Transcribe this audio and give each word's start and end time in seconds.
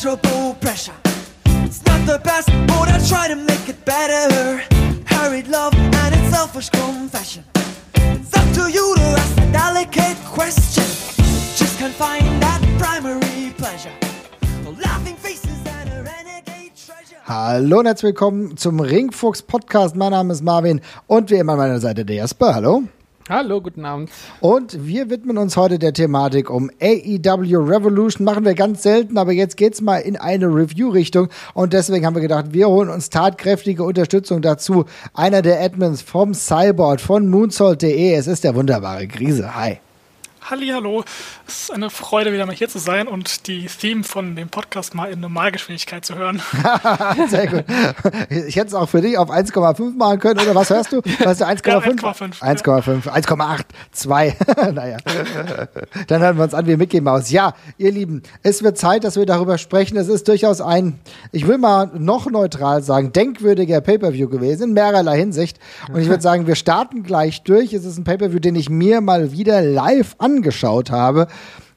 pleasurable 0.00 0.54
pressure. 0.60 0.94
It's 1.66 1.84
not 1.84 2.06
the 2.06 2.18
best, 2.24 2.48
but 2.66 2.88
I 2.88 2.98
try 3.06 3.28
to 3.28 3.36
make 3.36 3.68
it 3.68 3.84
better. 3.84 4.62
Hurried 5.04 5.48
love 5.48 5.74
and 5.74 6.14
its 6.14 6.34
selfish 6.34 6.70
confession. 6.70 7.44
It's 7.94 8.34
up 8.34 8.48
to 8.54 8.70
you 8.72 8.94
to 8.96 9.02
ask 9.02 9.36
a 9.38 9.52
delicate 9.52 10.16
question. 10.24 10.84
Just 11.54 11.78
can't 11.78 11.96
that 11.98 12.60
primary 12.78 13.52
pleasure. 13.58 13.92
Laughing 14.82 15.16
faces 15.16 15.60
and 15.66 15.90
a 15.90 16.02
renegade 16.02 16.72
treasure. 16.74 17.20
Hallo 17.26 17.80
und 17.80 17.86
herzlich 17.86 18.08
willkommen 18.14 18.56
zum 18.56 18.80
Ringfuchs 18.80 19.42
Podcast. 19.42 19.96
Mein 19.96 20.12
Name 20.12 20.32
ist 20.32 20.42
Marvin 20.42 20.80
und 21.08 21.30
wie 21.30 21.36
immer 21.36 21.52
an 21.52 21.58
meiner 21.58 21.78
Seite 21.78 22.06
der 22.06 22.16
Jasper. 22.16 22.54
Hallo. 22.54 22.84
Hallo, 23.30 23.60
guten 23.60 23.84
Abend. 23.84 24.10
Und 24.40 24.88
wir 24.88 25.08
widmen 25.08 25.38
uns 25.38 25.56
heute 25.56 25.78
der 25.78 25.92
Thematik 25.92 26.50
um 26.50 26.68
AEW 26.82 27.58
Revolution. 27.58 28.24
Machen 28.24 28.44
wir 28.44 28.54
ganz 28.54 28.82
selten, 28.82 29.16
aber 29.18 29.30
jetzt 29.30 29.56
geht's 29.56 29.80
mal 29.80 29.98
in 29.98 30.16
eine 30.16 30.46
Review-Richtung. 30.46 31.28
Und 31.54 31.72
deswegen 31.72 32.04
haben 32.04 32.16
wir 32.16 32.22
gedacht, 32.22 32.46
wir 32.54 32.68
holen 32.68 32.88
uns 32.88 33.08
tatkräftige 33.08 33.84
Unterstützung 33.84 34.42
dazu. 34.42 34.84
Einer 35.14 35.42
der 35.42 35.60
Admins 35.60 36.02
vom 36.02 36.34
Cyborg 36.34 37.00
von 37.00 37.28
Moonsault.de. 37.28 38.14
Es 38.14 38.26
ist 38.26 38.42
der 38.42 38.56
wunderbare 38.56 39.06
Grise. 39.06 39.54
Hi. 39.54 39.78
Hallo, 40.42 41.04
es 41.46 41.62
ist 41.62 41.72
eine 41.72 41.90
Freude, 41.90 42.32
wieder 42.32 42.44
mal 42.44 42.54
hier 42.54 42.68
zu 42.68 42.78
sein 42.78 43.06
und 43.06 43.46
die 43.46 43.66
Theme 43.66 44.02
von 44.02 44.34
dem 44.34 44.48
Podcast 44.48 44.94
mal 44.94 45.10
in 45.12 45.20
Normalgeschwindigkeit 45.20 46.04
zu 46.04 46.16
hören. 46.16 46.42
Sehr 47.28 47.46
gut. 47.46 47.64
Ich 48.30 48.56
hätte 48.56 48.68
es 48.68 48.74
auch 48.74 48.88
für 48.88 49.00
dich 49.00 49.16
auf 49.16 49.30
1,5 49.30 49.96
machen 49.96 50.18
können, 50.18 50.40
oder 50.40 50.54
was 50.54 50.70
hörst 50.70 50.92
du? 50.92 51.02
Hörst 51.18 51.40
du 51.40 51.44
1,5? 51.44 51.68
Ja, 51.68 51.78
1,5, 51.78 52.40
1,5, 52.40 53.08
1,8, 53.08 53.60
2. 53.92 54.36
naja. 54.72 54.96
Dann 56.08 56.20
hören 56.20 56.36
wir 56.36 56.44
uns 56.44 56.54
an 56.54 56.66
wie 56.66 56.76
Mickey 56.76 57.00
Mouse. 57.00 57.30
Ja, 57.30 57.54
ihr 57.78 57.92
Lieben, 57.92 58.22
es 58.42 58.64
wird 58.64 58.76
Zeit, 58.76 59.04
dass 59.04 59.16
wir 59.16 59.26
darüber 59.26 59.56
sprechen. 59.58 59.96
Es 59.98 60.08
ist 60.08 60.26
durchaus 60.26 60.60
ein, 60.60 60.98
ich 61.30 61.46
will 61.46 61.58
mal 61.58 61.90
noch 61.94 62.28
neutral 62.28 62.82
sagen, 62.82 63.12
denkwürdiger 63.12 63.80
Pay-Per-View 63.80 64.28
gewesen, 64.28 64.70
in 64.70 64.72
mehrerlei 64.72 65.18
Hinsicht. 65.18 65.60
Und 65.92 66.00
ich 66.00 66.08
würde 66.08 66.22
sagen, 66.22 66.48
wir 66.48 66.56
starten 66.56 67.04
gleich 67.04 67.42
durch. 67.42 67.72
Es 67.72 67.84
ist 67.84 67.98
ein 67.98 68.04
Pay-Per-View, 68.04 68.40
den 68.40 68.56
ich 68.56 68.68
mir 68.68 69.00
mal 69.00 69.32
wieder 69.32 69.62
live 69.62 70.16
angeschaut 70.30 70.90
habe. 70.90 71.26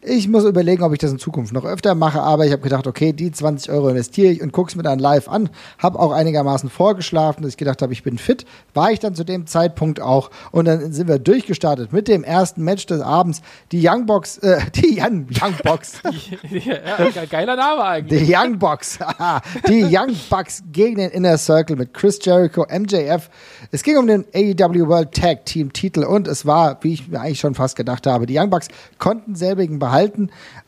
Ich 0.05 0.27
muss 0.27 0.43
überlegen, 0.43 0.83
ob 0.83 0.91
ich 0.91 0.99
das 0.99 1.11
in 1.11 1.19
Zukunft 1.19 1.53
noch 1.53 1.63
öfter 1.63 1.95
mache, 1.95 2.19
aber 2.19 2.45
ich 2.45 2.51
habe 2.51 2.61
gedacht, 2.61 2.87
okay, 2.87 3.13
die 3.13 3.31
20 3.31 3.71
Euro 3.71 3.87
investiere 3.87 4.33
ich 4.33 4.41
und 4.41 4.51
gucke 4.51 4.69
es 4.69 4.75
mir 4.75 4.83
dann 4.83 4.99
live 4.99 5.29
an. 5.29 5.49
Habe 5.77 5.97
auch 5.97 6.11
einigermaßen 6.11 6.69
vorgeschlafen, 6.69 7.41
dass 7.41 7.51
ich 7.51 7.57
gedacht 7.57 7.81
habe, 7.81 7.93
ich 7.93 8.03
bin 8.03 8.17
fit. 8.17 8.45
War 8.73 8.91
ich 8.91 8.99
dann 8.99 9.15
zu 9.15 9.23
dem 9.23 9.47
Zeitpunkt 9.47 10.01
auch. 10.01 10.29
Und 10.51 10.65
dann 10.65 10.91
sind 10.91 11.07
wir 11.07 11.19
durchgestartet 11.19 11.93
mit 11.93 12.09
dem 12.09 12.25
ersten 12.25 12.63
Match 12.63 12.85
des 12.85 12.99
Abends. 12.99 13.41
Die 13.71 13.87
Young 13.87 14.05
Box, 14.05 14.39
äh, 14.39 14.59
die 14.75 14.99
Young, 14.99 15.27
Young 15.41 15.55
Box. 15.63 16.01
ja, 16.49 17.25
geiler 17.29 17.55
Name 17.55 17.83
eigentlich. 17.83 18.27
Die 18.27 18.35
Young 18.35 18.59
Box. 18.59 18.99
die 19.69 19.85
Young 19.89 20.13
Bucks 20.29 20.63
gegen 20.73 20.97
den 20.97 21.11
Inner 21.11 21.37
Circle 21.37 21.77
mit 21.77 21.93
Chris 21.93 22.19
Jericho, 22.21 22.65
MJF. 22.69 23.29
Es 23.71 23.83
ging 23.83 23.97
um 23.97 24.07
den 24.07 24.25
AEW 24.35 24.87
World 24.89 25.13
Tag 25.13 25.45
Team 25.45 25.71
Titel 25.71 26.03
und 26.03 26.27
es 26.27 26.45
war, 26.45 26.77
wie 26.81 26.93
ich 26.93 27.07
mir 27.07 27.21
eigentlich 27.21 27.39
schon 27.39 27.55
fast 27.55 27.77
gedacht 27.77 28.05
habe, 28.05 28.25
die 28.25 28.37
Young 28.37 28.49
Bucks 28.49 28.67
konnten 28.97 29.35
selbigen 29.35 29.79
behalten. 29.79 29.92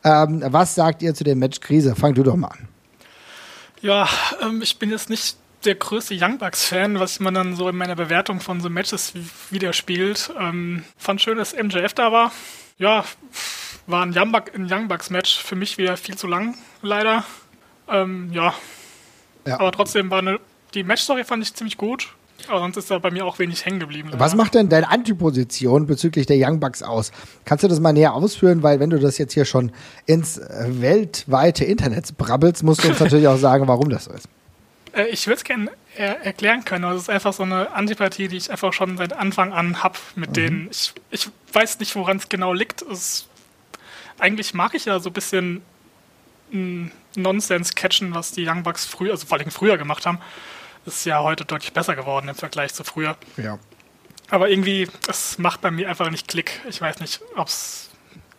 Ähm, 0.04 0.42
was 0.46 0.74
sagt 0.74 1.02
ihr 1.02 1.14
zu 1.14 1.24
dem 1.24 1.38
Match 1.38 1.60
Krise? 1.60 1.94
Fang 1.94 2.14
du 2.14 2.22
doch 2.22 2.36
mal 2.36 2.48
an. 2.48 2.68
Ja, 3.80 4.08
ähm, 4.42 4.62
ich 4.62 4.78
bin 4.78 4.90
jetzt 4.90 5.10
nicht 5.10 5.36
der 5.64 5.74
größte 5.74 6.16
Young 6.18 6.38
Bucks-Fan, 6.38 6.98
was 7.00 7.20
man 7.20 7.34
dann 7.34 7.56
so 7.56 7.68
in 7.68 7.76
meiner 7.76 7.96
Bewertung 7.96 8.40
von 8.40 8.60
so 8.60 8.70
Matches 8.70 9.12
widerspiegelt. 9.50 10.32
Ähm, 10.38 10.84
fand 10.96 11.20
schön, 11.20 11.38
dass 11.38 11.54
MJF 11.54 11.92
da 11.94 12.12
war. 12.12 12.32
Ja, 12.78 13.04
war 13.86 14.04
ein 14.04 14.16
Young, 14.16 14.32
Buck, 14.32 14.54
ein 14.54 14.72
Young 14.72 14.88
Bucks-Match 14.88 15.42
für 15.42 15.56
mich 15.56 15.78
wieder 15.78 15.96
viel 15.96 16.16
zu 16.16 16.26
lang, 16.26 16.56
leider. 16.82 17.24
Ähm, 17.88 18.30
ja. 18.32 18.54
Ja. 19.46 19.60
aber 19.60 19.70
trotzdem 19.70 20.10
war 20.10 20.18
eine, 20.18 20.40
die 20.74 20.82
Matchstory 20.82 21.22
fand 21.22 21.42
ich 21.42 21.54
ziemlich 21.54 21.76
gut. 21.76 22.14
Aber 22.48 22.60
sonst 22.60 22.76
ist 22.76 22.90
da 22.90 22.98
bei 22.98 23.10
mir 23.10 23.24
auch 23.24 23.38
wenig 23.38 23.64
hängen 23.64 23.80
geblieben. 23.80 24.10
Was 24.16 24.34
macht 24.34 24.54
denn 24.54 24.68
deine 24.68 24.88
Antiposition 24.90 25.86
bezüglich 25.86 26.26
der 26.26 26.36
Young 26.38 26.60
Bucks 26.60 26.82
aus? 26.82 27.10
Kannst 27.44 27.64
du 27.64 27.68
das 27.68 27.80
mal 27.80 27.92
näher 27.92 28.14
ausführen? 28.14 28.62
Weil 28.62 28.78
wenn 28.80 28.90
du 28.90 28.98
das 28.98 29.18
jetzt 29.18 29.32
hier 29.32 29.44
schon 29.44 29.72
ins 30.06 30.38
äh, 30.38 30.66
weltweite 30.68 31.64
Internet 31.64 32.16
brabbelst, 32.16 32.62
musst 32.62 32.84
du 32.84 32.88
uns 32.88 33.00
natürlich 33.00 33.28
auch 33.28 33.38
sagen, 33.38 33.66
warum 33.66 33.88
das 33.88 34.04
so 34.04 34.12
ist. 34.12 34.28
Äh, 34.92 35.08
ich 35.08 35.26
würde 35.26 35.38
es 35.38 35.44
gerne 35.44 35.70
er 35.96 36.20
erklären 36.24 36.64
können. 36.64 36.84
aber 36.84 36.94
Es 36.94 37.02
ist 37.02 37.10
einfach 37.10 37.32
so 37.32 37.42
eine 37.42 37.72
Antipathie, 37.72 38.28
die 38.28 38.36
ich 38.36 38.50
einfach 38.50 38.72
schon 38.72 38.96
seit 38.96 39.12
Anfang 39.12 39.52
an 39.52 39.82
habe 39.82 39.98
mit 40.14 40.36
denen. 40.36 40.68
Ich, 40.70 40.92
ich 41.10 41.28
weiß 41.52 41.78
nicht, 41.80 41.94
woran 41.96 42.18
es 42.18 42.28
genau 42.28 42.52
liegt. 42.52 42.82
Es, 42.82 43.26
eigentlich 44.18 44.54
mag 44.54 44.74
ich 44.74 44.84
ja 44.84 45.00
so 45.00 45.10
ein 45.10 45.12
bisschen 45.12 45.62
mm, 46.50 46.88
Nonsens 47.16 47.74
catchen, 47.74 48.14
was 48.14 48.32
die 48.32 48.46
Young 48.46 48.62
Bucks 48.62 48.84
früher, 48.84 49.12
also 49.12 49.26
vor 49.26 49.38
allem 49.38 49.50
früher 49.50 49.78
gemacht 49.78 50.06
haben. 50.06 50.18
Ist 50.86 51.04
ja 51.04 51.22
heute 51.22 51.44
deutlich 51.44 51.72
besser 51.72 51.96
geworden 51.96 52.28
im 52.28 52.34
Vergleich 52.34 52.72
zu 52.72 52.84
früher. 52.84 53.16
Ja. 53.36 53.58
Aber 54.30 54.48
irgendwie, 54.48 54.88
es 55.08 55.38
macht 55.38 55.60
bei 55.60 55.70
mir 55.70 55.88
einfach 55.88 56.10
nicht 56.10 56.28
Klick. 56.28 56.60
Ich 56.68 56.80
weiß 56.80 57.00
nicht, 57.00 57.20
ob 57.36 57.48
es 57.48 57.90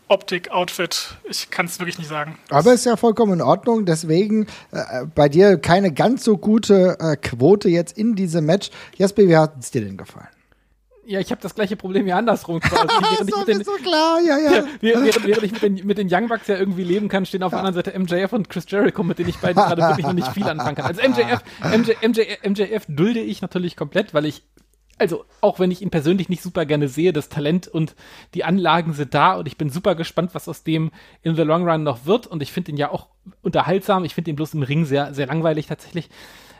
Optik, 0.09 0.51
Outfit, 0.51 1.17
ich 1.29 1.49
kann 1.49 1.65
es 1.65 1.79
wirklich 1.79 1.97
nicht 1.97 2.07
sagen. 2.07 2.37
Aber 2.49 2.73
ist 2.73 2.85
ja 2.85 2.95
vollkommen 2.95 3.33
in 3.33 3.41
Ordnung. 3.41 3.85
Deswegen 3.85 4.47
äh, 4.71 5.05
bei 5.13 5.27
dir 5.27 5.57
keine 5.57 5.93
ganz 5.93 6.23
so 6.23 6.37
gute 6.37 6.97
äh, 6.99 7.17
Quote 7.17 7.67
jetzt 7.67 7.97
in 7.97 8.15
diesem 8.15 8.45
Match. 8.45 8.69
Jasper, 8.95 9.27
wie 9.27 9.35
hat 9.35 9.55
es 9.59 9.71
dir 9.71 9.81
denn 9.81 9.97
gefallen? 9.97 10.29
Ja, 11.07 11.21
ich 11.21 11.31
habe 11.31 11.41
das 11.41 11.55
gleiche 11.55 11.77
Problem 11.77 12.05
wie 12.05 12.11
andersrum 12.11 12.59
quasi. 12.59 12.83
während, 12.87 13.29
ich 13.29 13.33
so, 13.33 13.39
mit 13.39 13.47
den, 13.47 13.63
so 13.63 13.71
klar, 13.81 14.19
ja, 14.19 14.37
ja. 14.37 14.51
ja, 14.81 15.01
während, 15.01 15.25
während 15.25 15.43
ich 15.43 15.51
mit 15.53 15.61
den, 15.61 15.87
mit 15.87 15.97
den 15.97 16.07
Young 16.11 16.27
Bucks 16.27 16.47
ja 16.47 16.57
irgendwie 16.57 16.83
leben 16.83 17.07
kann, 17.07 17.25
stehen 17.25 17.43
auf 17.43 17.51
der 17.51 17.59
anderen 17.59 17.75
Seite 17.75 17.97
MJF 17.97 18.33
und 18.33 18.49
Chris 18.49 18.65
Jericho, 18.67 19.03
mit 19.03 19.17
denen 19.17 19.29
ich 19.29 19.37
beiden 19.37 19.55
gerade 19.55 19.81
wirklich 19.81 20.05
noch 20.05 20.11
nicht 20.11 20.27
viel 20.33 20.43
anfangen 20.43 20.75
kann. 20.75 20.85
Also 20.85 21.01
MJF, 21.01 21.41
MJ, 21.63 21.91
MJ, 22.05 22.21
MJF 22.49 22.85
dulde 22.89 23.21
ich 23.21 23.41
natürlich 23.41 23.77
komplett, 23.77 24.13
weil 24.13 24.25
ich 24.25 24.43
also 24.99 25.25
auch 25.41 25.59
wenn 25.59 25.71
ich 25.71 25.81
ihn 25.81 25.91
persönlich 25.91 26.27
nicht 26.27 26.41
super 26.41 26.65
gerne 26.65 26.87
sehe, 26.87 27.13
das 27.13 27.29
Talent 27.29 27.67
und 27.67 27.95
die 28.33 28.43
Anlagen 28.43 28.93
sind 28.93 29.13
da 29.13 29.35
und 29.35 29.47
ich 29.47 29.57
bin 29.57 29.69
super 29.69 29.95
gespannt, 29.95 30.31
was 30.33 30.49
aus 30.49 30.63
dem 30.63 30.91
in 31.21 31.35
the 31.35 31.43
long 31.43 31.69
run 31.69 31.83
noch 31.83 32.05
wird 32.05 32.27
und 32.27 32.41
ich 32.41 32.51
finde 32.51 32.71
ihn 32.71 32.77
ja 32.77 32.91
auch 32.91 33.07
unterhaltsam. 33.41 34.05
Ich 34.05 34.15
finde 34.15 34.31
ihn 34.31 34.35
bloß 34.35 34.55
im 34.55 34.63
Ring 34.63 34.85
sehr, 34.85 35.13
sehr 35.13 35.27
langweilig 35.27 35.67
tatsächlich. 35.67 36.09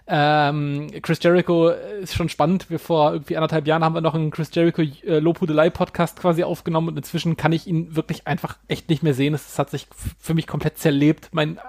Ähm, 0.09 0.87
Chris 1.01 1.19
Jericho 1.21 1.69
ist 1.69 2.15
schon 2.15 2.29
spannend. 2.29 2.69
Wir 2.69 2.79
vor 2.79 3.11
irgendwie 3.11 3.35
anderthalb 3.35 3.67
Jahren 3.67 3.83
haben 3.83 3.93
wir 3.93 4.01
noch 4.01 4.15
einen 4.15 4.31
Chris 4.31 4.49
Jericho 4.53 4.81
äh, 4.81 5.19
Lobhudelei 5.19 5.69
Podcast 5.69 6.19
quasi 6.19 6.43
aufgenommen 6.43 6.87
und 6.87 6.97
inzwischen 6.97 7.35
kann 7.35 7.51
ich 7.51 7.67
ihn 7.67 7.95
wirklich 7.95 8.25
einfach 8.25 8.57
echt 8.69 8.89
nicht 8.89 9.03
mehr 9.03 9.13
sehen. 9.13 9.33
Es 9.33 9.59
hat 9.59 9.69
sich 9.69 9.87
für 10.17 10.33
mich 10.33 10.47
komplett 10.47 10.77
zerlebt. 10.77 11.29
Mein, 11.31 11.59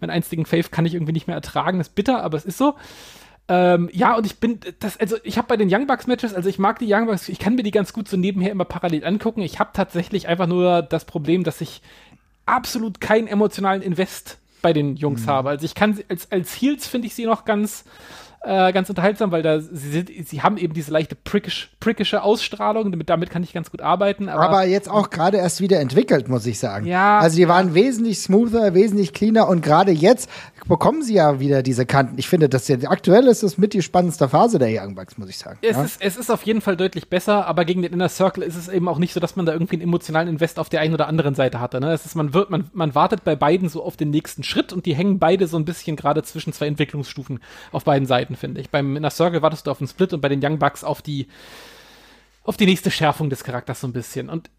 mein 0.00 0.10
einstigen 0.10 0.44
Faith 0.44 0.72
kann 0.72 0.84
ich 0.84 0.94
irgendwie 0.94 1.14
nicht 1.14 1.26
mehr 1.26 1.36
ertragen. 1.36 1.78
Das 1.78 1.88
ist 1.88 1.94
bitter, 1.94 2.22
aber 2.22 2.36
es 2.36 2.44
ist 2.44 2.58
so. 2.58 2.74
Ähm, 3.48 3.88
ja, 3.92 4.16
und 4.16 4.26
ich 4.26 4.40
bin, 4.40 4.60
das, 4.80 4.98
also 4.98 5.16
ich 5.22 5.38
habe 5.38 5.48
bei 5.48 5.56
den 5.56 5.68
Young 5.72 5.86
Bucks 5.86 6.06
Matches, 6.06 6.34
also 6.34 6.48
ich 6.48 6.58
mag 6.58 6.78
die 6.78 6.92
Young 6.92 7.06
Bucks, 7.06 7.28
ich 7.28 7.38
kann 7.38 7.54
mir 7.54 7.62
die 7.62 7.70
ganz 7.70 7.92
gut 7.92 8.08
so 8.08 8.16
nebenher 8.18 8.50
immer 8.50 8.64
parallel 8.66 9.06
angucken. 9.06 9.40
Ich 9.40 9.58
habe 9.58 9.70
tatsächlich 9.72 10.28
einfach 10.28 10.46
nur 10.46 10.82
das 10.82 11.06
Problem, 11.06 11.44
dass 11.44 11.62
ich 11.62 11.80
absolut 12.44 13.00
keinen 13.00 13.26
emotionalen 13.26 13.80
Invest 13.80 14.38
bei 14.64 14.72
den 14.72 14.96
Jungs 14.96 15.26
Mhm. 15.26 15.30
habe. 15.30 15.48
Also 15.50 15.66
ich 15.66 15.74
kann 15.74 15.92
sie, 15.92 16.06
als, 16.08 16.32
als 16.32 16.58
Heels 16.60 16.86
finde 16.86 17.06
ich 17.06 17.14
sie 17.14 17.26
noch 17.26 17.44
ganz, 17.44 17.84
äh, 18.44 18.72
ganz 18.72 18.88
unterhaltsam, 18.88 19.32
weil 19.32 19.42
da 19.42 19.60
sie, 19.60 19.90
sind, 19.90 20.10
sie 20.26 20.42
haben 20.42 20.56
eben 20.56 20.74
diese 20.74 20.90
leichte 20.90 21.14
prickish, 21.14 21.70
prickische 21.80 22.22
Ausstrahlung, 22.22 22.90
damit, 22.90 23.08
damit 23.08 23.30
kann 23.30 23.42
ich 23.42 23.52
ganz 23.52 23.70
gut 23.70 23.80
arbeiten. 23.80 24.28
Aber, 24.28 24.42
Aber 24.42 24.64
jetzt 24.64 24.90
auch 24.90 25.10
gerade 25.10 25.38
erst 25.38 25.60
wieder 25.60 25.80
entwickelt, 25.80 26.28
muss 26.28 26.46
ich 26.46 26.58
sagen. 26.58 26.86
Ja, 26.86 27.18
Also 27.18 27.36
die 27.36 27.48
waren 27.48 27.74
wesentlich 27.74 28.20
smoother, 28.20 28.74
wesentlich 28.74 29.12
cleaner 29.12 29.48
und 29.48 29.62
gerade 29.62 29.92
jetzt 29.92 30.28
bekommen 30.66 31.02
sie 31.02 31.14
ja 31.14 31.40
wieder 31.40 31.62
diese 31.62 31.86
Kanten. 31.86 32.18
Ich 32.18 32.28
finde, 32.28 32.48
das 32.48 32.68
jetzt, 32.68 32.88
aktuell 32.88 33.26
ist 33.26 33.42
das 33.42 33.58
mit 33.58 33.72
die 33.72 33.82
spannendste 33.82 34.28
Phase 34.28 34.58
der 34.58 34.68
Young 34.70 34.94
Bucks, 34.94 35.18
muss 35.18 35.28
ich 35.28 35.38
sagen. 35.38 35.58
Es, 35.62 35.76
ja? 35.76 35.82
ist, 35.82 36.02
es 36.02 36.16
ist 36.16 36.30
auf 36.30 36.42
jeden 36.42 36.60
Fall 36.60 36.76
deutlich 36.76 37.08
besser, 37.08 37.46
aber 37.46 37.64
gegen 37.64 37.82
den 37.82 37.92
Inner 37.92 38.08
Circle 38.08 38.42
ist 38.42 38.56
es 38.56 38.68
eben 38.68 38.88
auch 38.88 38.98
nicht 38.98 39.12
so, 39.12 39.20
dass 39.20 39.36
man 39.36 39.46
da 39.46 39.52
irgendwie 39.52 39.76
einen 39.76 39.82
emotionalen 39.82 40.28
Invest 40.28 40.58
auf 40.58 40.68
der 40.68 40.80
einen 40.80 40.94
oder 40.94 41.08
anderen 41.08 41.34
Seite 41.34 41.60
hatte. 41.60 41.80
Ne? 41.80 41.92
Es 41.92 42.06
ist, 42.06 42.14
man, 42.14 42.34
wird, 42.34 42.50
man, 42.50 42.70
man 42.72 42.94
wartet 42.94 43.24
bei 43.24 43.36
beiden 43.36 43.68
so 43.68 43.82
auf 43.82 43.96
den 43.96 44.10
nächsten 44.10 44.42
Schritt 44.42 44.72
und 44.72 44.86
die 44.86 44.94
hängen 44.94 45.18
beide 45.18 45.46
so 45.46 45.56
ein 45.56 45.64
bisschen 45.64 45.96
gerade 45.96 46.22
zwischen 46.22 46.52
zwei 46.52 46.66
Entwicklungsstufen 46.66 47.40
auf 47.72 47.84
beiden 47.84 48.06
Seiten, 48.06 48.33
finde 48.36 48.60
ich. 48.60 48.70
Beim 48.70 48.96
Inner 48.96 49.10
Circle 49.10 49.42
wartest 49.42 49.66
du 49.66 49.70
auf 49.70 49.80
einen 49.80 49.88
Split 49.88 50.12
und 50.12 50.20
bei 50.20 50.28
den 50.28 50.44
Young 50.44 50.58
Bucks 50.58 50.84
auf 50.84 51.02
die, 51.02 51.28
auf 52.42 52.56
die 52.56 52.66
nächste 52.66 52.90
Schärfung 52.90 53.30
des 53.30 53.44
Charakters 53.44 53.80
so 53.80 53.86
ein 53.86 53.92
bisschen. 53.92 54.28
Und 54.28 54.50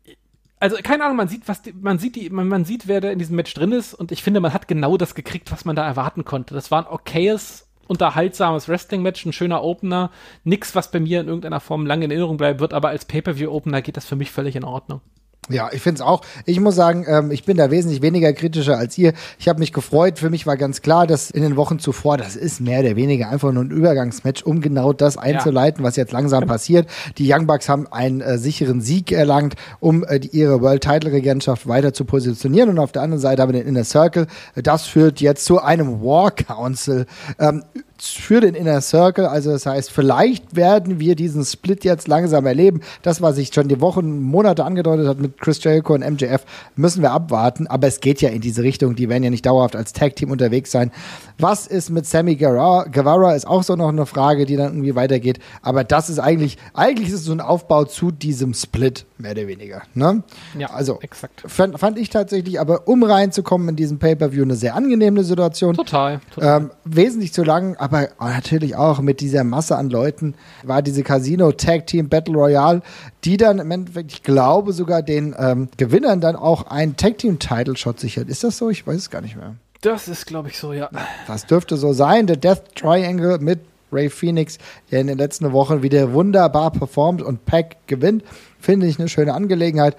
also 0.59 0.77
keine 0.81 1.03
Ahnung, 1.03 1.17
man 1.17 1.27
sieht, 1.27 1.47
was 1.47 1.61
die, 1.61 1.73
man 1.73 1.99
sieht 1.99 2.15
die, 2.15 2.29
man, 2.29 2.47
man 2.47 2.65
sieht, 2.65 2.87
wer 2.87 3.01
da 3.01 3.09
in 3.09 3.19
diesem 3.19 3.35
Match 3.35 3.53
drin 3.53 3.71
ist 3.71 3.93
und 3.93 4.11
ich 4.11 4.23
finde, 4.23 4.39
man 4.39 4.53
hat 4.53 4.67
genau 4.67 4.97
das 4.97 5.15
gekriegt, 5.15 5.51
was 5.51 5.65
man 5.65 5.75
da 5.75 5.85
erwarten 5.85 6.25
konnte. 6.25 6.53
Das 6.53 6.71
war 6.71 6.85
ein 6.85 6.91
okayes, 6.91 7.67
unterhaltsames 7.87 8.67
Wrestling-Match, 8.67 9.25
ein 9.25 9.33
schöner 9.33 9.63
Opener, 9.63 10.11
nix, 10.43 10.73
was 10.73 10.91
bei 10.91 10.99
mir 10.99 11.21
in 11.21 11.27
irgendeiner 11.27 11.59
Form 11.59 11.85
lange 11.85 12.05
in 12.05 12.11
Erinnerung 12.11 12.37
bleiben 12.37 12.59
wird, 12.59 12.73
aber 12.73 12.89
als 12.89 13.05
Pay-Per-View-Opener 13.05 13.81
geht 13.81 13.97
das 13.97 14.05
für 14.05 14.15
mich 14.15 14.31
völlig 14.31 14.55
in 14.55 14.63
Ordnung. 14.63 15.01
Ja, 15.49 15.69
ich 15.71 15.81
finde 15.81 15.95
es 15.95 16.01
auch. 16.01 16.21
Ich 16.45 16.59
muss 16.59 16.75
sagen, 16.75 17.05
ähm, 17.07 17.29
ich 17.29 17.43
bin 17.43 17.57
da 17.57 17.69
wesentlich 17.69 18.01
weniger 18.01 18.33
kritischer 18.33 18.77
als 18.77 18.97
ihr. 18.97 19.13
Ich 19.37 19.47
habe 19.47 19.59
mich 19.59 19.73
gefreut. 19.73 20.17
Für 20.17 20.31
mich 20.31 20.47
war 20.47 20.57
ganz 20.57 20.81
klar, 20.81 21.05
dass 21.05 21.29
in 21.29 21.43
den 21.43 21.55
Wochen 21.55 21.77
zuvor, 21.77 22.17
das 22.17 22.35
ist 22.35 22.61
mehr 22.61 22.79
oder 22.79 22.95
weniger 22.95 23.29
einfach 23.29 23.51
nur 23.51 23.63
ein 23.63 23.69
Übergangsmatch, 23.69 24.43
um 24.43 24.59
genau 24.59 24.91
das 24.91 25.17
einzuleiten, 25.17 25.83
was 25.83 25.97
jetzt 25.97 26.11
langsam 26.11 26.47
passiert. 26.47 26.87
Die 27.19 27.31
Young 27.31 27.45
Bucks 27.45 27.69
haben 27.69 27.85
einen 27.91 28.21
äh, 28.21 28.39
sicheren 28.39 28.81
Sieg 28.81 29.11
erlangt, 29.11 29.53
um 29.79 30.03
äh, 30.03 30.19
die, 30.19 30.29
ihre 30.29 30.61
World 30.61 30.81
Title 30.81 31.11
Regentschaft 31.11 31.67
weiter 31.67 31.93
zu 31.93 32.05
positionieren. 32.05 32.69
Und 32.69 32.79
auf 32.79 32.91
der 32.91 33.03
anderen 33.03 33.21
Seite 33.21 33.43
haben 33.43 33.53
wir 33.53 33.59
den 33.59 33.67
Inner 33.67 33.83
Circle. 33.83 34.25
Das 34.55 34.87
führt 34.87 35.21
jetzt 35.21 35.45
zu 35.45 35.61
einem 35.61 36.01
War 36.01 36.31
Council. 36.31 37.05
Ähm, 37.37 37.63
für 38.07 38.41
den 38.41 38.55
Inner 38.55 38.81
Circle. 38.81 39.25
Also 39.25 39.51
das 39.51 39.65
heißt, 39.65 39.91
vielleicht 39.91 40.55
werden 40.55 40.99
wir 40.99 41.15
diesen 41.15 41.43
Split 41.45 41.83
jetzt 41.83 42.07
langsam 42.07 42.45
erleben. 42.45 42.81
Das, 43.01 43.21
was 43.21 43.35
sich 43.35 43.53
schon 43.53 43.67
die 43.67 43.81
Wochen, 43.81 44.21
Monate 44.21 44.63
angedeutet 44.63 45.07
hat 45.07 45.19
mit 45.19 45.39
Chris 45.39 45.63
Jericho 45.63 45.93
und 45.93 46.01
MJF, 46.01 46.45
müssen 46.75 47.01
wir 47.01 47.11
abwarten. 47.11 47.67
Aber 47.67 47.87
es 47.87 47.99
geht 47.99 48.21
ja 48.21 48.29
in 48.29 48.41
diese 48.41 48.63
Richtung. 48.63 48.95
Die 48.95 49.09
werden 49.09 49.23
ja 49.23 49.29
nicht 49.29 49.45
dauerhaft 49.45 49.75
als 49.75 49.93
Tag-Team 49.93 50.31
unterwegs 50.31 50.71
sein. 50.71 50.91
Was 51.37 51.67
ist 51.67 51.89
mit 51.89 52.05
Sammy 52.05 52.35
Guevara? 52.35 52.85
Guevara 52.85 53.33
ist 53.33 53.45
auch 53.45 53.63
so 53.63 53.75
noch 53.75 53.89
eine 53.89 54.05
Frage, 54.05 54.45
die 54.45 54.55
dann 54.55 54.67
irgendwie 54.67 54.95
weitergeht. 54.95 55.39
Aber 55.61 55.83
das 55.83 56.09
ist 56.09 56.19
eigentlich, 56.19 56.57
eigentlich 56.73 57.09
ist 57.09 57.15
es 57.15 57.25
so 57.25 57.33
ein 57.33 57.41
Aufbau 57.41 57.83
zu 57.83 58.11
diesem 58.11 58.53
Split, 58.53 59.05
mehr 59.17 59.31
oder 59.31 59.47
weniger. 59.47 59.81
Ne? 59.93 60.23
Ja, 60.57 60.69
also, 60.69 60.99
exakt. 61.01 61.43
Fand, 61.45 61.77
fand 61.79 61.99
ich 61.99 62.09
tatsächlich, 62.09 62.59
aber 62.59 62.87
um 62.87 63.03
reinzukommen 63.03 63.69
in 63.69 63.75
diesen 63.75 63.99
Pay-Per-View, 63.99 64.43
eine 64.43 64.55
sehr 64.55 64.75
angenehme 64.75 65.23
Situation. 65.23 65.75
Total. 65.75 66.21
total. 66.33 66.61
Ähm, 66.61 66.71
wesentlich 66.85 67.33
zu 67.33 67.43
lang, 67.43 67.75
aber 67.77 68.09
natürlich 68.19 68.75
auch 68.75 69.01
mit 69.01 69.19
dieser 69.19 69.43
Masse 69.43 69.77
an 69.77 69.89
Leuten 69.89 70.35
war 70.63 70.81
diese 70.81 71.03
Casino 71.03 71.51
Tag 71.51 71.87
Team 71.87 72.07
Battle 72.07 72.35
Royale, 72.35 72.81
die 73.25 73.37
dann 73.37 73.59
im 73.59 73.71
Endeffekt, 73.71 74.13
ich 74.13 74.23
glaube, 74.23 74.71
sogar 74.71 75.01
den 75.01 75.35
ähm, 75.37 75.67
Gewinnern 75.77 76.21
dann 76.21 76.35
auch 76.35 76.67
einen 76.67 76.95
Tag 76.95 77.17
Team 77.17 77.39
Title 77.39 77.75
Shot 77.75 77.99
sichert. 77.99 78.29
Ist 78.29 78.43
das 78.43 78.57
so? 78.57 78.69
Ich 78.69 78.87
weiß 78.87 78.95
es 78.95 79.09
gar 79.09 79.21
nicht 79.21 79.35
mehr. 79.35 79.55
Das 79.81 80.07
ist, 80.07 80.25
glaube 80.25 80.49
ich, 80.49 80.57
so, 80.57 80.73
ja. 80.73 80.89
Das 81.27 81.45
dürfte 81.45 81.77
so 81.77 81.93
sein. 81.93 82.27
Der 82.27 82.37
Death 82.37 82.75
Triangle 82.75 83.39
mit 83.39 83.59
Ray 83.91 84.09
Phoenix, 84.09 84.57
der 84.91 85.01
in 85.01 85.07
den 85.07 85.17
letzten 85.17 85.51
Wochen 85.51 85.81
wieder 85.81 86.13
wunderbar 86.13 86.71
performt 86.71 87.21
und 87.21 87.45
Pack 87.45 87.77
gewinnt. 87.87 88.23
Finde 88.59 88.87
ich 88.87 88.99
eine 88.99 89.09
schöne 89.09 89.33
Angelegenheit. 89.33 89.95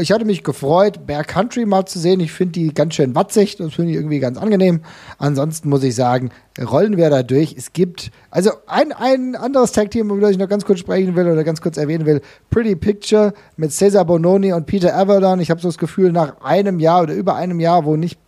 Ich 0.00 0.12
hatte 0.12 0.24
mich 0.24 0.44
gefreut, 0.44 1.06
Bear 1.06 1.24
Country 1.24 1.64
mal 1.66 1.84
zu 1.84 1.98
sehen. 1.98 2.20
Ich 2.20 2.32
finde 2.32 2.52
die 2.52 2.74
ganz 2.74 2.94
schön 2.94 3.14
watzig. 3.14 3.56
Das 3.56 3.74
finde 3.74 3.90
ich 3.90 3.96
irgendwie 3.96 4.20
ganz 4.20 4.38
angenehm. 4.38 4.80
Ansonsten 5.18 5.68
muss 5.68 5.82
ich 5.82 5.94
sagen, 5.94 6.30
rollen 6.60 6.96
wir 6.96 7.10
da 7.10 7.22
durch. 7.22 7.54
Es 7.56 7.72
gibt, 7.72 8.10
also 8.30 8.50
ein, 8.66 8.92
ein 8.92 9.34
anderes 9.34 9.72
Tag-Team, 9.72 10.10
über 10.10 10.20
das 10.20 10.30
ich 10.32 10.38
noch 10.38 10.48
ganz 10.48 10.64
kurz 10.64 10.78
sprechen 10.78 11.16
will 11.16 11.26
oder 11.26 11.42
ganz 11.42 11.60
kurz 11.60 11.76
erwähnen 11.76 12.06
will. 12.06 12.20
Pretty 12.50 12.76
Picture 12.76 13.32
mit 13.56 13.72
Cesar 13.72 14.04
Bononi 14.04 14.52
und 14.52 14.66
Peter 14.66 14.96
Avalon. 14.96 15.40
Ich 15.40 15.50
habe 15.50 15.60
so 15.60 15.68
das 15.68 15.78
Gefühl, 15.78 16.12
nach 16.12 16.40
einem 16.40 16.78
Jahr 16.78 17.02
oder 17.02 17.14
über 17.14 17.34
einem 17.34 17.58
Jahr, 17.58 17.84
wo 17.84 17.96
nicht 17.96 18.18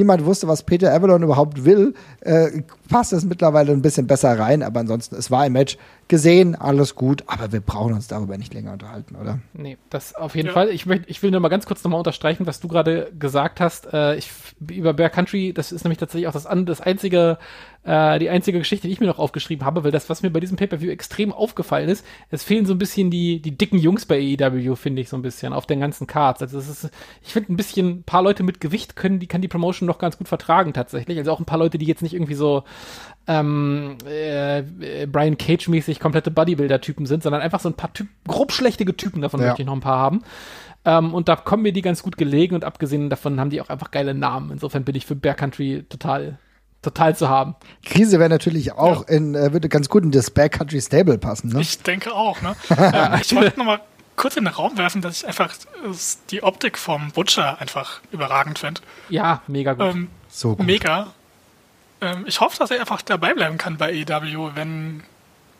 niemand 0.00 0.24
wusste, 0.24 0.48
was 0.48 0.62
Peter 0.62 0.92
Avalon 0.92 1.22
überhaupt 1.22 1.64
will, 1.64 1.94
äh, 2.20 2.62
passt 2.88 3.12
es 3.12 3.24
mittlerweile 3.24 3.72
ein 3.72 3.82
bisschen 3.82 4.06
besser 4.06 4.38
rein. 4.38 4.62
Aber 4.62 4.80
ansonsten, 4.80 5.14
es 5.16 5.30
war 5.30 5.42
ein 5.42 5.52
Match 5.52 5.76
gesehen, 6.08 6.54
alles 6.56 6.94
gut. 6.94 7.22
Aber 7.26 7.52
wir 7.52 7.60
brauchen 7.60 7.92
uns 7.92 8.08
darüber 8.08 8.36
nicht 8.36 8.52
länger 8.54 8.72
unterhalten, 8.72 9.14
oder? 9.16 9.38
Nee, 9.52 9.76
das 9.90 10.14
auf 10.14 10.34
jeden 10.34 10.48
Ja. 10.48 10.52
Fall. 10.54 10.70
Ich, 10.70 10.86
möcht, 10.86 11.04
ich 11.06 11.22
will 11.22 11.30
nur 11.30 11.40
mal 11.40 11.48
ganz 11.48 11.66
kurz 11.66 11.84
nochmal 11.84 11.98
unterstreichen, 11.98 12.46
was 12.46 12.60
du 12.60 12.68
gerade 12.68 13.12
gesagt 13.18 13.60
hast. 13.60 13.92
Äh, 13.92 14.16
ich, 14.16 14.30
über 14.68 14.92
Bear 14.94 15.10
Country, 15.10 15.52
das 15.52 15.70
ist 15.70 15.84
nämlich 15.84 15.98
tatsächlich 15.98 16.26
auch 16.26 16.32
das, 16.32 16.48
das 16.66 16.80
einzige, 16.80 17.38
äh, 17.82 18.18
die 18.18 18.28
einzige 18.28 18.58
Geschichte, 18.58 18.86
die 18.86 18.92
ich 18.92 19.00
mir 19.00 19.06
noch 19.06 19.18
aufgeschrieben 19.18 19.64
habe, 19.64 19.84
weil 19.84 19.90
das, 19.90 20.10
was 20.10 20.22
mir 20.22 20.30
bei 20.30 20.40
diesem 20.40 20.56
Pay-Per-View 20.56 20.90
extrem 20.90 21.32
aufgefallen 21.32 21.88
ist, 21.88 22.04
es 22.30 22.42
fehlen 22.44 22.66
so 22.66 22.74
ein 22.74 22.78
bisschen 22.78 23.10
die, 23.10 23.40
die 23.40 23.56
dicken 23.56 23.78
Jungs 23.78 24.06
bei 24.06 24.16
AEW, 24.38 24.76
finde 24.76 25.00
ich 25.02 25.08
so 25.08 25.16
ein 25.16 25.22
bisschen, 25.22 25.52
auf 25.52 25.66
den 25.66 25.80
ganzen 25.80 26.06
Cards. 26.06 26.42
Also 26.42 26.58
es 26.58 26.68
ist, 26.68 26.90
ich 27.22 27.32
finde 27.32 27.52
ein 27.52 27.56
bisschen, 27.56 27.88
ein 27.88 28.02
paar 28.02 28.22
Leute 28.22 28.42
mit 28.42 28.60
Gewicht 28.60 28.96
können, 28.96 29.18
die 29.18 29.26
kann 29.26 29.40
die 29.40 29.48
Promotion 29.48 29.86
noch 29.86 29.98
ganz 29.98 30.18
gut 30.18 30.28
vertragen 30.28 30.72
tatsächlich. 30.72 31.16
Also 31.18 31.32
auch 31.32 31.40
ein 31.40 31.46
paar 31.46 31.58
Leute, 31.58 31.78
die 31.78 31.86
jetzt 31.86 32.02
nicht 32.02 32.14
irgendwie 32.14 32.34
so 32.34 32.64
ähm, 33.26 33.96
äh, 34.06 34.62
Brian 35.06 35.38
Cage-mäßig 35.38 36.00
komplette 36.00 36.30
Bodybuilder-Typen 36.30 37.06
sind, 37.06 37.22
sondern 37.22 37.40
einfach 37.42 37.60
so 37.60 37.68
ein 37.68 37.74
paar 37.74 37.92
typ 37.92 38.08
grobschlächtige 38.26 38.96
Typen, 38.96 39.22
davon 39.22 39.40
Ja. 39.40 39.46
möchte 39.48 39.62
ich 39.62 39.66
noch 39.66 39.74
ein 39.74 39.80
paar 39.80 39.98
haben. 39.98 40.22
Ähm, 40.84 41.14
und 41.14 41.28
da 41.28 41.36
kommen 41.36 41.62
mir 41.62 41.72
die 41.72 41.82
ganz 41.82 42.02
gut 42.02 42.16
gelegen 42.16 42.54
und 42.54 42.64
abgesehen 42.64 43.10
davon 43.10 43.38
haben 43.38 43.50
die 43.50 43.60
auch 43.60 43.68
einfach 43.68 43.90
geile 43.90 44.14
Namen. 44.14 44.50
Insofern 44.50 44.84
bin 44.84 44.94
ich 44.94 45.06
für 45.06 45.14
Bear 45.14 45.34
Country 45.34 45.84
total, 45.88 46.38
total 46.82 47.14
zu 47.16 47.28
haben. 47.28 47.54
Krise 47.84 48.18
wäre 48.18 48.30
natürlich 48.30 48.72
auch 48.72 49.06
in, 49.08 49.34
äh, 49.34 49.52
würde 49.52 49.68
ganz 49.68 49.88
gut 49.88 50.02
in 50.02 50.10
das 50.12 50.30
Back 50.30 50.52
Country 50.52 50.80
Stable 50.80 51.18
passen, 51.18 51.48
ne? 51.50 51.60
Ich 51.60 51.78
denke 51.82 52.12
auch, 52.14 52.40
ne? 52.42 52.56
ähm, 52.70 53.18
ich 53.22 53.34
wollte 53.34 53.58
noch 53.58 53.66
mal 53.66 53.80
kurz 54.16 54.36
in 54.36 54.44
den 54.44 54.52
Raum 54.54 54.76
werfen, 54.78 55.00
dass 55.02 55.18
ich 55.18 55.26
einfach 55.26 55.52
äh, 55.52 55.94
die 56.30 56.42
Optik 56.42 56.78
vom 56.78 57.10
Butcher 57.12 57.60
einfach 57.60 58.00
überragend 58.12 58.58
finde. 58.58 58.80
Ja, 59.08 59.42
mega 59.46 59.72
gut. 59.74 59.86
Ähm, 59.94 60.08
So 60.28 60.56
gut. 60.56 60.66
Mega. 60.66 61.08
Ähm, 62.00 62.24
ich 62.26 62.40
hoffe, 62.40 62.56
dass 62.58 62.70
er 62.70 62.80
einfach 62.80 63.02
dabei 63.02 63.34
bleiben 63.34 63.58
kann 63.58 63.76
bei 63.76 63.92
EW, 63.92 64.50
wenn 64.54 65.02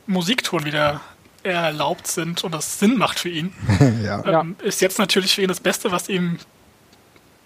Musiktouren 0.07 0.65
wieder 0.65 1.01
erlaubt 1.43 2.07
sind 2.07 2.45
und 2.45 2.53
das 2.53 2.79
Sinn 2.79 2.97
macht 2.99 3.19
für 3.19 3.29
ihn. 3.31 3.53
ja. 4.05 4.21
Ja. 4.27 4.41
Ähm, 4.41 4.57
ist 4.63 4.81
jetzt 4.81 4.99
natürlich 4.99 5.35
für 5.35 5.43
ihn 5.43 5.49
das 5.49 5.61
Beste, 5.61 5.91
was 5.93 6.09
ihm 6.09 6.39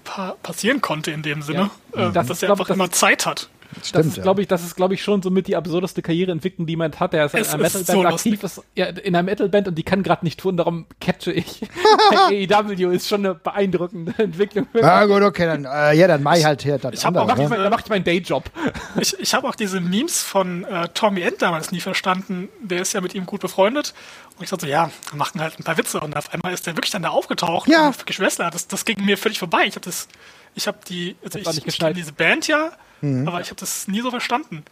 pa 0.05 0.35
passieren 0.43 0.81
konnte 0.81 1.11
in 1.11 1.23
dem 1.23 1.43
Sinne, 1.43 1.71
Ja. 1.97 2.09
äh, 2.09 2.13
Das 2.13 2.27
dass 2.29 2.31
ist, 2.39 2.43
er 2.43 2.47
glaub 2.49 2.59
einfach 2.59 2.69
das- 2.69 2.77
immer 2.77 2.91
Zeit 2.91 3.27
hat. 3.27 3.49
Das 3.75 3.89
Stimmt, 3.89 4.07
ist, 4.07 4.17
ja. 4.19 4.23
glaube 4.23 4.43
ich, 4.43 4.49
das 4.49 4.65
ist, 4.65 4.77
glaube 4.77 4.95
ich, 4.95 5.03
schon 5.03 5.23
so 5.23 5.31
mit 5.31 5.47
die 5.47 5.57
absurdeste 5.57 6.03
Karriereentwicklung, 6.03 6.67
die 6.67 6.77
man 6.77 6.93
hat. 6.99 7.13
Der 7.13 7.27
ist 7.27 7.35
in 7.35 7.41
einer 7.41 7.67
ist 7.67 7.75
Metalband 7.75 7.87
so 7.87 8.15
aktiv, 8.15 8.43
ist, 8.43 8.63
ja, 8.75 8.87
in 8.87 9.15
einer 9.15 9.23
Metalband 9.23 9.69
und 9.69 9.75
die 9.77 9.83
kann 9.83 10.03
gerade 10.03 10.25
nicht 10.25 10.41
tun, 10.41 10.57
darum 10.57 10.87
catche 11.01 11.33
ich. 11.33 11.63
AEW 12.29 12.91
ist 12.91 13.09
schon 13.09 13.25
eine 13.25 13.35
beeindruckende 13.35 14.15
Entwicklung. 14.19 14.67
Ja, 14.75 15.05
gut, 15.07 15.23
okay, 15.23 15.47
dann, 15.47 15.65
äh, 15.65 15.95
ja, 15.97 16.09
dann 16.09 16.23
mach 16.23 16.37
ich 16.37 16.45
halt 16.45 16.63
hier 16.63 16.79
das 16.79 16.95
Ich 16.95 17.01
Da 17.01 17.09
auch 17.09 17.13
mache 17.13 17.25
ich, 17.25 17.31
andere. 17.33 17.49
mein, 17.49 17.63
da 17.63 17.71
mach 17.71 17.81
ich 17.81 17.89
meinen 17.89 18.05
Dayjob. 18.05 18.45
Ich, 19.01 19.19
ich 19.19 19.35
habe 19.35 19.49
auch 19.49 19.55
diese 19.55 19.81
Memes 19.81 20.23
von 20.23 20.65
äh, 20.65 20.89
Tommy 20.95 21.23
End 21.23 21.43
damals 21.43 21.73
nie 21.73 21.81
verstanden. 21.81 22.49
Der 22.63 22.83
ist 22.83 22.93
ja 22.93 23.01
mit 23.01 23.15
ihm 23.15 23.27
gut 23.27 23.41
befreundet. 23.41 23.95
Und 24.37 24.45
ich 24.45 24.51
dachte 24.51 24.67
so, 24.67 24.71
ja, 24.71 24.91
wir 25.11 25.17
machen 25.17 25.41
halt 25.41 25.59
ein 25.59 25.65
paar 25.65 25.77
Witze. 25.79 26.01
Und 26.01 26.17
auf 26.17 26.33
einmal 26.33 26.53
ist 26.53 26.67
der 26.67 26.77
wirklich 26.77 26.91
dann 26.91 27.03
da 27.03 27.11
aufgetaucht. 27.11 27.69
Ja. 27.69 27.89
Und 27.89 28.07
Geschwister, 28.07 28.51
das, 28.51 28.67
das 28.67 28.85
ging 28.85 29.05
mir 29.05 29.17
völlig 29.17 29.39
vorbei. 29.39 29.65
Ich 29.67 29.77
habe 29.77 29.85
das, 29.85 30.09
ich 30.55 30.67
habe 30.67 30.79
die, 30.89 31.17
also 31.23 31.39
ich, 31.39 31.67
ich 31.67 31.79
kenne 31.79 31.95
diese 31.95 32.13
Band 32.13 32.49
ja, 32.49 32.73
Mhm. 33.05 33.29
aber 33.29 33.41
ich 33.41 33.49
habe 33.49 33.61
das 33.61 33.87
nie 33.89 34.01
so 34.01 34.11
verstanden. 34.11 34.65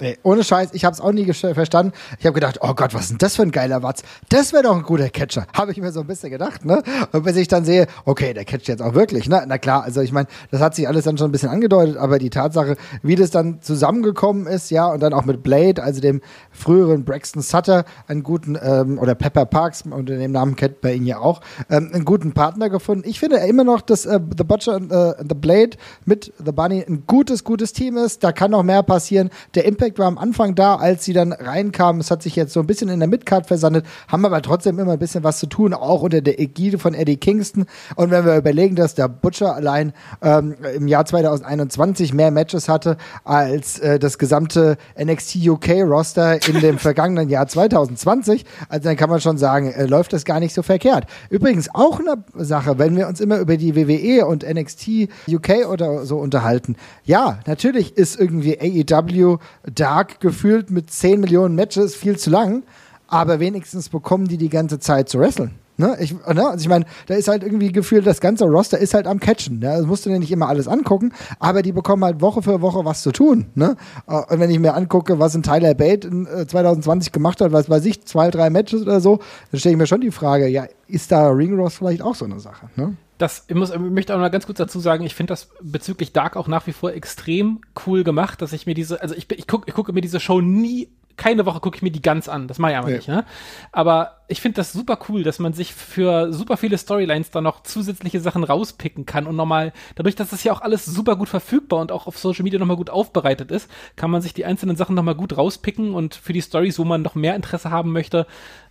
Nee, 0.00 0.16
ohne 0.22 0.44
Scheiß, 0.44 0.70
ich 0.74 0.84
habe 0.84 0.94
es 0.94 1.00
auch 1.00 1.10
nie 1.10 1.32
verstanden. 1.32 1.92
Ich 2.20 2.26
habe 2.26 2.34
gedacht, 2.34 2.58
oh 2.60 2.72
Gott, 2.74 2.94
was 2.94 3.02
ist 3.02 3.10
denn 3.10 3.18
das 3.18 3.34
für 3.34 3.42
ein 3.42 3.50
geiler 3.50 3.82
Watz? 3.82 4.02
Das 4.28 4.52
wäre 4.52 4.62
doch 4.62 4.76
ein 4.76 4.84
guter 4.84 5.08
Catcher. 5.08 5.46
Habe 5.52 5.72
ich 5.72 5.78
mir 5.78 5.90
so 5.90 6.00
ein 6.00 6.06
bisschen 6.06 6.30
gedacht, 6.30 6.64
ne? 6.64 6.84
Und 7.12 7.24
bis 7.24 7.36
ich 7.36 7.48
dann 7.48 7.64
sehe, 7.64 7.88
okay, 8.04 8.32
der 8.32 8.44
catcht 8.44 8.68
jetzt 8.68 8.80
auch 8.80 8.94
wirklich, 8.94 9.28
ne? 9.28 9.44
Na 9.46 9.58
klar, 9.58 9.82
also 9.82 10.00
ich 10.00 10.12
meine, 10.12 10.28
das 10.52 10.60
hat 10.60 10.76
sich 10.76 10.86
alles 10.86 11.04
dann 11.04 11.18
schon 11.18 11.28
ein 11.28 11.32
bisschen 11.32 11.48
angedeutet, 11.48 11.96
aber 11.96 12.18
die 12.18 12.30
Tatsache, 12.30 12.76
wie 13.02 13.16
das 13.16 13.30
dann 13.30 13.60
zusammengekommen 13.60 14.46
ist, 14.46 14.70
ja, 14.70 14.86
und 14.86 15.00
dann 15.00 15.12
auch 15.12 15.24
mit 15.24 15.42
Blade, 15.42 15.82
also 15.82 16.00
dem 16.00 16.20
früheren 16.52 17.04
Braxton 17.04 17.42
Sutter, 17.42 17.84
einen 18.06 18.22
guten, 18.22 18.56
ähm, 18.62 18.98
oder 19.00 19.16
Pepper 19.16 19.46
Parks, 19.46 19.82
unter 19.82 20.16
dem 20.16 20.30
Namen 20.30 20.54
kennt 20.54 20.80
bei 20.80 20.94
ihn 20.94 21.06
ja 21.06 21.18
auch, 21.18 21.40
ähm, 21.70 21.90
einen 21.92 22.04
guten 22.04 22.32
Partner 22.34 22.70
gefunden. 22.70 23.08
Ich 23.08 23.18
finde 23.18 23.38
immer 23.38 23.64
noch, 23.64 23.80
dass 23.80 24.06
äh, 24.06 24.20
The 24.36 24.44
Butcher 24.44 24.76
und 24.76 24.92
äh, 24.92 25.14
The 25.28 25.34
Blade 25.34 25.70
mit 26.04 26.32
The 26.44 26.52
Bunny 26.52 26.84
ein 26.86 27.02
gutes, 27.06 27.42
gutes 27.42 27.72
Team 27.72 27.96
ist. 27.96 28.22
Da 28.22 28.30
kann 28.30 28.52
noch 28.52 28.62
mehr 28.62 28.84
passieren. 28.84 29.30
Der 29.54 29.64
Impact 29.64 29.87
war 29.96 30.06
am 30.06 30.18
Anfang 30.18 30.56
da, 30.56 30.74
als 30.74 31.04
sie 31.04 31.12
dann 31.12 31.32
reinkamen. 31.32 32.00
Es 32.00 32.10
hat 32.10 32.22
sich 32.22 32.34
jetzt 32.34 32.52
so 32.52 32.60
ein 32.60 32.66
bisschen 32.66 32.88
in 32.88 32.98
der 32.98 33.08
Midcard 33.08 33.46
versandet, 33.46 33.86
haben 34.08 34.24
aber 34.24 34.42
trotzdem 34.42 34.78
immer 34.80 34.92
ein 34.92 34.98
bisschen 34.98 35.22
was 35.22 35.38
zu 35.38 35.46
tun, 35.46 35.72
auch 35.72 36.02
unter 36.02 36.20
der 36.20 36.40
Ägide 36.40 36.78
von 36.78 36.94
Eddie 36.94 37.16
Kingston. 37.16 37.66
Und 37.94 38.10
wenn 38.10 38.24
wir 38.24 38.36
überlegen, 38.36 38.74
dass 38.74 38.94
der 38.94 39.08
Butcher 39.08 39.54
allein 39.54 39.92
ähm, 40.20 40.56
im 40.74 40.88
Jahr 40.88 41.04
2021 41.04 42.12
mehr 42.12 42.32
Matches 42.32 42.68
hatte 42.68 42.96
als 43.24 43.78
äh, 43.78 43.98
das 43.98 44.18
gesamte 44.18 44.76
NXT 45.00 45.36
UK 45.46 45.68
Roster 45.84 46.46
in 46.48 46.60
dem 46.60 46.78
vergangenen 46.78 47.28
Jahr 47.28 47.46
2020, 47.46 48.44
also 48.68 48.88
dann 48.88 48.96
kann 48.96 49.10
man 49.10 49.20
schon 49.20 49.38
sagen, 49.38 49.70
äh, 49.70 49.86
läuft 49.86 50.12
das 50.12 50.24
gar 50.24 50.40
nicht 50.40 50.54
so 50.54 50.62
verkehrt. 50.62 51.06
Übrigens 51.30 51.72
auch 51.72 52.00
eine 52.00 52.24
Sache, 52.34 52.78
wenn 52.78 52.96
wir 52.96 53.06
uns 53.06 53.20
immer 53.20 53.38
über 53.38 53.56
die 53.56 53.76
WWE 53.76 54.26
und 54.26 54.48
NXT 54.48 55.08
UK 55.28 55.68
oder 55.70 56.04
so 56.04 56.18
unterhalten. 56.18 56.76
Ja, 57.04 57.38
natürlich 57.46 57.96
ist 57.96 58.18
irgendwie 58.18 58.58
AEW 58.60 59.38
Dark 59.78 60.20
gefühlt 60.20 60.70
mit 60.70 60.90
10 60.90 61.20
Millionen 61.20 61.54
Matches 61.54 61.94
viel 61.94 62.18
zu 62.18 62.30
lang, 62.30 62.62
aber 63.06 63.40
wenigstens 63.40 63.88
bekommen 63.88 64.26
die 64.28 64.36
die 64.36 64.48
ganze 64.48 64.78
Zeit 64.78 65.08
zu 65.08 65.18
wresteln. 65.18 65.52
Ne? 65.80 65.96
Ich, 66.00 66.12
ne? 66.12 66.48
Also 66.48 66.62
ich 66.62 66.68
meine, 66.68 66.86
da 67.06 67.14
ist 67.14 67.28
halt 67.28 67.44
irgendwie 67.44 67.70
gefühlt, 67.70 68.04
das 68.04 68.20
ganze 68.20 68.46
Roster 68.46 68.78
ist 68.78 68.94
halt 68.94 69.06
am 69.06 69.20
Catchen. 69.20 69.60
Ne? 69.60 69.66
Das 69.66 69.86
musst 69.86 70.04
du 70.04 70.10
dir 70.10 70.18
nicht 70.18 70.32
immer 70.32 70.48
alles 70.48 70.66
angucken, 70.66 71.12
aber 71.38 71.62
die 71.62 71.70
bekommen 71.70 72.04
halt 72.04 72.20
Woche 72.20 72.42
für 72.42 72.60
Woche 72.60 72.84
was 72.84 73.02
zu 73.02 73.12
tun. 73.12 73.46
Ne? 73.54 73.76
Äh, 74.08 74.14
Und 74.28 74.40
wenn 74.40 74.50
ich 74.50 74.58
mir 74.58 74.74
angucke, 74.74 75.20
was 75.20 75.36
ein 75.36 75.44
Tyler 75.44 75.74
Bate 75.74 76.08
in 76.08 76.26
äh, 76.26 76.48
2020 76.48 77.12
gemacht 77.12 77.40
hat, 77.40 77.52
was 77.52 77.70
weiß 77.70 77.84
ich, 77.84 78.04
zwei, 78.04 78.30
drei 78.32 78.50
Matches 78.50 78.82
oder 78.82 79.00
so, 79.00 79.20
dann 79.52 79.60
stelle 79.60 79.74
ich 79.74 79.78
mir 79.78 79.86
schon 79.86 80.00
die 80.00 80.10
Frage, 80.10 80.48
ja, 80.48 80.66
ist 80.88 81.12
da 81.12 81.28
Ring 81.28 81.56
Ross 81.56 81.74
vielleicht 81.74 82.02
auch 82.02 82.16
so 82.16 82.24
eine 82.24 82.40
Sache? 82.40 82.68
Ne? 82.74 82.96
Das, 83.18 83.44
ich, 83.48 83.54
muss, 83.56 83.70
ich 83.70 83.78
möchte 83.78 84.14
auch 84.14 84.18
mal 84.18 84.30
ganz 84.30 84.46
kurz 84.46 84.58
dazu 84.58 84.78
sagen, 84.78 85.04
ich 85.04 85.14
finde 85.14 85.32
das 85.32 85.50
bezüglich 85.60 86.12
Dark 86.12 86.36
auch 86.36 86.46
nach 86.46 86.66
wie 86.68 86.72
vor 86.72 86.92
extrem 86.92 87.60
cool 87.86 88.04
gemacht, 88.04 88.40
dass 88.40 88.52
ich 88.52 88.66
mir 88.66 88.74
diese, 88.74 89.02
also 89.02 89.14
ich, 89.14 89.30
ich 89.32 89.46
gucke 89.48 89.68
ich 89.68 89.74
gucke 89.74 89.92
mir 89.92 90.00
diese 90.00 90.20
Show 90.20 90.40
nie 90.40 90.88
keine 91.18 91.44
Woche 91.44 91.60
gucke 91.60 91.76
ich 91.76 91.82
mir 91.82 91.90
die 91.90 92.00
ganz 92.00 92.28
an. 92.28 92.48
Das 92.48 92.58
mache 92.58 92.72
ich 92.72 92.78
aber 92.78 92.88
Nee. 92.88 92.96
nicht, 92.96 93.08
ne? 93.08 93.26
Aber 93.72 94.12
ich 94.28 94.40
finde 94.40 94.56
das 94.56 94.72
super 94.72 94.98
cool, 95.08 95.22
dass 95.22 95.38
man 95.38 95.52
sich 95.52 95.74
für 95.74 96.32
super 96.32 96.56
viele 96.56 96.78
Storylines 96.78 97.30
da 97.30 97.40
noch 97.42 97.62
zusätzliche 97.62 98.20
Sachen 98.20 98.44
rauspicken 98.44 99.04
kann 99.04 99.26
und 99.26 99.36
nochmal, 99.36 99.72
dadurch, 99.96 100.14
dass 100.16 100.30
das 100.30 100.44
ja 100.44 100.52
auch 100.52 100.60
alles 100.62 100.86
super 100.86 101.16
gut 101.16 101.28
verfügbar 101.28 101.80
und 101.80 101.92
auch 101.92 102.06
auf 102.06 102.18
Social 102.18 102.44
Media 102.44 102.58
nochmal 102.58 102.76
gut 102.76 102.88
aufbereitet 102.90 103.50
ist, 103.50 103.70
kann 103.96 104.10
man 104.10 104.22
sich 104.22 104.32
die 104.32 104.44
einzelnen 104.46 104.76
Sachen 104.76 104.94
nochmal 104.94 105.14
gut 105.14 105.36
rauspicken 105.36 105.94
und 105.94 106.14
für 106.14 106.32
die 106.32 106.42
Stories, 106.42 106.78
wo 106.78 106.84
man 106.84 107.02
noch 107.02 107.14
mehr 107.14 107.34
Interesse 107.36 107.70
haben 107.70 107.92
möchte, 107.92 108.26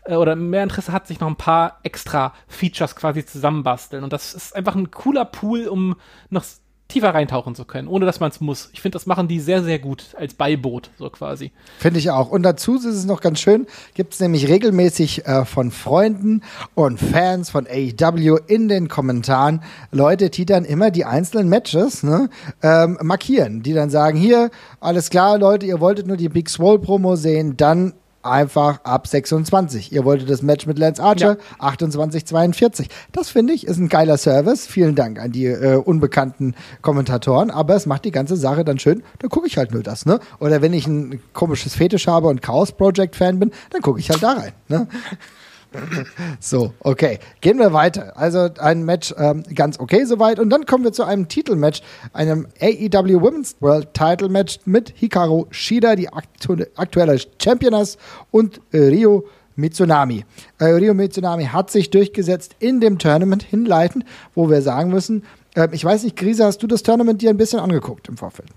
äh, 0.05 0.15
oder 0.15 0.35
mehr 0.35 0.63
Interesse 0.63 0.91
hat, 0.93 1.05
sich 1.07 1.19
noch 1.19 1.27
ein 1.27 1.35
paar 1.35 1.79
extra 1.83 2.33
Features 2.47 2.95
quasi 2.95 3.25
zusammenbasteln. 3.25 4.03
Und 4.03 4.13
das 4.13 4.33
ist 4.33 4.55
einfach 4.55 4.75
ein 4.75 4.89
cooler 4.91 5.25
Pool, 5.25 5.67
um 5.67 5.95
noch 6.29 6.43
tiefer 6.87 7.13
reintauchen 7.13 7.53
zu 7.53 7.65
können, 7.65 7.87
ohne 7.87 8.05
dass 8.05 8.19
man 8.19 8.31
es 8.31 8.39
muss. 8.39 8.69
Ich 8.71 8.81
finde, 8.81 8.95
das 8.95 9.05
machen 9.05 9.27
die 9.27 9.39
sehr, 9.39 9.63
sehr 9.63 9.79
gut 9.79 10.05
als 10.17 10.33
Beiboot, 10.33 10.89
so 10.97 11.09
quasi. 11.09 11.51
Finde 11.79 11.99
ich 11.99 12.09
auch. 12.11 12.29
Und 12.29 12.43
dazu 12.43 12.75
ist 12.75 12.85
es 12.85 13.05
noch 13.05 13.19
ganz 13.19 13.39
schön, 13.39 13.67
gibt 13.93 14.13
es 14.13 14.19
nämlich 14.19 14.47
regelmäßig 14.47 15.25
äh, 15.25 15.45
von 15.45 15.71
Freunden 15.71 16.41
und 16.75 16.99
Fans 16.99 17.49
von 17.49 17.67
AEW 17.67 18.37
in 18.47 18.69
den 18.69 18.87
Kommentaren 18.87 19.63
Leute, 19.91 20.29
die 20.29 20.45
dann 20.45 20.63
immer 20.63 20.89
die 20.91 21.03
einzelnen 21.03 21.49
Matches 21.49 22.03
ne, 22.03 22.29
ähm, 22.63 22.97
markieren, 23.01 23.63
die 23.63 23.73
dann 23.73 23.89
sagen, 23.89 24.17
hier, 24.17 24.49
alles 24.79 25.09
klar, 25.09 25.37
Leute, 25.37 25.65
ihr 25.65 25.81
wolltet 25.81 26.07
nur 26.07 26.17
die 26.17 26.29
Big 26.29 26.49
Swole 26.49 26.79
Promo 26.79 27.15
sehen, 27.15 27.57
dann 27.57 27.93
einfach 28.27 28.83
ab 28.83 29.07
26. 29.07 29.91
Ihr 29.91 30.05
wolltet 30.05 30.29
das 30.29 30.41
Match 30.41 30.65
mit 30.65 30.77
Lance 30.77 31.01
Archer, 31.01 31.37
28, 31.59 32.25
42. 32.25 32.89
Das 33.11 33.29
finde 33.29 33.53
ich 33.53 33.67
ist 33.67 33.77
ein 33.77 33.89
geiler 33.89 34.17
Service. 34.17 34.67
Vielen 34.67 34.95
Dank 34.95 35.19
an 35.19 35.31
die 35.31 35.45
äh, 35.45 35.75
unbekannten 35.75 36.55
Kommentatoren. 36.81 37.51
Aber 37.51 37.75
es 37.75 37.85
macht 37.85 38.05
die 38.05 38.11
ganze 38.11 38.35
Sache 38.35 38.63
dann 38.63 38.79
schön. 38.79 39.03
Da 39.19 39.27
gucke 39.27 39.47
ich 39.47 39.57
halt 39.57 39.71
nur 39.71 39.83
das, 39.83 40.05
ne? 40.05 40.19
Oder 40.39 40.61
wenn 40.61 40.73
ich 40.73 40.87
ein 40.87 41.21
komisches 41.33 41.75
Fetisch 41.75 42.07
habe 42.07 42.27
und 42.27 42.41
Chaos 42.41 42.71
Project 42.71 43.15
Fan 43.15 43.39
bin, 43.39 43.51
dann 43.71 43.81
gucke 43.81 43.99
ich 43.99 44.09
halt 44.09 44.23
da 44.23 44.33
rein, 44.33 44.51
ne? 44.67 44.87
So, 46.39 46.73
okay. 46.79 47.19
Gehen 47.41 47.59
wir 47.59 47.73
weiter. 47.73 48.17
Also 48.17 48.49
ein 48.59 48.83
Match 48.83 49.13
ähm, 49.17 49.43
ganz 49.53 49.79
okay 49.79 50.05
soweit. 50.05 50.39
Und 50.39 50.49
dann 50.49 50.65
kommen 50.65 50.83
wir 50.83 50.93
zu 50.93 51.03
einem 51.03 51.27
Titelmatch, 51.27 51.81
einem 52.13 52.47
AEW 52.61 53.21
Women's 53.21 53.55
World 53.59 53.93
Title 53.93 54.29
Match 54.29 54.59
mit 54.65 54.93
Hikaru 54.95 55.45
Shida, 55.51 55.95
die 55.95 56.09
aktu 56.09 56.57
aktuelle 56.75 57.19
Championess, 57.41 57.97
und 58.31 58.61
Rio 58.73 59.25
Mitsunami. 59.55 60.23
Äh, 60.59 60.65
Rio 60.65 60.93
Mitsunami 60.93 61.45
hat 61.45 61.71
sich 61.71 61.89
durchgesetzt 61.89 62.55
in 62.59 62.79
dem 62.79 62.99
Tournament 62.99 63.43
hinleitend, 63.43 64.05
wo 64.35 64.49
wir 64.49 64.61
sagen 64.61 64.91
müssen, 64.91 65.23
äh, 65.55 65.67
ich 65.71 65.83
weiß 65.83 66.03
nicht, 66.03 66.15
Grise, 66.15 66.45
hast 66.45 66.61
du 66.63 66.67
das 66.67 66.83
Tournament 66.83 67.21
dir 67.21 67.31
ein 67.31 67.37
bisschen 67.37 67.59
angeguckt 67.59 68.07
im 68.07 68.17
Vorfeld? 68.17 68.49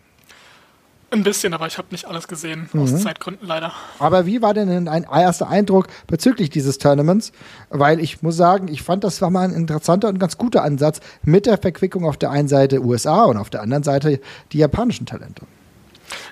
Ein 1.13 1.25
bisschen, 1.25 1.55
aber 1.55 1.67
ich 1.67 1.77
habe 1.77 1.89
nicht 1.91 2.05
alles 2.07 2.29
gesehen, 2.29 2.69
Mhm. 2.73 2.83
aus 2.83 3.03
Zeitgründen 3.03 3.47
leider. 3.49 3.73
Aber 3.99 4.27
wie 4.27 4.43
war 4.43 4.55
denn 4.55 4.89
ein 4.89 5.05
erster 5.13 5.49
Eindruck 5.49 5.89
bezüglich 6.07 6.51
dieses 6.51 6.79
Tournaments? 6.79 7.33
Weil 7.69 7.99
ich 7.99 8.23
muss 8.23 8.37
sagen, 8.37 8.69
ich 8.69 8.83
fand, 8.83 9.03
das 9.03 9.21
war 9.21 9.31
mal 9.31 9.43
ein 9.49 9.53
interessanter 9.53 10.07
und 10.09 10.19
ganz 10.21 10.39
guter 10.39 10.63
Ansatz 10.63 11.01
mit 11.25 11.47
der 11.47 11.59
Verquickung 11.59 12.05
auf 12.05 12.17
der 12.17 12.31
einen 12.31 12.47
Seite 12.49 12.81
USA 12.85 13.25
und 13.25 13.39
auf 13.39 13.51
der 13.51 13.63
anderen 13.63 13.83
Seite 13.83 14.21
die 14.53 14.59
japanischen 14.59 15.05
Talente. 15.07 15.43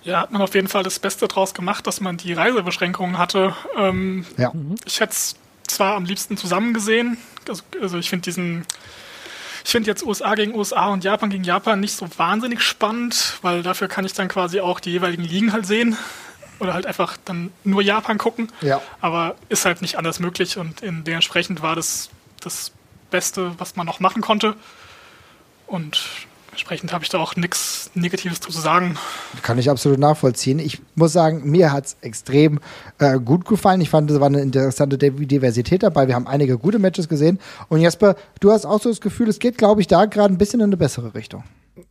Ja, 0.04 0.20
hat 0.22 0.30
man 0.32 0.42
auf 0.42 0.54
jeden 0.54 0.68
Fall 0.68 0.84
das 0.84 0.98
Beste 1.00 1.26
draus 1.28 1.54
gemacht, 1.54 1.86
dass 1.86 2.00
man 2.00 2.16
die 2.16 2.32
Reisebeschränkungen 2.32 3.18
hatte. 3.18 3.54
Ähm, 3.76 4.24
Ja. 4.36 4.52
ich 4.84 5.00
hätte 5.00 5.12
es 5.12 5.34
zwar 5.66 5.96
am 5.96 6.04
liebsten 6.04 6.36
zusammen 6.36 6.72
gesehen, 6.72 7.18
also, 7.48 7.62
also 7.82 7.98
ich 7.98 8.08
finde 8.10 8.24
diesen, 8.24 8.64
ich 9.68 9.72
finde 9.72 9.90
jetzt 9.90 10.02
USA 10.02 10.34
gegen 10.34 10.54
USA 10.54 10.86
und 10.86 11.04
Japan 11.04 11.28
gegen 11.28 11.44
Japan 11.44 11.78
nicht 11.78 11.92
so 11.92 12.08
wahnsinnig 12.16 12.62
spannend, 12.62 13.36
weil 13.42 13.62
dafür 13.62 13.86
kann 13.86 14.06
ich 14.06 14.14
dann 14.14 14.26
quasi 14.28 14.60
auch 14.60 14.80
die 14.80 14.92
jeweiligen 14.92 15.24
Ligen 15.24 15.52
halt 15.52 15.66
sehen 15.66 15.94
oder 16.58 16.72
halt 16.72 16.86
einfach 16.86 17.18
dann 17.26 17.52
nur 17.64 17.82
Japan 17.82 18.16
gucken. 18.16 18.50
Ja. 18.62 18.80
Aber 19.02 19.36
ist 19.50 19.66
halt 19.66 19.82
nicht 19.82 19.98
anders 19.98 20.20
möglich 20.20 20.56
und 20.56 20.80
in 20.80 21.04
dementsprechend 21.04 21.60
war 21.60 21.76
das 21.76 22.08
das 22.40 22.72
Beste, 23.10 23.52
was 23.58 23.76
man 23.76 23.84
noch 23.84 24.00
machen 24.00 24.22
konnte. 24.22 24.56
Und 25.66 26.00
entsprechend 26.58 26.92
habe 26.92 27.04
ich 27.04 27.10
da 27.10 27.18
auch 27.18 27.36
nichts 27.36 27.88
Negatives 27.94 28.40
zu 28.40 28.50
sagen. 28.50 28.98
Kann 29.42 29.58
ich 29.58 29.70
absolut 29.70 30.00
nachvollziehen. 30.00 30.58
Ich 30.58 30.80
muss 30.96 31.12
sagen, 31.12 31.48
mir 31.48 31.70
hat 31.70 31.86
es 31.86 31.96
extrem 32.00 32.58
äh, 32.98 33.20
gut 33.20 33.44
gefallen. 33.44 33.80
Ich 33.80 33.90
fand, 33.90 34.10
es 34.10 34.18
war 34.18 34.26
eine 34.26 34.40
interessante 34.40 34.96
Div- 34.96 35.24
Diversität 35.24 35.84
dabei. 35.84 36.08
Wir 36.08 36.16
haben 36.16 36.26
einige 36.26 36.58
gute 36.58 36.80
Matches 36.80 37.08
gesehen. 37.08 37.38
Und 37.68 37.80
Jesper, 37.80 38.16
du 38.40 38.50
hast 38.50 38.66
auch 38.66 38.82
so 38.82 38.88
das 38.88 39.00
Gefühl, 39.00 39.28
es 39.28 39.38
geht, 39.38 39.56
glaube 39.56 39.80
ich, 39.80 39.86
da 39.86 40.06
gerade 40.06 40.34
ein 40.34 40.38
bisschen 40.38 40.58
in 40.58 40.66
eine 40.66 40.76
bessere 40.76 41.14
Richtung. 41.14 41.44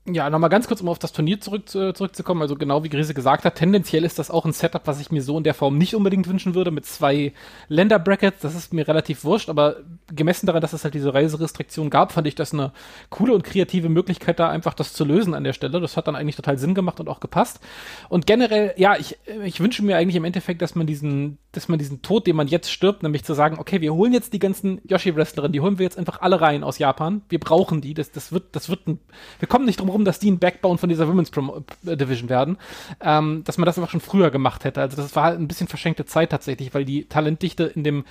Ja, 0.09 0.29
nochmal 0.29 0.49
ganz 0.49 0.69
kurz, 0.69 0.79
um 0.79 0.87
auf 0.87 0.99
das 0.99 1.11
Turnier 1.11 1.41
zurück, 1.41 1.67
zu- 1.67 1.91
zurückzukommen. 1.91 2.41
Also 2.41 2.55
genau 2.55 2.81
wie 2.81 2.87
Grise 2.87 3.13
gesagt 3.13 3.43
hat, 3.43 3.55
tendenziell 3.55 4.05
ist 4.05 4.17
das 4.17 4.31
auch 4.31 4.45
ein 4.45 4.53
Setup, 4.53 4.83
was 4.87 5.01
ich 5.01 5.11
mir 5.11 5.21
so 5.21 5.37
in 5.37 5.43
der 5.43 5.53
Form 5.53 5.77
nicht 5.77 5.95
unbedingt 5.95 6.29
wünschen 6.29 6.55
würde, 6.55 6.71
mit 6.71 6.85
zwei 6.85 7.33
Länderbrackets. 7.67 8.39
Das 8.39 8.55
ist 8.55 8.73
mir 8.73 8.87
relativ 8.87 9.25
wurscht, 9.25 9.49
aber 9.49 9.75
gemessen 10.15 10.45
daran, 10.45 10.61
dass 10.61 10.71
es 10.71 10.85
halt 10.85 10.93
diese 10.93 11.13
Reiserestriktion 11.13 11.89
gab, 11.89 12.13
fand 12.13 12.25
ich 12.25 12.35
das 12.35 12.53
eine 12.53 12.71
coole 13.09 13.33
und 13.33 13.43
kreative 13.43 13.89
Möglichkeit, 13.89 14.39
da 14.39 14.47
einfach 14.49 14.73
das 14.73 14.93
zu 14.93 15.03
lösen 15.03 15.33
an 15.33 15.43
der 15.43 15.51
Stelle. 15.51 15.81
Das 15.81 15.97
hat 15.97 16.07
dann 16.07 16.15
eigentlich 16.15 16.37
total 16.37 16.57
Sinn 16.57 16.73
gemacht 16.73 17.01
und 17.01 17.09
auch 17.09 17.19
gepasst. 17.19 17.59
Und 18.07 18.25
generell, 18.25 18.75
ja, 18.77 18.95
ich, 18.95 19.17
ich 19.43 19.59
wünsche 19.59 19.83
mir 19.83 19.97
eigentlich 19.97 20.15
im 20.15 20.23
Endeffekt, 20.23 20.61
dass 20.61 20.73
man 20.73 20.87
diesen, 20.87 21.37
dass 21.51 21.67
man 21.67 21.79
diesen 21.79 22.01
Tod, 22.01 22.27
den 22.27 22.37
man 22.37 22.47
jetzt 22.47 22.71
stirbt, 22.71 23.03
nämlich 23.03 23.25
zu 23.25 23.33
sagen, 23.33 23.57
okay, 23.59 23.81
wir 23.81 23.93
holen 23.93 24.13
jetzt 24.13 24.31
die 24.31 24.39
ganzen 24.39 24.79
Yoshi-Wrestlerinnen, 24.87 25.51
die 25.51 25.59
holen 25.59 25.79
wir 25.79 25.83
jetzt 25.83 25.97
einfach 25.99 26.21
alle 26.21 26.39
rein 26.39 26.63
aus 26.63 26.77
Japan. 26.77 27.23
Wir 27.27 27.41
brauchen 27.41 27.81
die. 27.81 27.93
Das, 27.93 28.09
das 28.13 28.31
wird, 28.31 28.55
das 28.55 28.69
wird 28.69 28.87
ein, 28.87 28.99
wir 29.39 29.49
kommen 29.49 29.65
nicht 29.65 29.81
drum 29.81 29.96
rum, 29.97 30.05
dass 30.05 30.19
die 30.19 30.31
ein 30.31 30.39
Backbone 30.39 30.77
von 30.77 30.89
dieser 30.89 31.07
Women's 31.07 31.31
Prom 31.31 31.65
äh, 31.85 31.97
Division 31.97 32.29
werden. 32.29 32.57
Ähm, 33.01 33.43
dass 33.45 33.57
man 33.57 33.65
das 33.65 33.77
einfach 33.77 33.91
schon 33.91 34.01
früher 34.01 34.29
gemacht 34.31 34.63
hätte. 34.63 34.81
Also 34.81 34.97
das 34.97 35.15
war 35.15 35.23
halt 35.23 35.39
ein 35.39 35.47
bisschen 35.47 35.67
verschenkte 35.67 36.05
Zeit 36.05 36.29
tatsächlich, 36.29 36.73
weil 36.73 36.85
die 36.85 37.05
Talentdichte 37.05 37.63
in 37.63 37.83
dem 37.83 38.05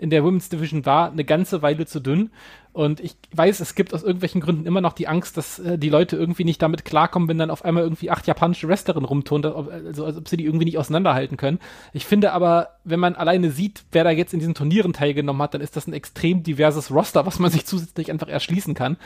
in 0.00 0.10
der 0.10 0.24
Women's 0.24 0.48
Division 0.48 0.86
war 0.86 1.12
eine 1.12 1.24
ganze 1.24 1.60
Weile 1.60 1.86
zu 1.86 2.00
dünn. 2.00 2.30
Und 2.72 3.00
ich 3.00 3.16
weiß, 3.34 3.58
es 3.58 3.74
gibt 3.74 3.92
aus 3.92 4.04
irgendwelchen 4.04 4.40
Gründen 4.40 4.64
immer 4.64 4.80
noch 4.80 4.92
die 4.92 5.08
Angst, 5.08 5.36
dass 5.36 5.58
äh, 5.58 5.76
die 5.76 5.88
Leute 5.88 6.16
irgendwie 6.16 6.44
nicht 6.44 6.62
damit 6.62 6.84
klarkommen, 6.84 7.28
wenn 7.28 7.36
dann 7.36 7.50
auf 7.50 7.64
einmal 7.64 7.82
irgendwie 7.82 8.10
acht 8.10 8.28
japanische 8.28 8.68
Wrestlerinnen 8.68 9.04
rumtun, 9.04 9.44
also 9.44 10.04
als 10.04 10.16
ob 10.16 10.28
sie 10.28 10.36
die 10.36 10.44
irgendwie 10.44 10.66
nicht 10.66 10.78
auseinanderhalten 10.78 11.36
können. 11.36 11.58
Ich 11.92 12.06
finde 12.06 12.32
aber, 12.32 12.68
wenn 12.84 13.00
man 13.00 13.16
alleine 13.16 13.50
sieht, 13.50 13.82
wer 13.90 14.04
da 14.04 14.10
jetzt 14.10 14.32
in 14.32 14.38
diesen 14.38 14.54
Turnieren 14.54 14.92
teilgenommen 14.92 15.42
hat, 15.42 15.52
dann 15.52 15.60
ist 15.60 15.76
das 15.76 15.88
ein 15.88 15.92
extrem 15.92 16.44
diverses 16.44 16.92
Roster, 16.92 17.26
was 17.26 17.40
man 17.40 17.50
sich 17.50 17.66
zusätzlich 17.66 18.10
einfach 18.10 18.28
erschließen 18.28 18.74
kann. 18.74 18.96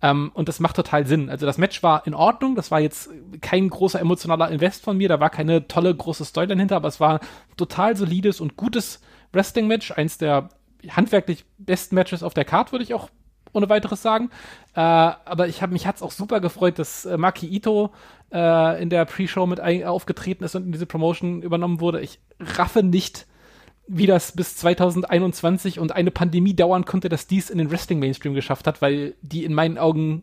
Ähm, 0.00 0.30
und 0.32 0.48
das 0.48 0.58
macht 0.58 0.76
total 0.76 1.06
Sinn. 1.06 1.28
Also 1.28 1.44
das 1.44 1.58
Match 1.58 1.82
war 1.82 2.06
in 2.06 2.14
Ordnung, 2.14 2.54
das 2.56 2.70
war 2.70 2.80
jetzt 2.80 3.10
kein 3.42 3.68
großer 3.68 4.00
emotionaler 4.00 4.50
Invest 4.50 4.82
von 4.82 4.96
mir, 4.96 5.10
da 5.10 5.20
war 5.20 5.28
keine 5.28 5.68
tolle 5.68 5.94
große 5.94 6.24
Storyline 6.24 6.60
hinter, 6.60 6.76
aber 6.76 6.88
es 6.88 7.00
war 7.00 7.20
total 7.58 7.96
solides 7.96 8.40
und 8.40 8.56
gutes 8.56 9.00
Wrestling-Match, 9.32 9.92
eins 9.92 10.18
der 10.18 10.48
handwerklich 10.88 11.44
besten 11.58 11.94
Matches 11.94 12.22
auf 12.22 12.34
der 12.34 12.44
Card, 12.44 12.72
würde 12.72 12.84
ich 12.84 12.94
auch 12.94 13.10
ohne 13.52 13.68
weiteres 13.68 14.02
sagen. 14.02 14.30
Äh, 14.74 14.80
aber 14.80 15.48
ich 15.48 15.62
habe 15.62 15.72
mich 15.72 15.86
hat's 15.86 16.02
auch 16.02 16.12
super 16.12 16.40
gefreut, 16.40 16.78
dass 16.78 17.04
äh, 17.04 17.16
Maki 17.16 17.46
Ito 17.46 17.90
äh, 18.32 18.82
in 18.82 18.90
der 18.90 19.04
Pre-Show 19.04 19.46
mit 19.46 19.60
ein, 19.60 19.84
aufgetreten 19.84 20.44
ist 20.44 20.54
und 20.54 20.66
in 20.66 20.72
diese 20.72 20.86
Promotion 20.86 21.42
übernommen 21.42 21.80
wurde. 21.80 22.00
Ich 22.00 22.20
raffe 22.38 22.82
nicht, 22.82 23.26
wie 23.86 24.06
das 24.06 24.32
bis 24.32 24.56
2021 24.56 25.80
und 25.80 25.92
eine 25.92 26.12
Pandemie 26.12 26.54
dauern 26.54 26.84
konnte, 26.84 27.08
dass 27.08 27.26
dies 27.26 27.50
in 27.50 27.58
den 27.58 27.70
Wrestling-Mainstream 27.70 28.34
geschafft 28.34 28.66
hat, 28.66 28.80
weil 28.82 29.14
die 29.20 29.44
in 29.44 29.52
meinen 29.52 29.78
Augen 29.78 30.22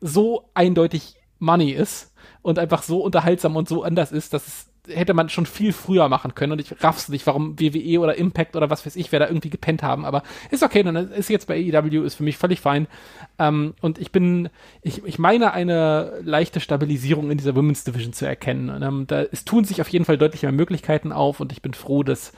so 0.00 0.48
eindeutig 0.54 1.16
Money 1.38 1.70
ist 1.70 2.14
und 2.40 2.58
einfach 2.58 2.82
so 2.82 3.02
unterhaltsam 3.02 3.56
und 3.56 3.68
so 3.68 3.82
anders 3.82 4.10
ist, 4.10 4.32
dass 4.32 4.46
es 4.46 4.70
hätte 4.88 5.14
man 5.14 5.28
schon 5.28 5.46
viel 5.46 5.72
früher 5.72 6.08
machen 6.08 6.34
können 6.34 6.52
und 6.52 6.60
ich 6.60 6.82
raff's 6.82 7.08
nicht, 7.08 7.26
warum 7.26 7.58
WWE 7.58 8.00
oder 8.00 8.16
Impact 8.16 8.56
oder 8.56 8.70
was 8.70 8.84
weiß 8.84 8.96
ich, 8.96 9.12
wer 9.12 9.20
da 9.20 9.28
irgendwie 9.28 9.50
gepennt 9.50 9.82
haben, 9.82 10.04
aber 10.04 10.22
ist 10.50 10.62
okay, 10.62 10.82
dann 10.82 10.96
ist 10.96 11.28
jetzt 11.28 11.46
bei 11.46 11.54
AEW, 11.54 12.04
ist 12.04 12.16
für 12.16 12.22
mich 12.22 12.36
völlig 12.36 12.60
fein. 12.60 12.86
Ähm, 13.38 13.74
und 13.80 13.98
ich 13.98 14.12
bin, 14.12 14.48
ich, 14.82 15.04
ich 15.04 15.18
meine 15.18 15.52
eine 15.52 16.12
leichte 16.22 16.60
Stabilisierung 16.60 17.30
in 17.30 17.38
dieser 17.38 17.54
Women's 17.54 17.84
Division 17.84 18.12
zu 18.12 18.26
erkennen. 18.26 18.70
Und, 18.70 18.82
ähm, 18.82 19.06
da, 19.06 19.22
es 19.22 19.44
tun 19.44 19.64
sich 19.64 19.80
auf 19.80 19.88
jeden 19.88 20.04
Fall 20.04 20.18
deutlich 20.18 20.42
mehr 20.42 20.52
Möglichkeiten 20.52 21.12
auf 21.12 21.40
und 21.40 21.52
ich 21.52 21.62
bin 21.62 21.74
froh, 21.74 22.02
dass 22.02 22.32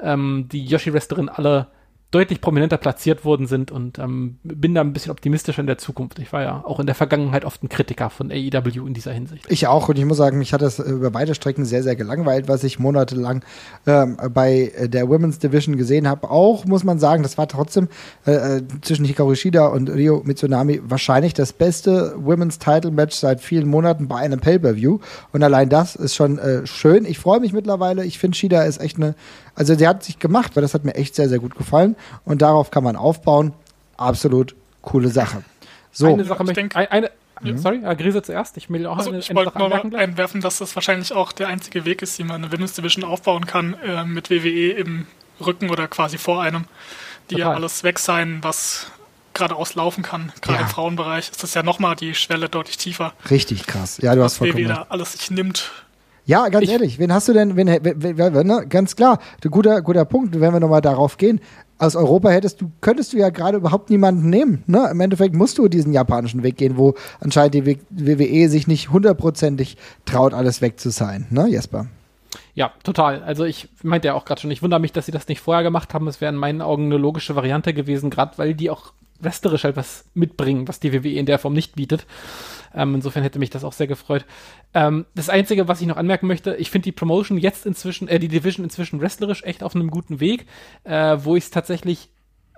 ähm, 0.00 0.48
die 0.50 0.64
Yoshi-Wrestlerinnen 0.64 1.28
alle 1.28 1.68
deutlich 2.14 2.40
prominenter 2.40 2.76
platziert 2.76 3.24
worden 3.24 3.48
sind 3.48 3.72
und 3.72 3.98
ähm, 3.98 4.36
bin 4.44 4.74
da 4.74 4.82
ein 4.82 4.92
bisschen 4.92 5.10
optimistischer 5.10 5.60
in 5.60 5.66
der 5.66 5.78
Zukunft. 5.78 6.20
Ich 6.20 6.32
war 6.32 6.42
ja 6.42 6.62
auch 6.64 6.78
in 6.78 6.86
der 6.86 6.94
Vergangenheit 6.94 7.44
oft 7.44 7.62
ein 7.64 7.68
Kritiker 7.68 8.08
von 8.08 8.30
AEW 8.30 8.86
in 8.86 8.94
dieser 8.94 9.12
Hinsicht. 9.12 9.46
Ich 9.48 9.66
auch 9.66 9.88
und 9.88 9.98
ich 9.98 10.04
muss 10.04 10.18
sagen, 10.18 10.38
mich 10.38 10.52
hat 10.52 10.62
das 10.62 10.78
äh, 10.78 10.84
über 10.84 11.12
weite 11.12 11.34
Strecken 11.34 11.64
sehr, 11.64 11.82
sehr 11.82 11.96
gelangweilt, 11.96 12.46
was 12.46 12.62
ich 12.62 12.78
monatelang 12.78 13.44
ähm, 13.86 14.16
bei 14.32 14.72
äh, 14.76 14.88
der 14.88 15.08
Women's 15.08 15.40
Division 15.40 15.76
gesehen 15.76 16.06
habe. 16.06 16.30
Auch 16.30 16.64
muss 16.66 16.84
man 16.84 17.00
sagen, 17.00 17.24
das 17.24 17.36
war 17.36 17.48
trotzdem 17.48 17.88
äh, 18.26 18.58
äh, 18.58 18.62
zwischen 18.82 19.04
Hikaru 19.04 19.34
Shida 19.34 19.66
und 19.66 19.90
Rio 19.90 20.22
Mitsunami 20.24 20.80
wahrscheinlich 20.84 21.34
das 21.34 21.52
beste 21.52 22.14
Women's 22.16 22.60
Title 22.60 22.92
Match 22.92 23.16
seit 23.16 23.40
vielen 23.40 23.68
Monaten 23.68 24.06
bei 24.06 24.18
einem 24.18 24.38
Pay-Per-View. 24.38 25.00
Und 25.32 25.42
allein 25.42 25.68
das 25.68 25.96
ist 25.96 26.14
schon 26.14 26.38
äh, 26.38 26.64
schön. 26.64 27.06
Ich 27.06 27.18
freue 27.18 27.40
mich 27.40 27.52
mittlerweile. 27.52 28.04
Ich 28.04 28.20
finde, 28.20 28.36
Shida 28.36 28.62
ist 28.62 28.80
echt 28.80 28.98
eine, 28.98 29.16
also 29.54 29.74
sie 29.74 29.86
hat 29.86 30.02
sich 30.04 30.18
gemacht, 30.18 30.56
weil 30.56 30.62
das 30.62 30.74
hat 30.74 30.84
mir 30.84 30.94
echt 30.94 31.14
sehr, 31.14 31.28
sehr 31.28 31.38
gut 31.38 31.54
gefallen. 31.56 31.96
Und 32.24 32.42
darauf 32.42 32.70
kann 32.70 32.84
man 32.84 32.96
aufbauen. 32.96 33.52
Absolut 33.96 34.54
coole 34.82 35.08
Sache. 35.08 35.42
So. 35.92 36.06
Eine 36.12 36.24
Sache 36.24 36.42
ich 36.42 36.46
möchte 36.46 36.60
denk- 36.60 36.76
ein- 36.76 36.88
eine, 36.90 37.10
Sorry, 37.58 37.80
äh, 37.84 37.94
Grise 37.96 38.22
zuerst. 38.22 38.56
Ich 38.56 38.70
will 38.70 38.86
auch 38.86 38.96
Also 38.96 39.10
eine, 39.10 39.18
ich 39.18 39.34
wollte 39.34 39.58
nur 39.58 39.98
einwerfen, 39.98 40.40
dass 40.40 40.58
das 40.58 40.74
wahrscheinlich 40.76 41.12
auch 41.12 41.32
der 41.32 41.48
einzige 41.48 41.84
Weg 41.84 42.00
ist, 42.02 42.18
wie 42.18 42.24
man 42.24 42.42
eine 42.42 42.52
Women's 42.52 42.72
Division 42.74 43.04
aufbauen 43.04 43.46
kann, 43.46 43.74
äh, 43.84 44.04
mit 44.04 44.30
WWE 44.30 44.70
im 44.72 45.06
Rücken 45.44 45.68
oder 45.70 45.86
quasi 45.88 46.16
vor 46.16 46.42
einem, 46.42 46.64
die 47.30 47.34
ja 47.36 47.46
Total. 47.46 47.56
alles 47.56 47.82
weg 47.84 47.98
sein, 47.98 48.38
was 48.42 48.86
geradeaus 49.34 49.74
laufen 49.74 50.02
kann. 50.04 50.32
Gerade 50.42 50.58
Ja. 50.58 50.62
im 50.64 50.68
Frauenbereich 50.70 51.30
ist 51.30 51.42
das 51.42 51.54
ja 51.54 51.62
nochmal 51.64 51.96
die 51.96 52.14
Schwelle 52.14 52.48
deutlich 52.48 52.76
tiefer, 52.76 53.12
Richtig 53.30 53.66
krass. 53.66 53.98
Ja, 54.00 54.14
du 54.14 54.22
hast 54.22 54.32
was 54.34 54.38
vollkommen 54.38 54.64
WWE 54.64 54.74
da 54.74 54.86
alles 54.88 55.12
sich 55.12 55.30
nimmt. 55.30 55.72
Ja, 56.26 56.48
ganz 56.48 56.64
Ich- 56.64 56.72
ehrlich, 56.72 56.98
wen 56.98 57.12
hast 57.12 57.28
du 57.28 57.32
denn, 57.34 57.54
wen, 57.56 57.66
wen, 57.68 58.18
wen, 58.18 58.46
ne? 58.46 58.64
ganz 58.68 58.96
klar, 58.96 59.18
guter, 59.50 59.82
guter 59.82 60.04
Punkt, 60.04 60.40
wenn 60.40 60.52
wir 60.52 60.60
nochmal 60.60 60.80
darauf 60.80 61.16
gehen. 61.18 61.40
Aus 61.76 61.96
Europa 61.96 62.30
hättest 62.30 62.60
du, 62.60 62.70
könntest 62.80 63.12
du 63.12 63.16
ja 63.18 63.28
gerade 63.30 63.58
überhaupt 63.58 63.90
niemanden 63.90 64.30
nehmen. 64.30 64.62
Ne? 64.66 64.88
Im 64.90 65.00
Endeffekt 65.00 65.34
musst 65.34 65.58
du 65.58 65.68
diesen 65.68 65.92
japanischen 65.92 66.42
Weg 66.42 66.56
gehen, 66.56 66.76
wo 66.78 66.94
anscheinend 67.20 67.54
die 67.54 67.66
WWE 67.90 68.48
sich 68.48 68.66
nicht 68.68 68.90
hundertprozentig 68.90 69.76
traut, 70.06 70.32
alles 70.34 70.62
weg 70.62 70.78
zu 70.80 70.90
sein. 70.90 71.26
Ne, 71.30 71.48
Jesper? 71.48 71.86
Ja, 72.54 72.72
total. 72.84 73.22
Also 73.24 73.44
ich 73.44 73.68
meinte 73.82 74.08
ja 74.08 74.14
auch 74.14 74.24
gerade 74.24 74.40
schon, 74.40 74.50
ich 74.50 74.62
wundere 74.62 74.80
mich, 74.80 74.92
dass 74.92 75.06
sie 75.06 75.12
das 75.12 75.26
nicht 75.28 75.40
vorher 75.40 75.62
gemacht 75.64 75.92
haben. 75.92 76.06
Es 76.06 76.20
wäre 76.20 76.32
in 76.32 76.38
meinen 76.38 76.62
Augen 76.62 76.84
eine 76.86 76.96
logische 76.98 77.34
Variante 77.34 77.74
gewesen, 77.74 78.10
gerade 78.10 78.38
weil 78.38 78.54
die 78.54 78.70
auch 78.70 78.92
wrestlerisch 79.20 79.64
halt 79.64 79.76
was 79.76 80.04
mitbringen, 80.14 80.68
was 80.68 80.80
die 80.80 80.92
WWE 80.92 81.14
in 81.18 81.26
der 81.26 81.38
Form 81.38 81.52
nicht 81.54 81.74
bietet. 81.76 82.06
Ähm, 82.74 82.94
insofern 82.96 83.22
hätte 83.22 83.38
mich 83.38 83.50
das 83.50 83.64
auch 83.64 83.72
sehr 83.72 83.86
gefreut. 83.86 84.24
Ähm, 84.74 85.06
das 85.14 85.28
Einzige, 85.28 85.66
was 85.68 85.80
ich 85.80 85.86
noch 85.86 85.96
anmerken 85.96 86.26
möchte, 86.26 86.54
ich 86.56 86.70
finde 86.70 86.84
die 86.84 86.92
Promotion 86.92 87.38
jetzt 87.38 87.66
inzwischen, 87.66 88.06
äh, 88.08 88.18
die 88.18 88.28
Division 88.28 88.64
inzwischen 88.64 89.00
wrestlerisch 89.00 89.42
echt 89.44 89.62
auf 89.62 89.74
einem 89.74 89.90
guten 89.90 90.20
Weg, 90.20 90.46
äh, 90.84 91.16
wo 91.20 91.36
ich 91.36 91.44
es 91.44 91.50
tatsächlich 91.50 92.10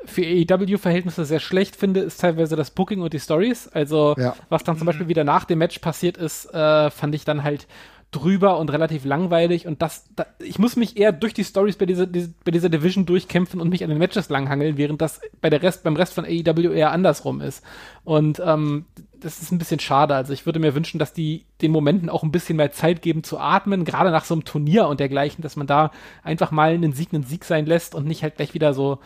für 0.04 0.22
AEW-Verhältnisse 0.22 1.24
sehr 1.24 1.40
schlecht 1.40 1.74
finde, 1.76 2.00
ist 2.00 2.20
teilweise 2.20 2.54
das 2.56 2.70
Booking 2.70 3.00
und 3.00 3.12
die 3.12 3.18
Stories. 3.20 3.68
Also, 3.68 4.14
Ja. 4.18 4.34
was 4.48 4.62
dann 4.62 4.76
zum 4.76 4.86
Beispiel 4.86 5.08
wieder 5.08 5.24
nach 5.24 5.44
dem 5.44 5.58
Match 5.58 5.78
passiert 5.78 6.16
ist, 6.16 6.46
äh, 6.54 6.90
fand 6.90 7.14
ich 7.14 7.24
dann 7.24 7.42
halt 7.44 7.66
drüber 8.12 8.58
und 8.58 8.70
relativ 8.70 9.04
langweilig 9.04 9.66
und 9.66 9.82
das, 9.82 10.08
da, 10.14 10.26
ich 10.38 10.58
muss 10.58 10.76
mich 10.76 10.96
eher 10.96 11.12
durch 11.12 11.34
die 11.34 11.44
Stories 11.44 11.76
bei 11.76 11.86
dieser, 11.86 12.06
diese, 12.06 12.32
bei 12.44 12.50
dieser 12.50 12.68
Division 12.68 13.04
durchkämpfen 13.04 13.60
und 13.60 13.68
mich 13.68 13.82
an 13.82 13.90
den 13.90 13.98
Matches 13.98 14.28
langhangeln, 14.28 14.76
während 14.76 15.02
das 15.02 15.20
bei 15.40 15.50
der 15.50 15.62
Rest, 15.62 15.82
beim 15.82 15.96
Rest 15.96 16.14
von 16.14 16.24
AEW 16.24 16.72
eher 16.72 16.92
andersrum 16.92 17.40
ist. 17.40 17.64
Und 18.04 18.40
ähm, 18.44 18.86
das 19.20 19.42
ist 19.42 19.50
ein 19.50 19.58
bisschen 19.58 19.80
schade. 19.80 20.14
Also 20.14 20.32
ich 20.32 20.46
würde 20.46 20.60
mir 20.60 20.74
wünschen, 20.74 20.98
dass 20.98 21.12
die 21.12 21.44
den 21.60 21.72
Momenten 21.72 22.08
auch 22.08 22.22
ein 22.22 22.32
bisschen 22.32 22.56
mehr 22.56 22.70
Zeit 22.70 23.02
geben 23.02 23.24
zu 23.24 23.38
atmen, 23.38 23.84
gerade 23.84 24.10
nach 24.10 24.24
so 24.24 24.34
einem 24.34 24.44
Turnier 24.44 24.86
und 24.86 25.00
dergleichen, 25.00 25.42
dass 25.42 25.56
man 25.56 25.66
da 25.66 25.90
einfach 26.22 26.50
mal 26.52 26.72
einen 26.72 26.92
Sieg 26.92 27.12
einen 27.12 27.24
Sieg 27.24 27.44
sein 27.44 27.66
lässt 27.66 27.94
und 27.94 28.06
nicht 28.06 28.22
halt 28.22 28.36
gleich 28.36 28.54
wieder 28.54 28.72
so 28.72 29.00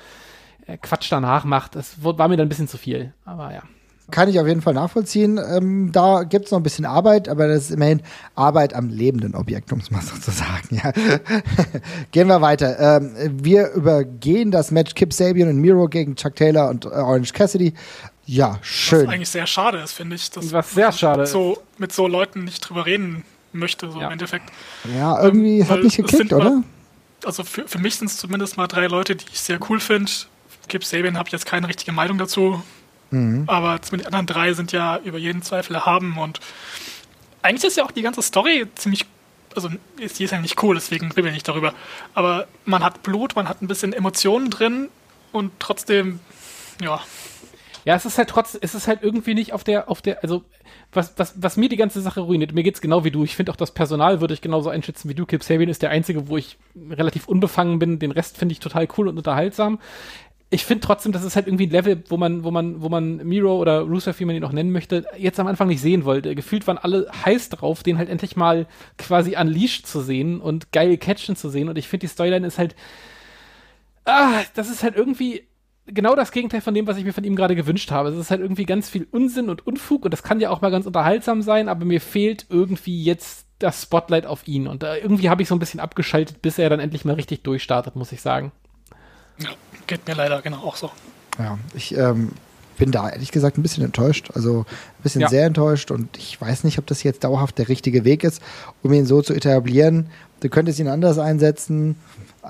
äh, 0.67 0.77
Quatsch 0.77 1.11
danach 1.11 1.45
macht. 1.45 1.75
Das 1.75 2.05
war 2.05 2.29
mir 2.29 2.37
dann 2.37 2.47
ein 2.47 2.51
bisschen 2.51 2.69
zu 2.69 2.79
viel. 2.79 3.15
Aber 3.25 3.53
ja. 3.53 3.63
Kann 4.11 4.29
ich 4.29 4.39
auf 4.41 4.47
jeden 4.47 4.63
Fall 4.63 4.75
nachvollziehen. 4.75 5.39
Ähm, 5.39 5.91
da 5.93 6.23
gibt 6.25 6.47
es 6.47 6.51
noch 6.51 6.59
ein 6.59 6.63
bisschen 6.63 6.85
Arbeit, 6.87 7.29
aber 7.29 7.49
das 7.49 7.65
ist 7.65 7.71
immerhin 7.71 8.03
Arbeit 8.35 8.75
am 8.75 8.89
lebenden 8.89 9.35
Objekt, 9.35 9.73
um 9.73 9.79
es 9.81 9.91
mal 9.91 10.03
so 10.03 10.17
zu 10.19 10.31
sagen. 10.31 10.69
Ja. 10.83 10.93
Gehen 12.13 12.29
wir 12.29 12.41
weiter. 12.41 12.79
Ähm, 12.99 13.13
wir 13.43 13.71
übergehen 13.73 14.51
das 14.51 14.71
Match 14.71 14.95
Kip 14.95 15.13
Sabian 15.13 15.49
und 15.49 15.57
Miro 15.59 15.89
gegen 15.89 16.17
Chuck 16.17 16.37
Taylor 16.37 16.69
und 16.71 16.85
äh, 16.85 16.89
Orange 16.89 17.33
Cassidy. 17.33 17.75
Ja, 18.27 18.59
Was 18.61 18.67
schön. 18.67 19.09
eigentlich 19.09 19.29
sehr 19.29 19.47
schade 19.47 19.79
ist, 19.79 19.93
finde 19.93 20.17
ich, 20.17 20.31
dass 20.31 20.53
Was 20.53 20.73
sehr 20.73 20.93
schade 20.93 21.23
ist. 21.23 21.33
so 21.33 21.59
mit 21.79 21.93
so 21.93 22.07
Leuten 22.07 22.45
nicht 22.45 22.61
drüber 22.61 22.87
reden 22.87 23.25
möchte, 23.53 23.91
so 23.91 23.99
Ja. 24.01 24.07
im 24.07 24.13
Endeffekt. 24.13 24.51
Ja, 24.97 25.21
irgendwie 25.23 25.61
Ähm, 25.61 25.69
hat 25.69 25.79
nicht 25.83 25.99
es 25.99 26.05
geklickt, 26.05 26.29
sind 26.29 26.39
mal- 26.39 26.41
oder? 26.47 26.63
Also 27.25 27.43
für, 27.45 27.67
für 27.67 27.79
mich 27.79 27.97
sind 27.97 28.09
es 28.09 28.17
zumindest 28.17 28.57
mal 28.57 28.67
drei 28.67 28.87
Leute, 28.87 29.17
die 29.17 29.27
ich 29.33 29.41
sehr 29.41 29.59
cool 29.69 29.81
finde. 29.81 30.11
Kip 30.69 30.85
Sabian 30.85 31.19
habe 31.19 31.27
ich 31.29 31.33
jetzt 31.33 31.47
keine 31.47 31.67
richtige 31.69 31.91
Meinung 31.93 32.17
dazu. 32.19 32.63
Mhm. 33.11 33.45
Aber 33.47 33.81
zumindest 33.83 34.11
die 34.11 34.15
anderen 34.15 34.27
drei 34.27 34.53
sind 34.55 34.73
ja 34.73 34.99
über 34.99 35.19
jeden 35.19 35.43
Zweifel 35.43 35.75
erhaben 35.75 36.19
und 36.19 36.41
eigentlich 37.43 37.65
ist 37.65 37.77
ja 37.77 37.85
auch 37.85 37.91
die 37.91 38.03
ganze 38.03 38.23
Story 38.23 38.67
ziemlich, 38.75 39.07
also 39.57 39.69
ist, 39.99 40.19
die 40.19 40.25
ist 40.25 40.31
ja 40.31 40.41
nicht 40.41 40.63
cool, 40.63 40.75
deswegen 40.75 41.11
reden 41.11 41.25
wir 41.25 41.33
nicht 41.33 41.49
darüber. 41.49 41.75
Aber 42.15 42.47
man 42.65 42.85
hat 42.85 43.03
Blut, 43.03 43.35
man 43.37 43.49
hat 43.49 43.63
ein 43.63 43.69
bisschen 43.69 43.93
Emotionen 43.93 44.51
drin 44.51 44.89
und 45.33 45.53
trotzdem, 45.59 46.21
ja, 46.83 47.01
Ja, 47.85 47.95
es 47.97 48.05
ist 48.05 48.19
halt 48.19 48.29
trotz, 48.29 48.59
es 48.61 48.75
ist 48.75 48.87
halt 48.89 49.03
irgendwie 49.03 49.35
nicht 49.35 49.53
auf 49.53 49.65
der, 49.65 49.89
auf 49.89 50.03
der, 50.03 50.23
also 50.23 50.45
was, 50.93 51.15
was, 51.17 51.35
was 51.41 51.57
mir 51.57 51.69
die 51.69 51.77
ganze 51.77 52.01
Sache 52.01 52.21
ruiniert, 52.21 52.53
mir 52.53 52.63
geht's 52.63 52.81
genau 52.81 53.05
wie 53.05 53.11
du. 53.11 53.25
Ich 53.25 53.37
finde 53.37 53.53
auch 53.53 53.57
das 53.57 53.73
Personal 53.73 54.21
würde 54.21 54.35
ich 54.35 54.41
genauso 54.43 54.71
einschätzen 54.71 55.09
wie 55.09 55.15
du. 55.15 55.25
Kip 55.25 55.43
Sabian 55.43 55.69
ist 55.71 55.83
der 55.83 55.91
einzige, 55.91 56.29
wo 56.29 56.37
ich 56.37 56.59
relativ 56.91 57.27
unbefangen 57.29 57.79
bin. 57.79 57.99
Den 57.99 58.11
Rest 58.11 58.37
finde 58.37 58.53
ich 58.53 58.61
total 58.61 58.87
cool 58.99 59.09
und 59.09 59.17
unterhaltsam. 59.17 59.79
Ich 60.53 60.65
finde 60.65 60.85
trotzdem, 60.85 61.13
das 61.13 61.23
ist 61.23 61.37
halt 61.37 61.47
irgendwie 61.47 61.69
ein 61.69 61.71
Level, 61.71 62.03
wo 62.09 62.17
man, 62.17 62.43
wo 62.43 62.51
man, 62.51 62.83
wo 62.83 62.89
man 62.89 63.19
Miro 63.19 63.57
oder 63.57 63.83
Rusev, 63.83 64.19
wie 64.19 64.25
man 64.25 64.35
ihn 64.35 64.43
auch 64.43 64.53
nennen 64.53 64.73
möchte, 64.73 65.07
jetzt 65.17 65.39
am 65.39 65.47
Anfang 65.47 65.69
nicht 65.69 65.81
sehen 65.81 66.05
wollte. 66.05 66.35
Gefühlt 66.35 66.67
waren 66.67 66.79
alle 66.79 67.07
heiß 67.25 67.51
drauf, 67.51 67.85
den 67.85 67.99
halt 67.99 68.09
endlich 68.09 68.35
mal 68.35 68.67
quasi 68.99 69.37
unleashed 69.37 69.87
zu 69.87 70.01
sehen 70.01 70.41
und 70.41 70.73
geil 70.73 70.97
catchen 70.99 71.37
zu 71.37 71.51
sehen. 71.51 71.69
Und 71.69 71.79
ich 71.79 71.87
finde, 71.87 72.07
die 72.07 72.13
Storyline 72.13 72.47
ist 72.47 72.59
halt, 72.59 72.75
ah, 74.05 74.43
das 74.55 74.69
ist 74.69 74.83
halt 74.83 74.97
irgendwie 74.97 75.45
genau 75.87 76.15
das 76.15 76.33
Gegenteil 76.33 76.61
von 76.61 76.75
dem, 76.75 76.87
was 76.87 76.97
ich 76.97 77.05
mir 77.05 77.13
von 77.13 77.25
ihm 77.25 77.37
gerade 77.37 77.57
gewünscht 77.57 77.91
habe. 77.91 78.11
Es 78.11 78.17
ist 78.17 78.31
halt 78.31 78.41
irgendwie 78.41 78.65
ganz 78.65 78.89
viel 78.89 79.07
Unsinn 79.11 79.49
und 79.49 79.67
Unfug 79.67 80.05
und 80.05 80.11
das 80.13 80.23
kann 80.23 80.41
ja 80.41 80.51
auch 80.51 80.61
mal 80.61 80.71
ganz 80.71 80.87
unterhaltsam 80.87 81.43
sein, 81.43 81.69
aber 81.69 81.85
mir 81.85 82.01
fehlt 82.01 82.47
irgendwie 82.49 83.03
jetzt 83.03 83.47
das 83.59 83.83
Spotlight 83.83 84.27
auf 84.27 84.47
ihn 84.49 84.67
und 84.67 84.83
äh, 84.83 84.99
irgendwie 84.99 85.29
habe 85.29 85.43
ich 85.43 85.49
so 85.49 85.55
ein 85.55 85.59
bisschen 85.59 85.81
abgeschaltet, 85.81 86.43
bis 86.43 86.59
er 86.59 86.71
dann 86.71 86.81
endlich 86.81 87.05
mal 87.05 87.15
richtig 87.15 87.43
durchstartet, 87.43 87.95
muss 87.95 88.13
ich 88.13 88.21
sagen. 88.21 88.53
ja, 89.39 89.51
geht 89.91 90.07
mir 90.07 90.15
leider 90.15 90.41
genau 90.41 90.59
auch 90.59 90.77
so. 90.77 90.91
Ja, 91.39 91.59
ich 91.75 91.97
ähm, 91.97 92.31
bin 92.79 92.93
da 92.93 93.11
ehrlich 93.11 93.33
gesagt 93.33 93.59
ein 93.59 93.63
bisschen 93.63 93.85
enttäuscht. 93.85 94.31
Also 94.35 94.61
ein 94.61 95.03
bisschen 95.03 95.21
Ja. 95.23 95.29
sehr 95.29 95.47
enttäuscht 95.47 95.91
und 95.91 96.17
ich 96.17 96.41
weiß 96.41 96.65
nicht, 96.65 96.79
ob 96.79 96.87
das 96.87 97.03
jetzt 97.03 97.25
dauerhaft 97.25 97.59
der 97.59 97.69
richtige 97.69 98.05
Weg 98.05 98.23
ist, 98.25 98.41
um 98.83 98.93
ihn 98.93 99.05
so 99.05 99.21
zu 99.21 99.35
etablieren. 99.35 100.07
Du 100.41 100.49
könntest 100.49 100.79
ihn 100.79 100.89
anders 100.89 101.19
einsetzen. 101.19 101.97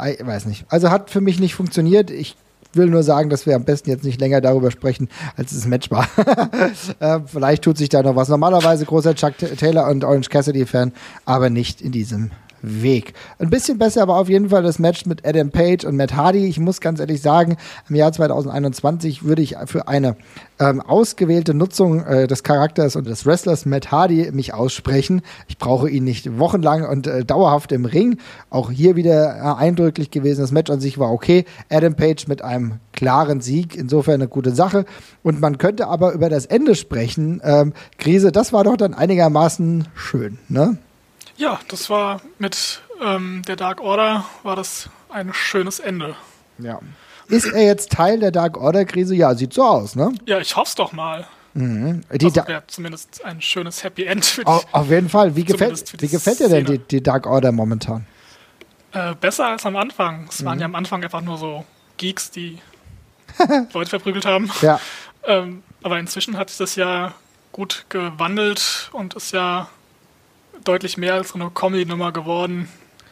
Ich 0.07 0.25
weiß 0.25 0.45
nicht. 0.47 0.67
Also 0.69 0.91
hat 0.91 1.11
für 1.11 1.21
mich 1.23 1.41
nicht 1.41 1.55
funktioniert. 1.55 2.11
Ich 2.11 2.37
will 2.75 2.87
nur 2.87 3.03
sagen, 3.03 3.31
dass 3.31 3.47
wir 3.47 3.57
am 3.57 3.65
besten 3.65 3.89
jetzt 3.91 4.05
nicht 4.05 4.21
länger 4.21 4.41
darüber 4.43 4.71
sprechen, 4.71 5.09
als 5.37 5.53
es 5.53 5.67
Match 5.67 5.91
war. 5.91 6.07
äh, 7.01 7.21
vielleicht 7.27 7.65
tut 7.65 7.79
sich 7.79 7.89
da 7.89 8.03
noch 8.03 8.17
was. 8.17 8.29
Normalerweise 8.29 8.85
großer 8.85 9.15
Chuck 9.15 9.39
Taylor 9.39 9.89
und 9.89 10.05
Orange 10.05 10.29
Cassidy-Fan, 10.29 10.93
aber 11.25 11.49
nicht 11.51 11.81
in 11.81 11.91
diesem 11.91 12.31
Weg. 12.63 13.15
Ein 13.39 13.51
bisschen 13.51 13.79
besser 13.79 14.03
aber 14.03 14.17
auf 14.17 14.29
jeden 14.29 14.51
Fall 14.51 14.63
das 14.63 14.79
Match 14.79 15.07
mit 15.07 15.27
Adam 15.27 15.51
Page 15.51 15.85
und 15.85 15.97
Matt 15.97 16.15
Hardy. 16.15 16.47
Ich 16.47 16.59
muss 16.59 16.81
ganz 16.81 17.01
ehrlich 17.01 17.23
sagen, 17.23 17.57
im 17.89 17.97
Jahr 17.97 18.13
2021 18.13 19.25
würde 19.25 19.43
ich 19.43 19.57
für 19.67 19.89
eine 19.89 20.17
ähm, 20.59 20.81
ausgewählte 20.81 21.55
Nutzung 21.55 22.05
äh, 22.05 22.27
des 22.27 22.43
Charakters 22.43 22.97
und 22.97 23.07
des 23.07 23.25
Wrestlers 23.25 23.67
Matt 23.67 23.91
Hardy 23.91 24.31
mich 24.33 24.53
aussprechen. 24.53 25.23
Ich 25.49 25.59
brauche 25.59 25.89
ihn 25.89 26.05
nicht 26.05 26.39
wochenlang 26.39 26.87
und 26.87 27.07
äh, 27.07 27.25
dauerhaft 27.25 27.73
im 27.73 27.85
Ring. 27.87 28.19
Auch 28.51 28.71
hier 28.71 28.97
wieder 28.97 29.37
äh, 29.37 29.61
eindrücklich 29.61 30.11
gewesen. 30.11 30.43
Das 30.43 30.53
Match 30.53 30.71
an 30.71 30.81
sich 30.81 30.99
war 30.99 31.11
okay. 31.11 31.45
Adam 31.71 31.95
Page 31.95 32.29
mit 32.29 32.43
einem 32.43 32.75
klaren 32.93 33.41
Sieg, 33.41 33.75
insofern 33.77 34.17
eine 34.17 34.29
gute 34.29 34.55
Sache. 34.55 34.85
Und 35.23 35.41
man 35.41 35.57
könnte 35.57 35.87
aber 35.87 36.13
über 36.13 36.29
das 36.29 36.45
Ende 36.47 36.75
sprechen. 36.75 37.41
Ähm, 37.43 37.73
Krise, 37.99 38.31
das 38.31 38.53
war 38.53 38.65
doch 38.65 38.77
dann 38.77 38.93
einigermaßen 38.93 39.89
schön, 39.95 40.39
ne? 40.49 40.77
Ja, 41.41 41.59
das 41.69 41.89
war 41.89 42.21
mit 42.39 42.83
ähm, 43.03 43.43
der 43.49 43.57
Dark 43.57 43.81
Order 43.81 44.27
war 44.43 44.57
das 44.57 44.91
ein 45.09 45.33
schönes 45.33 45.81
Ende. 45.81 46.15
Ja. 46.59 46.81
Ist 47.29 47.47
er 47.47 47.65
jetzt 47.65 47.93
Teil 47.93 48.19
der 48.21 48.31
Dark 48.31 48.59
Order 48.59 48.85
Krise? 48.85 49.15
Ja, 49.15 49.35
sieht 49.35 49.55
so 49.55 49.65
aus, 49.65 49.97
ne? 49.97 50.13
Ja, 50.27 50.39
ich 50.39 50.55
hoffe 50.55 50.69
es 50.69 50.75
doch 50.75 50.93
mal. 50.93 51.27
Die 51.55 52.01
Das 52.19 52.33
Da- 52.35 52.47
wäre 52.47 52.63
zumindest 52.67 53.25
ein 53.25 53.41
schönes 53.41 53.83
Happy 53.83 54.05
End 54.05 54.25
für 54.25 54.43
die, 54.43 54.47
Au- 54.47 54.61
auf 54.71 54.89
jeden 54.91 55.09
Fall. 55.09 55.35
Wie 55.35 55.45
gefällt, 55.45 55.93
wie 55.95 55.97
die 55.97 56.09
gefällt 56.09 56.41
dir 56.41 56.49
denn 56.51 56.67
die, 56.67 56.79
die 56.79 57.03
Dark 57.03 57.27
Order 57.27 57.53
momentan? 57.53 58.07
äh, 58.93 59.15
besser 59.15 59.47
als 59.47 59.65
am 59.65 59.77
Anfang. 59.77 60.27
Es 60.29 60.43
Mhm. 60.43 60.45
waren 60.47 60.59
ja 60.61 60.65
am 60.67 60.75
Anfang 60.75 61.03
einfach 61.03 61.21
nur 61.23 61.39
so 61.39 61.65
Geeks, 61.97 62.31
die 62.33 62.59
Leute 63.73 63.89
verprügelt 63.91 64.27
haben. 64.27 64.51
Ja, 64.61 64.79
Ähm, 65.25 65.63
aber 65.83 65.99
inzwischen 65.99 66.37
hat 66.37 66.51
sich 66.51 66.59
das 66.59 66.77
ja 66.77 67.15
gut 67.53 67.87
gewandelt 67.89 68.91
und 68.93 69.15
ist 69.15 69.33
ja 69.33 69.69
deutlich 70.65 70.97
mehr 70.97 71.15
als 71.15 71.35
eine 71.35 71.51
Comedy-Nummer 71.51 72.13
geworden. 72.13 72.69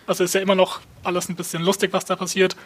Also 0.06 0.24
ist 0.24 0.34
ja 0.34 0.40
immer 0.40 0.54
noch 0.54 0.80
alles 1.04 1.28
ein 1.28 1.36
bisschen 1.36 1.62
lustig, 1.62 1.92
was 1.92 2.04
da 2.04 2.16
passiert. 2.16 2.56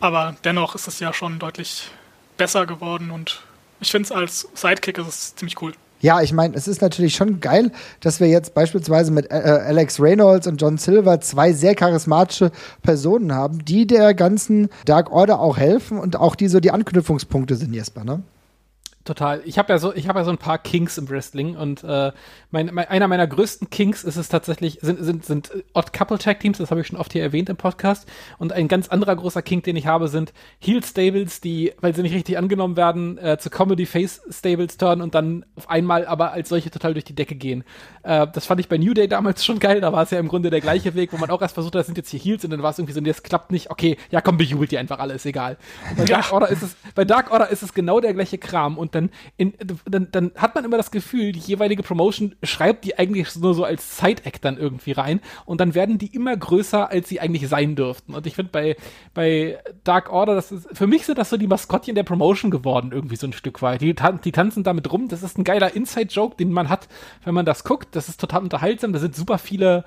Aber 0.00 0.36
dennoch 0.44 0.74
ist 0.74 0.88
es 0.88 1.00
ja 1.00 1.12
schon 1.12 1.38
deutlich 1.38 1.90
besser 2.36 2.66
geworden 2.66 3.10
und 3.10 3.42
ich 3.80 3.90
finde 3.90 4.06
es 4.06 4.12
als 4.12 4.48
Sidekick 4.54 4.98
ist 4.98 5.06
es 5.06 5.36
ziemlich 5.36 5.60
cool. 5.62 5.72
ja 6.00 6.20
ich 6.20 6.32
meine, 6.32 6.54
es 6.54 6.68
ist 6.68 6.82
natürlich 6.82 7.14
schon 7.14 7.40
geil, 7.40 7.72
dass 8.00 8.20
wir 8.20 8.28
jetzt 8.28 8.54
beispielsweise 8.54 9.10
mit 9.10 9.30
äh, 9.30 9.34
Alex 9.34 10.00
Reynolds 10.00 10.46
und 10.46 10.60
John 10.60 10.76
Silver 10.76 11.20
zwei 11.20 11.52
sehr 11.52 11.74
charismatische 11.74 12.52
Personen 12.82 13.32
haben, 13.32 13.64
die 13.64 13.86
der 13.86 14.12
ganzen 14.14 14.68
Dark 14.84 15.10
Order 15.10 15.40
auch 15.40 15.56
helfen 15.56 15.98
und 15.98 16.16
auch 16.16 16.34
die 16.34 16.48
so 16.48 16.60
die 16.60 16.70
Anknüpfungspunkte 16.70 17.56
sind, 17.56 17.72
Jesper, 17.72 18.04
ne? 18.04 18.22
Total. 19.06 19.40
Ich 19.44 19.56
habe 19.56 19.72
ja 19.72 19.78
so, 19.78 19.94
ich 19.94 20.08
habe 20.08 20.18
ja 20.18 20.24
so 20.24 20.32
ein 20.32 20.38
paar 20.38 20.58
Kinks 20.58 20.98
im 20.98 21.08
Wrestling 21.08 21.56
und 21.56 21.84
äh, 21.84 22.10
mein, 22.50 22.70
mein, 22.72 22.88
einer 22.88 23.06
meiner 23.06 23.28
größten 23.28 23.70
Kinks 23.70 24.02
ist 24.02 24.16
es 24.16 24.28
tatsächlich 24.28 24.80
sind 24.82 25.00
sind 25.00 25.24
sind 25.24 25.52
Odd 25.74 25.92
Couple 25.92 26.18
Tag 26.18 26.40
Teams. 26.40 26.58
Das 26.58 26.72
habe 26.72 26.80
ich 26.80 26.88
schon 26.88 26.98
oft 26.98 27.12
hier 27.12 27.22
erwähnt 27.22 27.48
im 27.48 27.56
Podcast. 27.56 28.08
Und 28.38 28.52
ein 28.52 28.66
ganz 28.66 28.88
anderer 28.88 29.14
großer 29.14 29.42
Kink, 29.42 29.62
den 29.62 29.76
ich 29.76 29.86
habe, 29.86 30.08
sind 30.08 30.32
Heel 30.58 30.82
Stables, 30.82 31.40
die, 31.40 31.72
weil 31.80 31.94
sie 31.94 32.02
nicht 32.02 32.14
richtig 32.14 32.36
angenommen 32.36 32.76
werden, 32.76 33.16
äh, 33.18 33.38
zu 33.38 33.48
Comedy 33.48 33.86
Face 33.86 34.22
Stables 34.28 34.76
turnen 34.76 35.02
und 35.02 35.14
dann 35.14 35.44
auf 35.54 35.70
einmal 35.70 36.04
aber 36.04 36.32
als 36.32 36.48
solche 36.48 36.72
total 36.72 36.92
durch 36.94 37.04
die 37.04 37.14
Decke 37.14 37.36
gehen. 37.36 37.62
Äh, 38.02 38.26
das 38.32 38.44
fand 38.44 38.58
ich 38.58 38.68
bei 38.68 38.76
New 38.76 38.92
Day 38.92 39.06
damals 39.06 39.44
schon 39.44 39.60
geil. 39.60 39.80
Da 39.80 39.92
war 39.92 40.02
es 40.02 40.10
ja 40.10 40.18
im 40.18 40.26
Grunde 40.26 40.50
der 40.50 40.60
gleiche 40.60 40.96
Weg, 40.96 41.12
wo 41.12 41.16
man 41.16 41.30
auch 41.30 41.42
erst 41.42 41.54
versucht 41.54 41.76
hat, 41.76 41.80
das 41.80 41.86
sind 41.86 41.96
jetzt 41.96 42.10
hier 42.10 42.18
Heels 42.18 42.44
und 42.44 42.50
dann 42.50 42.64
war 42.64 42.72
es 42.72 42.78
irgendwie 42.80 42.94
so, 42.94 43.00
nee, 43.00 43.10
das 43.10 43.22
klappt 43.22 43.52
nicht. 43.52 43.70
Okay, 43.70 43.98
ja, 44.10 44.20
komm, 44.20 44.36
bejubelt 44.36 44.72
die 44.72 44.78
einfach 44.78 44.98
alle, 44.98 45.14
ist 45.14 45.26
egal. 45.26 45.58
Und 45.90 45.98
bei 45.98 46.04
Dark 46.06 46.32
Order 46.32 46.48
ist 46.48 46.62
es, 46.62 46.76
bei 46.96 47.04
Dark 47.04 47.30
Order 47.30 47.50
ist 47.50 47.62
es 47.62 47.72
genau 47.72 48.00
der 48.00 48.12
gleiche 48.12 48.38
Kram 48.38 48.76
und 48.76 48.95
dann, 48.96 49.10
in, 49.36 49.54
dann, 49.84 50.08
dann 50.10 50.32
hat 50.36 50.54
man 50.54 50.64
immer 50.64 50.76
das 50.76 50.90
Gefühl, 50.90 51.32
die 51.32 51.40
jeweilige 51.40 51.82
Promotion 51.82 52.34
schreibt 52.42 52.84
die 52.84 52.98
eigentlich 52.98 53.36
nur 53.36 53.54
so 53.54 53.64
als 53.64 53.98
Side-Act 53.98 54.44
dann 54.44 54.56
irgendwie 54.56 54.92
rein 54.92 55.20
und 55.44 55.60
dann 55.60 55.74
werden 55.74 55.98
die 55.98 56.14
immer 56.14 56.36
größer, 56.36 56.90
als 56.90 57.08
sie 57.08 57.20
eigentlich 57.20 57.48
sein 57.48 57.76
dürften. 57.76 58.14
Und 58.14 58.26
ich 58.26 58.34
finde 58.34 58.50
bei, 58.50 58.76
bei 59.14 59.58
Dark 59.84 60.12
Order, 60.12 60.34
das 60.34 60.50
ist, 60.50 60.68
für 60.72 60.86
mich 60.86 61.06
sind 61.06 61.18
das 61.18 61.30
so 61.30 61.36
die 61.36 61.46
Maskottchen 61.46 61.94
der 61.94 62.02
Promotion 62.02 62.50
geworden, 62.50 62.90
irgendwie 62.92 63.16
so 63.16 63.26
ein 63.26 63.32
Stück 63.32 63.62
weit. 63.62 63.80
Die, 63.80 63.94
die 64.24 64.32
tanzen 64.32 64.64
damit 64.64 64.90
rum. 64.92 65.08
Das 65.08 65.22
ist 65.22 65.38
ein 65.38 65.44
geiler 65.44 65.74
Inside-Joke, 65.74 66.36
den 66.36 66.52
man 66.52 66.68
hat, 66.68 66.88
wenn 67.24 67.34
man 67.34 67.46
das 67.46 67.64
guckt. 67.64 67.94
Das 67.94 68.08
ist 68.08 68.20
total 68.20 68.42
unterhaltsam. 68.42 68.92
Da 68.92 68.98
sind 68.98 69.14
super 69.14 69.38
viele 69.38 69.84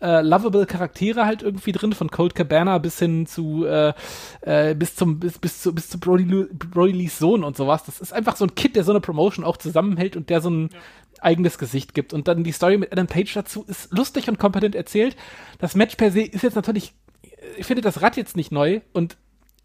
äh, 0.00 0.22
lovable 0.22 0.66
Charaktere 0.66 1.26
halt 1.26 1.42
irgendwie 1.42 1.72
drin, 1.72 1.92
von 1.92 2.10
Cold 2.10 2.34
Cabana 2.34 2.78
bis 2.78 2.98
hin 2.98 3.26
zu 3.26 3.64
äh, 3.66 3.92
äh, 4.42 4.74
bis 4.74 4.94
zum 4.94 5.18
bis, 5.18 5.38
bis 5.38 5.62
zu 5.62 5.74
bis 5.74 5.88
zu 5.88 5.98
Brody, 5.98 6.24
Brody 6.24 6.92
Lees 6.92 7.18
Sohn 7.18 7.44
und 7.44 7.56
sowas. 7.56 7.84
Das 7.84 8.00
ist 8.00 8.12
einfach 8.12 8.36
so 8.36 8.44
ein 8.44 8.54
Kid, 8.54 8.76
der 8.76 8.84
so 8.84 8.92
eine 8.92 9.00
Promotion 9.00 9.44
auch 9.44 9.56
zusammenhält 9.56 10.16
und 10.16 10.30
der 10.30 10.40
so 10.40 10.50
ein 10.50 10.70
ja. 10.72 10.78
eigenes 11.22 11.58
Gesicht 11.58 11.94
gibt. 11.94 12.12
Und 12.12 12.28
dann 12.28 12.44
die 12.44 12.52
Story 12.52 12.78
mit 12.78 12.92
Adam 12.92 13.06
Page 13.06 13.32
dazu 13.34 13.64
ist 13.66 13.92
lustig 13.92 14.28
und 14.28 14.38
kompetent 14.38 14.74
erzählt. 14.74 15.16
Das 15.58 15.74
Match 15.74 15.96
per 15.96 16.12
se 16.12 16.22
ist 16.22 16.42
jetzt 16.42 16.56
natürlich, 16.56 16.94
ich 17.56 17.66
finde 17.66 17.82
das 17.82 18.00
Rad 18.02 18.16
jetzt 18.16 18.36
nicht 18.36 18.52
neu 18.52 18.80
und 18.92 19.16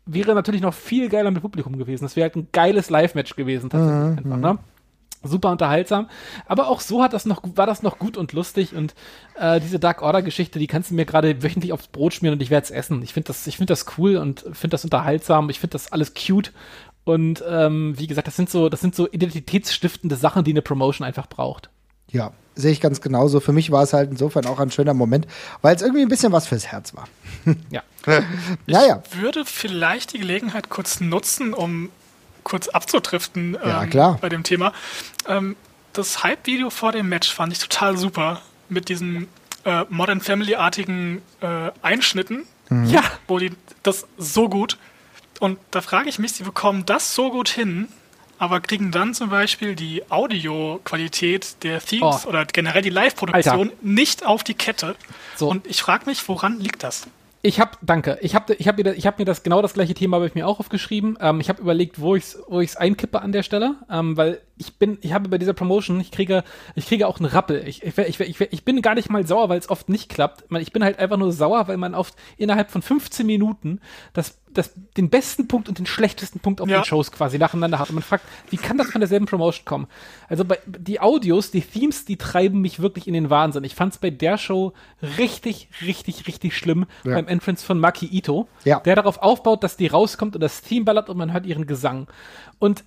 wäre 0.05 0.35
natürlich 0.35 0.61
noch 0.61 0.73
viel 0.73 1.09
geiler 1.09 1.31
mit 1.31 1.41
Publikum 1.41 1.77
gewesen. 1.77 2.03
Das 2.03 2.15
wäre 2.15 2.25
halt 2.25 2.35
ein 2.35 2.47
geiles 2.51 2.89
Live-Match 2.89 3.35
gewesen, 3.35 3.69
tatsächlich 3.69 4.25
mhm. 4.25 4.33
einfach, 4.33 4.53
ne? 4.53 4.59
Super 5.23 5.51
unterhaltsam. 5.51 6.09
Aber 6.45 6.67
auch 6.67 6.79
so 6.79 7.01
hat 7.01 7.13
das 7.13 7.25
noch, 7.25 7.41
war 7.55 7.65
das 7.65 7.83
noch 7.83 7.99
gut 7.99 8.17
und 8.17 8.33
lustig 8.33 8.75
und 8.75 8.93
äh, 9.39 9.59
diese 9.59 9.79
Dark 9.79 10.01
Order 10.01 10.21
Geschichte, 10.21 10.59
die 10.59 10.67
kannst 10.67 10.91
du 10.91 10.95
mir 10.95 11.05
gerade 11.05 11.43
wöchentlich 11.43 11.73
aufs 11.73 11.87
Brot 11.87 12.13
schmieren 12.13 12.37
und 12.37 12.41
ich 12.41 12.49
werde 12.49 12.65
es 12.65 12.71
essen. 12.71 13.01
Ich 13.01 13.13
finde 13.13 13.27
das, 13.27 13.47
ich 13.47 13.57
finde 13.57 13.71
das 13.71 13.85
cool 13.97 14.17
und 14.17 14.41
finde 14.51 14.69
das 14.69 14.83
unterhaltsam. 14.83 15.49
Ich 15.49 15.59
finde 15.59 15.73
das 15.73 15.91
alles 15.91 16.13
cute 16.13 16.51
und 17.05 17.43
ähm, 17.47 17.97
wie 17.97 18.07
gesagt, 18.07 18.27
das 18.27 18.35
sind 18.35 18.49
so, 18.49 18.69
das 18.69 18.81
sind 18.81 18.95
so 18.95 19.09
identitätsstiftende 19.09 20.15
Sachen, 20.15 20.43
die 20.43 20.51
eine 20.51 20.61
Promotion 20.61 21.05
einfach 21.05 21.27
braucht. 21.27 21.69
Ja, 22.09 22.31
sehe 22.55 22.71
ich 22.71 22.79
ganz 22.79 23.01
genauso. 23.01 23.39
Für 23.39 23.51
mich 23.51 23.71
war 23.71 23.83
es 23.83 23.93
halt 23.93 24.11
insofern 24.11 24.45
auch 24.45 24.59
ein 24.59 24.71
schöner 24.71 24.93
Moment, 24.93 25.27
weil 25.61 25.75
es 25.75 25.81
irgendwie 25.81 26.03
ein 26.03 26.09
bisschen 26.09 26.31
was 26.31 26.47
fürs 26.47 26.67
Herz 26.67 26.93
war. 26.95 27.07
ja. 27.71 27.81
naja. 28.67 29.03
Ich 29.11 29.21
würde 29.21 29.43
vielleicht 29.45 30.13
die 30.13 30.19
Gelegenheit 30.19 30.69
kurz 30.69 31.01
nutzen, 31.01 31.53
um 31.53 31.89
kurz 32.43 32.67
abzudriften 32.67 33.57
ja, 33.63 33.83
ähm, 33.83 34.17
bei 34.19 34.29
dem 34.29 34.43
Thema. 34.43 34.73
Ähm, 35.27 35.55
das 35.93 36.23
Hype-Video 36.23 36.69
vor 36.69 36.91
dem 36.91 37.09
Match 37.09 37.31
fand 37.31 37.53
ich 37.53 37.59
total 37.59 37.97
super. 37.97 38.41
Mit 38.69 38.89
diesen 38.89 39.27
äh, 39.65 39.85
Modern 39.89 40.21
Family-artigen 40.21 41.21
äh, 41.41 41.71
Einschnitten. 41.81 42.45
Mhm. 42.69 42.85
Ja. 42.85 43.03
Wo 43.27 43.39
die 43.39 43.51
das 43.83 44.07
so 44.17 44.49
gut. 44.49 44.77
Und 45.39 45.59
da 45.71 45.81
frage 45.81 46.09
ich 46.09 46.19
mich, 46.19 46.33
sie 46.33 46.43
bekommen 46.43 46.85
das 46.85 47.13
so 47.15 47.29
gut 47.29 47.49
hin, 47.49 47.89
aber 48.37 48.61
kriegen 48.61 48.91
dann 48.91 49.13
zum 49.13 49.29
Beispiel 49.29 49.75
die 49.75 50.09
Audioqualität 50.09 51.63
der 51.63 51.81
Themes 51.81 52.25
oh. 52.25 52.29
oder 52.29 52.45
generell 52.45 52.81
die 52.81 52.89
Live-Produktion 52.89 53.71
nicht 53.81 54.25
auf 54.25 54.43
die 54.43 54.53
Kette. 54.53 54.95
So. 55.35 55.49
Und 55.49 55.67
ich 55.67 55.81
frage 55.81 56.05
mich, 56.05 56.27
woran 56.27 56.59
liegt 56.59 56.83
das? 56.83 57.07
Ich 57.45 57.59
habe, 57.59 57.71
danke. 57.81 58.17
Ich 58.21 58.35
habe 58.35 58.53
ich 58.53 58.69
hab 58.69 58.77
mir, 58.77 58.93
ich 58.93 59.05
hab 59.05 59.19
mir 59.19 59.25
das 59.25 59.43
genau 59.43 59.61
das 59.61 59.73
gleiche 59.73 59.93
Thema 59.93 60.15
habe 60.15 60.27
ich 60.27 60.33
mir 60.33 60.47
auch 60.47 60.61
aufgeschrieben. 60.61 61.17
Ähm, 61.19 61.41
ich 61.41 61.49
habe 61.49 61.61
überlegt, 61.61 61.99
wo 61.99 62.15
ich 62.15 62.23
es 62.23 62.41
wo 62.47 62.61
ich's 62.61 62.77
einkippe 62.77 63.21
an 63.21 63.33
der 63.33 63.43
Stelle, 63.43 63.75
ähm, 63.91 64.15
weil 64.15 64.39
ich 64.57 64.77
bin, 64.77 64.97
ich 65.01 65.13
habe 65.13 65.29
bei 65.29 65.37
dieser 65.37 65.53
Promotion, 65.53 65.99
ich 65.99 66.11
kriege, 66.11 66.43
ich 66.75 66.85
kriege 66.85 67.07
auch 67.07 67.19
einen 67.19 67.25
Rappel. 67.25 67.67
Ich, 67.67 67.83
ich, 67.83 67.97
ich, 67.97 68.19
ich, 68.19 68.41
ich 68.41 68.65
bin 68.65 68.81
gar 68.81 68.95
nicht 68.95 69.09
mal 69.09 69.25
sauer, 69.25 69.49
weil 69.49 69.59
es 69.59 69.69
oft 69.69 69.89
nicht 69.89 70.09
klappt. 70.09 70.45
Ich 70.59 70.71
bin 70.71 70.83
halt 70.83 70.99
einfach 70.99 71.17
nur 71.17 71.31
sauer, 71.31 71.67
weil 71.67 71.77
man 71.77 71.95
oft 71.95 72.15
innerhalb 72.37 72.71
von 72.71 72.81
15 72.81 73.25
Minuten 73.25 73.79
das 74.13 74.39
das, 74.53 74.73
den 74.97 75.09
besten 75.09 75.47
Punkt 75.47 75.67
und 75.67 75.79
den 75.79 75.85
schlechtesten 75.85 76.39
Punkt 76.39 76.61
auf 76.61 76.69
ja. 76.69 76.79
den 76.79 76.85
Shows 76.85 77.11
quasi 77.11 77.37
nacheinander 77.37 77.79
hat. 77.79 77.89
Und 77.89 77.95
man 77.95 78.03
fragt, 78.03 78.23
wie 78.49 78.57
kann 78.57 78.77
das 78.77 78.91
von 78.91 79.01
derselben 79.01 79.25
Promotion 79.25 79.65
kommen? 79.65 79.87
Also 80.29 80.45
bei, 80.45 80.59
die 80.65 80.99
Audios, 80.99 81.51
die 81.51 81.61
Themes, 81.61 82.05
die 82.05 82.17
treiben 82.17 82.61
mich 82.61 82.79
wirklich 82.79 83.07
in 83.07 83.13
den 83.13 83.29
Wahnsinn. 83.29 83.63
Ich 83.63 83.75
fand 83.75 83.93
es 83.93 83.99
bei 83.99 84.09
der 84.09 84.37
Show 84.37 84.73
richtig, 85.17 85.69
richtig, 85.81 86.27
richtig 86.27 86.55
schlimm 86.55 86.85
ja. 87.03 87.15
beim 87.15 87.27
Entrance 87.27 87.65
von 87.65 87.79
Maki 87.79 88.05
Ito, 88.05 88.47
ja. 88.63 88.79
der 88.79 88.95
darauf 88.95 89.17
aufbaut, 89.17 89.63
dass 89.63 89.77
die 89.77 89.87
rauskommt 89.87 90.35
und 90.35 90.41
das 90.41 90.61
Theme 90.61 90.85
ballert 90.85 91.09
und 91.09 91.17
man 91.17 91.33
hört 91.33 91.45
ihren 91.45 91.67
Gesang. 91.67 92.07
Und 92.59 92.83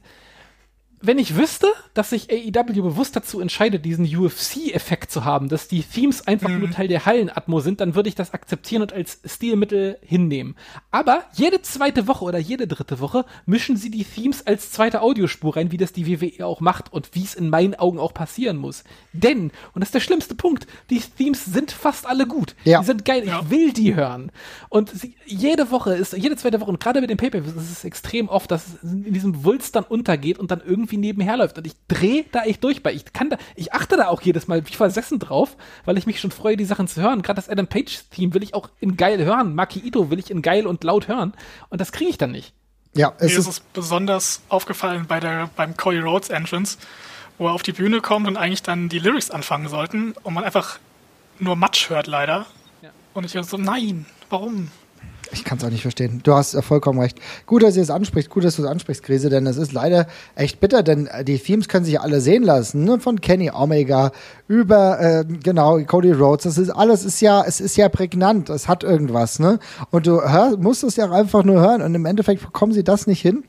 wenn 1.06 1.18
ich 1.18 1.36
wüsste, 1.36 1.68
dass 1.94 2.10
sich 2.10 2.30
AEW 2.30 2.82
bewusst 2.82 3.16
dazu 3.16 3.40
entscheidet, 3.40 3.84
diesen 3.84 4.04
UFC-Effekt 4.04 5.10
zu 5.10 5.24
haben, 5.24 5.48
dass 5.48 5.68
die 5.68 5.82
Themes 5.82 6.26
einfach 6.26 6.48
mhm. 6.48 6.60
nur 6.60 6.70
Teil 6.70 6.88
der 6.88 7.06
Hallenatmo 7.06 7.60
sind, 7.60 7.80
dann 7.80 7.94
würde 7.94 8.08
ich 8.08 8.14
das 8.14 8.34
akzeptieren 8.34 8.82
und 8.82 8.92
als 8.92 9.20
Stilmittel 9.24 9.98
hinnehmen. 10.02 10.56
Aber 10.90 11.24
jede 11.34 11.62
zweite 11.62 12.06
Woche 12.08 12.24
oder 12.24 12.38
jede 12.38 12.66
dritte 12.66 13.00
Woche 13.00 13.24
mischen 13.46 13.76
sie 13.76 13.90
die 13.90 14.04
Themes 14.04 14.46
als 14.46 14.72
zweite 14.72 15.00
Audiospur 15.00 15.56
rein, 15.56 15.70
wie 15.70 15.76
das 15.76 15.92
die 15.92 16.06
WWE 16.06 16.44
auch 16.44 16.60
macht 16.60 16.92
und 16.92 17.10
wie 17.12 17.24
es 17.24 17.34
in 17.34 17.50
meinen 17.50 17.74
Augen 17.74 17.98
auch 17.98 18.12
passieren 18.12 18.56
muss. 18.56 18.84
Denn, 19.12 19.52
und 19.72 19.80
das 19.80 19.88
ist 19.88 19.94
der 19.94 20.00
schlimmste 20.00 20.34
Punkt, 20.34 20.66
die 20.90 21.00
Themes 21.00 21.44
sind 21.44 21.72
fast 21.72 22.06
alle 22.06 22.26
gut. 22.26 22.54
Ja. 22.64 22.80
Die 22.80 22.86
sind 22.86 23.04
geil, 23.04 23.26
ja. 23.26 23.40
ich 23.40 23.50
will 23.50 23.72
die 23.72 23.94
hören. 23.94 24.32
Und 24.68 24.90
sie, 24.90 25.14
jede 25.24 25.70
Woche 25.70 25.94
ist, 25.94 26.14
jede 26.16 26.36
zweite 26.36 26.60
Woche, 26.60 26.70
und 26.70 26.80
gerade 26.80 27.00
mit 27.00 27.10
den 27.10 27.16
Pay-Per-Views 27.16 27.56
ist 27.56 27.70
es 27.70 27.84
extrem 27.84 28.28
oft, 28.28 28.50
dass 28.50 28.66
es 28.66 28.82
in 28.82 29.12
diesem 29.12 29.44
Wulst 29.44 29.76
dann 29.76 29.84
untergeht 29.84 30.38
und 30.38 30.50
dann 30.50 30.60
irgendwie 30.64 30.95
irgendwie 30.96 31.06
nebenher 31.06 31.36
läuft. 31.36 31.58
Und 31.58 31.66
ich 31.66 31.74
drehe 31.88 32.24
da 32.32 32.42
echt 32.42 32.62
durch 32.64 32.82
bei. 32.82 32.92
Ich 32.92 33.12
kann 33.12 33.30
da, 33.30 33.38
ich 33.54 33.72
achte 33.72 33.96
da 33.96 34.08
auch 34.08 34.22
jedes 34.22 34.48
Mal 34.48 34.66
wie 34.66 34.72
versessen 34.72 35.18
drauf, 35.18 35.56
weil 35.84 35.98
ich 35.98 36.06
mich 36.06 36.20
schon 36.20 36.30
freue, 36.30 36.56
die 36.56 36.64
Sachen 36.64 36.88
zu 36.88 37.00
hören. 37.00 37.22
Gerade 37.22 37.36
das 37.36 37.48
Adam 37.48 37.66
Page-Theme 37.66 38.34
will 38.34 38.42
ich 38.42 38.54
auch 38.54 38.70
in 38.80 38.96
geil 38.96 39.24
hören. 39.24 39.54
Maki 39.54 39.80
Ito 39.80 40.10
will 40.10 40.18
ich 40.18 40.30
in 40.30 40.42
geil 40.42 40.66
und 40.66 40.82
laut 40.84 41.08
hören. 41.08 41.34
Und 41.68 41.80
das 41.80 41.92
kriege 41.92 42.10
ich 42.10 42.18
dann 42.18 42.32
nicht. 42.32 42.52
Ja, 42.94 43.12
es 43.18 43.32
Mir 43.32 43.38
ist 43.38 43.46
es 43.46 43.60
besonders 43.60 44.42
aufgefallen 44.48 45.04
bei 45.06 45.20
der, 45.20 45.50
beim 45.54 45.76
Cody 45.76 45.98
Rhodes 45.98 46.30
Entrance, 46.30 46.78
wo 47.38 47.48
er 47.48 47.52
auf 47.52 47.62
die 47.62 47.72
Bühne 47.72 48.00
kommt 48.00 48.26
und 48.26 48.36
eigentlich 48.36 48.62
dann 48.62 48.88
die 48.88 48.98
Lyrics 48.98 49.30
anfangen 49.30 49.68
sollten 49.68 50.12
und 50.22 50.32
man 50.32 50.44
einfach 50.44 50.78
nur 51.38 51.56
Matsch 51.56 51.90
hört 51.90 52.06
leider. 52.06 52.46
Ja. 52.80 52.90
Und 53.12 53.24
ich 53.24 53.32
so, 53.46 53.58
nein, 53.58 54.06
warum? 54.30 54.70
Ich 55.32 55.44
kann 55.44 55.58
es 55.58 55.64
auch 55.64 55.70
nicht 55.70 55.82
verstehen. 55.82 56.20
Du 56.22 56.34
hast 56.34 56.56
vollkommen 56.62 57.00
recht. 57.00 57.18
Gut, 57.46 57.62
dass 57.62 57.76
ihr 57.76 57.82
es 57.82 57.90
anspricht. 57.90 58.30
Gut, 58.30 58.44
dass 58.44 58.56
du 58.56 58.62
es 58.62 58.68
ansprichst, 58.68 59.02
Krise, 59.02 59.28
denn 59.28 59.46
es 59.46 59.56
ist 59.56 59.72
leider 59.72 60.06
echt 60.34 60.60
bitter, 60.60 60.82
denn 60.82 61.08
die 61.24 61.38
Themes 61.38 61.68
können 61.68 61.84
sich 61.84 62.00
alle 62.00 62.20
sehen 62.20 62.42
lassen. 62.42 62.84
Ne? 62.84 63.00
Von 63.00 63.20
Kenny 63.20 63.50
Omega 63.50 64.12
über, 64.48 65.00
äh, 65.00 65.24
genau, 65.24 65.80
Cody 65.80 66.12
Rhodes. 66.12 66.44
Das 66.44 66.58
ist 66.58 66.70
alles 66.70 67.04
ist 67.04 67.20
ja, 67.20 67.42
es 67.44 67.60
ist 67.60 67.76
ja 67.76 67.88
prägnant. 67.88 68.50
Es 68.50 68.68
hat 68.68 68.84
irgendwas, 68.84 69.38
ne? 69.38 69.58
Und 69.90 70.06
du 70.06 70.22
hör, 70.22 70.56
musst 70.56 70.84
es 70.84 70.96
ja 70.96 71.10
einfach 71.10 71.42
nur 71.42 71.60
hören. 71.60 71.82
Und 71.82 71.94
im 71.94 72.06
Endeffekt 72.06 72.42
bekommen 72.42 72.72
sie 72.72 72.84
das 72.84 73.06
nicht 73.06 73.20
hin 73.20 73.44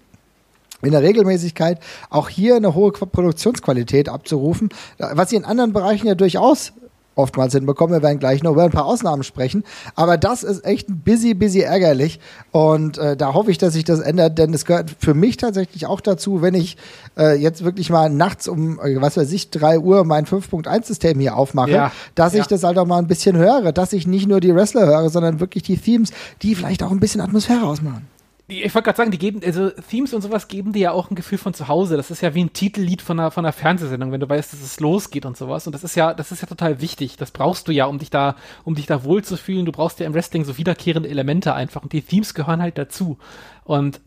in 0.83 0.91
der 0.91 1.01
Regelmäßigkeit 1.01 1.79
auch 2.09 2.29
hier 2.29 2.55
eine 2.55 2.75
hohe 2.75 2.91
Produktionsqualität 2.91 4.09
abzurufen, 4.09 4.69
was 4.99 5.31
sie 5.31 5.35
in 5.35 5.45
anderen 5.45 5.73
Bereichen 5.73 6.05
ja 6.07 6.13
durchaus 6.15 6.73
oftmals 7.17 7.53
hinbekommen. 7.53 7.95
Wir 7.95 8.03
werden 8.03 8.19
gleich 8.19 8.43
noch 8.43 8.51
über 8.51 8.63
ein 8.63 8.71
paar 8.71 8.86
Ausnahmen 8.86 9.23
sprechen. 9.23 9.63
Aber 9.95 10.17
das 10.17 10.43
ist 10.43 10.65
echt 10.65 10.89
ein 10.89 10.99
busy, 10.99 11.34
busy 11.34 11.62
ärgerlich. 11.62 12.19
Und 12.51 12.97
äh, 12.97 13.17
da 13.17 13.34
hoffe 13.34 13.51
ich, 13.51 13.58
dass 13.58 13.73
sich 13.73 13.84
das 13.84 13.99
ändert, 13.99 14.38
denn 14.38 14.53
es 14.53 14.65
gehört 14.65 14.95
für 14.99 15.13
mich 15.13 15.38
tatsächlich 15.38 15.86
auch 15.86 16.01
dazu, 16.01 16.41
wenn 16.41 16.53
ich 16.53 16.77
äh, 17.17 17.36
jetzt 17.36 17.63
wirklich 17.63 17.89
mal 17.89 18.10
nachts 18.10 18.47
um, 18.47 18.80
äh, 18.80 19.01
was 19.01 19.17
weiß 19.17 19.32
ich, 19.32 19.49
drei 19.49 19.80
Uhr 19.80 20.03
mein 20.03 20.25
5.1-System 20.25 21.19
hier 21.19 21.36
aufmache, 21.36 21.71
ja. 21.71 21.91
dass 22.15 22.34
ja. 22.34 22.41
ich 22.41 22.47
das 22.47 22.63
halt 22.63 22.77
auch 22.77 22.86
mal 22.86 22.99
ein 22.99 23.08
bisschen 23.08 23.38
höre, 23.38 23.71
dass 23.71 23.93
ich 23.93 24.08
nicht 24.08 24.27
nur 24.27 24.39
die 24.39 24.53
Wrestler 24.53 24.86
höre, 24.86 25.10
sondern 25.10 25.39
wirklich 25.39 25.63
die 25.63 25.77
Themes, 25.77 26.12
die 26.41 26.56
vielleicht 26.56 26.84
auch 26.84 26.91
ein 26.91 26.99
bisschen 26.99 27.21
Atmosphäre 27.21 27.65
ausmachen 27.65 28.08
ich 28.49 28.73
wollte 28.73 28.86
gerade 28.86 28.97
sagen, 28.97 29.12
die 29.12 29.17
geben, 29.17 29.41
also 29.43 29.69
Themes 29.69 30.13
und 30.13 30.21
sowas 30.21 30.47
geben 30.47 30.71
dir 30.71 30.79
ja 30.79 30.91
auch 30.91 31.12
ein 31.12 31.15
Gefühl 31.15 31.38
von 31.38 31.53
zu 31.53 31.67
Hause. 31.67 31.97
Das 31.97 32.12
ist 32.12 32.21
ja 32.21 32.33
wie 32.33 32.45
ein 32.45 32.53
Titellied 32.53 33.01
von 33.01 33.19
einer, 33.19 33.29
von 33.29 33.43
einer 33.43 33.51
Fernsehsendung, 33.51 34.13
wenn 34.13 34.21
du 34.21 34.29
weißt, 34.29 34.53
dass 34.53 34.62
es 34.62 34.79
losgeht 34.79 35.25
und 35.25 35.36
sowas. 35.36 35.67
Und 35.67 35.73
das 35.73 35.83
ist 35.83 35.95
ja, 35.95 36.13
das 36.13 36.31
ist 36.31 36.41
ja 36.41 36.47
total 36.47 36.79
wichtig. 36.79 37.17
Das 37.17 37.31
brauchst 37.31 37.67
du 37.67 37.73
ja, 37.73 37.86
um 37.86 37.99
dich 37.99 38.10
da, 38.10 38.38
um 38.63 38.75
dich 38.75 38.86
da 38.86 39.03
wohlzufühlen. 39.03 39.65
Du 39.65 39.73
brauchst 39.73 39.99
ja 39.99 40.05
im 40.05 40.13
Wrestling 40.13 40.45
so 40.45 40.57
wiederkehrende 40.57 41.10
Elemente 41.10 41.53
einfach. 41.53 41.83
Und 41.83 41.91
die 41.91 42.01
Themes 42.01 42.33
gehören 42.33 42.62
halt 42.62 42.77
dazu. 42.77 43.17
Und 43.65 43.99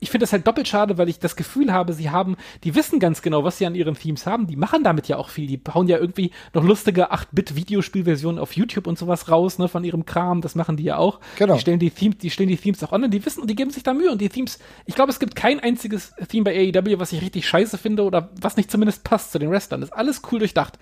ich 0.00 0.10
finde 0.10 0.24
das 0.24 0.32
halt 0.32 0.46
doppelt 0.46 0.66
schade, 0.66 0.98
weil 0.98 1.08
ich 1.08 1.18
das 1.18 1.36
Gefühl 1.36 1.72
habe, 1.72 1.92
sie 1.92 2.10
haben, 2.10 2.36
die 2.64 2.74
wissen 2.74 2.98
ganz 2.98 3.20
genau, 3.22 3.44
was 3.44 3.58
sie 3.58 3.66
an 3.66 3.74
ihren 3.74 3.94
Themes 3.94 4.26
haben. 4.26 4.46
Die 4.46 4.56
machen 4.56 4.82
damit 4.82 5.08
ja 5.08 5.18
auch 5.18 5.28
viel. 5.28 5.46
Die 5.46 5.60
hauen 5.72 5.88
ja 5.88 5.98
irgendwie 5.98 6.30
noch 6.54 6.64
lustige 6.64 7.12
8-Bit-Videospielversionen 7.12 8.38
auf 8.38 8.56
YouTube 8.56 8.86
und 8.86 8.98
sowas 8.98 9.30
raus, 9.30 9.58
ne, 9.58 9.68
von 9.68 9.84
ihrem 9.84 10.06
Kram. 10.06 10.40
Das 10.40 10.54
machen 10.54 10.76
die 10.76 10.84
ja 10.84 10.96
auch. 10.96 11.20
Genau. 11.36 11.54
Die 11.54 11.60
stellen 11.60 11.78
die 11.78 11.90
Themes, 11.90 12.18
die 12.18 12.30
stellen 12.30 12.48
die 12.48 12.56
Themes 12.56 12.82
auch 12.82 12.92
online. 12.92 13.10
Die 13.10 13.24
wissen 13.24 13.42
und 13.42 13.50
die 13.50 13.54
geben 13.54 13.70
sich 13.70 13.82
da 13.82 13.92
Mühe. 13.92 14.10
Und 14.10 14.20
die 14.20 14.30
Themes, 14.30 14.58
ich 14.86 14.94
glaube, 14.94 15.10
es 15.10 15.20
gibt 15.20 15.36
kein 15.36 15.60
einziges 15.60 16.14
Theme 16.28 16.44
bei 16.44 16.72
AEW, 16.74 16.98
was 16.98 17.12
ich 17.12 17.20
richtig 17.20 17.46
scheiße 17.46 17.76
finde 17.76 18.04
oder 18.04 18.30
was 18.40 18.56
nicht 18.56 18.70
zumindest 18.70 19.04
passt 19.04 19.32
zu 19.32 19.38
den 19.38 19.50
Wrestlern. 19.50 19.82
Das 19.82 19.90
ist 19.90 19.96
alles 19.96 20.22
cool 20.32 20.38
durchdacht. 20.38 20.78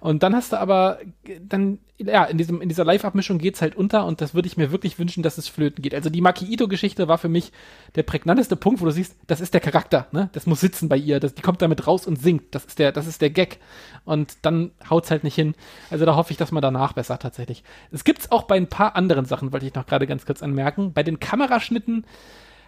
Und 0.00 0.22
dann 0.22 0.34
hast 0.34 0.52
du 0.52 0.58
aber, 0.58 0.98
dann, 1.46 1.78
ja, 1.98 2.24
in, 2.24 2.38
diesem, 2.38 2.62
in 2.62 2.70
dieser 2.70 2.84
Live-Abmischung 2.84 3.38
geht's 3.38 3.60
halt 3.60 3.76
unter 3.76 4.06
und 4.06 4.22
das 4.22 4.34
würde 4.34 4.48
ich 4.48 4.56
mir 4.56 4.72
wirklich 4.72 4.98
wünschen, 4.98 5.22
dass 5.22 5.36
es 5.36 5.48
flöten 5.48 5.82
geht. 5.82 5.94
Also 5.94 6.08
die 6.08 6.22
Maki 6.22 6.46
Ito-Geschichte 6.46 7.06
war 7.06 7.18
für 7.18 7.28
mich 7.28 7.52
der 7.96 8.02
prägnanteste 8.02 8.56
Punkt, 8.60 8.80
wo 8.80 8.84
du 8.84 8.92
siehst, 8.92 9.16
das 9.26 9.40
ist 9.40 9.54
der 9.54 9.60
Charakter, 9.60 10.06
ne? 10.12 10.30
Das 10.32 10.46
muss 10.46 10.60
sitzen 10.60 10.88
bei 10.88 10.96
ihr, 10.96 11.18
das, 11.18 11.34
die 11.34 11.42
kommt 11.42 11.62
damit 11.62 11.86
raus 11.86 12.06
und 12.06 12.20
singt. 12.20 12.54
Das 12.54 12.64
ist 12.64 12.78
der, 12.78 12.92
das 12.92 13.06
ist 13.06 13.20
der 13.20 13.30
Gag. 13.30 13.58
Und 14.04 14.36
dann 14.42 14.70
haut's 14.88 15.10
halt 15.10 15.24
nicht 15.24 15.34
hin. 15.34 15.54
Also 15.90 16.04
da 16.04 16.14
hoffe 16.14 16.30
ich, 16.30 16.36
dass 16.36 16.52
man 16.52 16.62
danach 16.62 16.92
besser 16.92 17.18
tatsächlich. 17.18 17.64
Es 17.90 18.04
gibt's 18.04 18.30
auch 18.30 18.44
bei 18.44 18.56
ein 18.56 18.68
paar 18.68 18.96
anderen 18.96 19.24
Sachen, 19.24 19.52
wollte 19.52 19.66
ich 19.66 19.74
noch 19.74 19.86
gerade 19.86 20.06
ganz 20.06 20.26
kurz 20.26 20.42
anmerken. 20.42 20.92
Bei 20.92 21.02
den 21.02 21.18
Kameraschnitten 21.18 22.04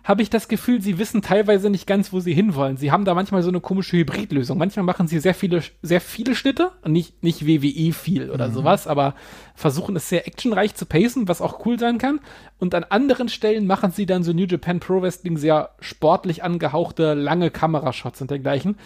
habe 0.05 0.23
ich 0.23 0.31
das 0.31 0.49
Gefühl, 0.49 0.83
sie 0.83 0.99
wissen 0.99 1.23
teilweise 1.23 1.71
nicht 1.71 1.87
ganz, 1.87 2.13
wo 2.13 2.19
sie 2.19 2.35
hinwollen. 2.35 2.77
Sie 2.77 2.91
haben 2.91 3.05
da 3.05 3.15
manchmal 3.15 3.43
so 3.43 3.49
eine 3.51 3.61
komische 3.61 3.97
Hybridlösung. 3.99 4.59
Manchmal 4.59 4.85
machen 4.85 5.07
sie 5.07 5.21
sehr 5.21 5.35
viele, 5.35 5.63
sehr 5.83 6.01
viele 6.01 6.35
Schnitte 6.35 6.73
und 6.83 6.93
nicht, 6.93 7.23
nicht 7.23 7.47
WWE 7.47 7.93
viel 7.93 8.31
oder 8.31 8.49
Mhm. 8.49 8.53
sowas, 8.55 8.87
aber 8.89 9.15
versuchen 9.55 9.95
es 9.95 10.09
sehr 10.09 10.27
actionreich 10.27 10.75
zu 10.75 10.87
pacen, 10.87 11.29
was 11.29 11.41
auch 11.41 11.65
cool 11.67 11.79
sein 11.79 11.99
kann. 11.99 12.19
Und 12.59 12.75
an 12.75 12.85
anderen 12.85 13.29
Stellen 13.29 13.67
machen 13.67 13.93
sie 13.93 14.07
dann 14.07 14.25
so 14.25 14.33
New 14.33 14.47
Japan 14.47 14.81
Pro 14.81 15.03
Wrestling 15.03 15.37
sehr 15.37 15.71
sportlich 15.81 16.43
angehauchte, 16.43 17.15
lange 17.15 17.51
Kamerashots 17.51 18.21
und 18.21 18.31
dergleichen. 18.31 18.77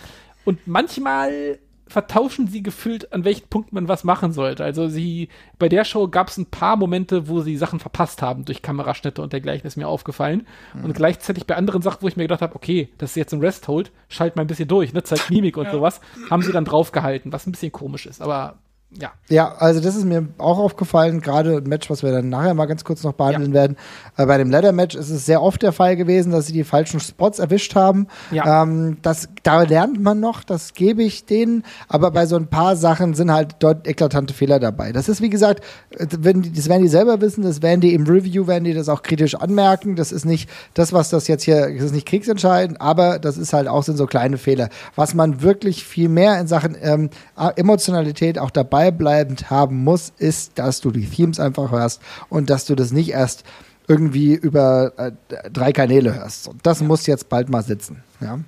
Und 0.44 0.66
manchmal 0.66 1.58
vertauschen 1.88 2.48
sie 2.48 2.62
gefühlt, 2.62 3.12
an 3.12 3.24
welchen 3.24 3.48
Punkt 3.48 3.72
man 3.72 3.88
was 3.88 4.02
machen 4.02 4.32
sollte. 4.32 4.64
Also 4.64 4.88
sie, 4.88 5.28
bei 5.58 5.68
der 5.68 5.84
Show 5.84 6.08
gab 6.08 6.28
es 6.28 6.36
ein 6.36 6.46
paar 6.46 6.76
Momente, 6.76 7.28
wo 7.28 7.40
sie 7.40 7.56
Sachen 7.56 7.78
verpasst 7.78 8.22
haben 8.22 8.44
durch 8.44 8.62
Kameraschnitte 8.62 9.22
und 9.22 9.32
dergleichen, 9.32 9.66
ist 9.66 9.76
mir 9.76 9.88
aufgefallen. 9.88 10.46
Und 10.82 10.94
gleichzeitig 10.94 11.46
bei 11.46 11.56
anderen 11.56 11.82
Sachen, 11.82 12.02
wo 12.02 12.08
ich 12.08 12.16
mir 12.16 12.24
gedacht 12.24 12.42
habe, 12.42 12.56
okay, 12.56 12.88
das 12.98 13.10
ist 13.10 13.16
jetzt 13.16 13.32
ein 13.32 13.40
Rest-Hold, 13.40 13.92
schalt 14.08 14.36
mal 14.36 14.42
ein 14.42 14.48
bisschen 14.48 14.68
durch, 14.68 14.92
ne, 14.92 15.02
zeigt 15.02 15.30
Mimik 15.30 15.56
und 15.56 15.70
sowas, 15.70 16.00
haben 16.30 16.42
sie 16.42 16.52
dann 16.52 16.64
draufgehalten, 16.64 17.32
was 17.32 17.46
ein 17.46 17.52
bisschen 17.52 17.72
komisch 17.72 18.06
ist, 18.06 18.20
aber 18.20 18.58
ja. 19.00 19.12
Ja, 19.28 19.54
also 19.58 19.80
das 19.80 19.96
ist 19.96 20.04
mir 20.04 20.28
auch 20.38 20.58
aufgefallen, 20.58 21.20
gerade 21.20 21.56
ein 21.56 21.64
Match, 21.64 21.90
was 21.90 22.02
wir 22.02 22.12
dann 22.12 22.28
nachher 22.28 22.54
mal 22.54 22.66
ganz 22.66 22.84
kurz 22.84 23.02
noch 23.02 23.12
behandeln 23.12 23.52
werden. 23.52 23.76
Äh, 24.16 24.26
bei 24.26 24.38
dem 24.38 24.50
Ladder-Match 24.50 24.94
ist 24.94 25.10
es 25.10 25.26
sehr 25.26 25.42
oft 25.42 25.62
der 25.62 25.72
Fall 25.72 25.96
gewesen, 25.96 26.30
dass 26.30 26.46
sie 26.46 26.52
die 26.52 26.64
falschen 26.64 27.00
Spots 27.00 27.38
erwischt 27.38 27.74
haben. 27.74 28.06
Ja. 28.30 28.62
Ähm, 28.62 28.98
das, 29.02 29.28
da 29.42 29.62
lernt 29.62 30.00
man 30.00 30.20
noch, 30.20 30.44
das 30.44 30.74
gebe 30.74 31.02
ich 31.02 31.26
denen, 31.26 31.64
aber 31.88 32.10
bei 32.12 32.26
so 32.26 32.36
ein 32.36 32.46
paar 32.46 32.76
Sachen 32.76 33.14
sind 33.14 33.32
halt 33.32 33.56
dort 33.58 33.86
eklatante 33.88 34.32
Fehler 34.32 34.60
dabei. 34.60 34.92
Das 34.92 35.08
ist, 35.08 35.20
wie 35.20 35.30
gesagt, 35.30 35.64
wenn 35.98 36.42
die, 36.42 36.52
das 36.52 36.68
werden 36.68 36.82
die 36.82 36.88
selber 36.88 37.20
wissen, 37.20 37.42
das 37.42 37.62
werden 37.62 37.80
die 37.80 37.94
im 37.94 38.04
Review, 38.04 38.46
werden 38.46 38.64
die 38.64 38.74
das 38.74 38.88
auch 38.88 39.02
kritisch 39.02 39.34
anmerken. 39.34 39.96
Das 39.96 40.12
ist 40.12 40.24
nicht 40.24 40.48
das, 40.74 40.92
was 40.92 41.10
das 41.10 41.26
jetzt 41.26 41.42
hier, 41.42 41.72
das 41.74 41.86
ist 41.86 41.94
nicht 41.94 42.06
kriegsentscheidend, 42.06 42.80
aber 42.80 43.18
das 43.18 43.36
ist 43.36 43.52
halt 43.52 43.66
auch 43.68 43.82
sind 43.82 43.96
so 43.96 44.06
kleine 44.06 44.38
Fehler. 44.38 44.68
Was 44.94 45.14
man 45.14 45.42
wirklich 45.42 45.84
viel 45.84 46.08
mehr 46.08 46.38
in 46.40 46.46
Sachen 46.46 46.76
ähm, 46.80 47.10
Emotionalität 47.56 48.38
auch 48.38 48.50
dabei 48.50 48.85
bleibend 48.92 49.50
haben 49.50 49.82
muss, 49.84 50.12
ist, 50.18 50.58
dass 50.58 50.80
du 50.80 50.90
die 50.90 51.08
Themes 51.08 51.38
einfach 51.40 51.70
hörst 51.70 52.00
und 52.28 52.50
dass 52.50 52.64
du 52.66 52.74
das 52.74 52.92
nicht 52.92 53.10
erst 53.10 53.44
irgendwie 53.88 54.34
über 54.34 54.92
äh, 54.96 55.12
drei 55.52 55.72
Kanäle 55.72 56.14
hörst. 56.14 56.48
Und 56.48 56.64
das 56.66 56.80
muss 56.80 57.06
jetzt 57.06 57.28
bald 57.28 57.48
mal 57.48 57.62
sitzen. 57.62 58.02
Ja. 58.20 58.40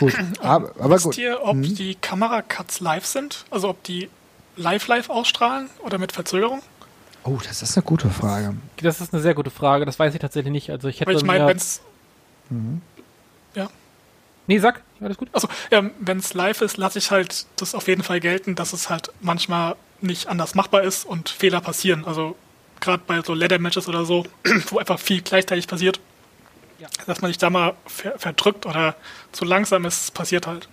Gut. 0.00 0.12
Aber, 0.40 0.72
aber 0.78 0.96
Wisst 0.96 1.04
gut. 1.04 1.18
ihr, 1.18 1.38
ob 1.42 1.62
die 1.62 1.94
Kameracuts 1.94 2.80
live 2.80 3.06
sind? 3.06 3.44
Also 3.50 3.68
ob 3.68 3.82
die 3.84 4.08
live-live 4.56 5.08
ausstrahlen 5.10 5.68
oder 5.84 5.98
mit 5.98 6.12
Verzögerung? 6.12 6.60
Oh, 7.24 7.38
das 7.46 7.62
ist 7.62 7.76
eine 7.76 7.84
gute 7.84 8.08
Frage. 8.10 8.54
Das 8.82 9.00
ist 9.00 9.12
eine 9.12 9.22
sehr 9.22 9.34
gute 9.34 9.50
Frage, 9.50 9.84
das 9.84 9.98
weiß 9.98 10.14
ich 10.14 10.20
tatsächlich 10.20 10.52
nicht. 10.52 10.70
Also 10.70 10.88
ich 10.88 11.00
hätte 11.00 11.10
Weil 11.10 11.16
ich 11.16 11.24
meine, 11.24 11.44
mir- 11.44 11.50
wenn 11.50 11.56
es 11.56 11.80
ja, 12.50 12.56
Nee, 14.46 14.58
sag, 14.58 14.82
alles 15.00 15.16
gut. 15.16 15.28
also 15.32 15.48
ja, 15.70 15.82
wenn 16.00 16.18
es 16.18 16.34
live 16.34 16.60
ist, 16.60 16.76
lasse 16.76 16.98
ich 16.98 17.10
halt 17.10 17.46
das 17.56 17.74
auf 17.74 17.88
jeden 17.88 18.02
Fall 18.02 18.20
gelten, 18.20 18.54
dass 18.54 18.72
es 18.72 18.88
halt 18.90 19.10
manchmal 19.20 19.76
nicht 20.00 20.28
anders 20.28 20.54
machbar 20.54 20.82
ist 20.82 21.04
und 21.04 21.28
Fehler 21.28 21.60
passieren. 21.60 22.04
Also 22.04 22.36
gerade 22.80 23.02
bei 23.06 23.20
so 23.22 23.34
Ladder-Matches 23.34 23.88
oder 23.88 24.04
so, 24.04 24.24
wo 24.70 24.78
einfach 24.78 24.98
viel 25.00 25.22
gleichzeitig 25.22 25.66
passiert, 25.66 25.98
Ja. 26.78 26.88
dass 27.06 27.22
man 27.22 27.30
sich 27.30 27.38
da 27.38 27.50
mal 27.50 27.74
ver 27.86 28.18
verdrückt 28.18 28.66
oder 28.66 28.94
zu 29.32 29.44
langsam 29.44 29.84
ist, 29.84 30.12
passiert 30.14 30.46
halt. 30.46 30.68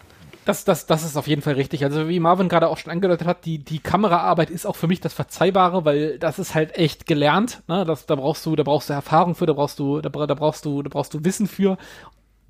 Das, 0.45 0.65
das, 0.65 0.86
das 0.86 1.03
ist 1.05 1.15
auf 1.15 1.27
jeden 1.27 1.41
Fall 1.41 1.53
richtig. 1.53 1.86
Also 1.86 2.09
wie 2.09 2.19
Marvin 2.19 2.49
gerade 2.49 2.67
auch 2.67 2.77
schon 2.77 2.91
angedeutet 2.91 3.25
hat, 3.25 3.45
die, 3.45 3.59
die 3.59 3.79
Kameraarbeit 3.79 4.49
ist 4.49 4.65
auch 4.65 4.75
für 4.75 4.88
mich 4.88 4.99
das 4.99 5.13
Verzeihbare, 5.13 5.86
weil 5.86 6.19
das 6.19 6.38
ist 6.38 6.53
halt 6.53 6.75
echt 6.77 7.05
gelernt. 7.05 7.62
Ne? 7.69 7.86
Das, 7.86 8.05
da 8.05 8.15
brauchst 8.15 8.45
du, 8.45 8.53
da 8.57 8.63
brauchst 8.63 8.89
du 8.89 8.93
Erfahrung 8.93 9.36
für, 9.36 9.45
da 9.45 9.53
brauchst 9.53 9.79
du, 9.79 10.01
da, 10.01 10.09
da 10.09 10.33
brauchst 10.33 10.65
du, 10.65 10.83
da 10.83 10.89
brauchst 10.89 11.13
du 11.13 11.23
Wissen 11.23 11.47
für. 11.47 11.77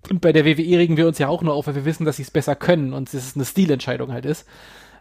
Und 0.09 0.21
bei 0.21 0.33
der 0.33 0.45
WWE 0.45 0.77
regen 0.77 0.97
wir 0.97 1.07
uns 1.07 1.17
ja 1.17 1.27
auch 1.27 1.41
nur 1.41 1.53
auf, 1.53 1.67
weil 1.67 1.75
wir 1.75 1.85
wissen, 1.85 2.05
dass 2.05 2.17
sie 2.17 2.23
es 2.23 2.31
besser 2.31 2.55
können 2.55 2.93
und 2.93 3.13
es 3.13 3.35
eine 3.35 3.45
Stilentscheidung 3.45 4.11
halt 4.11 4.25
ist. 4.25 4.45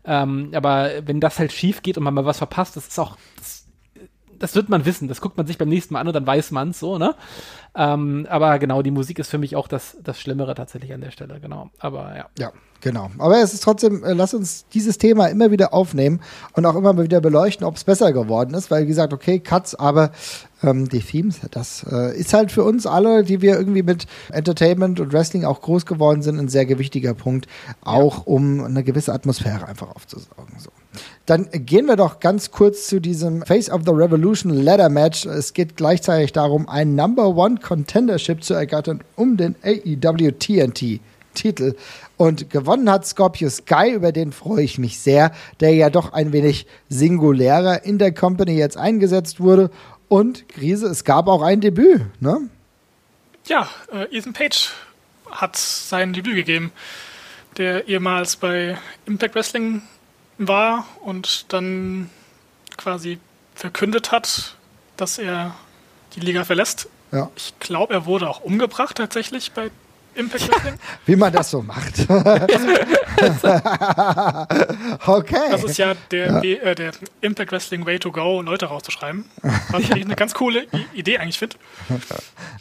Ähm, 0.04 0.50
aber 0.54 0.90
wenn 1.04 1.20
das 1.20 1.38
halt 1.38 1.52
schief 1.52 1.82
geht 1.82 1.96
und 1.96 2.04
man 2.04 2.14
mal 2.14 2.24
was 2.24 2.38
verpasst, 2.38 2.76
das 2.76 2.88
ist 2.88 2.98
auch, 2.98 3.16
das, 3.36 3.51
das 4.42 4.56
wird 4.56 4.68
man 4.68 4.84
wissen. 4.84 5.06
Das 5.06 5.20
guckt 5.20 5.36
man 5.36 5.46
sich 5.46 5.56
beim 5.56 5.68
nächsten 5.68 5.94
Mal 5.94 6.00
an 6.00 6.08
und 6.08 6.14
dann 6.14 6.26
weiß 6.26 6.50
man 6.50 6.70
es 6.70 6.80
so, 6.80 6.98
ne? 6.98 7.14
Ähm, 7.76 8.26
aber 8.28 8.58
genau, 8.58 8.82
die 8.82 8.90
Musik 8.90 9.18
ist 9.20 9.30
für 9.30 9.38
mich 9.38 9.54
auch 9.54 9.68
das, 9.68 9.96
das 10.02 10.20
Schlimmere 10.20 10.54
tatsächlich 10.54 10.92
an 10.92 11.00
der 11.00 11.12
Stelle, 11.12 11.38
genau. 11.40 11.70
Aber 11.78 12.14
ja. 12.16 12.26
Ja, 12.38 12.52
genau. 12.80 13.10
Aber 13.18 13.40
es 13.40 13.54
ist 13.54 13.62
trotzdem, 13.62 14.02
äh, 14.02 14.12
lass 14.12 14.34
uns 14.34 14.66
dieses 14.74 14.98
Thema 14.98 15.28
immer 15.28 15.52
wieder 15.52 15.72
aufnehmen 15.72 16.20
und 16.54 16.66
auch 16.66 16.74
immer 16.74 16.92
mal 16.92 17.04
wieder 17.04 17.20
beleuchten, 17.20 17.64
ob 17.64 17.76
es 17.76 17.84
besser 17.84 18.12
geworden 18.12 18.52
ist, 18.54 18.70
weil 18.70 18.82
wie 18.82 18.88
gesagt, 18.88 19.12
okay, 19.12 19.38
Cuts, 19.38 19.76
aber 19.76 20.10
ähm, 20.64 20.88
die 20.88 21.00
Themes, 21.00 21.40
das 21.52 21.86
äh, 21.88 22.18
ist 22.18 22.34
halt 22.34 22.50
für 22.50 22.64
uns 22.64 22.84
alle, 22.84 23.22
die 23.22 23.40
wir 23.40 23.56
irgendwie 23.56 23.84
mit 23.84 24.06
Entertainment 24.32 24.98
und 24.98 25.12
Wrestling 25.12 25.44
auch 25.44 25.62
groß 25.62 25.86
geworden 25.86 26.22
sind, 26.22 26.38
ein 26.40 26.48
sehr 26.48 26.66
gewichtiger 26.66 27.14
Punkt, 27.14 27.46
auch 27.80 28.26
um 28.26 28.64
eine 28.64 28.82
gewisse 28.82 29.12
Atmosphäre 29.12 29.66
einfach 29.68 29.94
aufzusaugen. 29.94 30.58
So. 30.58 30.70
Dann 31.26 31.48
gehen 31.52 31.86
wir 31.86 31.96
doch 31.96 32.20
ganz 32.20 32.50
kurz 32.50 32.86
zu 32.86 33.00
diesem 33.00 33.42
Face 33.42 33.70
of 33.70 33.82
the 33.84 33.92
Revolution 33.92 34.52
Ladder 34.52 34.88
Match. 34.88 35.24
Es 35.26 35.52
geht 35.52 35.76
gleichzeitig 35.76 36.32
darum, 36.32 36.68
ein 36.68 36.94
Number 36.94 37.28
One 37.36 37.58
Contendership 37.60 38.42
zu 38.44 38.54
ergattern 38.54 39.02
um 39.16 39.36
den 39.36 39.54
AEW 39.62 40.32
TNT. 40.32 41.00
Titel. 41.34 41.76
Und 42.16 42.50
gewonnen 42.50 42.90
hat 42.90 43.06
Scorpio 43.06 43.48
Sky, 43.48 43.92
über 43.94 44.12
den 44.12 44.32
freue 44.32 44.64
ich 44.64 44.78
mich 44.78 45.00
sehr, 45.00 45.32
der 45.60 45.74
ja 45.74 45.90
doch 45.90 46.12
ein 46.12 46.32
wenig 46.32 46.66
singulärer 46.88 47.84
in 47.84 47.98
der 47.98 48.12
Company 48.12 48.56
jetzt 48.56 48.76
eingesetzt 48.76 49.40
wurde. 49.40 49.70
Und 50.08 50.48
Krise, 50.48 50.88
es 50.88 51.04
gab 51.04 51.26
auch 51.26 51.42
ein 51.42 51.60
Debüt, 51.60 52.02
ne? 52.20 52.48
Ja, 53.46 53.68
äh, 53.92 54.16
Ethan 54.16 54.34
Page 54.34 54.70
hat 55.30 55.56
sein 55.56 56.12
Debüt 56.12 56.36
gegeben, 56.36 56.70
der 57.56 57.88
ehemals 57.88 58.36
bei 58.36 58.78
Impact 59.06 59.34
Wrestling 59.34 59.82
war 60.48 60.86
und 61.02 61.52
dann 61.52 62.10
quasi 62.76 63.18
verkündet 63.54 64.12
hat, 64.12 64.56
dass 64.96 65.18
er 65.18 65.54
die 66.14 66.20
Liga 66.20 66.44
verlässt. 66.44 66.88
Ja. 67.12 67.30
Ich 67.36 67.54
glaube, 67.60 67.92
er 67.94 68.06
wurde 68.06 68.28
auch 68.28 68.40
umgebracht 68.40 68.96
tatsächlich 68.96 69.52
bei 69.52 69.70
Impact 70.14 70.48
Wrestling. 70.50 70.74
Wie 71.06 71.16
man 71.16 71.32
das 71.32 71.50
so 71.50 71.62
macht. 71.62 71.94
okay. 75.06 75.50
Das 75.50 75.64
ist 75.64 75.78
ja 75.78 75.94
der, 76.10 76.42
We- 76.42 76.60
äh, 76.60 76.74
der 76.74 76.92
Impact 77.20 77.52
Wrestling 77.52 77.86
Way 77.86 77.98
to 77.98 78.12
Go, 78.12 78.42
Leute 78.42 78.66
rauszuschreiben. 78.66 79.24
Was 79.70 79.80
ich 79.84 79.92
eine 79.92 80.14
ganz 80.16 80.34
coole 80.34 80.66
Idee 80.92 81.18
eigentlich 81.18 81.38
finde. 81.38 81.56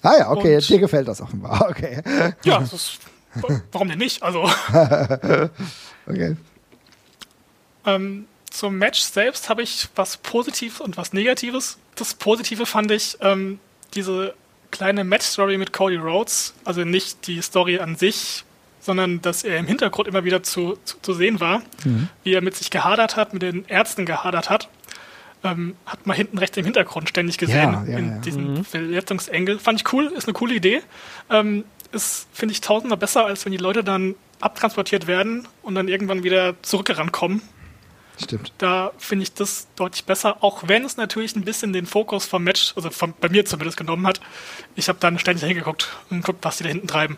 ah 0.03 0.13
ja, 0.17 0.29
okay, 0.31 0.55
und- 0.55 0.69
dir 0.69 0.79
gefällt 0.79 1.07
das 1.07 1.21
offenbar. 1.21 1.67
Okay. 1.69 2.01
Ja, 2.43 2.59
das 2.59 2.73
ist, 2.73 2.99
warum 3.71 3.89
denn 3.89 3.97
nicht? 3.99 4.23
Also 4.23 4.49
okay. 6.07 6.35
Ähm, 7.85 8.25
zum 8.49 8.77
Match 8.77 8.99
selbst 8.99 9.49
habe 9.49 9.61
ich 9.63 9.87
was 9.95 10.17
Positives 10.17 10.81
und 10.81 10.97
was 10.97 11.13
Negatives. 11.13 11.77
Das 11.95 12.13
Positive 12.13 12.65
fand 12.65 12.91
ich 12.91 13.17
ähm, 13.21 13.59
diese 13.93 14.33
kleine 14.71 15.03
Match-Story 15.03 15.57
mit 15.57 15.73
Cody 15.73 15.95
Rhodes. 15.97 16.53
Also 16.65 16.83
nicht 16.83 17.27
die 17.27 17.41
Story 17.41 17.79
an 17.79 17.95
sich, 17.95 18.43
sondern 18.79 19.21
dass 19.21 19.43
er 19.43 19.57
im 19.57 19.67
Hintergrund 19.67 20.07
immer 20.07 20.23
wieder 20.23 20.43
zu, 20.43 20.77
zu, 20.85 20.97
zu 21.01 21.13
sehen 21.13 21.39
war, 21.39 21.61
wie 22.23 22.33
er 22.33 22.41
mit 22.41 22.55
sich 22.55 22.71
gehadert 22.71 23.15
hat, 23.15 23.33
mit 23.33 23.41
den 23.41 23.65
Ärzten 23.65 24.05
gehadert 24.05 24.49
hat. 24.49 24.69
Ähm, 25.43 25.75
hat 25.85 26.05
man 26.05 26.15
hinten 26.15 26.37
rechts 26.37 26.55
im 26.57 26.65
Hintergrund 26.65 27.09
ständig 27.09 27.37
gesehen, 27.37 27.73
Ja, 27.73 27.83
ja, 27.87 27.97
in 27.97 28.09
ja. 28.09 28.17
diesem 28.19 28.63
Verletzungsengel. 28.63 29.59
Fand 29.59 29.81
ich 29.81 29.91
cool, 29.93 30.11
ist 30.15 30.25
eine 30.27 30.33
coole 30.33 30.53
Idee. 30.53 30.81
Ähm, 31.29 31.63
ist, 31.91 32.27
finde 32.31 32.53
ich, 32.53 32.61
tausendmal 32.61 32.97
besser, 32.97 33.25
als 33.25 33.43
wenn 33.45 33.51
die 33.51 33.57
Leute 33.57 33.83
dann 33.83 34.15
abtransportiert 34.39 35.07
werden 35.07 35.47
und 35.63 35.75
dann 35.75 35.87
irgendwann 35.87 36.23
wieder 36.23 36.55
zurückgerannt 36.61 37.11
kommen. 37.11 37.41
Stimmt. 38.21 38.53
Da 38.57 38.91
finde 38.97 39.23
ich 39.23 39.33
das 39.33 39.67
deutlich 39.75 40.05
besser, 40.05 40.43
auch 40.43 40.67
wenn 40.67 40.85
es 40.85 40.97
natürlich 40.97 41.35
ein 41.35 41.43
bisschen 41.43 41.73
den 41.73 41.85
Fokus 41.85 42.25
vom 42.25 42.43
Match, 42.43 42.73
also 42.75 42.89
von, 42.89 43.13
bei 43.19 43.29
mir 43.29 43.45
zumindest 43.45 43.77
genommen 43.77 44.05
hat. 44.05 44.21
Ich 44.75 44.89
habe 44.89 44.99
dann 44.99 45.17
ständig 45.19 45.43
hingeguckt 45.43 45.89
und 46.09 46.21
geguckt, 46.21 46.39
was 46.43 46.57
die 46.57 46.63
da 46.63 46.69
hinten 46.69 46.87
treiben. 46.87 47.17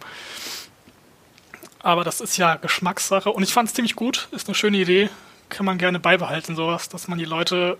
Aber 1.80 2.04
das 2.04 2.22
ist 2.22 2.38
ja 2.38 2.56
Geschmackssache 2.56 3.30
und 3.30 3.44
ich 3.44 3.52
fand 3.52 3.68
es 3.68 3.76
ziemlich 3.76 3.96
gut. 3.96 4.30
Ist 4.32 4.48
eine 4.48 4.56
schöne 4.56 4.78
Idee. 4.78 5.10
Kann 5.50 5.66
man 5.66 5.78
gerne 5.78 6.00
beibehalten, 6.00 6.56
sowas, 6.56 6.88
dass 6.88 7.08
man 7.08 7.20
die 7.20 7.26
Leute 7.26 7.78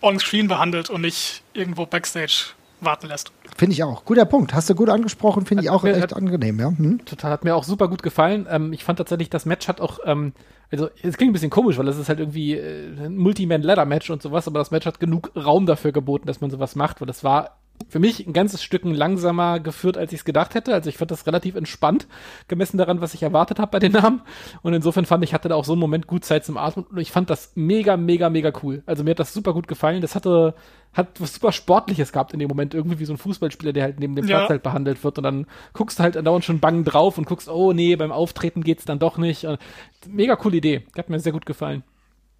on-screen 0.00 0.46
behandelt 0.46 0.90
und 0.90 1.00
nicht 1.00 1.42
irgendwo 1.52 1.86
backstage 1.86 2.52
warten 2.80 3.08
lässt. 3.08 3.32
Finde 3.56 3.72
ich 3.72 3.84
auch. 3.84 4.04
Guter 4.04 4.24
Punkt. 4.24 4.52
Hast 4.52 4.68
du 4.68 4.74
gut 4.74 4.88
angesprochen, 4.88 5.46
finde 5.46 5.62
ich 5.64 5.70
auch 5.70 5.84
mir- 5.84 5.92
echt 5.92 6.02
hat- 6.02 6.14
angenehm, 6.16 6.58
ja. 6.58 6.68
Hm? 6.76 7.04
Total, 7.04 7.30
hat 7.30 7.44
mir 7.44 7.54
auch 7.54 7.62
super 7.64 7.88
gut 7.88 8.02
gefallen. 8.02 8.46
Ähm, 8.50 8.72
ich 8.72 8.82
fand 8.84 8.98
tatsächlich, 8.98 9.30
das 9.30 9.46
Match 9.46 9.68
hat 9.68 9.80
auch, 9.80 10.00
ähm, 10.04 10.32
also 10.72 10.88
es 11.02 11.16
klingt 11.16 11.30
ein 11.30 11.34
bisschen 11.34 11.50
komisch, 11.50 11.78
weil 11.78 11.86
es 11.86 11.96
ist 11.96 12.08
halt 12.08 12.18
irgendwie 12.18 12.54
äh, 12.54 12.88
ein 12.98 13.16
Multi-Man-Ladder-Match 13.16 14.10
und 14.10 14.22
sowas, 14.22 14.48
aber 14.48 14.58
das 14.58 14.72
Match 14.72 14.86
hat 14.86 14.98
genug 14.98 15.30
Raum 15.36 15.66
dafür 15.66 15.92
geboten, 15.92 16.26
dass 16.26 16.40
man 16.40 16.50
sowas 16.50 16.74
macht, 16.74 17.00
weil 17.00 17.06
das 17.06 17.22
war 17.22 17.58
für 17.94 18.00
mich 18.00 18.26
ein 18.26 18.32
ganzes 18.32 18.60
Stücken 18.60 18.92
langsamer 18.92 19.60
geführt, 19.60 19.96
als 19.96 20.12
ich 20.12 20.18
es 20.18 20.24
gedacht 20.24 20.56
hätte. 20.56 20.74
Also 20.74 20.90
ich 20.90 20.96
fand 20.96 21.12
das 21.12 21.28
relativ 21.28 21.54
entspannt, 21.54 22.08
gemessen 22.48 22.76
daran, 22.76 23.00
was 23.00 23.14
ich 23.14 23.22
erwartet 23.22 23.60
habe 23.60 23.70
bei 23.70 23.78
den 23.78 23.92
Namen. 23.92 24.22
Und 24.62 24.74
insofern 24.74 25.04
fand 25.04 25.22
ich, 25.22 25.32
hatte 25.32 25.48
da 25.48 25.54
auch 25.54 25.64
so 25.64 25.74
einen 25.74 25.80
Moment 25.80 26.08
gut 26.08 26.24
Zeit 26.24 26.44
zum 26.44 26.56
Atmen. 26.56 26.86
Und 26.90 26.98
ich 26.98 27.12
fand 27.12 27.30
das 27.30 27.52
mega, 27.54 27.96
mega, 27.96 28.30
mega 28.30 28.50
cool. 28.64 28.82
Also 28.84 29.04
mir 29.04 29.10
hat 29.10 29.20
das 29.20 29.32
super 29.32 29.52
gut 29.52 29.68
gefallen. 29.68 30.00
Das 30.00 30.16
hatte, 30.16 30.54
hat 30.92 31.20
was 31.20 31.34
super 31.34 31.52
Sportliches 31.52 32.10
gehabt 32.10 32.32
in 32.32 32.40
dem 32.40 32.48
Moment. 32.48 32.74
Irgendwie 32.74 32.98
wie 32.98 33.04
so 33.04 33.12
ein 33.12 33.16
Fußballspieler, 33.16 33.72
der 33.72 33.84
halt 33.84 34.00
neben 34.00 34.16
dem 34.16 34.26
Ja. 34.26 34.38
Platz 34.38 34.50
halt 34.50 34.64
behandelt 34.64 35.04
wird. 35.04 35.18
Und 35.18 35.22
dann 35.22 35.46
guckst 35.72 36.00
du 36.00 36.02
halt 36.02 36.16
andauernd 36.16 36.44
schon 36.44 36.58
bang 36.58 36.82
drauf 36.82 37.16
und 37.16 37.28
guckst, 37.28 37.48
oh 37.48 37.72
nee, 37.72 37.94
beim 37.94 38.10
Auftreten 38.10 38.64
geht's 38.64 38.84
dann 38.84 38.98
doch 38.98 39.18
nicht. 39.18 39.44
Und 39.44 39.60
mega 40.08 40.34
coole 40.34 40.56
Idee. 40.56 40.82
Hat 40.98 41.10
mir 41.10 41.20
sehr 41.20 41.30
gut 41.30 41.46
gefallen. 41.46 41.84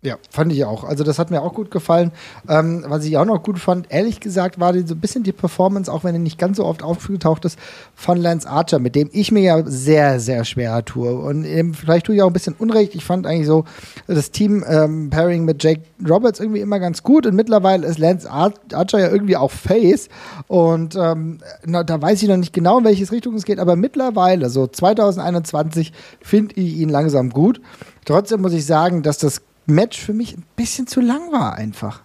Ja, 0.05 0.19
fand 0.29 0.53
ich 0.53 0.67
auch. 0.67 0.85
Also 0.85 1.03
das 1.03 1.19
hat 1.19 1.31
mir 1.31 1.41
auch 1.41 1.55
gut 1.55 1.71
gefallen. 1.71 2.13
Ähm, 2.47 2.85
was 2.87 3.07
ich 3.07 3.17
auch 3.17 3.25
noch 3.25 3.43
gut 3.43 3.59
fand, 3.59 3.87
ehrlich 3.89 4.21
gesagt, 4.21 4.61
war 4.61 4.75
so 4.75 4.95
ein 4.95 5.01
bisschen 5.01 5.23
die 5.23 5.33
Performance, 5.33 5.91
auch 5.91 6.05
wenn 6.05 6.15
er 6.15 6.19
nicht 6.19 6.39
ganz 6.39 6.59
so 6.59 6.67
oft 6.67 6.83
aufgetaucht 6.83 7.47
ist, 7.47 7.59
von 7.95 8.19
Lance 8.19 8.47
Archer, 8.47 8.81
mit 8.81 8.97
dem 8.97 9.09
ich 9.13 9.33
mir 9.33 9.43
ja 9.43 9.63
sehr, 9.65 10.21
sehr 10.21 10.45
schwer 10.45 10.85
tue. 10.85 11.15
Und 11.15 11.47
eben, 11.47 11.73
vielleicht 11.73 12.05
tue 12.05 12.17
ich 12.17 12.21
auch 12.21 12.27
ein 12.27 12.35
bisschen 12.35 12.55
Unrecht. 12.59 12.95
Ich 12.95 13.03
fand 13.03 13.27
eigentlich 13.27 13.47
so 13.47 13.65
das 14.07 14.31
Team-Pairing 14.31 15.47
mit 15.47 15.63
Jake 15.65 15.81
Roberts 16.07 16.39
irgendwie 16.39 16.61
immer 16.61 16.81
ganz 16.81 17.03
gut. 17.03 17.25
Und 17.25 17.35
mittlerweile 17.35 17.87
ist 17.87 17.99
Lance 17.99 18.31
Ar 18.31 18.53
Archer 18.75 18.99
ja 18.99 19.09
irgendwie 19.09 19.39
auch 19.39 19.51
Face. 19.51 20.11
Und 20.49 20.97
ähm, 20.97 21.39
na, 21.65 21.83
da 21.83 22.03
weiß 22.03 22.23
ich 22.23 22.29
noch 22.29 22.37
nicht 22.37 22.53
genau, 22.53 22.79
in 22.79 22.85
welche 22.85 23.11
Richtung 23.11 23.37
es 23.37 23.47
geht. 23.47 23.59
Aber 23.59 23.75
mittlerweile, 23.75 24.51
so 24.51 24.67
2021, 24.67 25.95
finde 26.21 26.57
ich 26.57 26.77
ihn 26.77 26.91
langsam 26.91 27.31
gut. 27.31 27.63
Trotzdem 28.05 28.43
muss 28.43 28.53
ich 28.53 28.67
sagen, 28.67 29.03
dass 29.03 29.17
das 29.17 29.41
Match 29.67 29.99
für 29.99 30.13
mich 30.13 30.37
ein 30.37 30.45
bisschen 30.57 30.87
zu 30.87 31.01
lang 31.01 31.33
war 31.33 31.55
einfach. 31.55 32.03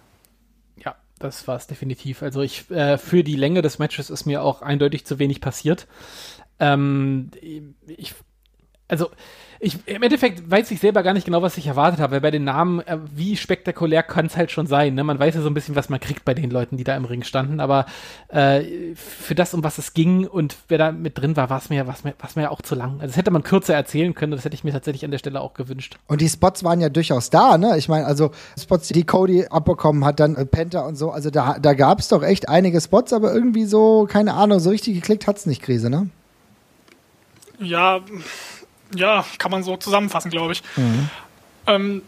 Ja, 0.76 0.96
das 1.18 1.46
war 1.48 1.56
es 1.56 1.66
definitiv. 1.66 2.22
Also 2.22 2.42
ich 2.42 2.70
äh, 2.70 2.98
für 2.98 3.24
die 3.24 3.36
Länge 3.36 3.62
des 3.62 3.78
Matches 3.78 4.10
ist 4.10 4.26
mir 4.26 4.42
auch 4.42 4.62
eindeutig 4.62 5.04
zu 5.04 5.18
wenig 5.18 5.40
passiert. 5.40 5.86
Ähm, 6.58 7.30
ich, 7.86 8.14
also 8.90 9.10
ich, 9.62 9.76
im 9.86 10.02
Endeffekt 10.02 10.50
weiß 10.50 10.70
ich 10.70 10.80
selber 10.80 11.02
gar 11.02 11.12
nicht 11.12 11.26
genau, 11.26 11.42
was 11.42 11.58
ich 11.58 11.66
erwartet 11.66 12.00
habe, 12.00 12.12
weil 12.12 12.20
bei 12.22 12.30
den 12.30 12.44
Namen, 12.44 12.80
äh, 12.80 12.96
wie 13.14 13.36
spektakulär 13.36 14.02
kann 14.02 14.24
es 14.24 14.34
halt 14.34 14.50
schon 14.50 14.66
sein. 14.66 14.94
Ne? 14.94 15.04
Man 15.04 15.18
weiß 15.18 15.34
ja 15.34 15.42
so 15.42 15.48
ein 15.48 15.54
bisschen, 15.54 15.76
was 15.76 15.90
man 15.90 16.00
kriegt 16.00 16.24
bei 16.24 16.32
den 16.32 16.50
Leuten, 16.50 16.78
die 16.78 16.84
da 16.84 16.96
im 16.96 17.04
Ring 17.04 17.24
standen, 17.24 17.60
aber 17.60 17.84
äh, 18.28 18.94
für 18.94 19.34
das, 19.34 19.52
um 19.52 19.62
was 19.62 19.76
es 19.76 19.92
ging 19.92 20.26
und 20.26 20.56
wer 20.68 20.78
da 20.78 20.92
mit 20.92 21.18
drin 21.18 21.36
war, 21.36 21.50
war 21.50 21.58
es 21.58 21.68
mir, 21.68 21.86
war's 21.86 22.04
mir, 22.04 22.14
war's 22.18 22.36
mir 22.36 22.44
ja 22.44 22.50
auch 22.50 22.62
zu 22.62 22.74
lang. 22.74 22.94
Also 22.94 23.08
das 23.08 23.16
hätte 23.18 23.30
man 23.30 23.42
kürzer 23.42 23.74
erzählen 23.74 24.14
können, 24.14 24.32
das 24.32 24.46
hätte 24.46 24.54
ich 24.54 24.64
mir 24.64 24.72
tatsächlich 24.72 25.04
an 25.04 25.10
der 25.10 25.18
Stelle 25.18 25.42
auch 25.42 25.52
gewünscht. 25.52 25.98
Und 26.06 26.22
die 26.22 26.28
Spots 26.30 26.64
waren 26.64 26.80
ja 26.80 26.88
durchaus 26.88 27.28
da, 27.28 27.58
ne? 27.58 27.76
Ich 27.76 27.90
meine, 27.90 28.06
also 28.06 28.30
Spots, 28.58 28.88
die 28.88 29.04
Cody 29.04 29.44
abbekommen 29.44 30.06
hat, 30.06 30.20
dann 30.20 30.36
äh, 30.36 30.46
Penta 30.46 30.80
und 30.80 30.96
so. 30.96 31.10
Also 31.10 31.28
da, 31.28 31.58
da 31.60 31.74
gab 31.74 31.98
es 31.98 32.08
doch 32.08 32.22
echt 32.22 32.48
einige 32.48 32.80
Spots, 32.80 33.12
aber 33.12 33.34
irgendwie 33.34 33.66
so, 33.66 34.08
keine 34.10 34.32
Ahnung, 34.32 34.58
so 34.58 34.70
richtig 34.70 34.94
geklickt 34.94 35.26
hat's 35.26 35.44
nicht, 35.44 35.60
Krise, 35.60 35.90
ne? 35.90 36.08
Ja, 37.58 38.00
ja, 38.94 39.24
kann 39.38 39.50
man 39.50 39.62
so 39.62 39.76
zusammenfassen, 39.76 40.30
glaube 40.30 40.52
ich. 40.52 40.62
Ähm, 41.66 42.02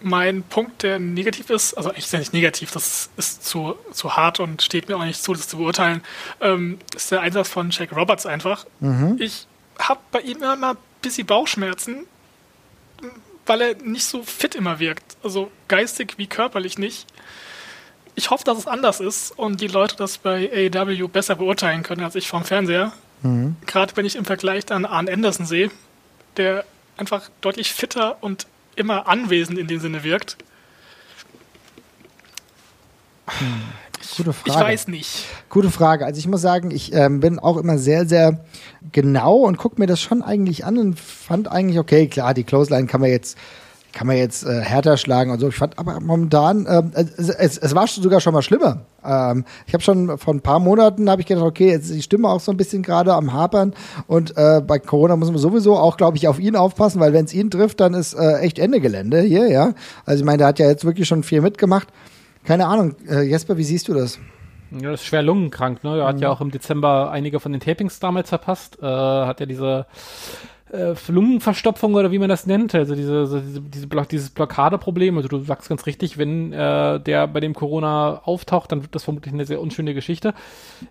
mein 0.00 0.42
Punkt, 0.44 0.84
der 0.84 0.98
negativ 1.00 1.50
ist, 1.50 1.74
also 1.74 1.88
eigentlich 1.90 2.04
ist 2.04 2.12
ja 2.12 2.18
nicht 2.20 2.32
negativ, 2.32 2.70
das 2.70 3.10
ist 3.16 3.44
zu, 3.44 3.74
zu 3.92 4.16
hart 4.16 4.38
und 4.38 4.62
steht 4.62 4.88
mir 4.88 4.96
auch 4.96 5.04
nicht 5.04 5.20
zu, 5.22 5.32
das 5.32 5.48
zu 5.48 5.56
beurteilen, 5.56 6.02
ähm, 6.40 6.78
ist 6.94 7.10
der 7.10 7.20
Einsatz 7.20 7.48
von 7.48 7.70
Jake 7.70 7.94
Roberts 7.94 8.24
einfach. 8.26 8.64
Ich 9.18 9.46
habe 9.78 10.00
bei 10.12 10.20
ihm 10.20 10.36
immer 10.38 10.54
mal 10.56 10.72
ein 10.74 10.78
bisschen 11.02 11.26
Bauchschmerzen, 11.26 12.06
weil 13.46 13.60
er 13.60 13.74
nicht 13.82 14.04
so 14.04 14.22
fit 14.22 14.54
immer 14.54 14.78
wirkt. 14.78 15.16
Also 15.24 15.50
geistig 15.68 16.14
wie 16.16 16.26
körperlich 16.28 16.78
nicht. 16.78 17.06
Ich 18.14 18.30
hoffe, 18.30 18.44
dass 18.44 18.58
es 18.58 18.66
anders 18.66 19.00
ist 19.00 19.30
und 19.32 19.60
die 19.60 19.68
Leute 19.68 19.96
das 19.96 20.18
bei 20.18 20.50
AEW 20.74 21.08
besser 21.08 21.34
beurteilen 21.36 21.82
können 21.82 22.02
als 22.02 22.14
ich 22.14 22.28
vom 22.28 22.44
Fernseher. 22.44 22.92
Gerade 23.66 23.96
wenn 23.96 24.06
ich 24.06 24.16
im 24.16 24.24
Vergleich 24.24 24.64
dann 24.66 24.84
Arn 24.84 25.08
Anderson 25.08 25.46
sehe, 25.46 25.70
der 26.38 26.64
einfach 26.96 27.30
deutlich 27.40 27.72
fitter 27.72 28.16
und 28.22 28.46
immer 28.76 29.08
anwesend 29.08 29.58
in 29.58 29.66
dem 29.66 29.80
Sinne 29.80 30.04
wirkt. 30.04 30.36
Gute 34.16 34.30
Ich 34.30 34.52
Frage. 34.52 34.64
weiß 34.64 34.88
nicht. 34.88 35.26
Gute 35.48 35.70
Frage. 35.70 36.04
Also 36.06 36.18
ich 36.18 36.26
muss 36.26 36.40
sagen, 36.40 36.70
ich 36.70 36.92
ähm, 36.92 37.20
bin 37.20 37.38
auch 37.38 37.56
immer 37.56 37.78
sehr, 37.78 38.06
sehr 38.06 38.44
genau 38.92 39.36
und 39.38 39.58
gucke 39.58 39.80
mir 39.80 39.86
das 39.86 40.00
schon 40.00 40.22
eigentlich 40.22 40.64
an 40.64 40.78
und 40.78 40.98
fand 40.98 41.48
eigentlich, 41.48 41.78
okay, 41.78 42.08
klar, 42.08 42.34
die 42.34 42.44
Clothesline 42.44 42.86
kann 42.86 43.00
man 43.00 43.10
jetzt 43.10 43.36
kann 43.98 44.06
man 44.06 44.16
jetzt 44.16 44.46
äh, 44.46 44.60
härter 44.60 44.96
schlagen 44.96 45.32
und 45.32 45.40
so. 45.40 45.48
Ich 45.48 45.56
fand 45.56 45.76
aber 45.76 45.98
momentan, 45.98 46.68
ähm, 46.70 46.92
es, 46.94 47.58
es, 47.58 47.74
war 47.74 47.88
sogar 47.88 48.20
schon 48.20 48.32
mal 48.32 48.42
schlimmer. 48.42 48.82
Ähm, 49.04 49.44
ich 49.66 49.74
habe 49.74 49.82
schon 49.82 50.18
vor 50.18 50.34
ein 50.34 50.40
paar 50.40 50.60
Monaten 50.60 51.10
habe 51.10 51.20
ich 51.20 51.26
gedacht, 51.26 51.44
okay, 51.44 51.70
jetzt 51.70 51.86
ist 51.86 51.96
die 51.96 52.02
Stimme 52.02 52.28
auch 52.28 52.38
so 52.38 52.52
ein 52.52 52.56
bisschen 52.56 52.84
gerade 52.84 53.12
am 53.12 53.32
Hapern 53.32 53.74
und 54.06 54.36
äh, 54.36 54.62
bei 54.64 54.78
Corona 54.78 55.16
muss 55.16 55.32
man 55.32 55.38
sowieso 55.38 55.76
auch, 55.76 55.96
glaube 55.96 56.16
ich, 56.16 56.28
auf 56.28 56.38
ihn 56.38 56.54
aufpassen, 56.54 57.00
weil 57.00 57.12
wenn 57.12 57.24
es 57.24 57.34
ihn 57.34 57.50
trifft, 57.50 57.80
dann 57.80 57.94
ist 57.94 58.14
äh, 58.14 58.38
echt 58.38 58.60
Ende 58.60 58.78
Gelände 58.78 59.20
hier, 59.22 59.48
ja. 59.50 59.72
Also 60.06 60.20
ich 60.20 60.24
meine, 60.24 60.38
der 60.38 60.46
hat 60.46 60.60
ja 60.60 60.68
jetzt 60.68 60.84
wirklich 60.84 61.08
schon 61.08 61.24
viel 61.24 61.40
mitgemacht. 61.40 61.88
Keine 62.44 62.68
Ahnung, 62.68 62.94
äh, 63.10 63.22
Jesper, 63.22 63.56
wie 63.56 63.64
siehst 63.64 63.88
du 63.88 63.94
das? 63.94 64.20
Ja, 64.70 64.92
das 64.92 65.00
ist 65.00 65.06
schwer 65.06 65.24
lungenkrank, 65.24 65.82
ne? 65.82 65.98
Er 65.98 66.06
hat 66.06 66.20
ja 66.20 66.30
auch 66.30 66.40
im 66.40 66.52
Dezember 66.52 67.10
einige 67.10 67.40
von 67.40 67.50
den 67.50 67.60
Tapings 67.60 67.98
damals 67.98 68.28
verpasst. 68.28 68.78
Äh, 68.80 68.86
hat 68.86 69.40
ja 69.40 69.46
diese 69.46 69.86
äh, 70.72 70.94
Lungenverstopfung 71.08 71.94
oder 71.94 72.10
wie 72.10 72.18
man 72.18 72.28
das 72.28 72.46
nennt, 72.46 72.74
also 72.74 72.94
diese, 72.94 73.26
so 73.26 73.40
diese, 73.40 73.60
diese 73.60 73.86
Block, 73.86 74.08
dieses 74.08 74.30
Blockadeproblem. 74.30 75.16
Also 75.16 75.28
du 75.28 75.40
sagst 75.40 75.68
ganz 75.68 75.86
richtig, 75.86 76.18
wenn 76.18 76.52
äh, 76.52 77.00
der 77.00 77.26
bei 77.26 77.40
dem 77.40 77.54
Corona 77.54 78.22
auftaucht, 78.24 78.72
dann 78.72 78.82
wird 78.82 78.94
das 78.94 79.04
vermutlich 79.04 79.32
eine 79.32 79.46
sehr 79.46 79.60
unschöne 79.60 79.94
Geschichte. 79.94 80.34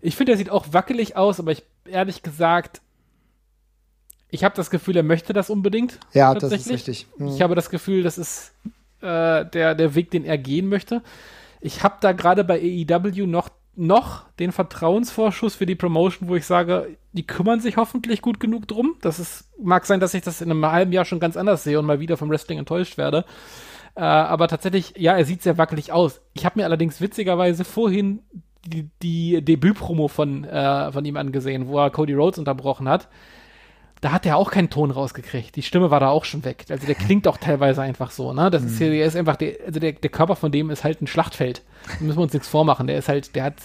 Ich 0.01 0.15
finde, 0.15 0.33
er 0.33 0.37
sieht 0.37 0.49
auch 0.49 0.67
wackelig 0.71 1.15
aus, 1.15 1.39
aber 1.39 1.51
ich 1.51 1.63
ehrlich 1.85 2.23
gesagt, 2.23 2.81
ich 4.29 4.43
habe 4.43 4.55
das 4.55 4.69
Gefühl, 4.69 4.97
er 4.97 5.03
möchte 5.03 5.33
das 5.33 5.49
unbedingt. 5.49 5.99
Ja, 6.13 6.33
das 6.33 6.51
ist 6.51 6.69
richtig. 6.69 7.07
Hm. 7.17 7.27
Ich 7.27 7.41
habe 7.41 7.55
das 7.55 7.69
Gefühl, 7.69 8.03
das 8.03 8.17
ist 8.17 8.53
äh, 9.01 9.45
der, 9.45 9.75
der 9.75 9.95
Weg, 9.95 10.11
den 10.11 10.25
er 10.25 10.37
gehen 10.37 10.67
möchte. 10.67 11.01
Ich 11.61 11.83
habe 11.83 11.95
da 12.01 12.11
gerade 12.11 12.43
bei 12.43 12.59
AEW 12.59 13.25
noch, 13.25 13.49
noch 13.75 14.25
den 14.39 14.51
Vertrauensvorschuss 14.51 15.55
für 15.55 15.65
die 15.65 15.75
Promotion, 15.75 16.27
wo 16.27 16.35
ich 16.35 16.45
sage, 16.45 16.97
die 17.17 17.27
kümmern 17.27 17.59
sich 17.59 17.77
hoffentlich 17.77 18.21
gut 18.21 18.39
genug 18.39 18.67
drum. 18.67 18.95
Das 19.01 19.19
ist, 19.19 19.49
mag 19.61 19.85
sein, 19.85 19.99
dass 19.99 20.13
ich 20.13 20.21
das 20.21 20.41
in 20.41 20.51
einem 20.51 20.65
halben 20.65 20.91
Jahr 20.91 21.05
schon 21.05 21.19
ganz 21.19 21.35
anders 21.35 21.63
sehe 21.63 21.79
und 21.79 21.85
mal 21.85 21.99
wieder 21.99 22.17
vom 22.17 22.29
Wrestling 22.29 22.59
enttäuscht 22.59 22.97
werde. 22.97 23.25
Äh, 23.95 24.01
aber 24.01 24.47
tatsächlich, 24.47 24.93
ja, 24.97 25.17
er 25.17 25.25
sieht 25.25 25.41
sehr 25.41 25.57
wackelig 25.57 25.91
aus. 25.91 26.21
Ich 26.33 26.45
habe 26.45 26.59
mir 26.59 26.65
allerdings 26.65 27.01
witzigerweise 27.01 27.65
vorhin 27.65 28.19
die, 28.65 28.89
die 29.01 29.43
Debütpromo 29.43 30.07
von, 30.07 30.43
äh, 30.43 30.91
von 30.91 31.03
ihm 31.05 31.17
angesehen, 31.17 31.67
wo 31.67 31.79
er 31.79 31.89
Cody 31.89 32.13
Rhodes 32.13 32.39
unterbrochen 32.39 32.87
hat 32.87 33.09
da 34.01 34.11
hat 34.11 34.25
er 34.25 34.37
auch 34.37 34.51
keinen 34.51 34.69
Ton 34.69 34.91
rausgekriegt. 34.91 35.55
Die 35.55 35.61
Stimme 35.61 35.89
war 35.89 35.99
da 35.99 36.09
auch 36.09 36.25
schon 36.25 36.45
weg. 36.45 36.65
Also 36.69 36.85
der 36.85 36.95
klingt 36.95 37.27
auch 37.27 37.37
teilweise 37.37 37.81
einfach 37.81 38.11
so, 38.11 38.31
ne? 38.33 38.51
Das 38.51 38.63
ist 38.63 38.77
hier, 38.77 38.91
der 38.91 39.05
ist 39.05 39.15
einfach, 39.15 39.35
der, 39.35 39.55
also 39.65 39.79
der, 39.79 39.93
der 39.93 40.09
Körper 40.09 40.35
von 40.35 40.51
dem 40.51 40.69
ist 40.69 40.83
halt 40.83 41.01
ein 41.01 41.07
Schlachtfeld. 41.07 41.63
Da 41.87 42.05
müssen 42.05 42.17
wir 42.17 42.23
uns 42.23 42.33
nichts 42.33 42.47
vormachen. 42.47 42.87
Der 42.87 42.97
ist 42.97 43.09
halt, 43.09 43.35
der 43.35 43.45
hat, 43.45 43.55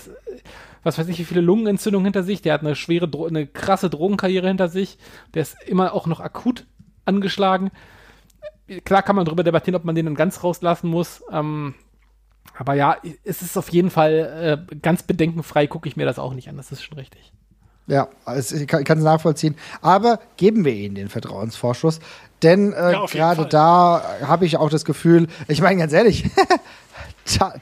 was 0.82 0.98
weiß 0.98 1.08
ich, 1.08 1.18
wie 1.18 1.24
viele 1.24 1.40
Lungenentzündungen 1.40 2.06
hinter 2.06 2.22
sich. 2.22 2.42
Der 2.42 2.54
hat 2.54 2.60
eine 2.62 2.74
schwere, 2.74 3.08
Dro 3.08 3.26
eine 3.26 3.46
krasse 3.46 3.90
Drogenkarriere 3.90 4.48
hinter 4.48 4.68
sich. 4.68 4.98
Der 5.34 5.42
ist 5.42 5.56
immer 5.66 5.92
auch 5.94 6.06
noch 6.06 6.20
akut 6.20 6.66
angeschlagen. 7.04 7.70
Klar 8.84 9.02
kann 9.02 9.16
man 9.16 9.24
darüber 9.24 9.42
debattieren, 9.44 9.76
ob 9.76 9.84
man 9.84 9.94
den 9.94 10.06
dann 10.06 10.14
ganz 10.14 10.42
rauslassen 10.42 10.88
muss. 10.88 11.22
Ähm, 11.30 11.74
aber 12.56 12.74
ja, 12.74 12.96
es 13.24 13.42
ist 13.42 13.56
auf 13.56 13.68
jeden 13.70 13.90
Fall 13.90 14.66
äh, 14.70 14.76
ganz 14.76 15.02
bedenkenfrei, 15.02 15.66
gucke 15.66 15.88
ich 15.88 15.96
mir 15.96 16.06
das 16.06 16.18
auch 16.18 16.34
nicht 16.34 16.48
an. 16.48 16.56
Das 16.56 16.72
ist 16.72 16.82
schon 16.82 16.98
richtig. 16.98 17.32
Ja, 17.88 18.08
es, 18.26 18.52
ich 18.52 18.66
kann 18.68 18.86
es 18.98 19.04
nachvollziehen. 19.04 19.56
Aber 19.80 20.20
geben 20.36 20.64
wir 20.64 20.72
ihnen 20.72 20.94
den 20.94 21.08
Vertrauensvorschuss. 21.08 21.98
Denn 22.42 22.72
äh, 22.72 22.92
Ja, 22.92 23.06
gerade 23.06 23.42
Fall. 23.42 23.48
da 23.48 24.02
habe 24.22 24.46
ich 24.46 24.56
auch 24.56 24.70
das 24.70 24.84
Gefühl, 24.84 25.26
ich 25.48 25.60
meine 25.60 25.80
ganz 25.80 25.92
ehrlich, 25.92 26.24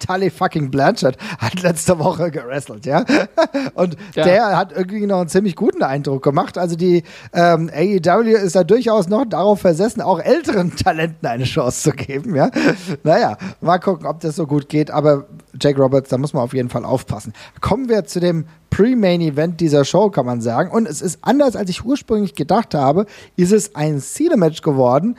Tully 0.06 0.30
fucking 0.30 0.70
Blanchard 0.70 1.16
hat 1.38 1.62
letzte 1.62 1.98
Woche 1.98 2.30
gewrestelt, 2.30 2.86
ja. 2.86 3.04
Und 3.74 3.96
Ja. 4.14 4.24
der 4.24 4.56
hat 4.56 4.72
irgendwie 4.72 5.06
noch 5.06 5.20
einen 5.20 5.28
ziemlich 5.28 5.56
guten 5.56 5.82
Eindruck 5.82 6.22
gemacht. 6.22 6.56
Also 6.58 6.76
die 6.76 7.02
ähm, 7.32 7.70
AEW 7.74 8.30
ist 8.36 8.56
da 8.56 8.64
durchaus 8.64 9.08
noch 9.08 9.24
darauf 9.26 9.60
versessen, 9.60 10.00
auch 10.00 10.18
älteren 10.20 10.74
Talenten 10.76 11.26
eine 11.28 11.44
Chance 11.44 11.90
zu 11.90 11.92
geben, 11.92 12.34
ja. 12.34 12.50
Naja, 13.02 13.36
mal 13.60 13.78
gucken, 13.78 14.06
ob 14.06 14.20
das 14.20 14.36
so 14.36 14.46
gut 14.46 14.68
geht. 14.68 14.90
Aber 14.90 15.26
Jake 15.60 15.80
Roberts, 15.80 16.08
da 16.10 16.18
muss 16.18 16.32
man 16.32 16.42
auf 16.42 16.54
jeden 16.54 16.68
Fall 16.70 16.84
aufpassen. 16.84 17.32
Kommen 17.60 17.88
wir 17.88 18.04
zu 18.04 18.20
dem 18.20 18.46
Pre-Main-Event 18.70 19.60
dieser 19.60 19.84
Show, 19.84 20.10
kann 20.10 20.26
man 20.26 20.40
sagen. 20.40 20.70
Und 20.70 20.86
es 20.88 21.02
ist 21.02 21.18
anders, 21.22 21.56
als 21.56 21.68
ich 21.70 21.84
ursprünglich 21.84 22.34
gedacht 22.34 22.74
habe, 22.74 23.06
ist 23.36 23.52
es 23.52 23.74
ein 23.74 24.00
Cedar-Match 24.00 24.62
geworden. 24.62 25.16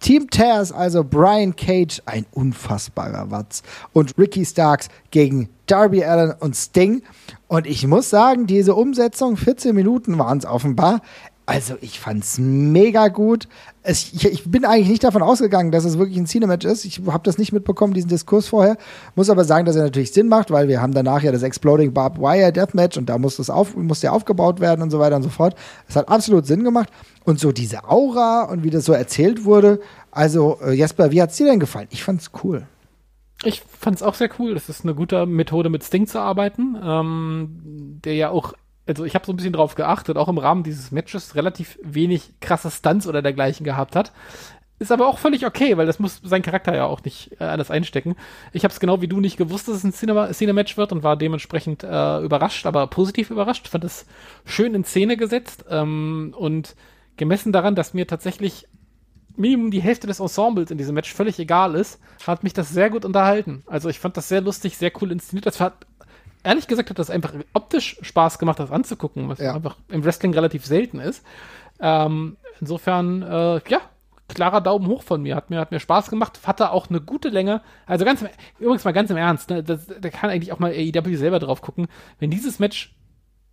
Team 0.00 0.30
Taz, 0.30 0.72
also 0.72 1.04
Brian 1.04 1.56
Cage, 1.56 2.00
ein 2.06 2.26
unfassbarer 2.32 3.30
Watz. 3.30 3.62
Und 3.92 4.16
Ricky 4.18 4.44
Starks 4.44 4.88
gegen 5.10 5.48
Darby 5.66 6.04
Allen 6.04 6.32
und 6.38 6.56
Sting. 6.56 7.02
Und 7.46 7.66
ich 7.66 7.86
muss 7.86 8.10
sagen, 8.10 8.46
diese 8.46 8.74
Umsetzung, 8.74 9.36
14 9.36 9.74
Minuten 9.74 10.18
waren 10.18 10.38
es 10.38 10.46
offenbar. 10.46 11.02
Also 11.48 11.76
ich 11.80 11.98
fand's 11.98 12.36
mega 12.38 13.08
gut. 13.08 13.48
Es, 13.82 14.12
ich, 14.12 14.26
ich 14.26 14.50
bin 14.50 14.66
eigentlich 14.66 14.90
nicht 14.90 15.02
davon 15.02 15.22
ausgegangen, 15.22 15.70
dass 15.70 15.86
es 15.86 15.96
wirklich 15.96 16.18
ein 16.18 16.26
Cinematch 16.26 16.66
ist. 16.66 16.84
Ich 16.84 17.00
habe 17.06 17.22
das 17.24 17.38
nicht 17.38 17.54
mitbekommen, 17.54 17.94
diesen 17.94 18.10
Diskurs 18.10 18.48
vorher. 18.48 18.76
Muss 19.14 19.30
aber 19.30 19.44
sagen, 19.44 19.64
dass 19.64 19.74
er 19.74 19.84
natürlich 19.84 20.12
Sinn 20.12 20.28
macht, 20.28 20.50
weil 20.50 20.68
wir 20.68 20.82
haben 20.82 20.92
danach 20.92 21.22
ja 21.22 21.32
das 21.32 21.42
Exploding 21.42 21.94
Barbed 21.94 22.20
Wire 22.20 22.52
Deathmatch 22.52 22.98
und 22.98 23.08
da 23.08 23.16
muss 23.16 23.38
das 23.38 23.48
auf, 23.48 23.74
muss 23.74 24.00
der 24.00 24.12
aufgebaut 24.12 24.60
werden 24.60 24.82
und 24.82 24.90
so 24.90 24.98
weiter 24.98 25.16
und 25.16 25.22
so 25.22 25.30
fort. 25.30 25.54
Es 25.88 25.96
hat 25.96 26.10
absolut 26.10 26.44
Sinn 26.44 26.64
gemacht. 26.64 26.90
Und 27.24 27.40
so 27.40 27.50
diese 27.50 27.88
Aura 27.88 28.42
und 28.42 28.62
wie 28.62 28.70
das 28.70 28.84
so 28.84 28.92
erzählt 28.92 29.46
wurde. 29.46 29.80
Also, 30.10 30.58
äh, 30.62 30.72
Jesper, 30.72 31.12
wie 31.12 31.22
hat's 31.22 31.38
dir 31.38 31.46
denn 31.46 31.60
gefallen? 31.60 31.88
Ich 31.88 32.04
fand's 32.04 32.30
cool. 32.44 32.66
Ich 33.42 33.62
fand 33.62 33.96
es 33.96 34.02
auch 34.02 34.16
sehr 34.16 34.28
cool. 34.38 34.52
Das 34.52 34.68
ist 34.68 34.84
eine 34.84 34.94
gute 34.94 35.24
Methode, 35.24 35.70
mit 35.70 35.82
Sting 35.82 36.06
zu 36.06 36.20
arbeiten, 36.20 36.76
ähm, 36.82 38.00
der 38.04 38.16
ja 38.16 38.28
auch, 38.28 38.52
also 38.88 39.04
ich 39.04 39.14
habe 39.14 39.26
so 39.26 39.32
ein 39.32 39.36
bisschen 39.36 39.52
drauf 39.52 39.74
geachtet, 39.74 40.16
auch 40.16 40.28
im 40.28 40.38
Rahmen 40.38 40.62
dieses 40.62 40.90
Matches 40.90 41.34
relativ 41.34 41.78
wenig 41.82 42.32
krasse 42.40 42.70
Stunts 42.70 43.06
oder 43.06 43.22
dergleichen 43.22 43.64
gehabt 43.64 43.94
hat. 43.94 44.12
Ist 44.80 44.92
aber 44.92 45.08
auch 45.08 45.18
völlig 45.18 45.44
okay, 45.44 45.76
weil 45.76 45.86
das 45.86 45.98
muss 45.98 46.20
sein 46.22 46.42
Charakter 46.42 46.74
ja 46.74 46.86
auch 46.86 47.02
nicht 47.02 47.32
äh, 47.40 47.44
alles 47.44 47.70
einstecken. 47.70 48.14
Ich 48.52 48.62
habe 48.62 48.72
es 48.72 48.78
genau 48.78 49.02
wie 49.02 49.08
du 49.08 49.20
nicht 49.20 49.36
gewusst, 49.36 49.66
dass 49.66 49.76
es 49.76 49.84
ein 49.84 49.92
Cinema- 49.92 50.32
Cine-Match 50.32 50.76
wird 50.76 50.92
und 50.92 51.02
war 51.02 51.16
dementsprechend 51.16 51.82
äh, 51.82 52.20
überrascht, 52.20 52.64
aber 52.64 52.86
positiv 52.86 53.30
überrascht. 53.30 53.66
Fand 53.66 53.82
es 53.82 54.06
schön 54.44 54.74
in 54.74 54.84
Szene 54.84 55.16
gesetzt 55.16 55.64
ähm, 55.68 56.32
und 56.38 56.76
gemessen 57.16 57.52
daran, 57.52 57.74
dass 57.74 57.92
mir 57.92 58.06
tatsächlich 58.06 58.68
Minimum 59.36 59.70
die 59.70 59.82
Hälfte 59.82 60.06
des 60.06 60.20
Ensembles 60.20 60.70
in 60.70 60.78
diesem 60.78 60.94
Match 60.94 61.12
völlig 61.12 61.38
egal 61.38 61.74
ist, 61.74 62.00
hat 62.26 62.44
mich 62.44 62.52
das 62.52 62.70
sehr 62.70 62.90
gut 62.90 63.04
unterhalten. 63.04 63.64
Also 63.66 63.88
ich 63.88 63.98
fand 63.98 64.16
das 64.16 64.28
sehr 64.28 64.40
lustig, 64.40 64.76
sehr 64.76 64.92
cool 65.00 65.12
inszeniert. 65.12 65.46
Das 65.46 65.60
hat, 65.60 65.86
ehrlich 66.44 66.66
gesagt, 66.66 66.90
hat 66.90 66.98
das 66.98 67.10
einfach 67.10 67.32
optisch 67.52 67.98
Spaß 68.02 68.38
gemacht, 68.38 68.58
das 68.58 68.70
anzugucken, 68.70 69.28
was 69.28 69.38
Ja. 69.38 69.54
einfach 69.54 69.76
im 69.88 70.04
Wrestling 70.04 70.34
relativ 70.34 70.64
selten 70.66 71.00
ist. 71.00 71.24
Ähm, 71.80 72.36
insofern, 72.60 73.22
äh, 73.22 73.60
ja, 73.68 73.80
klarer 74.28 74.60
Daumen 74.60 74.86
hoch 74.88 75.02
von 75.02 75.22
mir. 75.22 75.36
Hat 75.36 75.48
mir, 75.50 75.58
hat 75.58 75.70
mir 75.70 75.80
Spaß 75.80 76.10
gemacht, 76.10 76.40
hatte 76.44 76.70
auch 76.72 76.90
eine 76.90 77.00
gute 77.00 77.28
Länge. 77.28 77.62
Also 77.86 78.04
ganz, 78.04 78.20
im- 78.22 78.28
übrigens 78.58 78.84
mal 78.84 78.92
ganz 78.92 79.10
im 79.10 79.16
Ernst, 79.16 79.48
ne, 79.50 79.62
das, 79.62 79.86
da 79.86 80.10
kann 80.10 80.30
eigentlich 80.30 80.52
auch 80.52 80.58
mal 80.58 80.72
AEW 80.72 81.16
selber 81.16 81.38
drauf 81.38 81.62
gucken. 81.62 81.86
Wenn 82.18 82.30
dieses 82.30 82.58
Match 82.58 82.94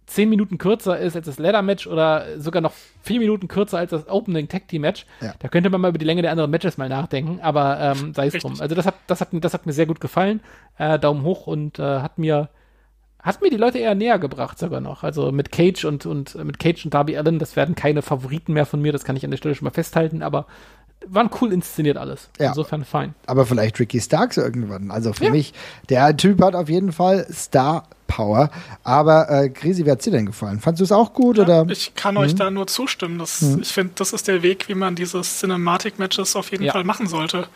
zehn 0.07 0.29
Minuten 0.29 0.57
kürzer 0.59 0.99
ist 0.99 1.15
als 1.15 1.25
das 1.25 1.39
Ladder-Match 1.39 1.87
oder 1.87 2.39
sogar 2.39 2.61
noch 2.61 2.73
vier 3.01 3.19
Minuten 3.19 3.47
kürzer 3.47 3.79
als 3.79 3.89
das 3.91 4.07
Opening 4.07 4.47
Tag 4.47 4.67
Team 4.67 4.81
Match, 4.81 5.05
Ja. 5.21 5.33
da 5.39 5.47
könnte 5.47 5.69
man 5.71 5.81
mal 5.81 5.89
über 5.89 5.97
die 5.97 6.05
Länge 6.05 6.21
der 6.21 6.29
anderen 6.31 6.51
Matches 6.51 6.77
mal 6.77 6.89
nachdenken, 6.89 7.39
aber 7.41 7.79
ähm, 7.79 8.13
sei 8.13 8.27
es 8.27 8.33
drum. 8.33 8.59
Also 8.59 8.75
das 8.75 8.85
hat, 8.85 8.95
das 9.07 9.21
hat, 9.21 9.33
mir- 9.33 9.39
das 9.39 9.53
hat 9.55 9.65
mir 9.65 9.73
sehr 9.73 9.85
gut 9.87 9.99
gefallen. 9.99 10.41
Äh, 10.77 10.99
Daumen 10.99 11.23
hoch 11.23 11.47
und 11.47 11.79
äh, 11.79 12.01
hat 12.01 12.17
mir 12.19 12.49
hat 13.25 13.41
mir 13.41 13.49
die 13.49 13.57
Leute 13.57 13.79
eher 13.79 13.95
näher 13.95 14.19
gebracht 14.19 14.57
sogar 14.59 14.79
noch. 14.81 15.03
Also 15.03 15.31
mit 15.31 15.51
Cage 15.51 15.83
und, 15.85 16.05
und 16.05 16.35
mit 16.35 16.59
Cage 16.59 16.85
und 16.85 16.93
Darby 16.93 17.17
Allen, 17.17 17.39
das 17.39 17.55
werden 17.55 17.75
keine 17.75 18.01
Favoriten 18.01 18.53
mehr 18.53 18.65
von 18.65 18.81
mir, 18.81 18.91
das 18.93 19.03
kann 19.03 19.15
ich 19.17 19.25
an 19.25 19.31
der 19.31 19.37
Stelle 19.37 19.55
schon 19.55 19.65
mal 19.65 19.71
festhalten, 19.71 20.21
aber 20.23 20.45
waren 21.07 21.29
cool 21.41 21.51
inszeniert 21.53 21.97
alles. 21.97 22.29
Ja. 22.39 22.49
Insofern 22.49 22.83
fein. 22.85 23.13
Aber 23.27 23.45
vielleicht 23.45 23.79
Ricky 23.79 23.99
Starks 23.99 24.37
irgendwann. 24.37 24.89
Also 24.89 25.13
für 25.13 25.25
Ja. 25.25 25.31
mich, 25.31 25.53
der 25.89 26.15
Typ 26.17 26.41
hat 26.41 26.55
auf 26.55 26.67
jeden 26.69 26.91
Fall 26.93 27.27
Star 27.31 27.83
Power. 28.07 28.49
Aber 28.83 29.29
äh, 29.29 29.49
Grisi, 29.49 29.85
wie 29.85 29.91
hat's 29.91 30.03
dir 30.05 30.11
denn 30.11 30.25
gefallen? 30.25 30.59
Fandst 30.59 30.79
du 30.79 30.83
es 30.83 30.91
auch 30.91 31.13
gut? 31.13 31.37
oder? 31.37 31.65
Ich 31.69 31.93
kann 31.95 32.17
euch 32.17 32.33
da 32.35 32.49
nur 32.49 32.65
zustimmen. 32.67 33.19
Das, 33.19 33.41
Ich 33.41 33.73
finde, 33.73 33.93
das 33.95 34.13
ist 34.13 34.27
der 34.27 34.41
Weg, 34.41 34.67
wie 34.69 34.73
man 34.75 34.95
diese 34.95 35.21
Cinematic-Matches 35.21 36.35
auf 36.35 36.49
jeden 36.51 36.63
Ja. 36.63 36.71
Fall 36.71 36.83
machen 36.85 37.07
sollte. 37.07 37.47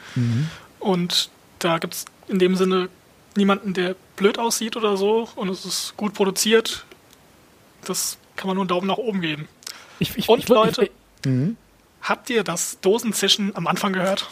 Und 0.79 1.29
da 1.59 1.77
gibt 1.77 1.93
es 1.93 2.05
in 2.27 2.39
dem 2.39 2.55
Sinne 2.55 2.89
niemanden, 3.35 3.73
der 3.73 3.95
blöd 4.15 4.37
aussieht 4.39 4.75
oder 4.75 4.97
so. 4.97 5.29
Und 5.35 5.49
es 5.49 5.65
ist 5.65 5.95
gut 5.97 6.13
produziert. 6.13 6.85
Das 7.85 8.17
kann 8.35 8.47
man 8.47 8.55
nur 8.55 8.63
einen 8.63 8.69
Daumen 8.69 8.87
nach 8.87 8.97
oben 8.97 9.21
geben. 9.21 9.47
Ich, 9.99 10.17
ich, 10.17 10.29
Und 10.29 10.39
ich, 10.39 10.47
Leute- 10.49 10.89
ich, 11.25 11.55
Habt 12.01 12.29
ihr 12.29 12.43
das 12.45 12.79
Dosenzischen 12.79 13.55
am 13.57 13.67
Anfang 13.67 13.91
gehört? 13.91 14.29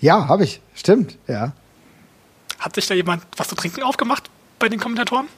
Ja, 0.00 0.28
habe 0.28 0.44
ich. 0.44 0.60
Stimmt, 0.74 1.16
ja. 1.26 1.52
Hat 2.58 2.74
sich 2.74 2.86
da 2.86 2.94
jemand 2.94 3.24
was 3.36 3.48
zu 3.48 3.54
trinken 3.54 3.82
aufgemacht 3.82 4.24
bei 4.58 4.68
den 4.68 4.78
Kommentatoren? 4.78 5.28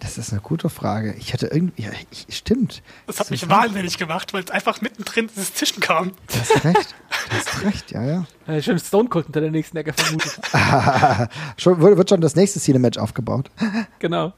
Das 0.00 0.18
ist 0.18 0.32
eine 0.32 0.40
gute 0.42 0.68
Frage. 0.68 1.14
Ich 1.14 1.32
hatte 1.32 1.46
irgendwie, 1.46 1.82
ja, 1.84 1.90
ich, 2.10 2.26
stimmt. 2.36 2.82
Das 3.06 3.20
hat 3.20 3.30
mich 3.30 3.44
ist- 3.44 3.48
wahnsinnig 3.48 3.96
gemacht, 3.98 4.34
weil 4.34 4.42
es 4.42 4.50
einfach 4.50 4.80
mittendrin 4.80 5.28
dieses 5.28 5.54
Zischen 5.54 5.80
kam. 5.80 6.10
Du 6.26 6.38
hast 6.40 6.64
recht. 6.64 6.94
Du 7.28 7.36
hast 7.36 7.64
recht, 7.64 7.90
ja, 7.90 8.04
ja. 8.04 8.26
äh, 8.46 8.62
schön 8.62 8.78
Stone 8.78 9.08
Cold 9.08 9.26
unter 9.26 9.40
der 9.40 9.50
nächsten 9.50 9.76
Ecke 9.76 9.92
vermutet. 9.92 10.38
Schon, 11.56 11.80
wird 11.80 12.08
schon 12.08 12.20
das 12.20 12.36
nächste 12.36 12.60
Cinematch 12.60 12.98
aufgebaut. 12.98 13.50
genau. 13.98 14.32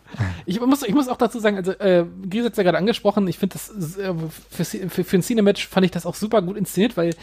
Ich 0.46 0.60
muss, 0.60 0.82
ich 0.82 0.94
muss 0.94 1.08
auch 1.08 1.16
dazu 1.16 1.38
sagen, 1.38 1.56
also 1.56 1.72
äh, 1.72 2.06
Gries 2.28 2.44
hat 2.46 2.56
ja 2.56 2.62
gerade 2.62 2.78
angesprochen, 2.78 3.26
ich 3.28 3.38
finde 3.38 3.54
das 3.54 3.98
äh, 3.98 4.14
für, 4.50 4.64
für, 4.64 5.04
für 5.04 5.16
ein 5.16 5.22
Cinematch 5.22 5.68
fand 5.68 5.84
ich 5.84 5.90
das 5.90 6.06
auch 6.06 6.14
super 6.14 6.40
gut 6.40 6.56
inszeniert, 6.56 6.96
weil 6.96 7.14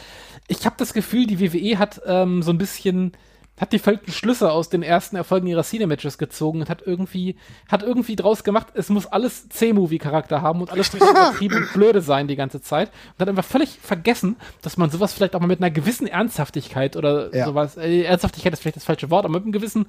ich 0.47 0.65
habe 0.65 0.75
das 0.77 0.93
Gefühl, 0.93 1.25
die 1.25 1.39
WWE 1.39 1.79
hat 1.79 2.01
ähm, 2.05 2.43
so 2.43 2.51
ein 2.51 2.57
bisschen 2.57 3.13
hat 3.57 3.71
die 3.71 3.79
falschen 3.79 4.11
Schlüsse 4.11 4.51
aus 4.51 4.67
den 4.69 4.83
ersten 4.83 5.15
Erfolgen 5.15 5.47
ihrer 5.47 5.63
Cinematches 5.63 6.17
gezogen 6.17 6.59
und 6.61 6.69
hat 6.69 6.81
irgendwie 6.85 7.37
hat 7.69 7.83
irgendwie 7.83 8.15
draus 8.17 8.43
gemacht, 8.43 8.67
es 8.73 8.89
muss 8.89 9.05
alles 9.05 9.47
C-Movie-Charakter 9.47 10.41
haben 10.41 10.61
und 10.61 10.71
alles 10.71 10.93
übertrieben 10.93 11.55
und 11.57 11.71
blöde 11.73 12.01
sein 12.01 12.27
die 12.27 12.35
ganze 12.35 12.61
Zeit 12.61 12.89
und 13.13 13.21
hat 13.21 13.29
einfach 13.29 13.45
völlig 13.45 13.79
vergessen, 13.81 14.35
dass 14.61 14.75
man 14.77 14.89
sowas 14.89 15.13
vielleicht 15.13 15.35
auch 15.35 15.39
mal 15.39 15.47
mit 15.47 15.59
einer 15.61 15.71
gewissen 15.71 16.05
Ernsthaftigkeit 16.07 16.97
oder 16.97 17.33
Ja. 17.33 17.45
sowas, 17.45 17.77
äh, 17.77 18.01
Ernsthaftigkeit 18.03 18.51
ist 18.53 18.61
vielleicht 18.61 18.75
das 18.77 18.83
falsche 18.83 19.09
Wort, 19.09 19.23
aber 19.25 19.33
mit 19.35 19.43
einem 19.43 19.51
gewissen 19.53 19.85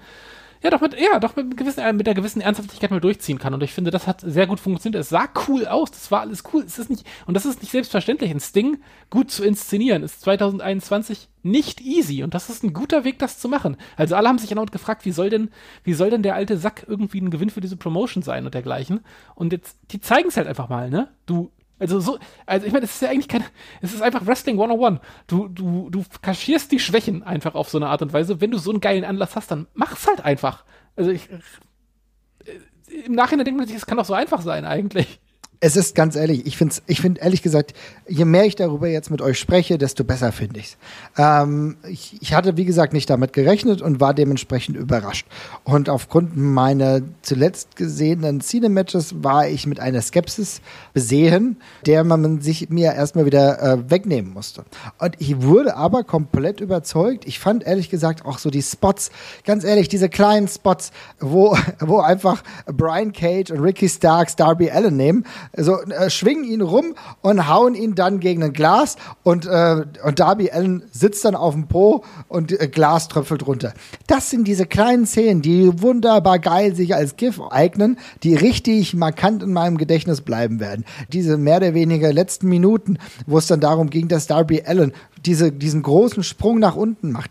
ja, 0.63 0.71
doch 0.71 0.81
mit, 0.81 0.99
ja, 0.99 1.19
doch 1.19 1.37
mit, 1.37 1.57
gewissen, 1.57 1.85
mit 1.97 2.07
einer 2.09 2.15
gewissen 2.15 2.41
Ernsthaftigkeit 2.41 2.91
mal 2.91 3.01
durchziehen 3.01 3.39
kann. 3.39 3.55
Und 3.55 3.63
ich 3.63 3.73
finde, 3.73 3.91
das 3.91 4.07
hat 4.07 4.21
sehr 4.21 4.47
gut 4.47 4.61
funktioniert. 4.61 5.01
Es 5.01 5.11
sah 5.11 5.29
cool 5.49 5.67
aus, 5.67 5.91
das 5.91 6.11
war 6.11 6.21
alles 6.21 6.45
cool. 6.53 6.65
Es 6.65 6.79
ist 6.79 6.91
nicht, 6.91 7.07
und 7.27 7.35
das 7.35 7.47
ist 7.47 7.63
nicht 7.63 7.71
selbstverständlich. 7.71 8.31
Ein 8.31 8.41
Sting 8.41 8.79
gut 9.11 9.31
zu 9.31 9.45
inszenieren 9.45 10.03
ist 10.03 10.23
2021 10.23 11.29
nicht 11.43 11.81
easy. 11.81 12.23
Und 12.23 12.35
das 12.35 12.51
ist 12.51 12.65
ein 12.65 12.73
guter 12.73 13.05
Weg, 13.05 13.19
das 13.19 13.39
zu 13.39 13.49
machen. 13.49 13.77
Also 13.97 14.17
alle 14.17 14.29
haben 14.29 14.39
sich 14.39 14.49
genau 14.49 14.65
gefragt, 14.65 15.05
wie 15.05 15.13
soll 15.13 15.31
denn, 15.31 15.51
wie 15.85 15.95
soll 15.95 16.11
denn 16.11 16.23
der 16.23 16.35
alte 16.35 16.57
Sack 16.57 16.85
irgendwie 16.89 17.21
ein 17.21 17.31
Gewinn 17.31 17.51
für 17.51 17.61
diese 17.61 17.77
Promotion 17.77 18.23
sein 18.23 18.45
und 18.45 18.55
dergleichen. 18.55 19.01
Und 19.35 19.53
jetzt, 19.53 19.79
die 19.93 20.01
zeigen 20.01 20.29
es 20.29 20.37
halt 20.37 20.49
einfach 20.49 20.69
mal, 20.69 20.91
ne? 20.91 21.09
Du, 21.27 21.51
also 21.79 22.01
so, 22.01 22.19
also 22.47 22.67
ich 22.67 22.73
meine, 22.73 22.85
es 22.85 22.93
ist 22.93 23.03
ja 23.03 23.11
eigentlich 23.11 23.29
keine, 23.29 23.45
es 23.83 23.93
ist 23.93 24.03
einfach 24.03 24.27
Wrestling 24.27 24.57
101. 24.61 25.01
Du, 25.27 25.49
du, 25.49 25.91
du 25.91 26.05
kaschierst 26.23 26.73
die 26.73 26.79
Schwächen 26.79 27.23
einfach 27.23 27.55
auf 27.55 27.69
so 27.69 27.79
eine 27.79 27.89
Art 27.89 28.03
und 28.03 28.13
Weise. 28.13 28.41
Wenn 28.41 28.51
du 28.51 28.59
so 28.59 28.71
einen 28.71 28.81
geilen 28.81 29.05
Anlass 29.05 29.37
hast, 29.37 29.51
dann 29.51 29.67
mach's 29.75 30.07
halt 30.07 30.25
einfach. 30.25 30.65
Also 30.97 31.11
ich, 31.11 31.29
äh, 31.31 33.01
im 33.05 33.13
Nachhinein 33.13 33.45
denkt 33.45 33.59
man 33.59 33.67
sich, 33.67 33.77
es 33.77 33.87
kann 33.87 33.99
doch 33.99 34.05
so 34.05 34.15
einfach 34.15 34.41
sein 34.41 34.65
eigentlich. 34.65 35.21
Es 35.61 35.77
ist 35.77 35.95
ganz 35.95 36.17
ehrlich, 36.17 36.47
ich 36.47 36.57
finde 36.57 36.75
ich 36.87 37.01
find 37.01 37.19
ehrlich 37.19 37.43
gesagt, 37.43 37.73
je 38.07 38.27
mehr 38.27 38.45
ich 38.45 38.57
darüber 38.57 38.89
jetzt 38.89 39.11
mit 39.11 39.23
euch 39.23 39.39
spreche, 39.39 39.79
desto 39.79 40.05
besser 40.05 40.31
finde 40.31 40.61
ich's. 40.61 40.77
Ähm, 41.17 41.77
ich. 41.89 42.17
Ich 42.21 42.35
hatte, 42.35 42.57
wie 42.57 42.65
gesagt, 42.65 42.93
nicht 42.93 43.09
damit 43.09 43.33
gerechnet 43.33 43.81
und 43.81 44.01
war 44.01 44.13
dementsprechend 44.13 44.77
überrascht. 44.77 45.27
Und 45.65 45.89
aufgrund 45.89 46.37
meiner 46.37 47.01
zuletzt 47.23 47.77
gesehenen 47.77 48.41
Cinematches 48.41 49.23
war 49.23 49.49
ich 49.49 49.67
mit 49.67 49.81
einer 49.81 50.03
Skepsis 50.03 50.61
besehen, 50.93 51.57
der 51.87 52.05
man 52.05 52.41
sich 52.41 52.69
mir 52.69 52.93
erstmal 52.93 53.27
wieder 53.27 53.63
äh, 53.63 53.91
wegnehmen 53.91 54.33
musste. 54.33 54.65
Und 54.99 55.15
ich 55.21 55.43
wurde 55.43 55.77
aber 55.77 56.05
komplett 56.05 56.61
überzeugt. 56.61 57.27
Ich 57.27 57.39
fand 57.39 57.65
ehrlich 57.65 57.91
gesagt 57.91 58.25
auch 58.27 58.39
so 58.39 58.51
die 58.51 58.63
Spots, 58.63 59.11
ganz 59.45 59.65
ehrlich, 59.65 59.89
diese 59.89 60.09
kleinen 60.09 60.49
Spots, 60.49 60.91
wo, 61.21 61.57
wo 61.81 62.01
einfach 62.01 62.43
Brian 62.67 63.13
Cage 63.13 63.51
und 63.53 63.61
Ricky 63.61 63.89
Starks 63.89 64.37
Darby 64.37 64.71
Allen 64.71 64.97
nehmen, 64.97 65.25
so 65.57 65.81
äh, 65.81 66.11
schwingen 66.11 66.45
ihn 66.45 66.61
rum 66.61 66.95
und 67.23 67.49
hauen 67.49 67.75
ihn 67.75 67.95
dann 67.95 68.21
gegen 68.21 68.43
ein 68.43 68.53
Glas 68.53 68.97
und, 69.23 69.47
äh, 69.47 69.85
und 70.05 70.19
Darby 70.19 70.51
Allen 70.51 70.85
sitzt 70.91 71.25
dann 71.25 71.35
auf 71.35 71.55
dem 71.55 71.69
Po 71.69 72.05
und 72.29 72.53
äh, 72.53 72.69
Glas 72.69 73.09
tröpfelt 73.09 73.47
runter. 73.47 73.75
Das 74.07 74.31
sind 74.31 74.47
diese 74.47 74.67
kleinen 74.67 75.07
Szenen, 75.07 75.43
die 75.43 75.83
wunderbar 75.83 76.39
geil 76.39 76.75
sich 76.75 76.95
als 76.95 77.17
GIF 77.17 77.41
eignen, 77.51 77.99
die 78.23 78.35
richtig 78.35 78.95
markant 78.95 79.43
in 79.43 79.53
meinem 79.53 79.79
Gedächtnis 79.79 80.21
bleiben 80.21 80.61
werden. 80.61 80.85
Diese 81.13 81.37
mehr 81.37 81.59
oder 81.59 81.75
weniger 81.75 82.13
letzten 82.13 82.49
Minuten, 82.49 82.99
wo 83.27 83.39
es 83.39 83.47
dann 83.47 83.61
darum 83.61 83.91
ging, 83.91 84.09
dass 84.09 84.27
Darby 84.27 84.63
Allen 84.67 84.93
diese, 85.25 85.53
diesen 85.53 85.83
großen 85.83 86.23
Sprung 86.23 86.59
nach 86.59 86.77
unten 86.77 87.13
macht 87.13 87.31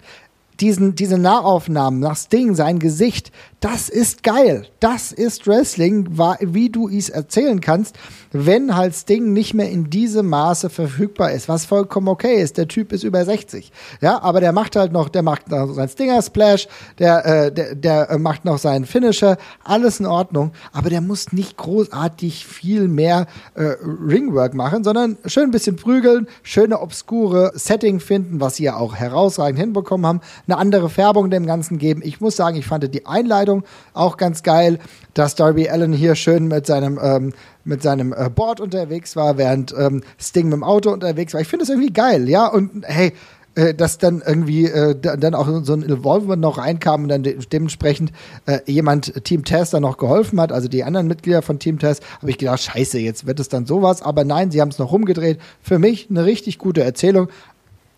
diesen, 0.59 0.95
diese 0.95 1.17
Nahaufnahmen 1.17 1.99
nach 1.99 2.15
Sting, 2.15 2.55
sein 2.55 2.79
Gesicht, 2.79 3.31
das 3.65 3.89
ist 3.89 4.21
geil. 4.21 4.67
Das 4.79 5.11
ist 5.11 5.47
Wrestling, 5.47 6.19
wie 6.39 6.69
du 6.69 6.87
es 6.87 7.09
erzählen 7.09 7.61
kannst, 7.61 7.95
wenn 8.31 8.75
halt 8.75 8.93
Sting 8.93 9.33
nicht 9.33 9.55
mehr 9.55 9.71
in 9.71 9.89
diesem 9.89 10.27
Maße 10.27 10.69
verfügbar 10.69 11.31
ist, 11.31 11.49
was 11.49 11.65
vollkommen 11.65 12.07
okay 12.07 12.39
ist. 12.39 12.59
Der 12.59 12.67
Typ 12.67 12.91
ist 12.91 13.03
über 13.03 13.25
60. 13.25 13.71
Ja, 14.01 14.21
aber 14.21 14.39
der 14.39 14.51
macht 14.51 14.75
halt 14.75 14.91
noch, 14.91 15.09
der 15.09 15.23
macht 15.23 15.49
noch 15.49 15.73
seinen 15.73 15.89
Stinger 15.89 16.21
Splash, 16.21 16.67
der, 16.99 17.25
äh, 17.25 17.51
der, 17.51 17.73
der 17.73 18.19
macht 18.19 18.45
noch 18.45 18.59
seinen 18.59 18.85
Finisher, 18.85 19.37
alles 19.63 19.99
in 19.99 20.05
Ordnung, 20.05 20.51
aber 20.71 20.91
der 20.91 21.01
muss 21.01 21.33
nicht 21.33 21.57
großartig 21.57 22.45
viel 22.45 22.87
mehr 22.87 23.25
äh, 23.55 23.73
Ringwork 23.81 24.53
machen, 24.53 24.83
sondern 24.83 25.17
schön 25.25 25.45
ein 25.45 25.51
bisschen 25.51 25.75
prügeln, 25.75 26.27
schöne 26.43 26.81
obskure 26.81 27.51
Setting 27.55 27.99
finden, 27.99 28.39
was 28.39 28.57
sie 28.57 28.65
ja 28.65 28.75
auch 28.75 28.93
herausragend 28.93 29.59
hinbekommen 29.59 30.05
haben, 30.05 30.21
eine 30.47 30.57
andere 30.57 30.91
Färbung 30.91 31.31
dem 31.31 31.47
Ganzen 31.47 31.79
geben. 31.79 32.01
Ich 32.03 32.21
muss 32.21 32.35
sagen, 32.35 32.57
ich 32.57 32.67
fand 32.67 32.93
die 32.93 33.07
Einleitung 33.07 33.54
auch 33.93 34.17
ganz 34.17 34.43
geil, 34.43 34.79
dass 35.13 35.35
Darby 35.35 35.69
Allen 35.69 35.93
hier 35.93 36.15
schön 36.15 36.47
mit 36.47 36.65
seinem 36.65 36.99
ähm, 37.01 37.33
mit 37.63 37.81
seinem 37.81 38.13
äh, 38.13 38.29
Board 38.29 38.59
unterwegs 38.59 39.15
war, 39.15 39.37
während 39.37 39.73
ähm, 39.77 40.01
Sting 40.19 40.45
mit 40.45 40.53
dem 40.53 40.63
Auto 40.63 40.91
unterwegs 40.91 41.33
war. 41.33 41.41
Ich 41.41 41.47
finde 41.47 41.63
das 41.65 41.69
irgendwie 41.69 41.93
geil, 41.93 42.29
ja. 42.29 42.47
Und 42.47 42.85
hey, 42.85 43.13
äh, 43.55 43.73
dass 43.73 43.97
dann 43.97 44.21
irgendwie 44.25 44.65
äh, 44.65 44.95
dann 44.99 45.33
auch 45.33 45.47
so 45.63 45.73
ein 45.73 45.81
Involvement 45.81 46.41
noch 46.41 46.57
reinkam 46.57 47.03
und 47.03 47.09
dann 47.09 47.23
de 47.23 47.37
dementsprechend 47.37 48.11
äh, 48.45 48.59
jemand 48.65 49.23
Team 49.23 49.45
Test 49.45 49.73
dann 49.73 49.81
noch 49.81 49.97
geholfen 49.97 50.41
hat, 50.41 50.51
also 50.51 50.67
die 50.67 50.83
anderen 50.83 51.07
Mitglieder 51.07 51.41
von 51.41 51.57
Team 51.57 51.79
Test, 51.79 52.03
habe 52.19 52.29
ich 52.29 52.37
gedacht, 52.37 52.61
scheiße, 52.61 52.99
jetzt 52.99 53.25
wird 53.25 53.39
es 53.39 53.47
dann 53.47 53.65
sowas. 53.65 54.01
Aber 54.01 54.25
nein, 54.25 54.51
sie 54.51 54.59
haben 54.59 54.69
es 54.69 54.79
noch 54.79 54.91
rumgedreht. 54.91 55.39
Für 55.61 55.79
mich 55.79 56.09
eine 56.09 56.25
richtig 56.25 56.57
gute 56.57 56.83
Erzählung. 56.83 57.29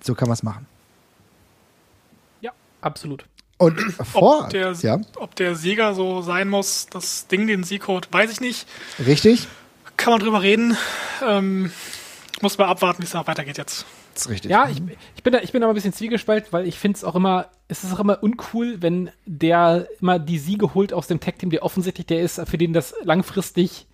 So 0.02 0.14
kann 0.14 0.28
man 0.28 0.36
es 0.36 0.44
machen. 0.44 0.68
Ja, 2.42 2.52
absolut. 2.82 3.26
Und 3.58 3.80
vor, 3.80 4.44
ob 4.44 4.50
der, 4.52 4.74
ja. 4.74 5.00
ob 5.16 5.36
der 5.36 5.56
Sieger 5.56 5.96
so 5.96 6.22
sein 6.22 6.48
muss, 6.48 6.86
das 6.92 7.28
Ding, 7.28 7.48
den 7.48 7.64
Sieg 7.64 7.88
holt, 7.88 8.08
weiß 8.12 8.32
ich 8.32 8.40
nicht. 8.40 8.68
Richtig. 9.04 9.48
Kann 9.98 10.14
man 10.14 10.20
drüber 10.20 10.44
reden. 10.44 10.78
Ähm, 11.26 11.72
muss 12.42 12.58
mal 12.60 12.66
abwarten, 12.66 13.02
wie 13.02 13.06
es 13.06 13.12
da 13.12 13.26
weitergeht 13.26 13.58
jetzt. 13.58 13.86
Das 14.14 14.26
ist 14.26 14.32
richtig. 14.32 14.52
Ja, 14.52 14.70
ich, 14.70 14.82
ich, 15.16 15.24
bin 15.24 15.34
da, 15.34 15.40
ich 15.40 15.52
bin 15.52 15.64
aber 15.64 15.74
ein 15.74 15.76
bisschen 15.76 15.94
zwiegespalten, 15.94 16.52
weil 16.52 16.68
ich 16.68 16.78
finde 16.78 16.98
es 16.98 17.04
auch 17.04 17.16
immer, 17.16 17.48
es 17.68 17.84
ist 17.84 17.94
auch 17.94 18.00
immer 18.00 18.22
uncool, 18.22 18.82
wenn 18.82 19.10
der 19.26 19.88
immer 20.02 20.20
die 20.20 20.38
Siege 20.38 20.76
holt 20.76 20.94
aus 20.94 21.08
dem 21.08 21.20
Tag-Team, 21.20 21.50
der 21.50 21.64
offensichtlich 21.64 22.06
der 22.06 22.22
ist, 22.22 22.40
für 22.48 22.58
den 22.60 22.74
das 22.74 22.94
langfristig 23.04 23.87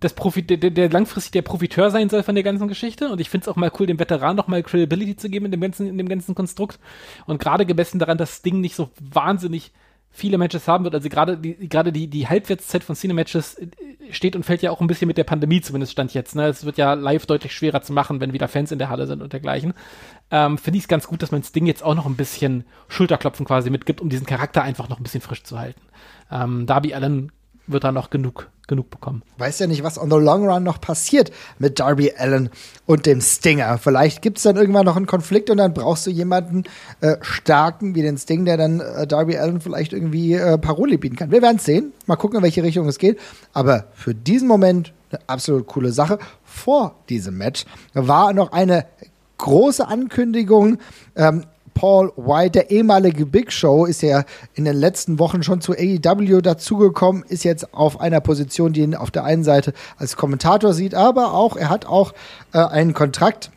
das 0.00 0.14
Profi 0.14 0.42
der, 0.42 0.58
der 0.58 0.90
langfristig 0.90 1.32
der 1.32 1.42
Profiteur 1.42 1.90
sein 1.90 2.08
soll 2.08 2.22
von 2.22 2.34
der 2.34 2.44
ganzen 2.44 2.68
Geschichte. 2.68 3.08
Und 3.08 3.20
ich 3.20 3.30
finde 3.30 3.44
es 3.44 3.48
auch 3.48 3.56
mal 3.56 3.72
cool, 3.78 3.86
dem 3.86 3.98
Veteran 3.98 4.36
noch 4.36 4.48
mal 4.48 4.62
Credibility 4.62 5.16
zu 5.16 5.28
geben 5.28 5.46
in 5.46 5.52
dem 5.52 5.60
ganzen, 5.60 5.86
in 5.86 5.98
dem 5.98 6.08
ganzen 6.08 6.34
Konstrukt. 6.34 6.78
Und 7.26 7.40
gerade 7.40 7.66
gemessen 7.66 7.98
daran, 7.98 8.18
dass 8.18 8.30
das 8.30 8.42
Ding 8.42 8.60
nicht 8.60 8.74
so 8.74 8.90
wahnsinnig 9.00 9.72
viele 10.16 10.38
Matches 10.38 10.66
haben 10.66 10.84
wird. 10.84 10.94
Also 10.94 11.08
gerade 11.08 11.36
die, 11.36 11.68
gerade 11.68 11.92
die, 11.92 12.08
die 12.08 12.26
Halbwertszeit 12.26 12.82
von 12.82 12.96
Cine-Matches 12.96 13.58
äh, 13.58 13.68
steht 14.10 14.34
und 14.34 14.44
fällt 14.44 14.62
ja 14.62 14.70
auch 14.70 14.80
ein 14.80 14.86
bisschen 14.86 15.08
mit 15.08 15.18
der 15.18 15.24
Pandemie 15.24 15.60
zumindest 15.60 15.92
stand 15.92 16.14
jetzt. 16.14 16.34
Ne? 16.34 16.46
Es 16.46 16.64
wird 16.64 16.78
ja 16.78 16.94
live 16.94 17.26
deutlich 17.26 17.52
schwerer 17.52 17.82
zu 17.82 17.92
machen, 17.92 18.20
wenn 18.20 18.32
wieder 18.32 18.48
Fans 18.48 18.72
in 18.72 18.78
der 18.78 18.88
Halle 18.88 19.06
sind 19.06 19.22
und 19.22 19.32
dergleichen. 19.32 19.74
Ähm, 20.30 20.56
Finde 20.58 20.78
ich 20.78 20.84
es 20.84 20.88
ganz 20.88 21.06
gut, 21.06 21.22
dass 21.22 21.32
man 21.32 21.42
das 21.42 21.52
Ding 21.52 21.66
jetzt 21.66 21.82
auch 21.82 21.94
noch 21.94 22.06
ein 22.06 22.16
bisschen 22.16 22.64
Schulterklopfen 22.88 23.44
quasi 23.44 23.68
mitgibt, 23.68 24.00
um 24.00 24.08
diesen 24.08 24.26
Charakter 24.26 24.62
einfach 24.62 24.88
noch 24.88 24.98
ein 24.98 25.02
bisschen 25.02 25.20
frisch 25.20 25.44
zu 25.44 25.58
halten. 25.58 25.82
Ähm, 26.30 26.66
Darby 26.66 26.94
Allen 26.94 27.30
wird 27.66 27.84
da 27.84 27.92
noch 27.92 28.10
genug 28.10 28.48
genug 28.66 28.90
bekommen. 28.90 29.22
Weiß 29.38 29.58
ja 29.58 29.66
nicht, 29.66 29.82
was 29.82 29.98
on 29.98 30.10
the 30.10 30.16
long 30.16 30.48
run 30.48 30.62
noch 30.62 30.80
passiert 30.80 31.30
mit 31.58 31.78
Darby 31.78 32.12
Allen 32.16 32.50
und 32.84 33.06
dem 33.06 33.20
Stinger. 33.20 33.78
Vielleicht 33.78 34.22
gibt 34.22 34.38
es 34.38 34.44
dann 34.44 34.56
irgendwann 34.56 34.84
noch 34.84 34.96
einen 34.96 35.06
Konflikt 35.06 35.50
und 35.50 35.58
dann 35.58 35.72
brauchst 35.72 36.06
du 36.06 36.10
jemanden 36.10 36.64
äh, 37.00 37.16
starken 37.20 37.94
wie 37.94 38.02
den 38.02 38.18
Sting, 38.18 38.44
der 38.44 38.56
dann 38.56 38.80
äh, 38.80 39.06
Darby 39.06 39.36
Allen 39.36 39.60
vielleicht 39.60 39.92
irgendwie 39.92 40.34
äh, 40.34 40.58
Paroli 40.58 40.96
bieten 40.96 41.16
kann. 41.16 41.30
Wir 41.30 41.42
werden 41.42 41.58
es 41.58 41.64
sehen. 41.64 41.92
Mal 42.06 42.16
gucken, 42.16 42.38
in 42.38 42.42
welche 42.42 42.62
Richtung 42.62 42.88
es 42.88 42.98
geht. 42.98 43.20
Aber 43.52 43.84
für 43.94 44.14
diesen 44.14 44.48
Moment 44.48 44.92
eine 45.10 45.20
absolut 45.28 45.66
coole 45.66 45.92
Sache. 45.92 46.18
Vor 46.44 46.96
diesem 47.08 47.38
Match 47.38 47.64
war 47.94 48.32
noch 48.32 48.52
eine 48.52 48.86
große 49.38 49.86
Ankündigung. 49.86 50.78
Ähm, 51.14 51.44
Paul 51.76 52.10
White, 52.16 52.52
der 52.52 52.70
ehemalige 52.70 53.26
Big 53.26 53.52
Show, 53.52 53.84
ist 53.84 54.00
ja 54.00 54.24
in 54.54 54.64
den 54.64 54.74
letzten 54.74 55.18
Wochen 55.18 55.42
schon 55.42 55.60
zu 55.60 55.72
AEW 55.72 56.40
dazugekommen, 56.40 57.22
ist 57.28 57.44
jetzt 57.44 57.74
auf 57.74 58.00
einer 58.00 58.22
Position, 58.22 58.72
die 58.72 58.80
ihn 58.80 58.94
auf 58.94 59.10
der 59.10 59.24
einen 59.24 59.44
Seite 59.44 59.74
als 59.98 60.16
Kommentator 60.16 60.72
sieht, 60.72 60.94
aber 60.94 61.34
auch, 61.34 61.54
er 61.54 61.68
hat 61.68 61.84
auch 61.84 62.14
äh, 62.54 62.58
einen 62.60 62.94
Kontrakt 62.94 63.50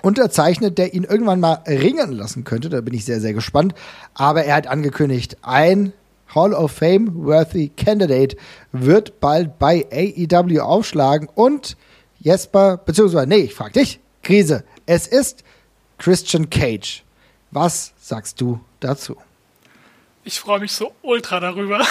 unterzeichnet, 0.00 0.78
der 0.78 0.94
ihn 0.94 1.04
irgendwann 1.04 1.38
mal 1.38 1.60
ringen 1.66 2.12
lassen 2.12 2.44
könnte. 2.44 2.70
Da 2.70 2.80
bin 2.80 2.94
ich 2.94 3.04
sehr, 3.04 3.20
sehr 3.20 3.34
gespannt. 3.34 3.74
Aber 4.14 4.44
er 4.44 4.56
hat 4.56 4.66
angekündigt, 4.66 5.36
ein 5.42 5.92
Hall 6.34 6.54
of 6.54 6.72
Fame 6.72 7.26
worthy 7.26 7.70
Candidate 7.76 8.38
wird 8.72 9.20
bald 9.20 9.58
bei 9.58 9.86
AEW 9.92 10.60
aufschlagen 10.60 11.28
und 11.34 11.76
Jesper, 12.20 12.78
beziehungsweise, 12.78 13.26
nee, 13.26 13.36
ich 13.36 13.54
frag 13.54 13.74
dich, 13.74 14.00
Krise, 14.22 14.64
es 14.86 15.06
ist 15.06 15.44
Christian 15.98 16.48
Cage. 16.48 17.04
Was 17.50 17.92
sagst 17.98 18.40
du 18.40 18.60
dazu? 18.80 19.16
Ich 20.24 20.40
freue 20.40 20.60
mich 20.60 20.72
so 20.72 20.92
ultra 21.02 21.40
darüber. 21.40 21.86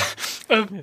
ähm, 0.48 0.82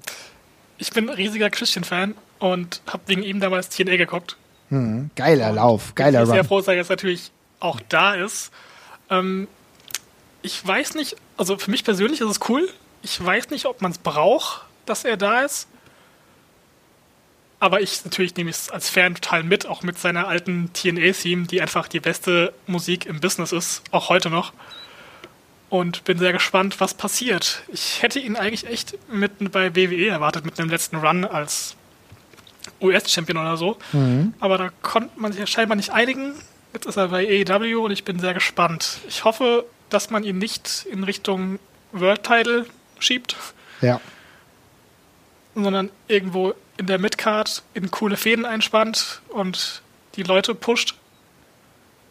ich 0.78 0.92
bin 0.92 1.10
ein 1.10 1.16
riesiger 1.16 1.50
Christian-Fan 1.50 2.16
und 2.40 2.82
habe 2.88 3.04
wegen 3.08 3.24
ihm 3.24 3.40
damals 3.40 3.70
TNA 3.70 3.98
geguckt. 3.98 4.38
Hm, 4.70 5.10
geiler 5.16 5.52
Lauf, 5.52 5.96
geiler 5.96 6.20
Ich 6.20 6.26
bin 6.26 6.30
Run. 6.30 6.36
sehr 6.36 6.44
froh, 6.46 6.58
dass 6.60 6.68
er 6.68 6.76
jetzt 6.76 6.90
natürlich 6.90 7.32
auch 7.60 7.82
da 7.90 8.14
ist. 8.14 8.52
Ähm, 9.10 9.48
ich 10.42 10.66
weiß 10.66 10.94
nicht, 10.96 11.16
also 11.38 11.58
für 11.58 11.72
mich 11.72 11.84
persönlich 11.84 12.22
ist 12.22 12.30
es 12.30 12.50
cool. 12.50 12.70
Ich 13.02 13.24
weiß 13.24 13.50
nicht, 13.50 13.66
ob 13.66 13.82
man 13.82 13.92
es 13.92 13.98
braucht, 13.98 14.66
dass 14.86 15.04
er 15.06 15.18
da 15.18 15.42
ist. 15.42 15.68
Aber 17.60 17.82
ich 17.82 18.06
natürlich 18.06 18.36
nehme 18.36 18.50
es 18.50 18.70
als 18.70 18.90
Fan 18.90 19.16
total 19.16 19.44
mit, 19.44 19.66
auch 19.66 19.84
mit 19.84 20.00
seiner 20.00 20.28
alten 20.28 20.72
TNA-Theme, 20.74 21.48
die 21.48 21.62
einfach 21.62 21.88
die 21.88 22.00
beste 22.00 22.54
Musik 22.68 23.06
im 23.06 23.20
Business 23.20 23.52
ist, 23.52 23.82
auch 23.92 24.10
heute 24.10 24.30
noch. 24.30 24.54
Und 25.70 26.04
bin 26.06 26.18
sehr 26.18 26.32
gespannt, 26.32 26.80
was 26.80 26.94
passiert. 26.94 27.64
Ich 27.68 28.02
hätte 28.02 28.20
ihn 28.20 28.36
eigentlich 28.36 28.66
echt 28.66 28.98
mit 29.12 29.52
bei 29.52 29.76
WWE 29.76 30.08
erwartet, 30.08 30.46
mit 30.46 30.60
einem 30.60 30.70
letzten 30.70 30.96
Run 30.96 31.26
als 31.26 31.76
US-Champion 32.82 33.38
oder 33.38 33.58
so. 33.58 33.78
Mhm. 33.92 34.34
Aber 34.40 34.58
da 34.58 34.70
konnte 34.82 35.20
man 35.20 35.32
sich 35.32 35.40
ja 35.40 35.48
scheinbar 35.48 35.76
nicht 35.76 35.92
einigen. 35.92 36.34
Jetzt 36.74 36.86
ist 36.86 36.98
er 36.98 37.10
bei 37.10 37.46
AEW 37.48 37.84
und 37.84 37.92
ich 37.92 38.04
bin 38.04 38.20
sehr 38.20 38.34
gespannt. 38.34 39.00
Ich 39.08 39.26
hoffe, 39.26 39.66
dass 39.90 40.10
man 40.10 40.24
ihn 40.24 40.38
nicht 40.38 40.88
in 40.90 41.04
Richtung 41.04 41.60
World 41.92 42.24
Title 42.24 42.66
schiebt. 43.00 43.36
Ja. 43.82 44.00
Sondern 45.56 45.90
irgendwo 46.08 46.54
in 46.78 46.86
der 46.86 47.00
Midcard 47.00 47.64
in 47.74 47.92
coole 47.92 48.16
Fäden 48.16 48.46
einspannt 48.46 49.22
und 49.30 49.82
die 50.16 50.24
Leute 50.24 50.56
pusht, 50.56 50.96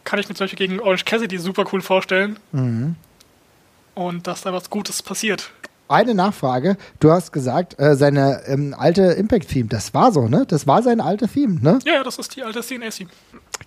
kann 0.03 0.19
ich 0.19 0.29
mir 0.29 0.35
zum 0.35 0.45
Beispiel 0.45 0.67
gegen 0.67 0.79
Orange 0.79 1.05
Cassidy 1.05 1.37
super 1.37 1.65
cool 1.71 1.81
vorstellen. 1.81 2.39
Mhm. 2.51 2.95
Und 3.95 4.27
dass 4.27 4.41
da 4.41 4.53
was 4.53 4.69
Gutes 4.69 5.03
passiert. 5.03 5.51
Eine 5.87 6.13
Nachfrage. 6.13 6.77
Du 6.99 7.11
hast 7.11 7.31
gesagt, 7.31 7.79
äh, 7.79 7.95
seine 7.95 8.43
ähm, 8.45 8.75
alte 8.77 9.01
Impact-Theme, 9.01 9.69
das 9.69 9.93
war 9.95 10.11
so, 10.11 10.27
ne? 10.27 10.45
Das 10.47 10.67
war 10.67 10.83
sein 10.83 11.01
alter 11.01 11.27
Theme, 11.27 11.59
ne? 11.61 11.79
Ja, 11.83 12.03
das 12.03 12.19
ist 12.19 12.35
die 12.35 12.43
alte 12.43 12.61
CNA-Theme. 12.61 13.09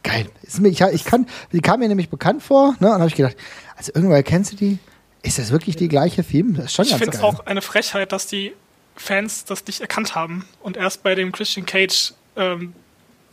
Geil. 0.04 0.26
Ist 0.42 0.60
mir, 0.60 0.68
ich, 0.68 0.80
ich 0.80 1.04
kann, 1.04 1.26
die 1.50 1.60
kam 1.60 1.80
mir 1.80 1.88
nämlich 1.88 2.10
bekannt 2.10 2.42
vor, 2.42 2.76
ne? 2.78 2.88
Und 2.88 3.00
habe 3.00 3.08
ich 3.08 3.16
gedacht, 3.16 3.36
also 3.76 3.90
irgendwoher 3.92 4.22
kennst 4.22 4.52
du 4.52 4.56
die? 4.56 4.78
Ist 5.22 5.38
das 5.38 5.50
wirklich 5.50 5.74
die 5.74 5.88
gleiche 5.88 6.22
Theme? 6.22 6.54
Das 6.54 6.66
ist 6.66 6.74
schon 6.74 6.84
ich 6.84 6.94
finde 6.94 7.16
es 7.16 7.22
auch 7.22 7.46
eine 7.46 7.60
Frechheit, 7.60 8.12
dass 8.12 8.28
die 8.28 8.52
Fans 8.96 9.44
das 9.44 9.66
nicht 9.66 9.80
erkannt 9.80 10.14
haben 10.14 10.46
und 10.60 10.76
erst 10.76 11.02
bei 11.02 11.14
dem 11.14 11.32
Christian 11.32 11.66
Cage 11.66 12.14
ähm, 12.36 12.74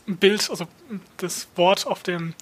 Bild, 0.06 0.50
also 0.50 0.66
das 1.18 1.48
Wort 1.56 1.86
auf 1.86 2.02
dem 2.02 2.34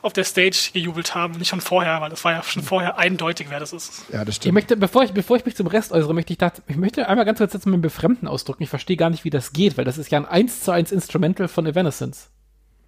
auf 0.00 0.12
der 0.12 0.24
Stage 0.24 0.70
gejubelt 0.72 1.16
haben, 1.16 1.34
nicht 1.38 1.48
schon 1.48 1.60
vorher, 1.60 2.00
weil 2.00 2.10
das 2.10 2.24
war 2.24 2.32
ja 2.32 2.42
schon 2.44 2.62
vorher 2.62 2.98
eindeutig, 2.98 3.48
wer 3.50 3.58
das 3.58 3.72
ist. 3.72 4.04
Ja, 4.12 4.24
das 4.24 4.36
stimmt. 4.36 4.46
Ich 4.46 4.52
möchte, 4.52 4.76
bevor 4.76 5.02
ich, 5.02 5.12
bevor 5.12 5.36
ich 5.36 5.44
mich 5.44 5.56
zum 5.56 5.66
Rest 5.66 5.90
äußere, 5.90 6.14
möchte 6.14 6.32
ich, 6.32 6.38
dachte, 6.38 6.62
ich 6.68 6.76
möchte 6.76 7.08
einmal 7.08 7.24
ganz 7.24 7.38
kurz 7.38 7.52
jetzt 7.52 7.66
mit 7.66 7.82
Befremden 7.82 8.28
ausdrücken. 8.28 8.62
Ich 8.62 8.68
verstehe 8.68 8.96
gar 8.96 9.10
nicht, 9.10 9.24
wie 9.24 9.30
das 9.30 9.52
geht, 9.52 9.76
weil 9.76 9.84
das 9.84 9.98
ist 9.98 10.10
ja 10.12 10.18
ein 10.18 10.24
1 10.24 10.60
zu 10.60 10.70
1 10.70 10.92
Instrumental 10.92 11.48
von 11.48 11.66
Evanescence. 11.66 12.30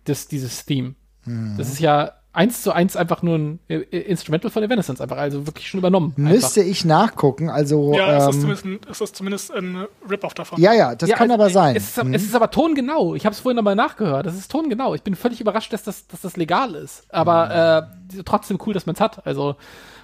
Das, 0.04 0.28
dieses 0.28 0.64
Theme. 0.64 0.94
Mhm. 1.24 1.56
Das 1.58 1.68
ist 1.68 1.80
ja 1.80 2.12
eins 2.32 2.62
zu 2.62 2.72
eins 2.72 2.96
einfach 2.96 3.22
nur 3.22 3.36
ein 3.36 3.60
äh, 3.68 3.78
Instrumental 3.78 4.50
von 4.50 4.62
Evanescence, 4.62 5.00
einfach 5.00 5.16
also 5.16 5.46
wirklich 5.46 5.68
schon 5.68 5.78
übernommen. 5.78 6.12
Müsste 6.16 6.62
ich 6.62 6.84
nachgucken, 6.84 7.50
also. 7.50 7.92
Ja, 7.94 8.12
ähm, 8.12 8.18
ist, 8.18 8.26
das 8.26 8.40
zumindest 8.40 8.64
ein, 8.64 8.80
ist 8.90 9.00
das 9.00 9.12
zumindest 9.12 9.52
ein 9.52 9.86
Rip-Off 10.08 10.34
davon. 10.34 10.60
Ja, 10.60 10.72
ja, 10.72 10.94
das 10.94 11.08
ja, 11.08 11.16
kann 11.16 11.30
also, 11.30 11.42
aber 11.42 11.50
sein. 11.50 11.76
Es 11.76 11.96
ist, 11.96 12.04
mhm. 12.04 12.14
es 12.14 12.22
ist 12.22 12.34
aber 12.34 12.50
tongenau. 12.50 13.14
Ich 13.14 13.24
habe 13.26 13.34
es 13.34 13.40
vorhin 13.40 13.56
nochmal 13.56 13.76
nachgehört. 13.76 14.26
Das 14.26 14.36
ist 14.36 14.50
tongenau. 14.50 14.94
Ich 14.94 15.02
bin 15.02 15.16
völlig 15.16 15.40
überrascht, 15.40 15.72
dass 15.72 15.82
das, 15.82 16.06
dass 16.06 16.20
das 16.20 16.36
legal 16.36 16.74
ist. 16.74 17.04
Aber 17.12 17.90
mhm. 18.12 18.18
äh, 18.18 18.22
trotzdem 18.22 18.58
cool, 18.66 18.74
dass 18.74 18.86
man 18.86 18.94
es 18.94 19.00
hat. 19.00 19.26
Also 19.26 19.56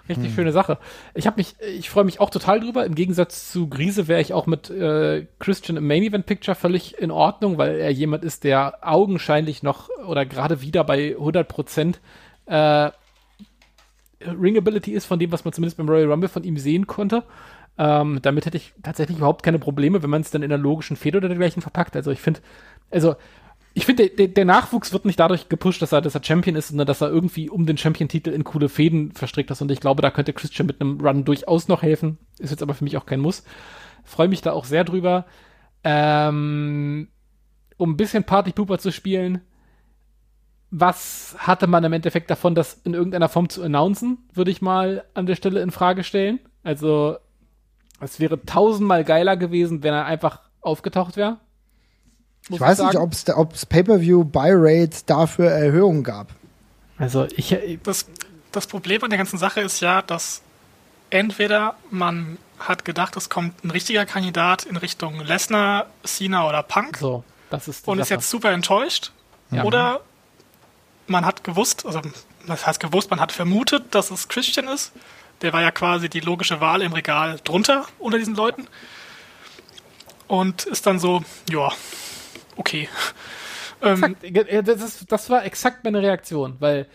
richtig 0.08 0.28
hm. 0.28 0.34
schöne 0.34 0.52
Sache. 0.52 0.78
Ich 1.14 1.26
habe 1.26 1.36
mich, 1.38 1.54
ich 1.60 1.90
freue 1.90 2.04
mich 2.04 2.20
auch 2.20 2.30
total 2.30 2.60
drüber. 2.60 2.86
Im 2.86 2.94
Gegensatz 2.94 3.50
zu 3.50 3.68
Grise 3.68 4.08
wäre 4.08 4.20
ich 4.20 4.32
auch 4.32 4.46
mit 4.46 4.70
äh, 4.70 5.26
Christian 5.38 5.76
im 5.76 5.86
Main 5.86 6.02
Event 6.02 6.26
Picture 6.26 6.54
völlig 6.54 6.98
in 6.98 7.10
Ordnung, 7.10 7.58
weil 7.58 7.76
er 7.76 7.90
jemand 7.90 8.24
ist, 8.24 8.44
der 8.44 8.78
augenscheinlich 8.82 9.62
noch 9.62 9.88
oder 10.06 10.26
gerade 10.26 10.62
wieder 10.62 10.84
bei 10.84 11.16
100 11.16 11.48
Prozent 11.48 12.00
äh, 12.46 12.90
Ringability 14.20 14.92
ist, 14.92 15.06
von 15.06 15.18
dem, 15.18 15.32
was 15.32 15.44
man 15.44 15.52
zumindest 15.52 15.76
beim 15.76 15.88
Royal 15.88 16.10
Rumble 16.10 16.28
von 16.28 16.44
ihm 16.44 16.56
sehen 16.56 16.86
konnte. 16.86 17.24
Ähm, 17.78 18.20
damit 18.22 18.46
hätte 18.46 18.56
ich 18.56 18.72
tatsächlich 18.82 19.18
überhaupt 19.18 19.42
keine 19.42 19.58
Probleme, 19.58 20.02
wenn 20.02 20.10
man 20.10 20.22
es 20.22 20.30
dann 20.30 20.42
in 20.42 20.50
einer 20.50 20.62
logischen 20.62 20.96
Fehde 20.96 21.18
oder 21.18 21.28
dergleichen 21.28 21.60
verpackt. 21.60 21.94
Also 21.94 22.10
ich 22.10 22.20
finde, 22.20 22.40
also 22.90 23.16
ich 23.76 23.84
finde, 23.84 24.08
der, 24.08 24.28
der, 24.28 24.46
Nachwuchs 24.46 24.94
wird 24.94 25.04
nicht 25.04 25.20
dadurch 25.20 25.50
gepusht, 25.50 25.82
dass 25.82 25.92
er, 25.92 26.00
dass 26.00 26.14
er 26.14 26.24
Champion 26.24 26.56
ist, 26.56 26.68
sondern 26.68 26.86
dass 26.86 27.02
er 27.02 27.10
irgendwie 27.10 27.50
um 27.50 27.66
den 27.66 27.76
Champion-Titel 27.76 28.30
in 28.30 28.42
coole 28.42 28.70
Fäden 28.70 29.12
verstrickt 29.12 29.50
ist. 29.50 29.60
Und 29.60 29.70
ich 29.70 29.80
glaube, 29.80 30.00
da 30.00 30.10
könnte 30.10 30.32
Christian 30.32 30.66
mit 30.66 30.80
einem 30.80 30.98
Run 30.98 31.26
durchaus 31.26 31.68
noch 31.68 31.82
helfen. 31.82 32.16
Ist 32.38 32.48
jetzt 32.48 32.62
aber 32.62 32.72
für 32.72 32.84
mich 32.84 32.96
auch 32.96 33.04
kein 33.04 33.20
Muss. 33.20 33.44
Freue 34.02 34.28
mich 34.28 34.40
da 34.40 34.52
auch 34.52 34.64
sehr 34.64 34.82
drüber. 34.82 35.26
Ähm, 35.84 37.08
um 37.76 37.90
ein 37.90 37.96
bisschen 37.98 38.24
Party-Pooper 38.24 38.78
zu 38.78 38.92
spielen, 38.92 39.42
was 40.70 41.36
hatte 41.38 41.66
man 41.66 41.84
im 41.84 41.92
Endeffekt 41.92 42.30
davon, 42.30 42.54
das 42.54 42.80
in 42.84 42.94
irgendeiner 42.94 43.28
Form 43.28 43.50
zu 43.50 43.62
announcen, 43.62 44.26
würde 44.32 44.52
ich 44.52 44.62
mal 44.62 45.04
an 45.12 45.26
der 45.26 45.36
Stelle 45.36 45.60
in 45.60 45.70
Frage 45.70 46.02
stellen. 46.02 46.40
Also, 46.62 47.18
es 48.00 48.20
wäre 48.20 48.42
tausendmal 48.42 49.04
geiler 49.04 49.36
gewesen, 49.36 49.82
wenn 49.82 49.92
er 49.92 50.06
einfach 50.06 50.40
aufgetaucht 50.62 51.18
wäre. 51.18 51.40
Ich 52.48 52.60
weiß 52.60 52.78
nicht, 52.80 52.96
ob 52.96 53.52
es 53.52 53.66
Pay-Per-View-Buy-Rates 53.66 55.04
dafür 55.04 55.50
Erhöhungen 55.50 56.04
gab. 56.04 56.28
Also, 56.98 57.26
ich. 57.36 57.56
Das, 57.82 58.06
das 58.52 58.66
Problem 58.66 59.02
an 59.02 59.10
der 59.10 59.18
ganzen 59.18 59.38
Sache 59.38 59.60
ist 59.60 59.80
ja, 59.80 60.02
dass 60.02 60.42
entweder 61.10 61.74
man 61.90 62.38
hat 62.58 62.84
gedacht, 62.84 63.16
es 63.16 63.28
kommt 63.28 63.64
ein 63.64 63.70
richtiger 63.70 64.06
Kandidat 64.06 64.64
in 64.64 64.76
Richtung 64.76 65.20
Lesnar, 65.20 65.86
Cena 66.04 66.48
oder 66.48 66.62
Punk. 66.62 66.96
So, 66.98 67.24
das 67.50 67.68
ist 67.68 67.86
und 67.86 67.98
ist 67.98 68.08
jetzt 68.08 68.30
super 68.30 68.50
enttäuscht. 68.52 69.12
Ja. 69.50 69.64
Oder 69.64 70.00
man 71.06 71.26
hat 71.26 71.44
gewusst, 71.44 71.84
also 71.84 72.00
das 72.46 72.66
heißt 72.66 72.80
gewusst, 72.80 73.10
man 73.10 73.20
hat 73.20 73.32
vermutet, 73.32 73.94
dass 73.94 74.10
es 74.10 74.28
Christian 74.28 74.68
ist. 74.68 74.92
Der 75.42 75.52
war 75.52 75.60
ja 75.60 75.70
quasi 75.70 76.08
die 76.08 76.20
logische 76.20 76.60
Wahl 76.60 76.80
im 76.80 76.92
Regal 76.92 77.38
drunter 77.44 77.84
unter 77.98 78.18
diesen 78.18 78.34
Leuten. 78.34 78.66
Und 80.28 80.64
ist 80.64 80.86
dann 80.86 80.98
so, 80.98 81.22
ja, 81.50 81.70
okay. 82.56 82.88
Ähm, 83.82 84.16
das, 84.32 84.82
ist, 84.82 85.12
das 85.12 85.28
war 85.28 85.44
exakt 85.44 85.84
meine 85.84 86.00
Reaktion, 86.00 86.56
weil 86.60 86.86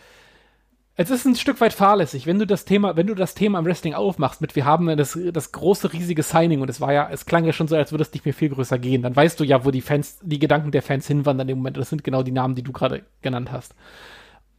es 0.95 1.09
ist 1.09 1.25
ein 1.25 1.35
Stück 1.35 1.61
weit 1.61 1.73
fahrlässig, 1.73 2.27
wenn 2.27 2.37
du 2.37 2.45
das 2.45 2.65
Thema, 2.65 2.95
wenn 2.95 3.07
du 3.07 3.15
das 3.15 3.33
Thema 3.33 3.59
im 3.59 3.65
Wrestling 3.65 3.93
aufmachst, 3.93 4.41
mit 4.41 4.55
wir 4.55 4.65
haben 4.65 4.97
das, 4.97 5.17
das 5.31 5.51
große, 5.51 5.93
riesige 5.93 6.21
Signing 6.21 6.61
und 6.61 6.69
es 6.69 6.81
war 6.81 6.91
ja, 6.91 7.09
es 7.11 7.25
klang 7.25 7.45
ja 7.45 7.53
schon 7.53 7.67
so, 7.67 7.75
als 7.75 7.91
würde 7.91 8.03
es 8.03 8.13
nicht 8.13 8.25
mehr 8.25 8.33
viel 8.33 8.49
größer 8.49 8.77
gehen, 8.77 9.01
dann 9.01 9.15
weißt 9.15 9.39
du 9.39 9.43
ja, 9.43 9.63
wo 9.63 9.71
die 9.71 9.81
Fans, 9.81 10.19
die 10.21 10.39
Gedanken 10.39 10.71
der 10.71 10.81
Fans 10.81 11.07
hinwandern 11.07 11.47
im 11.49 11.59
Moment. 11.59 11.77
Das 11.77 11.89
sind 11.89 12.03
genau 12.03 12.23
die 12.23 12.31
Namen, 12.31 12.55
die 12.55 12.63
du 12.63 12.71
gerade 12.71 13.03
genannt 13.21 13.51
hast. 13.51 13.73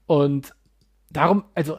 Und 0.07 0.55
darum, 1.11 1.45
also, 1.55 1.79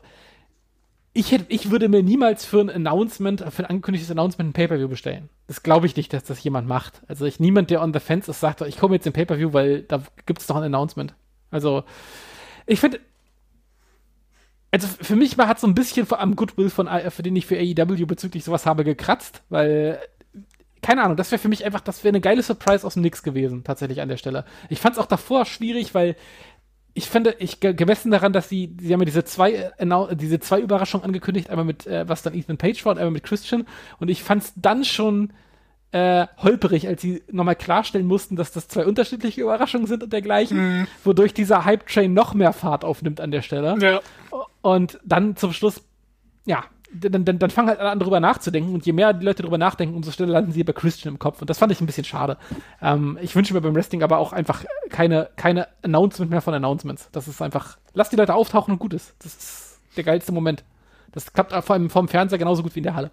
ich 1.13 1.31
hätte, 1.31 1.45
ich 1.49 1.69
würde 1.69 1.89
mir 1.89 2.01
niemals 2.01 2.43
für 2.43 2.59
ein 2.59 2.69
Announcement, 2.69 3.41
für 3.51 3.63
ein 3.63 3.69
angekündigtes 3.69 4.09
Announcement 4.09 4.49
ein 4.49 4.53
Pay-Per-View 4.53 4.87
bestellen. 4.87 5.29
Das 5.47 5.61
glaube 5.61 5.85
ich 5.85 5.95
nicht, 5.95 6.11
dass 6.11 6.23
das 6.23 6.43
jemand 6.43 6.67
macht. 6.67 7.01
Also 7.07 7.25
ich, 7.25 7.39
niemand, 7.39 7.69
der 7.69 7.83
on 7.83 7.93
the 7.93 7.99
fence 7.99 8.27
ist, 8.27 8.39
sagt, 8.39 8.61
ich 8.61 8.77
komme 8.77 8.95
jetzt 8.95 9.05
in 9.05 9.13
Pay-Per-View, 9.13 9.53
weil 9.53 9.83
da 9.83 10.01
gibt 10.25 10.41
es 10.41 10.47
doch 10.47 10.55
ein 10.55 10.63
Announcement. 10.63 11.13
Also, 11.51 11.83
ich 12.65 12.79
finde, 12.79 12.99
also 14.71 14.87
für 14.87 15.15
mich 15.15 15.37
hat 15.37 15.59
so 15.59 15.67
ein 15.67 15.75
bisschen 15.75 16.07
vor 16.07 16.19
allem 16.19 16.35
Goodwill 16.35 16.71
von, 16.71 16.89
für 17.09 17.21
den 17.21 17.35
ich 17.35 17.45
für 17.45 17.59
AEW 17.59 18.07
bezüglich 18.07 18.43
sowas 18.43 18.65
habe, 18.65 18.83
gekratzt, 18.83 19.43
weil 19.49 19.99
keine 20.81 21.03
Ahnung, 21.03 21.15
das 21.15 21.31
wäre 21.31 21.39
für 21.39 21.47
mich 21.47 21.63
einfach, 21.63 21.81
das 21.81 22.03
wäre 22.03 22.11
eine 22.11 22.21
geile 22.21 22.43
Surprise 22.43 22.85
aus 22.85 22.95
dem 22.95 23.03
Nix 23.03 23.23
gewesen, 23.23 23.63
tatsächlich 23.63 24.01
an 24.01 24.09
der 24.09 24.17
Stelle. 24.17 24.45
Ich 24.69 24.79
fand 24.79 24.95
es 24.95 25.01
auch 25.01 25.05
davor 25.05 25.45
schwierig, 25.45 25.93
weil 25.93 26.15
ich 26.95 27.09
finde, 27.09 27.35
ich 27.39 27.59
gemessen 27.59 28.11
daran, 28.11 28.33
dass 28.33 28.49
sie, 28.49 28.75
sie 28.79 28.93
haben 28.93 29.01
ja 29.01 29.05
diese 29.05 29.23
zwei, 29.23 29.71
äh, 29.77 30.15
diese 30.15 30.39
zwei 30.39 30.59
Überraschungen 30.59 31.05
angekündigt, 31.05 31.49
einmal 31.49 31.65
mit, 31.65 31.87
äh, 31.87 32.07
was 32.07 32.21
dann 32.21 32.35
Ethan 32.35 32.57
Page 32.57 32.85
war 32.85 32.91
und 32.91 32.99
einmal 32.99 33.11
mit 33.11 33.23
Christian. 33.23 33.65
Und 33.99 34.09
ich 34.09 34.21
fand 34.21 34.43
es 34.43 34.53
dann 34.55 34.85
schon 34.85 35.33
äh, 35.91 36.27
holperig, 36.37 36.87
als 36.87 37.01
sie 37.01 37.23
nochmal 37.31 37.55
klarstellen 37.55 38.05
mussten, 38.05 38.35
dass 38.35 38.51
das 38.51 38.67
zwei 38.67 38.85
unterschiedliche 38.85 39.41
Überraschungen 39.41 39.87
sind 39.87 40.03
und 40.03 40.13
dergleichen, 40.13 40.79
mhm. 40.81 40.87
wodurch 41.03 41.33
dieser 41.33 41.65
Hype-Train 41.65 42.13
noch 42.13 42.35
mehr 42.35 42.53
Fahrt 42.53 42.85
aufnimmt 42.85 43.21
an 43.21 43.31
der 43.31 43.41
Stelle. 43.41 43.75
Ja. 43.79 44.01
Und 44.61 44.99
dann 45.03 45.35
zum 45.35 45.51
Schluss, 45.53 45.81
ja, 46.45 46.63
dann, 46.93 47.25
dann, 47.25 47.39
dann 47.39 47.49
fangen 47.49 47.69
halt 47.69 47.79
alle 47.79 47.89
an, 47.89 47.99
drüber 47.99 48.19
nachzudenken. 48.19 48.73
Und 48.73 48.85
je 48.85 48.93
mehr 48.93 49.13
die 49.13 49.25
Leute 49.25 49.43
drüber 49.43 49.57
nachdenken, 49.57 49.95
umso 49.95 50.11
schneller 50.11 50.33
landen 50.33 50.51
sie 50.51 50.63
bei 50.63 50.73
Christian 50.73 51.13
im 51.13 51.19
Kopf. 51.19 51.41
Und 51.41 51.49
das 51.49 51.57
fand 51.57 51.71
ich 51.71 51.81
ein 51.81 51.85
bisschen 51.85 52.03
schade. 52.03 52.37
Ähm, 52.81 53.17
ich 53.21 53.35
wünsche 53.35 53.53
mir 53.53 53.61
beim 53.61 53.75
Wrestling 53.75 54.03
aber 54.03 54.17
auch 54.17 54.33
einfach 54.33 54.63
keine, 54.89 55.29
keine 55.35 55.67
Announcement 55.81 56.31
mehr 56.31 56.41
von 56.41 56.53
Announcements. 56.53 57.09
Das 57.11 57.27
ist 57.27 57.41
einfach, 57.41 57.77
lass 57.93 58.09
die 58.09 58.15
Leute 58.15 58.35
auftauchen 58.35 58.73
und 58.73 58.79
gut 58.79 58.93
ist. 58.93 59.15
Das 59.19 59.33
ist 59.33 59.79
der 59.97 60.03
geilste 60.03 60.31
Moment. 60.31 60.63
Das 61.11 61.33
klappt 61.33 61.51
vor 61.51 61.75
allem 61.75 61.89
vom 61.89 62.07
Fernseher 62.07 62.39
genauso 62.39 62.63
gut 62.63 62.75
wie 62.75 62.79
in 62.79 62.83
der 62.83 62.95
Halle. 62.95 63.11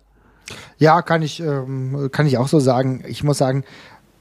Ja, 0.78 1.02
kann 1.02 1.22
ich, 1.22 1.40
ähm, 1.40 2.08
kann 2.12 2.26
ich 2.26 2.38
auch 2.38 2.48
so 2.48 2.58
sagen. 2.58 3.04
Ich 3.06 3.22
muss 3.22 3.38
sagen, 3.38 3.64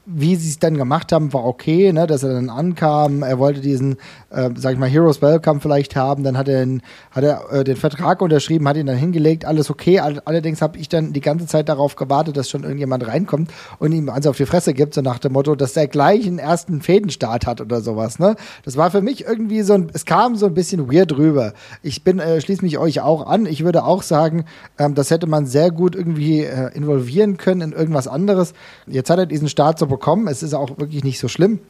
wie 0.06 0.34
sie 0.34 0.48
es 0.48 0.58
dann 0.58 0.76
gemacht 0.76 1.12
haben, 1.12 1.32
war 1.32 1.44
okay, 1.44 1.92
ne, 1.92 2.06
dass 2.06 2.22
er 2.22 2.32
dann 2.32 2.48
ankam. 2.48 3.22
Er 3.22 3.38
wollte 3.38 3.60
diesen, 3.60 3.96
äh, 4.30 4.50
sag 4.56 4.72
ich 4.72 4.78
mal, 4.78 4.88
Heroes 4.88 5.20
Welcome 5.20 5.60
vielleicht 5.60 5.94
haben. 5.94 6.24
Dann 6.24 6.38
hat 6.38 6.48
er, 6.48 6.64
den, 6.64 6.82
hat 7.10 7.22
er 7.22 7.52
äh, 7.52 7.64
den 7.64 7.76
Vertrag 7.76 8.22
unterschrieben, 8.22 8.66
hat 8.66 8.76
ihn 8.76 8.86
dann 8.86 8.96
hingelegt. 8.96 9.44
Alles 9.44 9.68
okay. 9.68 10.00
All, 10.00 10.20
allerdings 10.24 10.62
habe 10.62 10.78
ich 10.78 10.88
dann 10.88 11.12
die 11.12 11.20
ganze 11.20 11.46
Zeit 11.46 11.68
darauf 11.68 11.96
gewartet, 11.96 12.36
dass 12.36 12.48
schon 12.48 12.62
irgendjemand 12.62 13.06
reinkommt 13.06 13.52
und 13.78 13.92
ihm 13.92 14.08
eins 14.08 14.26
auf 14.26 14.38
die 14.38 14.46
Fresse 14.46 14.72
gibt, 14.72 14.94
so 14.94 15.02
nach 15.02 15.18
dem 15.18 15.34
Motto, 15.34 15.54
dass 15.54 15.76
er 15.76 15.86
gleich 15.86 16.26
einen 16.26 16.38
ersten 16.38 16.80
Fädenstart 16.80 17.46
hat 17.46 17.60
oder 17.60 17.82
sowas. 17.82 18.18
Ne? 18.18 18.36
Das 18.64 18.78
war 18.78 18.90
für 18.90 19.02
mich 19.02 19.26
irgendwie 19.26 19.60
so 19.62 19.74
ein, 19.74 19.90
es 19.92 20.06
kam 20.06 20.34
so 20.36 20.46
ein 20.46 20.54
bisschen 20.54 20.90
weird 20.90 21.16
rüber. 21.16 21.52
Ich 21.82 22.04
bin, 22.04 22.20
äh, 22.20 22.40
schließe 22.40 22.64
mich 22.64 22.78
euch 22.78 23.00
auch 23.00 23.26
an. 23.26 23.44
Ich 23.44 23.64
würde 23.64 23.84
auch 23.84 24.02
sagen, 24.02 24.46
ähm, 24.78 24.94
das 24.94 25.10
hätte 25.10 25.26
man 25.26 25.44
sehr 25.44 25.70
gut 25.70 25.94
irgendwie 25.94 26.40
äh, 26.40 26.74
involvieren 26.74 27.36
können 27.36 27.60
in 27.60 27.72
irgendwas 27.72 28.08
anderes. 28.08 28.54
Jetzt 28.86 29.10
hat 29.10 29.18
er 29.18 29.26
diesen 29.26 29.48
Start 29.48 29.78
so 29.78 29.89
bekommen. 29.90 30.28
Es 30.28 30.42
ist 30.42 30.54
auch 30.54 30.78
wirklich 30.78 31.04
nicht 31.04 31.18
so 31.18 31.28
schlimm. 31.28 31.60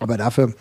Aber 0.00 0.16
dafür, 0.16 0.54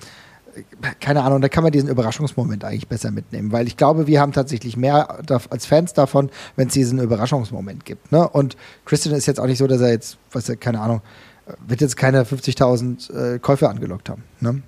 keine 1.00 1.24
Ahnung, 1.24 1.42
da 1.42 1.50
kann 1.50 1.64
man 1.64 1.72
diesen 1.72 1.90
Überraschungsmoment 1.90 2.64
eigentlich 2.64 2.88
besser 2.88 3.12
mitnehmen, 3.12 3.52
weil 3.52 3.68
ich 3.68 3.78
glaube, 3.78 4.08
wir 4.08 4.22
haben 4.22 4.32
tatsächlich 4.32 4.78
mehr 4.78 5.20
als 5.50 5.66
Fans 5.66 5.94
davon, 5.94 6.30
wenn 6.56 6.68
es 6.68 6.74
diesen 6.74 7.00
Überraschungsmoment 7.00 7.86
gibt. 7.86 8.12
Ne? 8.12 8.28
Und 8.28 8.56
Christian 8.86 9.16
ist 9.16 9.26
jetzt 9.26 9.40
auch 9.40 9.48
nicht 9.48 9.58
so, 9.58 9.68
dass 9.68 9.82
er 9.82 9.90
jetzt, 9.90 10.18
was 10.32 10.52
keine 10.60 10.80
Ahnung, 10.80 11.02
wird 11.68 11.82
jetzt 11.82 11.98
keine 11.98 12.24
50.000 12.24 13.36
äh, 13.36 13.40
Käufe 13.40 13.68
angelockt 13.70 14.10
haben. 14.10 14.24
Ne? 14.40 14.62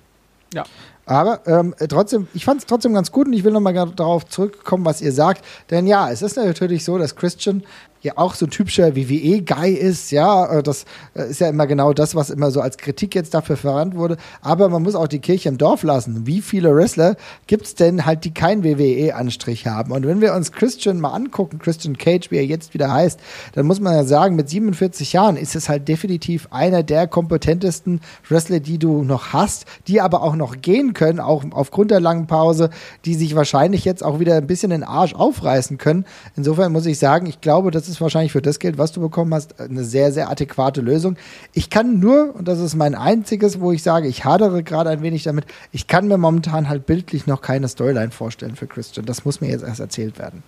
Ja. 0.54 0.64
Aber 1.06 1.42
ähm, 1.46 1.76
trotzdem, 1.88 2.28
ich 2.34 2.46
fand 2.46 2.62
es 2.62 2.66
trotzdem 2.66 2.94
ganz 2.94 3.12
gut 3.12 3.28
und 3.28 3.34
ich 3.34 3.44
will 3.44 3.52
nochmal 3.52 3.74
darauf 3.96 4.26
zurückkommen, 4.26 4.86
was 4.86 5.02
ihr 5.02 5.12
sagt. 5.12 5.46
Denn 5.70 5.86
ja, 5.86 6.10
es 6.10 6.24
ist 6.24 6.36
natürlich 6.36 6.84
so, 6.84 6.98
dass 6.98 7.16
Christian 7.16 7.64
ja 8.06 8.14
auch 8.18 8.36
so 8.36 8.46
ein 8.46 8.52
typischer 8.52 8.96
WWE-Guy 8.96 9.74
ist, 9.74 10.12
ja, 10.12 10.46
äh, 10.46 10.64
das 10.64 10.86
äh, 11.16 11.30
ist 11.30 11.42
ja 11.42 11.50
immer 11.50 11.68
genau 11.68 11.92
das, 11.92 12.16
was 12.16 12.30
immer 12.30 12.52
so 12.52 12.62
als 12.62 12.78
Kritik 12.78 13.16
jetzt 13.16 13.34
dafür 13.34 13.58
verwandt 13.58 13.96
wurde. 13.96 14.18
Aber 14.42 14.70
man 14.70 14.84
muss 14.84 14.96
auch 14.96 15.08
die 15.08 15.20
Kirche 15.20 15.50
im 15.50 15.58
Dorf 15.58 15.84
lassen. 15.84 16.28
Wie 16.28 16.42
viele 16.42 16.74
Wrestler 16.76 17.16
gibt 17.48 17.66
es 17.66 17.76
denn 17.76 18.06
halt, 18.06 18.24
die 18.24 18.34
keinen 18.34 18.64
WWE-Anstrich 18.64 19.68
haben? 19.68 19.92
Und 19.92 20.06
wenn 20.06 20.22
wir 20.22 20.34
uns 20.34 20.52
Christian 20.52 21.00
mal 21.00 21.14
angucken, 21.14 21.60
Christian 21.60 21.98
Cage, 21.98 22.32
wie 22.32 22.38
er 22.38 22.46
jetzt 22.46 22.74
wieder 22.74 22.94
heißt, 22.94 23.20
dann 23.54 23.66
muss 23.66 23.80
man 23.80 23.94
ja 23.94 24.04
sagen, 24.04 24.36
mit 24.36 24.50
47 24.50 25.14
Jahren 25.14 25.36
ist 25.36 25.56
es 25.56 25.68
halt 25.68 25.88
definitiv 25.88 26.48
einer 26.52 26.84
der 26.84 27.08
kompetentesten 27.08 28.02
Wrestler, 28.30 28.60
die 28.60 28.78
du 28.78 29.04
noch 29.04 29.34
hast, 29.34 29.66
die 29.88 30.00
aber 30.00 30.22
auch 30.22 30.36
noch 30.36 30.62
gehen 30.62 30.94
können, 30.94 31.20
auch 31.20 31.44
aufgrund 31.52 31.90
der 31.90 32.00
langen 32.00 32.28
Pause, 32.28 32.70
die 33.06 33.16
sich 33.16 33.36
wahrscheinlich 33.36 33.84
jetzt 33.84 34.04
auch 34.04 34.20
wieder 34.20 34.36
ein 34.36 34.48
bisschen 34.48 34.70
den 34.70 34.84
Arsch 34.84 35.16
aufreißen 35.16 35.80
können. 35.80 36.06
Insofern 36.36 36.72
muss 36.72 36.86
ich 36.86 37.00
sagen, 37.00 37.26
ich 37.26 37.42
glaube, 37.42 37.72
das 37.72 37.90
ist 37.90 37.95
ist 37.96 38.02
wahrscheinlich 38.02 38.32
für 38.32 38.42
das 38.42 38.60
Geld, 38.60 38.78
was 38.78 38.92
du 38.92 39.02
bekommen 39.02 39.34
hast, 39.34 39.60
eine 39.60 39.84
sehr, 39.84 40.12
sehr 40.12 40.30
adäquate 40.30 40.82
Lösung. 40.82 41.18
Ich 41.54 41.70
kann 41.70 42.00
nur, 42.00 42.36
und 42.36 42.48
das 42.48 42.60
ist 42.60 42.76
mein 42.76 42.96
einziges, 42.96 43.60
wo 43.60 43.72
ich 43.72 43.84
sage, 43.84 44.08
ich 44.08 44.26
hadere 44.26 44.64
gerade 44.64 44.90
ein 44.90 45.02
wenig 45.02 45.24
damit, 45.24 45.46
ich 45.72 45.88
kann 45.88 46.08
mir 46.08 46.18
momentan 46.18 46.70
halt 46.70 46.86
bildlich 46.86 47.28
noch 47.28 47.42
keine 47.42 47.68
Storyline 47.68 48.12
vorstellen 48.12 48.56
für 48.56 48.68
Christian. 48.68 49.06
Das 49.06 49.26
muss 49.26 49.42
mir 49.42 49.50
jetzt 49.50 49.64
erst 49.64 49.80
erzählt 49.80 50.20
werden. 50.20 50.44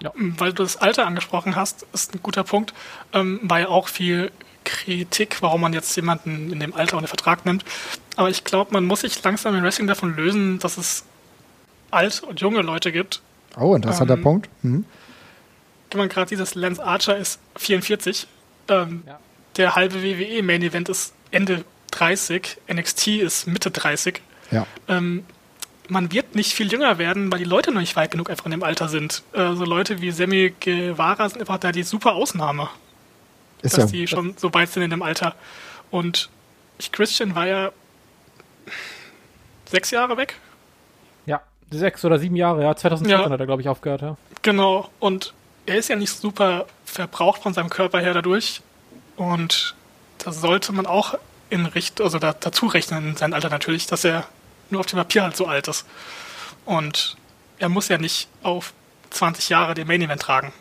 Ja, 0.00 0.12
weil 0.16 0.52
du 0.52 0.62
das 0.62 0.76
Alter 0.76 1.06
angesprochen 1.06 1.56
hast, 1.56 1.86
ist 1.92 2.14
ein 2.14 2.20
guter 2.22 2.44
Punkt, 2.44 2.74
ähm, 3.12 3.40
weil 3.42 3.66
auch 3.66 3.88
viel 3.88 4.30
Kritik, 4.64 5.38
warum 5.40 5.60
man 5.60 5.72
jetzt 5.72 5.94
jemanden 5.96 6.52
in 6.52 6.60
dem 6.60 6.74
Alter 6.74 6.96
unter 6.96 7.08
Vertrag 7.08 7.46
nimmt. 7.46 7.64
Aber 8.16 8.28
ich 8.28 8.44
glaube, 8.44 8.72
man 8.72 8.84
muss 8.84 9.00
sich 9.00 9.22
langsam 9.22 9.54
im 9.54 9.62
Wrestling 9.62 9.86
davon 9.86 10.14
lösen, 10.16 10.58
dass 10.58 10.76
es 10.76 11.04
alt 11.90 12.22
und 12.22 12.40
junge 12.40 12.62
Leute 12.62 12.92
gibt. 12.92 13.22
Oh, 13.58 13.74
interessanter 13.74 14.14
ähm, 14.14 14.22
Punkt. 14.22 14.48
Mhm 14.62 14.84
wenn 15.92 16.00
man 16.00 16.08
gerade 16.08 16.28
dieses 16.28 16.54
Lance 16.54 16.82
Archer 16.82 17.16
ist 17.16 17.40
44. 17.56 18.26
Ähm, 18.68 19.02
ja. 19.06 19.18
Der 19.56 19.74
halbe 19.74 20.02
WWE 20.02 20.42
Main 20.42 20.62
Event 20.62 20.88
ist 20.88 21.14
Ende 21.30 21.64
30, 21.90 22.58
NXT 22.72 23.08
ist 23.08 23.46
Mitte 23.46 23.70
30. 23.70 24.20
Ja. 24.50 24.66
Ähm, 24.88 25.24
man 25.88 26.12
wird 26.12 26.34
nicht 26.34 26.52
viel 26.54 26.72
jünger 26.72 26.98
werden, 26.98 27.30
weil 27.30 27.38
die 27.38 27.44
Leute 27.44 27.70
noch 27.72 27.80
nicht 27.80 27.96
weit 27.96 28.10
genug 28.10 28.30
einfach 28.30 28.46
in 28.46 28.52
dem 28.52 28.62
Alter 28.62 28.88
sind. 28.88 29.22
Äh, 29.32 29.54
so 29.54 29.64
Leute 29.64 30.00
wie 30.00 30.10
Sammy 30.10 30.54
Guevara 30.60 31.28
sind 31.28 31.40
einfach 31.40 31.58
da 31.58 31.72
die 31.72 31.82
super 31.82 32.14
Ausnahme. 32.14 32.70
Ist 33.60 33.76
dass 33.76 33.92
ja. 33.92 33.98
die 33.98 34.06
schon 34.06 34.34
so 34.36 34.52
weit 34.54 34.70
sind 34.70 34.82
in 34.82 34.90
dem 34.90 35.02
Alter. 35.02 35.34
Und 35.90 36.30
ich, 36.78 36.90
Christian 36.92 37.34
war 37.34 37.46
ja 37.46 37.72
sechs 39.66 39.90
Jahre 39.90 40.16
weg. 40.16 40.36
Ja, 41.26 41.42
Sechs 41.70 42.04
oder 42.04 42.18
sieben 42.18 42.36
Jahre, 42.36 42.62
ja. 42.62 42.74
2014 42.76 43.24
Ja. 43.24 43.30
hat 43.30 43.40
er, 43.40 43.46
glaube 43.46 43.62
ich, 43.62 43.68
aufgehört, 43.68 44.02
ja. 44.02 44.16
Genau. 44.42 44.90
Und 44.98 45.32
er 45.66 45.76
ist 45.76 45.88
ja 45.88 45.96
nicht 45.96 46.10
super 46.10 46.66
verbraucht 46.84 47.42
von 47.42 47.54
seinem 47.54 47.70
Körper 47.70 48.00
her 48.00 48.14
dadurch. 48.14 48.62
Und 49.16 49.74
das 50.18 50.40
sollte 50.40 50.72
man 50.72 50.86
auch 50.86 51.14
in 51.50 51.66
Richt, 51.66 52.00
also 52.00 52.18
da, 52.18 52.32
dazu 52.32 52.66
rechnen 52.66 53.10
in 53.10 53.16
sein 53.16 53.34
Alter 53.34 53.50
natürlich, 53.50 53.86
dass 53.86 54.04
er 54.04 54.26
nur 54.70 54.80
auf 54.80 54.86
dem 54.86 54.98
Papier 54.98 55.22
halt 55.22 55.36
so 55.36 55.46
alt 55.46 55.68
ist. 55.68 55.86
Und 56.64 57.16
er 57.58 57.68
muss 57.68 57.88
ja 57.88 57.98
nicht 57.98 58.28
auf 58.42 58.72
20 59.10 59.48
Jahre 59.48 59.74
den 59.74 59.86
Main 59.86 60.02
Event 60.02 60.22
tragen. 60.22 60.52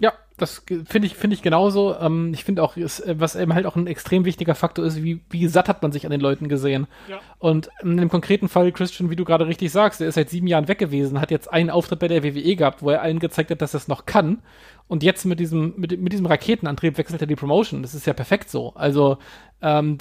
Ja, 0.00 0.12
das 0.36 0.64
finde 0.66 1.06
ich, 1.06 1.14
finde 1.14 1.34
ich 1.34 1.42
genauso. 1.42 1.96
Ähm, 1.96 2.32
ich 2.34 2.42
finde 2.42 2.62
auch, 2.62 2.76
ist, 2.76 3.00
äh, 3.00 3.14
was 3.18 3.36
eben 3.36 3.54
halt 3.54 3.66
auch 3.66 3.76
ein 3.76 3.86
extrem 3.86 4.24
wichtiger 4.24 4.56
Faktor 4.56 4.84
ist, 4.84 5.02
wie, 5.02 5.20
wie 5.30 5.46
satt 5.46 5.68
hat 5.68 5.80
man 5.82 5.92
sich 5.92 6.04
an 6.04 6.10
den 6.10 6.20
Leuten 6.20 6.48
gesehen. 6.48 6.88
Ja. 7.08 7.20
Und 7.38 7.68
in 7.82 7.96
dem 7.96 8.08
konkreten 8.08 8.48
Fall, 8.48 8.72
Christian, 8.72 9.10
wie 9.10 9.16
du 9.16 9.24
gerade 9.24 9.46
richtig 9.46 9.70
sagst, 9.70 10.00
der 10.00 10.08
ist 10.08 10.16
seit 10.16 10.30
sieben 10.30 10.48
Jahren 10.48 10.66
weg 10.66 10.78
gewesen, 10.78 11.20
hat 11.20 11.30
jetzt 11.30 11.52
einen 11.52 11.70
Auftritt 11.70 12.00
bei 12.00 12.08
der 12.08 12.24
WWE 12.24 12.56
gehabt, 12.56 12.82
wo 12.82 12.90
er 12.90 13.02
allen 13.02 13.20
gezeigt 13.20 13.52
hat, 13.52 13.62
dass 13.62 13.74
er 13.74 13.78
es 13.78 13.88
noch 13.88 14.06
kann. 14.06 14.42
Und 14.88 15.04
jetzt 15.04 15.24
mit 15.24 15.38
diesem, 15.38 15.74
mit, 15.76 15.98
mit 16.00 16.12
diesem 16.12 16.26
Raketenantrieb 16.26 16.98
wechselt 16.98 17.20
er 17.20 17.28
die 17.28 17.36
Promotion. 17.36 17.82
Das 17.82 17.94
ist 17.94 18.06
ja 18.06 18.12
perfekt 18.12 18.50
so. 18.50 18.74
Also, 18.74 19.18
ähm, 19.62 19.98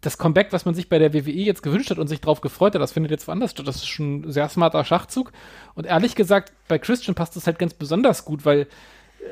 das 0.00 0.16
Comeback, 0.16 0.52
was 0.52 0.64
man 0.64 0.74
sich 0.74 0.88
bei 0.88 0.98
der 0.98 1.12
WWE 1.12 1.30
jetzt 1.30 1.62
gewünscht 1.62 1.90
hat 1.90 1.98
und 1.98 2.08
sich 2.08 2.22
drauf 2.22 2.40
gefreut 2.40 2.74
hat, 2.74 2.80
das 2.80 2.92
findet 2.92 3.12
jetzt 3.12 3.28
woanders 3.28 3.50
statt. 3.50 3.68
Das 3.68 3.76
ist 3.76 3.86
schon 3.86 4.22
ein 4.22 4.32
sehr 4.32 4.48
smarter 4.48 4.84
Schachzug. 4.84 5.30
Und 5.74 5.86
ehrlich 5.86 6.14
gesagt, 6.14 6.52
bei 6.68 6.78
Christian 6.78 7.14
passt 7.14 7.36
das 7.36 7.46
halt 7.46 7.58
ganz 7.58 7.74
besonders 7.74 8.24
gut, 8.24 8.44
weil 8.46 8.66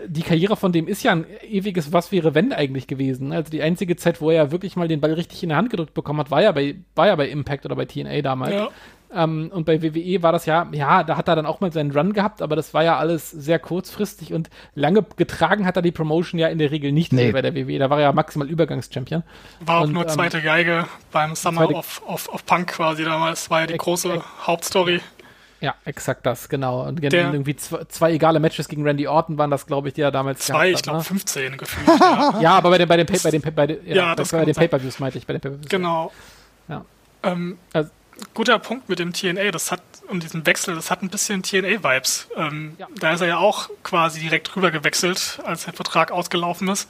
die 0.07 0.23
Karriere 0.23 0.57
von 0.57 0.73
dem 0.73 0.89
ist 0.89 1.03
ja 1.03 1.13
ein 1.13 1.27
ewiges 1.49 1.93
Was 1.93 2.13
wäre 2.13 2.35
wenn 2.35 2.53
eigentlich 2.53 2.87
gewesen. 2.87 3.33
Also 3.33 3.51
die 3.51 3.63
einzige 3.63 3.97
Zeit, 3.97 4.21
wo 4.21 4.31
er 4.31 4.51
wirklich 4.53 4.77
mal 4.77 4.89
den 4.89 5.01
Ball 5.01 5.13
richtig 5.15 5.43
in 5.43 5.51
der 5.51 5.59
Hand 5.59 5.71
gedrückt 5.71 5.95
bekommen 5.95 6.21
hat, 6.21 6.31
war 6.31 6.43
ja 6.43 6.53
bei, 6.53 6.77
war 6.95 7.07
ja 7.07 7.17
bei 7.17 7.29
Impact 7.29 7.65
oder 7.67 7.77
bei 7.77 7.85
TNA 7.85 8.23
damals. 8.23 8.55
Ja. 8.55 8.69
Ähm, 9.15 9.51
und 9.53 9.67
bei 9.67 9.83
WWE 9.83 10.23
war 10.23 10.33
das 10.33 10.47
ja, 10.47 10.67
ja, 10.73 11.05
da 11.05 11.17
hat 11.17 11.29
er 11.29 11.37
dann 11.37 11.45
auch 11.45 11.61
mal 11.61 11.71
seinen 11.73 11.91
Run 11.91 12.15
gehabt, 12.15 12.41
aber 12.41 12.57
das 12.57 12.73
war 12.73 12.83
ja 12.83 12.97
alles 12.97 13.31
sehr 13.31 13.59
kurzfristig 13.59 14.33
und 14.33 14.49
lange 14.75 15.05
getragen 15.17 15.67
hat 15.67 15.77
er 15.77 15.83
die 15.83 15.93
Promotion 15.93 16.41
ja 16.41 16.49
in 16.49 16.59
der 16.59 16.71
Regel 16.71 16.93
nicht 16.93 17.13
Nee. 17.13 17.31
bei 17.33 17.43
der 17.43 17.55
WWE. 17.55 17.79
Da 17.79 17.91
war 17.91 17.99
er 17.99 18.05
ja 18.05 18.13
maximal 18.13 18.49
Übergangschampion. 18.49 19.23
War 19.61 19.79
auch 19.79 19.85
Und, 19.85 19.93
nur 19.93 20.05
ähm, 20.05 20.09
zweite 20.09 20.41
Geige 20.41 20.87
beim 21.11 21.35
Summer 21.35 21.71
of, 21.71 22.03
of, 22.07 22.29
of 22.31 22.47
Punk 22.47 22.69
quasi 22.69 23.05
damals. 23.05 23.51
War 23.51 23.61
ja 23.61 23.67
die 23.67 23.77
große 23.77 24.23
Hauptstory. 24.47 25.01
Ja, 25.63 25.75
exakt 25.87 26.27
das, 26.27 26.49
genau. 26.51 26.83
Und 26.87 27.03
Der- 27.03 27.33
irgendwie 27.33 27.57
zwei, 27.57 27.85
zwei 27.85 28.13
egale 28.13 28.39
Matches 28.41 28.69
gegen 28.69 28.85
Randy 28.87 29.07
Orton 29.07 29.39
waren 29.39 29.51
das, 29.51 29.65
glaube 29.67 29.89
ich, 29.89 29.95
die 29.95 30.01
er 30.03 30.11
damals 30.11 30.41
Zwei, 30.41 30.73
ich 30.73 30.83
glaube 30.83 30.99
hat, 30.99 31.07
15 31.07 31.57
gefühlt. 31.57 31.87
ja. 32.01 32.33
ne? 32.33 32.43
Ja, 32.43 32.51
aber 32.57 32.71
bei 32.71 32.79
den, 32.79 32.89
bei 32.89 32.97
den, 32.97 33.07
Pay- 33.07 33.23
bei 33.23 33.31
den, 33.31 33.41
bei 33.55 33.67
den, 33.69 33.87
ja, 33.87 33.95
Ja, 33.95 34.09
bei, 34.11 34.15
das 34.17 34.31
bei 34.33 34.39
kann 34.39 34.47
den. 34.47 34.55
Pay-Per-Views 34.57 34.99
meinte 34.99 35.19
ich, 35.19 35.27
bei 35.27 35.33
den 35.35 35.41
Pay-Per-Views. 35.41 35.69
Genau. 35.71 36.13
Ja. 36.69 36.85
Ähm, 37.23 37.59
Also- 37.73 37.91
guter 38.35 38.59
Punkt 38.59 38.89
mit 38.89 38.99
dem 38.99 39.13
TNA, 39.13 39.51
das 39.53 39.71
hat, 39.73 39.83
und 40.09 40.23
diesem 40.23 40.45
Wechsel, 40.47 40.75
das 40.75 40.91
hat 40.91 41.03
ein 41.03 41.09
bisschen 41.09 41.43
TNA-Vibes. 41.43 42.27
Ähm, 42.37 42.75
Ja. 42.79 42.89
Da 42.99 43.13
ist 43.13 43.21
er 43.21 43.29
ja 43.29 43.39
auch 43.39 43.71
quasi 43.85 44.21
direkt 44.21 44.55
rüber 44.57 44.71
gewechselt, 44.71 45.41
als 45.45 45.65
der 45.65 45.73
Vertrag 45.75 46.11
ausgelaufen 46.13 46.69
ist. 46.69 46.89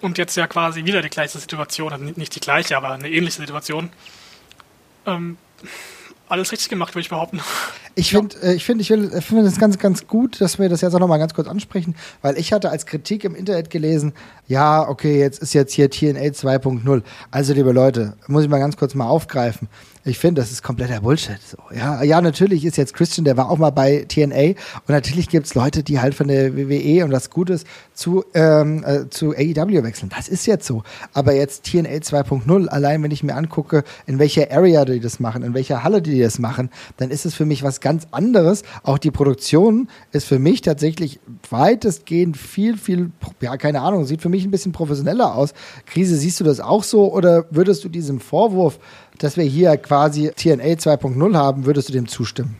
Und 0.00 0.16
jetzt 0.18 0.36
ja 0.36 0.46
quasi 0.46 0.84
wieder 0.84 1.02
die 1.02 1.08
gleiche 1.10 1.38
Situation, 1.38 1.92
also 1.92 2.04
nicht 2.04 2.34
die 2.34 2.40
gleiche, 2.40 2.76
aber 2.76 2.90
eine 2.92 3.10
ähnliche 3.10 3.38
Situation. 3.40 3.90
Ähm, 5.06 5.38
alles 6.28 6.52
richtig 6.52 6.68
gemacht, 6.68 6.94
würde 6.94 7.02
ich 7.02 7.08
behaupten. 7.08 7.40
Ich 7.94 8.10
finde, 8.10 8.36
äh, 8.42 8.54
ich 8.54 8.64
finde, 8.64 8.82
ich 8.82 8.90
will, 8.90 9.10
ich 9.16 9.24
finde 9.24 9.42
es 9.44 9.58
ganz, 9.58 9.78
ganz 9.78 10.06
gut, 10.06 10.40
dass 10.40 10.58
wir 10.58 10.68
das 10.68 10.80
jetzt 10.80 10.94
auch 10.94 11.00
nochmal 11.00 11.18
ganz 11.18 11.34
kurz 11.34 11.48
ansprechen, 11.48 11.96
weil 12.22 12.38
ich 12.38 12.52
hatte 12.52 12.70
als 12.70 12.86
Kritik 12.86 13.24
im 13.24 13.34
Internet 13.34 13.70
gelesen, 13.70 14.12
ja, 14.46 14.88
okay, 14.88 15.18
jetzt 15.18 15.40
ist 15.40 15.52
jetzt 15.54 15.72
hier 15.72 15.90
TNA 15.90 16.20
2.0. 16.20 17.02
Also, 17.30 17.54
liebe 17.54 17.72
Leute, 17.72 18.14
muss 18.26 18.44
ich 18.44 18.48
mal 18.48 18.58
ganz 18.58 18.76
kurz 18.76 18.94
mal 18.94 19.08
aufgreifen. 19.08 19.68
Ich 20.08 20.18
finde, 20.18 20.40
das 20.40 20.50
ist 20.50 20.62
kompletter 20.62 21.00
Bullshit. 21.00 21.38
So, 21.42 21.58
ja, 21.74 22.02
ja, 22.02 22.20
natürlich 22.20 22.64
ist 22.64 22.76
jetzt 22.76 22.94
Christian, 22.94 23.24
der 23.24 23.36
war 23.36 23.50
auch 23.50 23.58
mal 23.58 23.70
bei 23.70 24.06
TNA 24.08 24.50
und 24.50 24.88
natürlich 24.88 25.28
gibt's 25.28 25.54
Leute, 25.54 25.82
die 25.82 26.00
halt 26.00 26.14
von 26.14 26.28
der 26.28 26.56
WWE 26.56 27.04
und 27.04 27.12
was 27.12 27.28
Gutes 27.30 27.64
zu, 27.92 28.24
ähm, 28.32 28.84
äh, 28.84 29.10
zu 29.10 29.32
AEW 29.32 29.82
wechseln. 29.82 30.10
Das 30.14 30.28
ist 30.28 30.46
jetzt 30.46 30.66
so. 30.66 30.82
Aber 31.12 31.34
jetzt 31.34 31.64
TNA 31.64 31.90
2.0, 31.90 32.68
allein 32.68 33.02
wenn 33.02 33.10
ich 33.10 33.22
mir 33.22 33.34
angucke, 33.34 33.84
in 34.06 34.18
welcher 34.18 34.50
Area 34.50 34.84
die 34.84 35.00
das 35.00 35.20
machen, 35.20 35.42
in 35.42 35.52
welcher 35.52 35.82
Halle 35.84 36.00
die 36.00 36.20
das 36.20 36.38
machen, 36.38 36.70
dann 36.96 37.10
ist 37.10 37.26
es 37.26 37.34
für 37.34 37.44
mich 37.44 37.62
was 37.62 37.80
ganz 37.80 38.06
anderes. 38.10 38.62
Auch 38.82 38.98
die 38.98 39.10
Produktion 39.10 39.88
ist 40.12 40.26
für 40.26 40.38
mich 40.38 40.62
tatsächlich 40.62 41.20
weitestgehend 41.50 42.36
viel, 42.36 42.78
viel, 42.78 43.10
ja, 43.40 43.56
keine 43.56 43.82
Ahnung, 43.82 44.06
sieht 44.06 44.22
für 44.22 44.28
mich 44.30 44.44
ein 44.44 44.50
bisschen 44.50 44.72
professioneller 44.72 45.34
aus. 45.34 45.52
Krise, 45.86 46.16
siehst 46.16 46.40
du 46.40 46.44
das 46.44 46.60
auch 46.60 46.82
so 46.82 47.12
oder 47.12 47.44
würdest 47.50 47.84
du 47.84 47.88
diesem 47.88 48.20
Vorwurf, 48.20 48.78
dass 49.18 49.36
wir 49.36 49.44
hier 49.44 49.76
quasi 49.76 50.30
TNA 50.34 50.64
2.0 50.74 51.36
haben, 51.36 51.66
würdest 51.66 51.88
du 51.88 51.92
dem 51.92 52.08
zustimmen? 52.08 52.58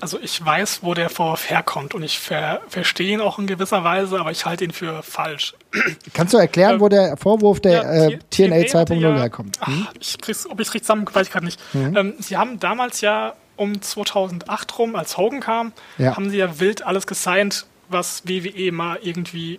Also 0.00 0.18
ich 0.20 0.44
weiß, 0.44 0.80
wo 0.82 0.94
der 0.94 1.10
Vorwurf 1.10 1.50
herkommt 1.50 1.92
und 1.92 2.04
ich 2.04 2.20
ver 2.20 2.60
verstehe 2.68 3.14
ihn 3.14 3.20
auch 3.20 3.40
in 3.40 3.48
gewisser 3.48 3.82
Weise, 3.82 4.20
aber 4.20 4.30
ich 4.30 4.46
halte 4.46 4.62
ihn 4.64 4.70
für 4.70 5.02
falsch. 5.02 5.54
Kannst 6.14 6.32
du 6.34 6.38
erklären, 6.38 6.74
Ähm, 6.74 6.80
wo 6.80 6.88
der 6.88 7.16
Vorwurf 7.16 7.58
der 7.58 7.72
Ja, 7.72 8.06
äh, 8.10 8.18
TNA 8.30 8.56
hatte 8.78 8.94
2.0 8.94 9.00
ja- 9.00 9.16
herkommt? 9.18 9.58
Hm? 9.66 9.86
Ach, 9.88 9.92
ich 9.98 10.16
krieg's, 10.20 10.46
ob 10.46 10.60
ich 10.60 10.68
es 10.68 10.74
richtig 10.74 10.84
zusammen, 10.86 11.04
weiß 11.12 11.26
ich 11.26 11.32
gerade 11.32 11.44
nicht. 11.46 11.58
Ähm, 11.74 12.14
sie 12.20 12.36
haben 12.36 12.60
damals 12.60 13.00
ja 13.00 13.34
um 13.56 13.82
2008 13.82 14.78
rum, 14.78 14.94
als 14.94 15.16
Hogan 15.18 15.40
kam, 15.40 15.72
Ja. 15.98 16.14
haben 16.14 16.30
sie 16.30 16.36
ja 16.38 16.60
wild 16.60 16.86
alles 16.86 17.08
gesigned, 17.08 17.66
was 17.88 18.22
WWE 18.24 18.70
mal 18.70 19.00
irgendwie 19.02 19.58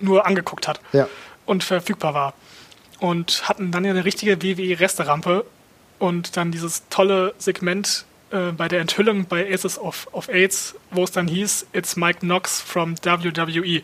nur 0.00 0.24
angeguckt 0.26 0.66
hat 0.66 0.80
und 1.44 1.62
verfügbar 1.62 2.14
war. 2.14 2.32
Und 3.02 3.48
hatten 3.48 3.72
dann 3.72 3.84
ja 3.84 3.90
eine 3.90 4.04
richtige 4.04 4.42
WWE-Resterampe 4.42 5.44
und 5.98 6.36
dann 6.36 6.52
dieses 6.52 6.88
tolle 6.88 7.34
Segment 7.36 8.04
äh, 8.30 8.52
bei 8.52 8.68
der 8.68 8.80
Enthüllung 8.80 9.26
bei 9.26 9.52
Aces 9.52 9.76
of, 9.76 10.06
of 10.12 10.28
AIDS, 10.28 10.76
wo 10.92 11.02
es 11.02 11.10
dann 11.10 11.26
hieß, 11.26 11.66
it's 11.72 11.96
Mike 11.96 12.20
Knox 12.20 12.60
from 12.60 12.94
WWE. 12.96 13.82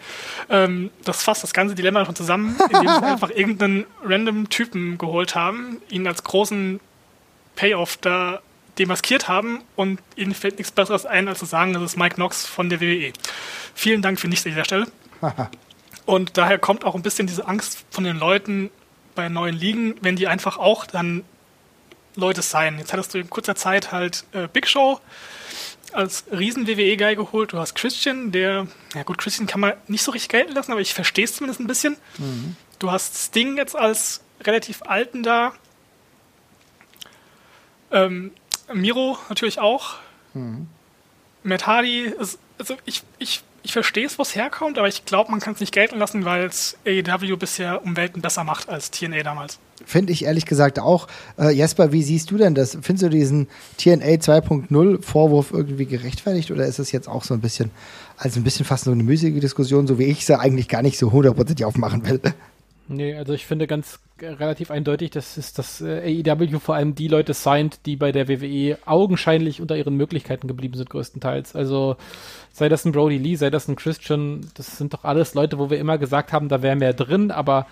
Ähm, 0.49 0.91
das 1.05 1.25
fasst 1.25 1.43
das 1.43 1.53
ganze 1.53 1.75
Dilemma 1.75 2.05
schon 2.05 2.15
zusammen, 2.15 2.57
indem 2.71 2.89
sie 2.89 3.03
einfach 3.03 3.31
irgendeinen 3.31 3.87
random 4.05 4.49
Typen 4.51 4.99
geholt 4.99 5.35
haben, 5.35 5.83
ihn 5.91 6.07
als 6.07 6.23
großen 6.23 6.79
Payoff 7.57 7.97
da 7.97 8.41
demaskiert 8.79 9.27
haben 9.27 9.63
und 9.75 9.99
ihnen 10.15 10.33
fällt 10.33 10.59
nichts 10.59 10.71
Besseres 10.71 11.07
ein, 11.07 11.27
als 11.27 11.41
zu 11.41 11.45
sagen, 11.45 11.73
das 11.73 11.83
ist 11.83 11.97
Mike 11.97 12.15
Knox 12.15 12.47
von 12.47 12.71
der 12.71 12.81
WWE. 12.81 13.13
Vielen 13.75 14.01
Dank 14.01 14.21
für 14.21 14.29
nichts 14.29 14.47
an 14.47 14.53
dieser 14.53 14.65
Stelle. 14.65 14.87
Und 16.07 16.39
daher 16.39 16.59
kommt 16.59 16.87
auch 16.87 16.95
ein 16.95 17.03
bisschen 17.03 17.27
diese 17.27 17.47
Angst 17.47 17.85
von 17.91 18.03
den 18.03 18.19
Leuten 18.19 18.71
bei 19.19 19.29
neuen 19.29 19.57
Ligen, 19.57 19.97
wenn 20.01 20.15
die 20.15 20.29
einfach 20.29 20.59
auch 20.59 20.87
dann 20.87 21.25
Leute 22.15 22.41
sein. 22.41 22.79
Jetzt 22.79 22.93
hattest 22.93 23.13
du 23.15 23.19
in 23.19 23.29
kurzer 23.29 23.57
Zeit 23.57 23.91
halt 23.91 24.23
äh, 24.31 24.47
Big 24.47 24.69
Show 24.69 25.01
als 25.93 26.27
riesen 26.31 26.69
WWE-Guy 26.69 27.17
geholt. 27.17 27.53
Du 27.53 27.59
hast 27.59 27.75
Christian, 27.75 28.31
der, 28.31 28.69
ja 28.95 29.03
gut, 29.03 29.19
Christian 29.19 29.49
kann 29.49 29.61
man 29.61 29.73
nicht 29.89 30.05
so 30.05 30.13
richtig 30.13 30.29
gelten 30.29 30.53
lassen, 30.53 30.71
aber 30.71 30.81
ich 30.81 30.95
verstehe 30.95 31.25
es 31.25 31.35
zumindest 31.35 31.59
ein 31.59 31.67
bisschen. 31.67 31.97
Du 32.79 32.93
hast 32.93 33.17
Sting 33.17 33.57
jetzt 33.57 33.75
als 33.75 34.21
relativ 34.45 34.83
alten 34.83 35.25
da. 35.25 35.53
Ähm, 37.91 38.31
Miro 38.73 39.19
natürlich 39.29 39.59
auch. 39.59 39.97
Matt 41.43 41.67
Hardy, 41.67 42.03
ist, 42.03 42.39
also 42.57 42.77
ich, 42.85 43.03
ich, 43.19 43.43
ich 43.69 43.75
verstehe 43.75 44.07
es, 44.07 44.19
wo 44.19 44.23
es 44.23 44.35
herkommt, 44.35 44.79
aber 44.79 44.89
ich 44.89 45.05
glaube, 45.05 45.31
man 45.31 45.41
kann 45.41 45.53
es 45.53 45.61
nicht 45.61 45.75
gelten 45.75 45.99
lassen, 45.99 46.25
weil 46.25 46.47
es 46.47 46.79
AEW 46.87 47.37
bisher 47.37 47.85
um 47.85 47.99
Welten 47.99 48.23
besser 48.23 48.43
macht 48.43 48.71
als 48.71 48.91
TNA 48.91 49.23
damals. 49.23 49.59
Finde 49.85 50.11
ich 50.15 50.25
ehrlich 50.25 50.47
gesagt 50.47 50.79
auch. 50.79 51.07
Äh, 51.39 51.51
Jesper, 51.51 51.93
wie 51.93 52.03
siehst 52.03 52.31
du 52.31 52.39
denn 52.39 52.55
das? 52.55 52.79
Findest 52.81 53.03
du 53.03 53.11
diesen 53.11 53.47
TNA 53.77 54.07
2.0 54.07 55.03
Vorwurf 55.03 55.53
irgendwie 55.53 55.85
gerechtfertigt 55.85 56.51
oder 56.51 56.65
ist 56.65 56.79
es 56.79 56.93
jetzt 56.93 57.09
auch 57.09 57.25
so 57.25 57.35
ein 57.35 57.41
bisschen, 57.41 57.71
also 58.17 58.41
ein 58.41 58.43
bisschen 58.43 58.65
fast 58.65 58.85
so 58.85 58.91
eine 58.91 59.03
müßige 59.03 59.39
Diskussion, 59.39 59.87
so 59.87 59.99
wie 59.99 60.05
ich 60.05 60.25
sie 60.25 60.41
eigentlich 60.41 60.69
gar 60.69 60.81
nicht 60.81 60.97
so 60.97 61.13
hundertprozentig 61.13 61.67
aufmachen 61.67 62.09
will? 62.09 62.23
Nee, 62.91 63.15
also 63.15 63.35
ich 63.35 63.45
finde 63.45 63.67
ganz 63.67 64.01
relativ 64.19 64.71
eindeutig, 64.71 65.11
dass 65.11 65.37
ist, 65.37 65.59
dass 65.59 65.83
äh, 65.83 66.23
AEW 66.27 66.59
vor 66.59 66.75
allem 66.75 66.95
die 66.95 67.09
Leute 67.09 67.35
signed, 67.35 67.81
die 67.85 67.97
bei 67.97 68.13
der 68.13 68.29
WWE 68.29 68.79
augenscheinlich 68.87 69.61
unter 69.61 69.77
ihren 69.77 69.95
Möglichkeiten 69.95 70.49
geblieben 70.49 70.75
sind, 70.75 70.89
größtenteils. 70.89 71.55
Also 71.55 71.97
sei 72.51 72.71
das 72.71 72.87
ein 72.87 72.93
Brody 72.93 73.19
Lee, 73.19 73.37
sei 73.37 73.51
das 73.51 73.69
ein 73.69 73.77
Christian, 73.77 74.51
das 74.55 74.79
sind 74.79 74.95
doch 74.95 75.05
alles 75.05 75.35
Leute, 75.35 75.59
wo 75.59 75.69
wir 75.69 75.79
immer 75.79 75.99
gesagt 75.99 76.33
haben, 76.33 76.49
da 76.49 76.63
wäre 76.63 76.77
mehr 76.77 76.95
drin, 76.95 77.31
aber 77.31 77.67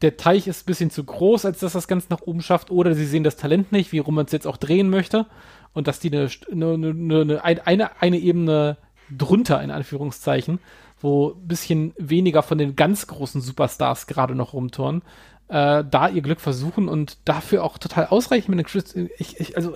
der 0.00 0.16
Teich 0.16 0.46
ist 0.46 0.62
ein 0.62 0.66
bisschen 0.66 0.90
zu 0.90 1.04
groß, 1.04 1.44
als 1.44 1.60
dass 1.60 1.74
das 1.74 1.86
Ganze 1.86 2.08
nach 2.08 2.22
oben 2.22 2.40
schafft, 2.40 2.70
oder 2.70 2.94
sie 2.94 3.06
sehen 3.06 3.22
das 3.22 3.36
Talent 3.36 3.70
nicht, 3.70 3.92
wie 3.92 3.98
rum 3.98 4.14
man 4.14 4.26
es 4.26 4.32
jetzt 4.32 4.46
auch 4.46 4.56
drehen 4.56 4.88
möchte, 4.88 5.26
und 5.74 5.88
dass 5.88 6.00
die 6.00 6.10
eine, 6.10 6.28
eine, 6.50 7.44
eine, 7.44 7.66
eine, 7.66 8.00
eine 8.00 8.18
Ebene 8.18 8.78
drunter, 9.10 9.62
in 9.62 9.70
Anführungszeichen, 9.70 10.58
wo 11.04 11.32
ein 11.32 11.46
bisschen 11.46 11.92
weniger 11.98 12.42
von 12.42 12.56
den 12.58 12.76
ganz 12.76 13.06
großen 13.06 13.40
Superstars 13.42 14.06
gerade 14.06 14.34
noch 14.34 14.54
rumtouren, 14.54 15.02
äh, 15.48 15.84
da 15.88 16.08
ihr 16.08 16.22
Glück 16.22 16.40
versuchen 16.40 16.88
und 16.88 17.18
dafür 17.28 17.62
auch 17.62 17.76
total 17.76 18.06
ausreichend 18.06 18.48
mit 18.48 18.58
den 18.58 18.66
Chris. 18.66 18.96
Ich, 19.18 19.38
ich, 19.38 19.56
also 19.56 19.74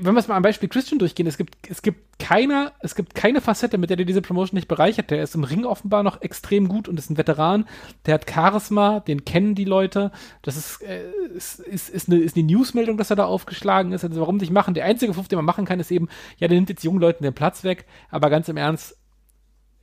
wenn 0.00 0.14
wir 0.14 0.20
es 0.20 0.28
mal 0.28 0.36
am 0.36 0.42
Beispiel 0.42 0.68
Christian 0.68 0.98
durchgehen, 1.00 1.26
es 1.26 1.36
gibt, 1.36 1.56
es 1.68 1.82
gibt 1.82 2.18
keine, 2.18 2.72
es 2.80 2.94
gibt 2.94 3.14
keine 3.14 3.40
Facette, 3.40 3.76
mit 3.76 3.90
der 3.90 3.96
der 3.96 4.06
diese 4.06 4.22
Promotion 4.22 4.56
nicht 4.56 4.68
bereichert. 4.68 5.10
Der 5.10 5.22
ist 5.22 5.34
im 5.34 5.44
Ring 5.44 5.64
offenbar 5.64 6.02
noch 6.02 6.22
extrem 6.22 6.68
gut 6.68 6.88
und 6.88 6.98
ist 6.98 7.10
ein 7.10 7.18
Veteran. 7.18 7.66
Der 8.06 8.14
hat 8.14 8.30
Charisma, 8.30 9.00
den 9.00 9.24
kennen 9.24 9.54
die 9.54 9.64
Leute. 9.64 10.12
Das 10.42 10.56
ist, 10.56 10.80
äh, 10.82 11.02
ist, 11.34 11.58
ist, 11.58 12.08
eine, 12.08 12.20
ist 12.20 12.36
eine 12.36 12.46
Newsmeldung, 12.46 12.96
dass 12.96 13.10
er 13.10 13.16
da 13.16 13.24
aufgeschlagen 13.26 13.92
ist. 13.92 14.04
Also 14.04 14.20
warum 14.20 14.36
nicht 14.36 14.52
machen? 14.52 14.74
Der 14.74 14.84
einzige 14.84 15.12
Fuff, 15.12 15.28
den 15.28 15.36
man 15.36 15.44
machen 15.44 15.64
kann, 15.64 15.80
ist 15.80 15.90
eben, 15.90 16.08
ja, 16.38 16.46
der 16.46 16.56
nimmt 16.56 16.70
jetzt 16.70 16.84
jungen 16.84 17.00
Leuten 17.00 17.24
den 17.24 17.34
Platz 17.34 17.64
weg. 17.64 17.84
Aber 18.10 18.30
ganz 18.30 18.48
im 18.48 18.56
Ernst, 18.56 18.96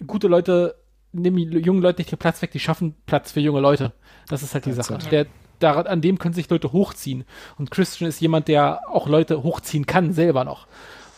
gute 0.07 0.27
Leute 0.27 0.75
nehmen 1.13 1.37
jungen 1.37 1.81
Leute 1.81 2.01
nicht 2.01 2.11
den 2.11 2.19
Platz 2.19 2.41
weg, 2.41 2.51
die 2.51 2.59
schaffen 2.59 2.95
Platz 3.05 3.31
für 3.31 3.39
junge 3.39 3.59
Leute. 3.59 3.93
Das 4.29 4.43
ist 4.43 4.53
halt 4.53 4.65
die 4.65 4.71
Sache. 4.71 4.97
Der, 5.09 5.25
daran, 5.59 5.87
an 5.87 6.01
dem 6.01 6.17
können 6.19 6.33
sich 6.33 6.49
Leute 6.49 6.71
hochziehen. 6.71 7.25
Und 7.57 7.71
Christian 7.71 8.09
ist 8.09 8.21
jemand, 8.21 8.47
der 8.47 8.81
auch 8.89 9.07
Leute 9.07 9.43
hochziehen 9.43 9.85
kann, 9.85 10.13
selber 10.13 10.43
noch. 10.43 10.67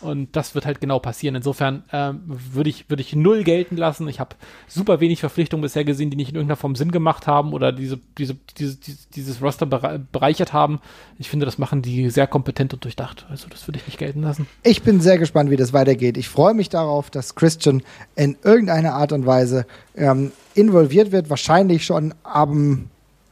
Und 0.03 0.35
das 0.35 0.53
wird 0.53 0.65
halt 0.65 0.81
genau 0.81 0.99
passieren. 0.99 1.35
Insofern 1.35 1.83
ähm, 1.91 2.21
würde 2.25 2.69
ich, 2.69 2.89
würde 2.89 3.01
ich 3.01 3.15
null 3.15 3.43
gelten 3.43 3.77
lassen. 3.77 4.07
Ich 4.07 4.19
habe 4.19 4.35
super 4.67 4.99
wenig 4.99 5.21
Verpflichtungen 5.21 5.61
bisher 5.61 5.85
gesehen, 5.85 6.09
die 6.09 6.17
nicht 6.17 6.29
in 6.29 6.35
irgendeiner 6.35 6.57
Form 6.57 6.75
Sinn 6.75 6.91
gemacht 6.91 7.25
haben 7.25 7.53
oder 7.53 7.71
diese, 7.71 7.99
diese, 8.17 8.35
diese, 8.57 8.75
diese 8.75 9.33
dieses 9.33 9.41
Roster 9.41 9.65
bereichert 9.65 10.53
haben. 10.53 10.79
Ich 11.17 11.29
finde, 11.29 11.45
das 11.45 11.57
machen 11.57 11.81
die 11.81 12.09
sehr 12.09 12.27
kompetent 12.27 12.73
und 12.73 12.83
durchdacht. 12.83 13.25
Also 13.29 13.47
das 13.49 13.67
würde 13.67 13.79
ich 13.79 13.87
nicht 13.87 13.97
gelten 13.97 14.21
lassen. 14.21 14.47
Ich 14.63 14.83
bin 14.83 15.01
sehr 15.01 15.17
gespannt, 15.17 15.49
wie 15.49 15.55
das 15.57 15.73
weitergeht. 15.73 16.17
Ich 16.17 16.29
freue 16.29 16.53
mich 16.53 16.69
darauf, 16.69 17.09
dass 17.09 17.35
Christian 17.35 17.83
in 18.15 18.37
irgendeiner 18.43 18.93
Art 18.93 19.11
und 19.11 19.25
Weise 19.25 19.65
ähm, 19.95 20.31
involviert 20.53 21.11
wird. 21.11 21.29
Wahrscheinlich 21.29 21.85
schon 21.85 22.13
am 22.23 22.89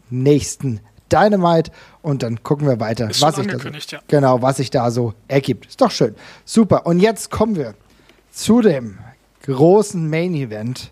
nächsten 0.10 0.82
Dynamite 1.12 1.72
und 2.02 2.24
dann 2.24 2.44
gucken 2.44 2.68
wir 2.68 2.80
weiter, 2.80 3.10
Ist 3.10 3.22
was 3.22 3.36
sich 3.36 3.48
da 3.48 3.60
so, 3.60 3.70
ja. 3.70 4.00
genau, 4.08 4.42
was 4.42 4.58
sich 4.58 4.70
da 4.70 4.92
so 4.92 5.14
ergibt. 5.28 5.66
Ist 5.66 5.82
doch 5.82 5.92
schön. 5.92 6.16
Super. 6.46 6.86
Und 6.86 7.00
jetzt 7.00 7.32
kommen 7.32 7.56
wir 7.56 7.74
zu 8.32 8.62
dem 8.62 9.00
großen 9.44 10.10
Main 10.10 10.34
Event. 10.34 10.92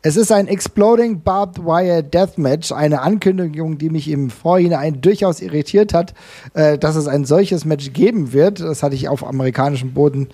Es 0.00 0.16
ist 0.16 0.30
ein 0.30 0.46
Exploding 0.46 1.22
Barbed 1.22 1.64
Wire 1.64 2.04
Deathmatch, 2.04 2.70
eine 2.70 3.02
Ankündigung, 3.02 3.78
die 3.78 3.90
mich 3.90 4.08
im 4.08 4.30
Vorhinein 4.30 5.00
durchaus 5.00 5.40
irritiert 5.40 5.92
hat, 5.92 6.14
äh, 6.54 6.78
dass 6.78 6.94
es 6.94 7.08
ein 7.08 7.24
solches 7.24 7.64
Match 7.64 7.92
geben 7.92 8.32
wird. 8.32 8.60
Das 8.60 8.84
hatte 8.84 8.94
ich 8.94 9.08
auf 9.08 9.26
amerikanischem 9.26 9.94
Boden 9.94 10.28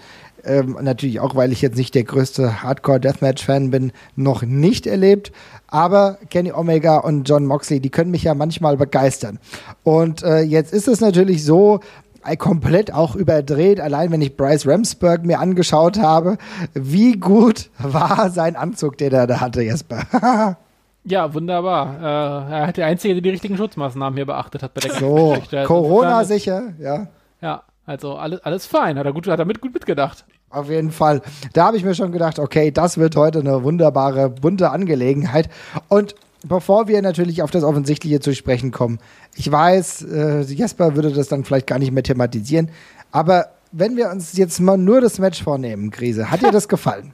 ähm, 0.46 0.78
natürlich 0.80 1.20
auch, 1.20 1.34
weil 1.34 1.52
ich 1.52 1.62
jetzt 1.62 1.76
nicht 1.76 1.94
der 1.94 2.04
größte 2.04 2.62
Hardcore 2.62 3.00
Deathmatch-Fan 3.00 3.70
bin, 3.70 3.92
noch 4.16 4.42
nicht 4.42 4.86
erlebt. 4.86 5.32
Aber 5.68 6.18
Kenny 6.30 6.52
Omega 6.52 6.98
und 6.98 7.28
John 7.28 7.46
Moxley, 7.46 7.80
die 7.80 7.90
können 7.90 8.10
mich 8.10 8.24
ja 8.24 8.34
manchmal 8.34 8.76
begeistern. 8.76 9.38
Und 9.82 10.22
äh, 10.22 10.40
jetzt 10.40 10.72
ist 10.72 10.88
es 10.88 11.00
natürlich 11.00 11.44
so, 11.44 11.80
äh, 12.24 12.36
komplett 12.36 12.92
auch 12.92 13.16
überdreht, 13.16 13.80
allein 13.80 14.10
wenn 14.10 14.22
ich 14.22 14.36
Bryce 14.36 14.66
Ramsburg 14.66 15.24
mir 15.24 15.40
angeschaut 15.40 15.98
habe, 15.98 16.38
wie 16.72 17.12
gut 17.12 17.70
war 17.78 18.30
sein 18.30 18.56
Anzug, 18.56 18.98
den 18.98 19.12
er 19.12 19.26
da 19.26 19.40
hatte, 19.40 19.62
Jesper. 19.62 20.56
Ja, 21.06 21.34
wunderbar. 21.34 21.98
Äh, 22.00 22.52
er 22.54 22.66
hat 22.68 22.78
der 22.78 22.86
Einzige, 22.86 23.12
der 23.12 23.22
die 23.22 23.28
richtigen 23.28 23.58
Schutzmaßnahmen 23.58 24.16
hier 24.16 24.24
beachtet 24.24 24.62
hat 24.62 24.72
bei 24.72 24.80
der 24.80 24.94
so. 24.94 25.34
Also 25.34 25.66
Corona 25.66 26.24
sicher, 26.24 26.72
ja. 26.78 27.08
Ja, 27.42 27.62
also 27.86 28.16
alles, 28.16 28.40
alles 28.40 28.66
fein. 28.66 28.98
Hat 28.98 29.06
er 29.06 29.12
gut, 29.12 29.26
hat 29.26 29.38
er 29.38 29.44
mit, 29.44 29.60
gut 29.60 29.74
mitgedacht. 29.74 30.24
Auf 30.50 30.70
jeden 30.70 30.90
Fall. 30.90 31.20
Da 31.52 31.66
habe 31.66 31.76
ich 31.76 31.84
mir 31.84 31.94
schon 31.94 32.12
gedacht, 32.12 32.38
okay, 32.38 32.70
das 32.70 32.96
wird 32.96 33.16
heute 33.16 33.40
eine 33.40 33.62
wunderbare, 33.64 34.30
bunte 34.30 34.70
Angelegenheit. 34.70 35.50
Und 35.88 36.14
bevor 36.44 36.88
wir 36.88 37.02
natürlich 37.02 37.42
auf 37.42 37.50
das 37.50 37.64
Offensichtliche 37.64 38.20
zu 38.20 38.34
sprechen 38.34 38.70
kommen, 38.70 39.00
ich 39.34 39.50
weiß, 39.50 40.02
äh, 40.02 40.40
Jesper 40.42 40.94
würde 40.94 41.12
das 41.12 41.28
dann 41.28 41.44
vielleicht 41.44 41.66
gar 41.66 41.78
nicht 41.78 41.92
mehr 41.92 42.02
thematisieren, 42.02 42.70
aber 43.10 43.48
wenn 43.72 43.96
wir 43.96 44.08
uns 44.10 44.36
jetzt 44.36 44.60
mal 44.60 44.76
nur 44.76 45.00
das 45.00 45.18
Match 45.18 45.42
vornehmen, 45.42 45.90
Krise, 45.90 46.30
hat 46.30 46.42
dir 46.42 46.52
das 46.52 46.68
gefallen? 46.68 47.12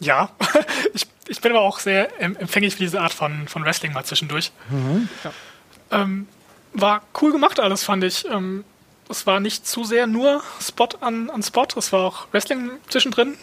Ja, 0.00 0.30
ich, 0.94 1.06
ich 1.28 1.40
bin 1.40 1.52
aber 1.52 1.60
auch 1.60 1.78
sehr 1.78 2.08
empfänglich 2.20 2.74
für 2.76 2.82
diese 2.82 3.00
Art 3.00 3.12
von, 3.12 3.46
von 3.46 3.64
Wrestling 3.64 3.92
mal 3.92 4.04
zwischendurch. 4.04 4.52
Mhm. 4.70 5.08
Ja. 5.22 6.02
Ähm, 6.02 6.26
war 6.72 7.02
cool 7.20 7.32
gemacht 7.32 7.60
alles, 7.60 7.84
fand 7.84 8.02
ich. 8.04 8.24
Ähm, 8.30 8.64
es 9.12 9.26
war 9.26 9.38
nicht 9.38 9.66
zu 9.66 9.84
sehr 9.84 10.06
nur 10.06 10.42
Spot 10.60 10.88
an, 11.00 11.30
an 11.30 11.42
Spot, 11.42 11.66
es 11.76 11.92
war 11.92 12.00
auch 12.00 12.26
Wrestling 12.32 12.70
zwischendrin. 12.88 13.36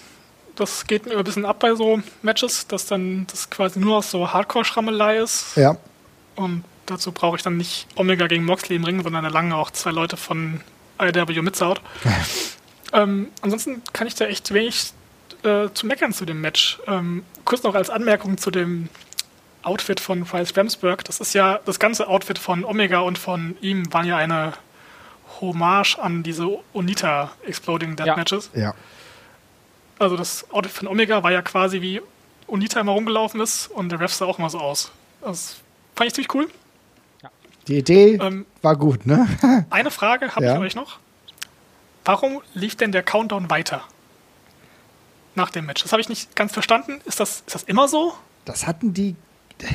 Das 0.55 0.87
geht 0.87 1.05
mir 1.05 1.17
ein 1.17 1.23
bisschen 1.23 1.45
ab 1.45 1.59
bei 1.59 1.73
so 1.75 2.01
Matches, 2.21 2.67
dass 2.67 2.85
dann 2.87 3.25
das 3.31 3.49
quasi 3.49 3.79
nur 3.79 3.97
aus 3.97 4.11
so 4.11 4.33
Hardcore-Schrammelei 4.33 5.17
ist. 5.19 5.55
Ja. 5.55 5.77
Und 6.35 6.65
dazu 6.85 7.13
brauche 7.13 7.37
ich 7.37 7.43
dann 7.43 7.55
nicht 7.55 7.87
Omega 7.95 8.27
gegen 8.27 8.43
Moxley 8.43 8.75
im 8.75 8.83
Ring, 8.83 9.01
sondern 9.01 9.23
lange 9.31 9.55
auch 9.55 9.71
zwei 9.71 9.91
Leute 9.91 10.17
von 10.17 10.59
IW 11.01 11.41
mitsaut. 11.41 11.79
ähm, 12.93 13.29
ansonsten 13.41 13.81
kann 13.93 14.07
ich 14.07 14.15
da 14.15 14.25
echt 14.25 14.53
wenig 14.53 14.91
äh, 15.43 15.69
zu 15.73 15.85
meckern 15.85 16.11
zu 16.11 16.25
dem 16.25 16.41
Match. 16.41 16.79
Ähm, 16.87 17.23
kurz 17.45 17.63
noch 17.63 17.75
als 17.75 17.89
Anmerkung 17.89 18.37
zu 18.37 18.51
dem 18.51 18.89
Outfit 19.61 19.99
von 19.99 20.25
Price 20.25 20.55
Ramsburg. 20.57 21.05
Das 21.05 21.19
ist 21.19 21.33
ja, 21.33 21.59
das 21.65 21.79
ganze 21.79 22.07
Outfit 22.07 22.39
von 22.39 22.65
Omega 22.65 22.99
und 22.99 23.17
von 23.17 23.55
ihm 23.61 23.93
waren 23.93 24.05
ja 24.05 24.17
eine 24.17 24.53
Hommage 25.41 25.97
an 25.99 26.23
diese 26.23 26.47
Onita 26.73 27.31
Exploding 27.45 27.95
Dead 27.95 28.07
ja. 28.07 28.15
Matches. 28.15 28.49
Ja. 28.53 28.73
Also 29.97 30.15
das 30.15 30.49
Outfit 30.51 30.73
von 30.73 30.87
Omega 30.87 31.23
war 31.23 31.31
ja 31.31 31.41
quasi 31.41 31.81
wie 31.81 32.01
Onita 32.47 32.79
immer 32.79 32.93
rumgelaufen 32.93 33.41
ist 33.41 33.67
und 33.67 33.89
der 33.89 33.99
Ref 33.99 34.13
sah 34.13 34.25
auch 34.25 34.39
immer 34.39 34.49
so 34.49 34.59
aus. 34.59 34.91
Das 35.21 35.57
fand 35.95 36.07
ich 36.07 36.13
ziemlich 36.13 36.33
cool. 36.33 36.49
Ja. 37.21 37.29
Die 37.67 37.77
Idee 37.77 38.15
ähm, 38.15 38.45
war 38.61 38.75
gut, 38.75 39.05
ne? 39.05 39.27
eine 39.69 39.91
Frage 39.91 40.35
habe 40.35 40.45
ja. 40.45 40.55
ich 40.55 40.59
euch 40.59 40.75
noch. 40.75 40.99
Warum 42.05 42.41
lief 42.53 42.75
denn 42.75 42.91
der 42.91 43.03
Countdown 43.03 43.49
weiter? 43.49 43.83
Nach 45.35 45.49
dem 45.49 45.65
Match. 45.65 45.83
Das 45.83 45.91
habe 45.91 46.01
ich 46.01 46.09
nicht 46.09 46.35
ganz 46.35 46.53
verstanden. 46.53 47.01
Ist 47.05 47.19
das, 47.19 47.41
ist 47.45 47.55
das 47.55 47.63
immer 47.63 47.87
so? 47.87 48.15
Das 48.45 48.65
hatten 48.65 48.93
die 48.93 49.15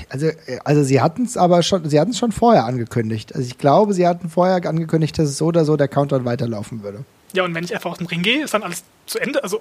also, 0.08 0.30
also 0.64 0.82
sie 0.82 1.00
hatten 1.00 1.24
es 1.24 1.36
aber 1.36 1.62
schon, 1.62 1.88
sie 1.88 2.00
hatten 2.00 2.12
es 2.12 2.18
schon 2.18 2.32
vorher 2.32 2.64
angekündigt. 2.64 3.34
Also 3.34 3.46
ich 3.46 3.58
glaube, 3.58 3.92
sie 3.94 4.06
hatten 4.06 4.28
vorher 4.28 4.56
angekündigt, 4.68 5.18
dass 5.18 5.28
es 5.28 5.38
so 5.38 5.46
oder 5.46 5.64
so 5.64 5.76
der 5.76 5.88
Countdown 5.88 6.24
weiterlaufen 6.24 6.82
würde. 6.82 7.04
Ja, 7.32 7.44
und 7.44 7.54
wenn 7.54 7.64
ich 7.64 7.74
einfach 7.74 7.90
aus 7.90 7.98
dem 7.98 8.06
Ring 8.06 8.22
gehe, 8.22 8.44
ist 8.44 8.54
dann 8.54 8.62
alles 8.62 8.84
zu 9.06 9.18
Ende. 9.18 9.42
Also 9.42 9.60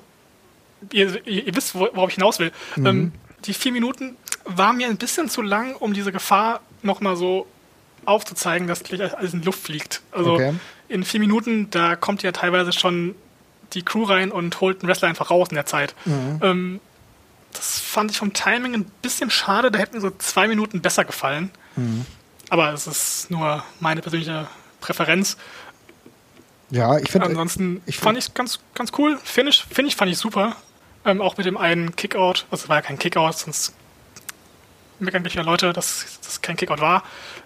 ihr, 0.91 1.25
ihr, 1.27 1.47
ihr 1.47 1.55
wisst, 1.55 1.75
worauf 1.75 2.09
ich 2.09 2.15
hinaus 2.15 2.39
will. 2.39 2.51
Mhm. 2.75 2.85
Ähm, 2.85 3.11
die 3.45 3.53
vier 3.53 3.71
Minuten 3.71 4.15
waren 4.45 4.77
mir 4.77 4.87
ein 4.87 4.97
bisschen 4.97 5.29
zu 5.29 5.41
lang, 5.41 5.75
um 5.75 5.93
diese 5.93 6.11
Gefahr 6.11 6.61
nochmal 6.81 7.15
so 7.15 7.47
aufzuzeigen, 8.05 8.67
dass 8.67 8.83
gleich 8.83 9.17
alles 9.17 9.33
in 9.33 9.41
die 9.41 9.45
Luft 9.45 9.59
fliegt. 9.59 10.01
Also 10.11 10.33
okay. 10.33 10.53
in 10.89 11.03
vier 11.03 11.19
Minuten, 11.19 11.69
da 11.71 11.95
kommt 11.95 12.23
ja 12.23 12.31
teilweise 12.31 12.73
schon 12.73 13.15
die 13.73 13.83
Crew 13.83 14.03
rein 14.03 14.31
und 14.31 14.59
holt 14.61 14.81
einen 14.81 14.89
Wrestler 14.89 15.07
einfach 15.07 15.31
raus 15.31 15.47
in 15.49 15.55
der 15.55 15.65
Zeit. 15.65 15.95
Mhm. 16.05 16.39
Ähm, 16.41 16.79
das 17.53 17.79
fand 17.79 18.11
ich 18.11 18.17
vom 18.17 18.33
Timing 18.33 18.73
ein 18.73 18.85
bisschen 19.01 19.29
schade. 19.29 19.71
Da 19.71 19.79
hätten 19.79 19.99
so 20.01 20.11
zwei 20.11 20.47
Minuten 20.47 20.81
besser 20.81 21.05
gefallen. 21.05 21.51
Mhm. 21.75 22.05
Aber 22.49 22.73
es 22.73 22.87
ist 22.87 23.31
nur 23.31 23.63
meine 23.79 24.01
persönliche 24.01 24.47
Präferenz. 24.81 25.37
Ja, 26.69 26.97
ich 26.97 27.09
finde. 27.09 27.27
Ansonsten 27.27 27.81
ich 27.85 27.97
fand 27.97 28.17
ich 28.17 28.33
ganz, 28.33 28.59
ganz 28.73 28.91
cool. 28.97 29.19
Finish, 29.23 29.65
Finish 29.71 29.95
fand 29.95 30.11
ich 30.11 30.17
super. 30.17 30.55
Ähm, 31.05 31.21
auch 31.21 31.37
mit 31.37 31.45
dem 31.45 31.57
einen 31.57 31.95
Kickout. 31.95 32.45
Also 32.49 32.63
es 32.63 32.69
war 32.69 32.77
ja 32.77 32.81
kein 32.81 32.97
Kickout, 32.97 33.33
sonst 33.33 33.73
meckern 34.99 35.21
gleich 35.23 35.33
wieder 35.33 35.43
Leute, 35.43 35.73
dass 35.73 36.19
das 36.23 36.41
kein 36.41 36.55
Kickout 36.55 36.79
war. 36.79 37.03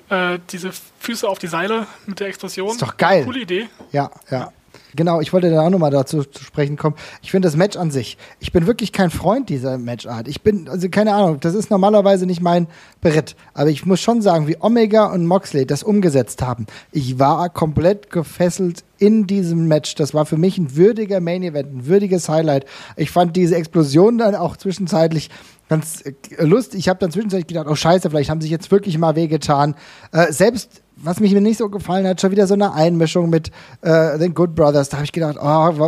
Äh, 0.10 0.40
diese 0.52 0.72
Füße 1.00 1.28
auf 1.28 1.40
die 1.40 1.48
Seile 1.48 1.88
mit 2.06 2.20
der 2.20 2.28
Explosion. 2.28 2.72
Ist 2.72 2.82
doch 2.82 2.98
geil. 2.98 3.26
Coole 3.26 3.40
Idee. 3.40 3.70
Ja, 3.92 4.12
ja. 4.30 4.52
Genau, 4.98 5.22
ich 5.22 5.32
wollte 5.32 5.52
da 5.52 5.62
auch 5.62 5.70
nochmal 5.70 5.92
dazu 5.92 6.24
zu 6.24 6.44
sprechen 6.44 6.76
kommen. 6.76 6.96
Ich 7.22 7.30
finde 7.30 7.48
das 7.48 7.56
Match 7.56 7.78
an 7.78 7.92
sich, 7.92 8.18
ich 8.40 8.52
bin 8.52 8.66
wirklich 8.66 8.92
kein 8.92 9.12
Freund 9.12 9.48
dieser 9.48 9.78
Matchart. 9.78 10.28
Ich 10.28 10.42
bin, 10.42 10.68
also 10.68 10.90
keine 10.90 11.14
Ahnung, 11.14 11.40
das 11.40 11.54
ist 11.54 11.70
normalerweise 11.70 12.26
nicht 12.26 12.42
mein 12.42 12.68
Beritt. 13.00 13.36
Aber 13.54 13.70
ich 13.70 13.86
muss 13.86 14.02
schon 14.02 14.24
sagen, 14.24 14.48
wie 14.48 14.58
Omega 14.60 15.06
und 15.06 15.28
Moxley 15.28 15.68
das 15.68 15.84
umgesetzt 15.84 16.42
haben. 16.42 16.66
Ich 16.92 17.20
war 17.20 17.48
komplett 17.50 18.10
gefesselt 18.10 18.84
in 18.98 19.28
diesem 19.28 19.68
Match. 19.68 19.94
Das 19.94 20.16
war 20.16 20.26
für 20.26 20.38
mich 20.38 20.58
ein 20.58 20.76
würdiger 20.76 21.20
Main 21.20 21.44
Event, 21.44 21.72
ein 21.72 21.86
würdiges 21.86 22.28
Highlight. 22.28 22.66
Ich 22.96 23.12
fand 23.12 23.36
diese 23.36 23.56
Explosion 23.56 24.18
dann 24.18 24.34
auch 24.34 24.58
zwischenzeitlich 24.58 25.30
ganz 25.70 26.02
äh, 26.02 26.14
lustig. 26.44 26.80
Ich 26.80 26.90
habe 26.90 26.98
dann 27.00 27.12
zwischenzeitlich 27.12 27.48
gedacht, 27.48 27.68
oh 27.70 27.76
Scheiße, 27.76 28.10
vielleicht 28.10 28.32
haben 28.32 28.42
sich 28.42 28.50
jetzt 28.50 28.72
wirklich 28.72 28.98
mal 28.98 29.16
wehgetan. 29.16 29.76
Äh, 30.12 30.32
selbst 30.32 30.82
was 31.00 31.20
mich 31.20 31.34
mir 31.34 31.42
nicht 31.42 31.58
so 31.58 31.70
gefallen 31.70 32.08
hat, 32.08 32.20
schon 32.20 32.32
wieder 32.32 32.48
so 32.48 32.56
eine 32.56 32.74
Einmischung 32.74 33.30
mit 33.30 33.52
äh, 33.82 34.18
den 34.18 34.34
Good 34.34 34.56
Brothers. 34.56 34.90
Da 34.90 34.98
habe 34.98 35.06
ich 35.06 35.12
gedacht, 35.12 35.38
oh, 35.40 35.44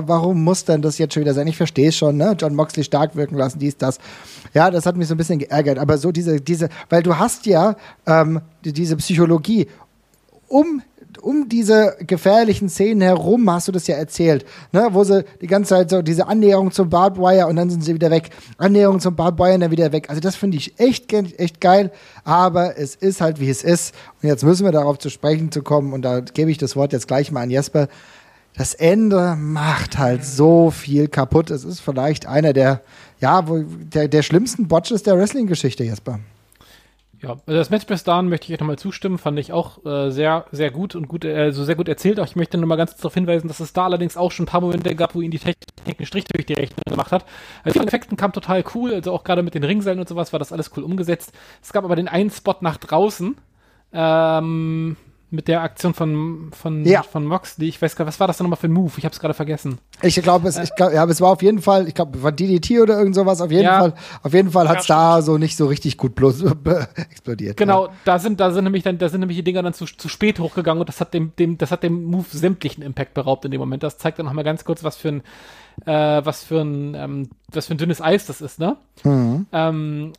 warum 0.07 0.43
muss 0.43 0.65
denn 0.65 0.81
das 0.81 0.97
jetzt 0.97 1.13
schon 1.13 1.21
wieder 1.21 1.33
sein? 1.33 1.47
Ich 1.47 1.57
verstehe 1.57 1.89
es 1.89 1.97
schon, 1.97 2.17
ne? 2.17 2.35
John 2.37 2.55
Moxley 2.55 2.83
stark 2.83 3.15
wirken 3.15 3.35
lassen, 3.35 3.59
dies, 3.59 3.77
das. 3.77 3.97
Ja, 4.53 4.69
das 4.69 4.85
hat 4.85 4.97
mich 4.97 5.07
so 5.07 5.15
ein 5.15 5.17
bisschen 5.17 5.39
geärgert. 5.39 5.79
Aber 5.79 5.97
so 5.97 6.11
diese, 6.11 6.39
diese, 6.39 6.69
weil 6.89 7.03
du 7.03 7.17
hast 7.17 7.45
ja 7.45 7.75
ähm, 8.05 8.41
diese 8.63 8.95
Psychologie 8.97 9.67
um 10.47 10.81
um 11.21 11.49
diese 11.49 11.95
gefährlichen 12.05 12.69
Szenen 12.69 13.01
herum 13.01 13.49
hast 13.49 13.67
du 13.67 13.71
das 13.71 13.87
ja 13.87 13.95
erzählt, 13.95 14.45
ne, 14.71 14.87
wo 14.91 15.03
sie 15.03 15.23
die 15.41 15.47
ganze 15.47 15.69
Zeit 15.69 15.89
so 15.89 16.01
diese 16.01 16.27
Annäherung 16.27 16.71
zum 16.71 16.89
Barbed 16.89 17.19
Wire 17.19 17.47
und 17.47 17.55
dann 17.55 17.69
sind 17.69 17.83
sie 17.83 17.93
wieder 17.93 18.11
weg. 18.11 18.29
Annäherung 18.57 18.99
zum 18.99 19.15
Barbed 19.15 19.39
Wire 19.39 19.55
und 19.55 19.61
dann 19.61 19.71
wieder 19.71 19.91
weg. 19.91 20.09
Also 20.09 20.21
das 20.21 20.35
finde 20.35 20.57
ich 20.57 20.79
echt, 20.79 21.11
echt 21.11 21.59
geil, 21.59 21.91
aber 22.23 22.77
es 22.77 22.95
ist 22.95 23.21
halt 23.21 23.39
wie 23.39 23.49
es 23.49 23.63
ist. 23.63 23.93
Und 24.21 24.29
jetzt 24.29 24.43
müssen 24.43 24.65
wir 24.65 24.71
darauf 24.71 24.99
zu 24.99 25.09
sprechen 25.09 25.51
zu 25.51 25.61
kommen 25.61 25.93
und 25.93 26.03
da 26.03 26.19
gebe 26.19 26.51
ich 26.51 26.57
das 26.57 26.75
Wort 26.75 26.93
jetzt 26.93 27.07
gleich 27.07 27.31
mal 27.31 27.41
an 27.41 27.49
Jesper. 27.49 27.87
das 28.55 28.73
Ende 28.73 29.35
macht 29.37 29.97
halt 29.97 30.25
so 30.25 30.71
viel 30.71 31.07
kaputt. 31.07 31.49
Es 31.49 31.63
ist 31.63 31.79
vielleicht 31.79 32.25
einer 32.27 32.53
der, 32.53 32.81
ja, 33.19 33.43
der, 33.93 34.07
der 34.07 34.21
schlimmsten 34.21 34.67
Botches 34.67 35.03
der 35.03 35.17
Wrestling-Geschichte, 35.17 35.83
Jesper. 35.83 36.19
Ja, 37.21 37.31
also 37.31 37.57
das 37.57 37.69
Match 37.69 37.85
bis 37.85 38.05
dahin 38.05 38.29
möchte 38.29 38.47
ich 38.47 38.53
euch 38.53 38.59
nochmal 38.61 38.79
zustimmen, 38.79 39.17
fand 39.17 39.37
ich 39.39 39.51
auch 39.51 39.85
äh, 39.85 40.09
sehr, 40.09 40.45
sehr 40.51 40.71
gut 40.71 40.95
und 40.95 41.09
gut, 41.09 41.25
äh, 41.25 41.51
so 41.51 41.65
sehr 41.65 41.75
gut 41.75 41.89
erzählt. 41.89 42.17
Auch 42.17 42.25
ich 42.25 42.37
möchte 42.37 42.57
nochmal 42.57 42.77
ganz 42.77 42.95
darauf 42.95 43.13
hinweisen, 43.13 43.49
dass 43.49 43.59
es 43.59 43.73
da 43.73 43.83
allerdings 43.83 44.15
auch 44.15 44.31
schon 44.31 44.45
ein 44.45 44.47
paar 44.47 44.61
Momente 44.61 44.95
gab, 44.95 45.15
wo 45.15 45.21
ihn 45.21 45.31
die 45.31 45.39
Technik 45.39 45.57
einen 45.85 46.05
Strich 46.05 46.23
durch 46.25 46.45
die 46.45 46.53
Rechnung 46.53 46.79
gemacht 46.87 47.11
hat. 47.11 47.25
Also 47.63 47.81
die 47.81 47.87
Effekten 47.87 48.15
kam 48.15 48.31
total 48.31 48.63
cool, 48.73 48.93
also 48.93 49.11
auch 49.11 49.25
gerade 49.25 49.43
mit 49.43 49.53
den 49.53 49.65
Ringseilen 49.65 49.99
und 49.99 50.07
sowas 50.07 50.31
war 50.31 50.39
das 50.39 50.53
alles 50.53 50.71
cool 50.77 50.83
umgesetzt. 50.83 51.33
Es 51.61 51.73
gab 51.73 51.83
aber 51.83 51.97
den 51.97 52.07
einen 52.07 52.29
Spot 52.29 52.55
nach 52.61 52.77
draußen, 52.77 53.35
ähm, 53.91 54.95
mit 55.31 55.47
der 55.47 55.61
Aktion 55.61 55.93
von, 55.93 56.49
von, 56.51 56.85
Ja. 56.85 57.03
von 57.03 57.25
Moxley. 57.25 57.67
Ich 57.67 57.81
weiß 57.81 57.95
gar 57.95 58.07
was 58.07 58.19
war 58.19 58.27
das 58.27 58.37
denn 58.37 58.45
nochmal 58.45 58.57
für 58.57 58.67
ein 58.67 58.71
Move? 58.71 58.91
Ich 58.97 59.05
habe 59.05 59.13
es 59.13 59.19
gerade 59.19 59.33
vergessen. 59.33 59.77
Ich 60.01 60.15
glaube, 60.21 60.47
es, 60.47 60.57
ich 60.57 60.73
glaub, 60.75 60.91
ja, 60.91 61.03
aber 61.03 61.11
es 61.11 61.21
war 61.21 61.29
auf 61.31 61.41
jeden 61.41 61.61
Fall, 61.61 61.87
ich 61.87 61.93
glaube, 61.93 62.23
war 62.23 62.31
DDT 62.31 62.79
oder 62.81 62.97
irgend 62.97 63.15
sowas, 63.15 63.41
auf 63.41 63.51
jeden 63.51 63.63
Ja. 63.65 63.79
Fall, 63.79 63.93
auf 64.23 64.33
jeden 64.33 64.51
Fall 64.51 64.67
hat's 64.67 64.87
Ja, 64.87 65.17
da 65.17 65.21
so 65.21 65.37
nicht 65.37 65.55
so 65.57 65.67
richtig 65.67 65.97
gut 65.97 66.15
bloß 66.15 66.43
explodiert. 66.95 67.57
Genau, 67.57 67.87
Ja. 67.87 67.93
da 68.05 68.19
sind, 68.19 68.39
da 68.39 68.51
sind 68.51 68.63
nämlich 68.63 68.83
dann, 68.83 68.97
da 68.97 69.09
sind 69.09 69.19
nämlich 69.19 69.37
die 69.37 69.43
Dinger 69.43 69.63
dann 69.63 69.73
zu, 69.73 69.85
zu 69.85 70.09
spät 70.09 70.39
hochgegangen 70.39 70.79
und 70.81 70.89
das 70.89 70.99
hat 71.01 71.13
dem, 71.13 71.33
dem, 71.37 71.57
das 71.57 71.71
hat 71.71 71.83
dem 71.83 72.03
Move 72.05 72.25
sämtlichen 72.31 72.81
Impact 72.83 73.13
beraubt 73.13 73.45
in 73.45 73.51
dem 73.51 73.59
Moment. 73.59 73.83
Das 73.83 73.97
zeigt 73.97 74.19
dann 74.19 74.25
nochmal 74.25 74.43
ganz 74.43 74.65
kurz, 74.65 74.83
was 74.83 74.95
für 74.97 75.09
ein, 75.09 75.21
äh, 75.85 76.25
was 76.25 76.43
für 76.43 76.61
ein, 76.61 76.95
ähm, 76.95 77.29
was 77.51 77.67
für 77.67 77.75
ein 77.75 77.77
dünnes 77.77 78.01
Eis 78.01 78.25
das 78.25 78.41
ist, 78.41 78.59
ne? 78.59 78.77
Ähm, 79.05 80.13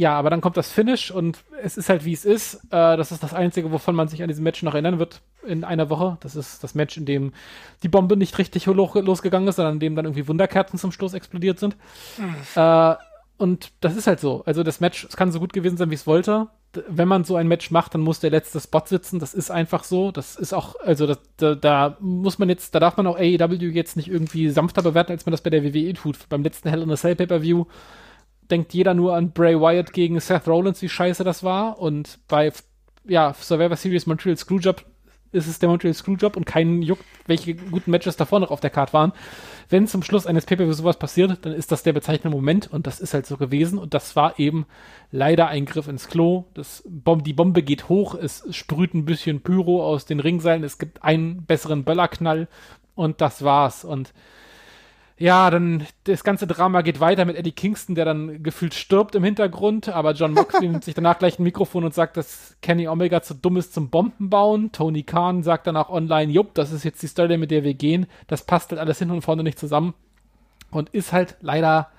ja, 0.00 0.14
aber 0.18 0.30
dann 0.30 0.40
kommt 0.40 0.56
das 0.56 0.72
Finish 0.72 1.10
und 1.10 1.44
es 1.62 1.76
ist 1.76 1.90
halt 1.90 2.04
wie 2.06 2.14
es 2.14 2.24
ist. 2.24 2.54
Äh, 2.70 2.96
das 2.96 3.12
ist 3.12 3.22
das 3.22 3.34
Einzige, 3.34 3.70
wovon 3.70 3.94
man 3.94 4.08
sich 4.08 4.22
an 4.22 4.28
diesem 4.28 4.44
Match 4.44 4.62
noch 4.62 4.72
erinnern 4.72 4.98
wird 4.98 5.20
in 5.46 5.62
einer 5.62 5.90
Woche. 5.90 6.16
Das 6.20 6.36
ist 6.36 6.64
das 6.64 6.74
Match, 6.74 6.96
in 6.96 7.04
dem 7.04 7.32
die 7.82 7.88
Bombe 7.88 8.16
nicht 8.16 8.38
richtig 8.38 8.64
lo- 8.66 8.90
losgegangen 8.94 9.46
ist, 9.48 9.56
sondern 9.56 9.74
in 9.74 9.80
dem 9.80 9.96
dann 9.96 10.06
irgendwie 10.06 10.26
Wunderkerzen 10.26 10.78
zum 10.78 10.90
Schluss 10.92 11.12
explodiert 11.12 11.58
sind. 11.58 11.76
Äh, 12.54 12.94
und 13.36 13.72
das 13.80 13.96
ist 13.96 14.06
halt 14.06 14.20
so. 14.20 14.42
Also 14.46 14.62
das 14.62 14.80
Match, 14.80 15.04
es 15.08 15.16
kann 15.16 15.32
so 15.32 15.40
gut 15.40 15.52
gewesen 15.52 15.76
sein, 15.76 15.90
wie 15.90 15.94
es 15.94 16.06
wollte. 16.06 16.48
D- 16.74 16.82
Wenn 16.88 17.08
man 17.08 17.24
so 17.24 17.36
ein 17.36 17.48
Match 17.48 17.70
macht, 17.70 17.92
dann 17.94 18.00
muss 18.00 18.20
der 18.20 18.30
letzte 18.30 18.58
Spot 18.60 18.82
sitzen. 18.86 19.18
Das 19.18 19.34
ist 19.34 19.50
einfach 19.50 19.84
so. 19.84 20.12
Das 20.12 20.36
ist 20.36 20.52
auch, 20.54 20.76
also 20.80 21.06
das, 21.06 21.18
da, 21.36 21.54
da 21.54 21.96
muss 22.00 22.38
man 22.38 22.48
jetzt, 22.48 22.74
da 22.74 22.80
darf 22.80 22.96
man 22.96 23.06
auch 23.06 23.16
AEW 23.18 23.70
jetzt 23.72 23.96
nicht 23.96 24.08
irgendwie 24.08 24.48
sanfter 24.50 24.82
bewerten, 24.82 25.12
als 25.12 25.26
man 25.26 25.32
das 25.32 25.40
bei 25.42 25.50
der 25.50 25.62
WWE 25.62 25.92
tut. 25.94 26.28
Beim 26.30 26.42
letzten 26.42 26.68
Hell 26.70 26.82
in 26.82 26.90
a 26.90 26.96
Cell 26.96 27.16
Pay-Per-View 27.16 27.64
denkt 28.50 28.74
jeder 28.74 28.94
nur 28.94 29.14
an 29.14 29.32
Bray 29.32 29.58
Wyatt 29.60 29.92
gegen 29.92 30.20
Seth 30.20 30.46
Rollins, 30.46 30.82
wie 30.82 30.88
scheiße 30.88 31.24
das 31.24 31.42
war. 31.42 31.78
Und 31.78 32.18
bei 32.28 32.52
ja, 33.06 33.34
Survivor 33.34 33.76
Series 33.76 34.06
Montreal 34.06 34.36
Screwjob 34.36 34.84
ist 35.32 35.46
es 35.46 35.58
der 35.58 35.68
Montreal 35.68 35.94
Screwjob 35.94 36.36
und 36.36 36.44
keinen 36.44 36.82
juckt, 36.82 37.04
welche 37.26 37.54
guten 37.54 37.90
Matches 37.90 38.16
davor 38.16 38.40
noch 38.40 38.50
auf 38.50 38.60
der 38.60 38.70
Karte 38.70 38.92
waren. 38.92 39.12
Wenn 39.68 39.86
zum 39.86 40.02
Schluss 40.02 40.26
eines 40.26 40.44
Pay-Per-Views 40.46 40.78
sowas 40.78 40.98
passiert, 40.98 41.38
dann 41.42 41.52
ist 41.52 41.70
das 41.70 41.82
der 41.82 41.92
bezeichnende 41.92 42.36
Moment 42.36 42.72
und 42.72 42.86
das 42.86 43.00
ist 43.00 43.14
halt 43.14 43.26
so 43.26 43.36
gewesen 43.36 43.78
und 43.78 43.94
das 43.94 44.16
war 44.16 44.38
eben 44.38 44.66
leider 45.12 45.46
ein 45.48 45.66
Griff 45.66 45.86
ins 45.86 46.08
Klo. 46.08 46.46
Das 46.54 46.82
Bom 46.88 47.22
die 47.22 47.32
Bombe 47.32 47.62
geht 47.62 47.88
hoch, 47.88 48.14
es 48.14 48.44
sprüht 48.50 48.94
ein 48.94 49.04
bisschen 49.04 49.40
Pyro 49.40 49.84
aus 49.86 50.04
den 50.04 50.20
Ringseilen, 50.20 50.64
es 50.64 50.78
gibt 50.78 51.02
einen 51.04 51.44
besseren 51.44 51.84
Böllerknall 51.84 52.48
und 52.96 53.20
das 53.20 53.44
war's 53.44 53.84
und 53.84 54.12
ja, 55.20 55.50
dann 55.50 55.86
das 56.04 56.24
ganze 56.24 56.46
Drama 56.46 56.80
geht 56.80 56.98
weiter 56.98 57.26
mit 57.26 57.36
Eddie 57.36 57.52
Kingston, 57.52 57.94
der 57.94 58.06
dann 58.06 58.42
gefühlt 58.42 58.72
stirbt 58.72 59.14
im 59.14 59.22
Hintergrund, 59.22 59.90
aber 59.90 60.12
John 60.12 60.32
Moxley 60.32 60.68
nimmt 60.68 60.82
sich 60.82 60.94
danach 60.94 61.18
gleich 61.18 61.38
ein 61.38 61.42
Mikrofon 61.42 61.84
und 61.84 61.92
sagt, 61.92 62.16
dass 62.16 62.56
Kenny 62.62 62.88
Omega 62.88 63.20
zu 63.20 63.34
dumm 63.34 63.58
ist 63.58 63.74
zum 63.74 63.90
Bombenbauen. 63.90 64.72
Tony 64.72 65.02
Khan 65.02 65.42
sagt 65.42 65.66
danach 65.66 65.90
online, 65.90 66.32
jupp, 66.32 66.54
das 66.54 66.72
ist 66.72 66.84
jetzt 66.84 67.02
die 67.02 67.06
Story, 67.06 67.36
mit 67.36 67.50
der 67.50 67.64
wir 67.64 67.74
gehen. 67.74 68.06
Das 68.28 68.46
passt 68.46 68.70
halt 68.70 68.80
alles 68.80 68.98
hin 68.98 69.10
und 69.10 69.20
vorne 69.20 69.42
nicht 69.42 69.58
zusammen 69.58 69.92
und 70.70 70.88
ist 70.88 71.12
halt 71.12 71.36
leider 71.42 71.90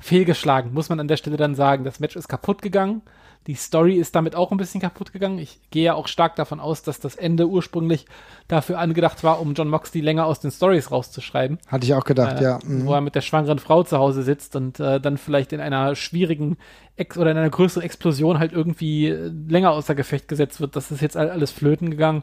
fehlgeschlagen, 0.00 0.74
muss 0.74 0.88
man 0.88 0.98
an 0.98 1.06
der 1.06 1.16
Stelle 1.16 1.36
dann 1.36 1.54
sagen. 1.54 1.84
Das 1.84 2.00
Match 2.00 2.16
ist 2.16 2.26
kaputt 2.26 2.60
gegangen. 2.60 3.02
Die 3.46 3.54
Story 3.54 3.96
ist 3.96 4.14
damit 4.16 4.34
auch 4.34 4.50
ein 4.52 4.56
bisschen 4.56 4.80
kaputt 4.80 5.12
gegangen. 5.12 5.38
Ich 5.38 5.60
gehe 5.70 5.84
ja 5.84 5.94
auch 5.94 6.08
stark 6.08 6.34
davon 6.36 6.60
aus, 6.60 6.82
dass 6.82 6.98
das 6.98 7.14
Ende 7.14 7.46
ursprünglich 7.46 8.06
dafür 8.48 8.78
angedacht 8.78 9.22
war, 9.22 9.40
um 9.40 9.52
John 9.52 9.68
Moxley 9.68 10.00
länger 10.00 10.24
aus 10.24 10.40
den 10.40 10.50
Stories 10.50 10.90
rauszuschreiben 10.90 11.58
Hatte 11.66 11.84
ich 11.84 11.92
auch 11.94 12.04
gedacht, 12.04 12.40
äh, 12.40 12.44
ja. 12.44 12.58
Mhm. 12.64 12.86
wo 12.86 12.94
er 12.94 13.02
mit 13.02 13.14
der 13.14 13.20
schwangeren 13.20 13.58
Frau 13.58 13.82
zu 13.82 13.98
Hause 13.98 14.22
sitzt 14.22 14.56
und 14.56 14.80
äh, 14.80 14.98
dann 15.00 15.18
vielleicht 15.18 15.52
in 15.52 15.60
einer 15.60 15.94
schwierigen 15.94 16.56
Ex 16.96 17.18
oder 17.18 17.32
in 17.32 17.36
einer 17.36 17.50
größeren 17.50 17.82
Explosion 17.82 18.38
halt 18.38 18.52
irgendwie 18.52 19.08
äh, 19.08 19.30
länger 19.48 19.72
außer 19.72 19.94
Gefecht 19.94 20.26
gesetzt 20.28 20.60
wird. 20.60 20.74
Das 20.74 20.90
ist 20.90 21.02
jetzt 21.02 21.16
all- 21.16 21.30
alles 21.30 21.50
flöten 21.50 21.90
gegangen. 21.90 22.22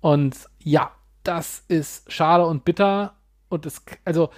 Und 0.00 0.36
ja, 0.62 0.92
das 1.24 1.62
ist 1.68 2.10
schade 2.10 2.46
und 2.46 2.64
bitter. 2.64 3.14
Und 3.50 3.66
es, 3.66 3.82
also, 4.04 4.30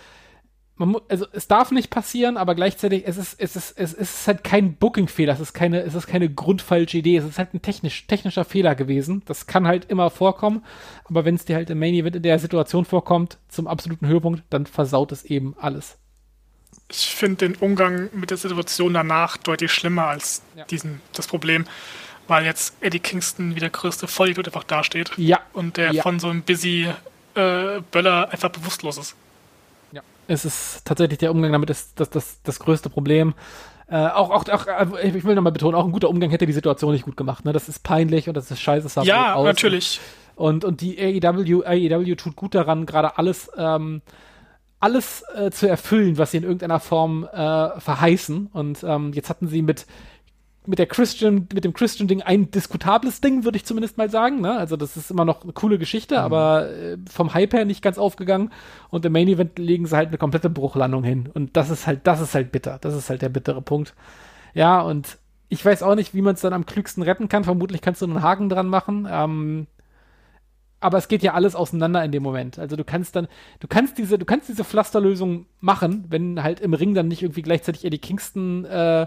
man 0.89 0.97
also 1.09 1.26
es 1.33 1.47
darf 1.49 1.70
nicht 1.70 1.91
passieren, 1.91 2.37
aber 2.37 2.55
gleichzeitig 2.55 3.05
es 3.07 3.16
ist 3.16 3.41
es 3.41 3.55
ist 3.57 3.78
es 3.78 3.93
ist 3.95 4.26
halt 4.26 4.43
kein 4.45 4.74
Booking-Fehler, 4.74 5.33
es 5.35 5.41
ist 5.41 5.53
keine 5.53 5.81
es 5.83 5.95
ist 5.95 6.07
keine 6.07 6.28
grundfalsche 6.28 6.99
Idee, 6.99 7.16
es 7.18 7.24
ist 7.24 7.39
halt 7.39 7.55
ein 7.55 7.62
technisch 7.62 8.07
technischer 8.07 8.45
Fehler 8.45 8.74
gewesen. 8.74 9.22
Das 9.26 9.47
kann 9.47 9.66
halt 9.66 9.85
immer 9.91 10.11
vorkommen, 10.11 10.64
aber 11.05 11.24
wenn 11.24 11.35
es 11.35 11.45
dir 11.45 11.57
halt 11.57 11.70
im 11.70 11.78
Main 11.78 11.95
Event 11.95 12.16
in 12.16 12.22
der 12.22 12.39
Situation 12.39 12.85
vorkommt 12.85 13.39
zum 13.49 13.66
absoluten 13.66 14.07
Höhepunkt, 14.07 14.43
dann 14.51 14.66
versaut 14.66 15.12
es 15.12 15.24
eben 15.24 15.55
alles. 15.61 15.97
Ich 16.91 17.14
finde 17.14 17.49
den 17.49 17.55
Umgang 17.57 18.09
mit 18.12 18.31
der 18.31 18.37
Situation 18.37 18.95
danach 18.95 19.37
deutlich 19.37 19.72
schlimmer 19.72 20.07
als 20.07 20.43
Ja. 20.57 20.64
diesen, 20.64 21.01
das 21.12 21.26
Problem, 21.28 21.64
weil 22.26 22.45
jetzt 22.45 22.74
Eddie 22.81 22.99
Kingston 23.01 23.55
wie 23.55 23.61
der 23.61 23.70
größte 23.70 24.07
Vollidiot 24.09 24.47
einfach 24.47 24.64
dasteht 24.64 25.11
Ja, 25.16 25.41
und 25.53 25.76
der 25.76 25.93
Ja. 25.93 26.03
von 26.03 26.18
so 26.18 26.28
einem 26.28 26.43
busy 26.43 26.89
äh, 27.35 27.81
Böller 27.93 28.31
einfach 28.33 28.49
bewusstlos 28.51 28.99
ist. 28.99 29.14
Es 30.31 30.45
ist 30.45 30.85
tatsächlich 30.85 31.18
der 31.18 31.33
Umgang 31.33 31.51
damit 31.51 31.70
ist 31.70 31.99
das, 31.99 32.09
das, 32.09 32.41
das 32.43 32.61
größte 32.61 32.89
Problem. 32.89 33.35
Äh, 33.89 33.97
auch, 33.97 34.31
auch, 34.31 34.49
auch, 34.49 34.66
äh, 34.97 35.09
ich 35.09 35.24
will 35.24 35.35
nochmal 35.35 35.51
betonen, 35.51 35.74
auch 35.74 35.85
ein 35.85 35.91
guter 35.91 36.09
Umgang 36.09 36.31
hätte 36.31 36.47
die 36.47 36.53
Situation 36.53 36.93
nicht 36.93 37.05
gut 37.05 37.16
gemacht. 37.16 37.45
Ne? 37.45 37.53
Das 37.53 37.68
ist 37.68 37.83
peinlich 37.83 38.28
und 38.28 38.37
das 38.37 38.49
ist 38.49 38.61
scheiße. 38.61 38.89
Das 38.95 39.05
Ja, 39.05 39.35
aus. 39.35 39.45
natürlich. 39.45 40.01
Und, 40.37 40.64
und 40.64 40.83
die 40.83 40.99
AEW, 41.01 41.64
AEW 41.64 42.14
tut 42.14 42.37
gut 42.37 42.55
daran, 42.55 42.87
gerade 42.87 43.18
alles, 43.18 43.51
ähm, 43.59 44.03
alles 44.78 45.24
äh, 45.35 45.51
zu 45.51 45.68
erfüllen, 45.68 46.16
was 46.16 46.31
sie 46.31 46.37
in 46.37 46.45
irgendeiner 46.45 46.78
Form 46.78 47.24
äh, 47.24 47.81
verheißen. 47.81 48.51
Und 48.53 48.85
ähm, 48.85 49.12
jetzt 49.12 49.31
hatten 49.31 49.49
sie 49.49 49.62
mit 49.62 49.87
mit 50.66 50.78
der 50.78 50.86
Christian, 50.86 51.48
mit 51.54 51.64
dem 51.64 51.72
Christian-Ding 51.72 52.22
ein 52.22 52.50
diskutables 52.50 53.20
Ding, 53.20 53.44
würde 53.44 53.56
ich 53.56 53.64
zumindest 53.64 53.96
mal 53.96 54.11
sagen. 54.11 54.40
Ne? 54.40 54.56
Also 54.56 54.76
das 54.76 54.96
ist 54.96 55.11
immer 55.11 55.24
noch 55.24 55.42
eine 55.42 55.52
coole 55.52 55.78
Geschichte, 55.78 56.20
aber 56.20 56.70
äh, 56.70 56.98
vom 57.11 57.32
Hype 57.32 57.54
her 57.54 57.64
nicht 57.64 57.82
ganz 57.82 57.96
aufgegangen. 57.98 58.50
Und 58.90 59.04
im 59.04 59.12
Main 59.12 59.28
Event 59.28 59.58
legen 59.58 59.86
sie 59.86 59.96
halt 59.96 60.08
eine 60.08 60.18
komplette 60.18 60.50
Bruchlandung 60.50 61.02
hin. 61.02 61.30
Und 61.32 61.56
das 61.56 61.70
ist 61.70 61.86
halt, 61.86 62.06
das 62.06 62.20
ist 62.20 62.34
halt 62.34 62.52
bitter. 62.52 62.78
Das 62.80 62.94
ist 62.94 63.08
halt 63.08 63.22
der 63.22 63.30
bittere 63.30 63.62
Punkt. 63.62 63.94
Ja, 64.52 64.80
und 64.82 65.18
ich 65.48 65.64
weiß 65.64 65.82
auch 65.82 65.94
nicht, 65.94 66.14
wie 66.14 66.22
man 66.22 66.34
es 66.34 66.42
dann 66.42 66.52
am 66.52 66.66
klügsten 66.66 67.02
retten 67.02 67.28
kann. 67.28 67.44
Vermutlich 67.44 67.80
kannst 67.80 68.02
du 68.02 68.06
einen 68.06 68.22
Haken 68.22 68.50
dran 68.50 68.68
machen. 68.68 69.08
Ähm, 69.11 69.66
aber 70.80 70.96
es 70.96 71.08
geht 71.08 71.22
ja 71.22 71.34
alles 71.34 71.54
auseinander 71.54 72.02
in 72.04 72.11
dem 72.11 72.22
Moment. 72.22 72.58
Also 72.58 72.74
du 72.74 72.84
kannst 72.84 73.14
dann, 73.14 73.28
du 73.61 73.68
kannst 73.68 73.98
diese, 73.98 74.18
du 74.18 74.24
kannst 74.24 74.48
diese 74.48 74.64
Pflasterlösung 74.64 75.46
machen, 75.61 76.06
wenn 76.08 76.42
halt 76.42 76.61
im 76.61 76.72
Ring 76.72 76.94
dann 76.94 77.08
nicht 77.08 77.22
irgendwie 77.22 77.42
gleichzeitig 77.42 77.84
Eddie 77.84 77.98
Kingston 77.98 78.64
äh, 78.64 79.06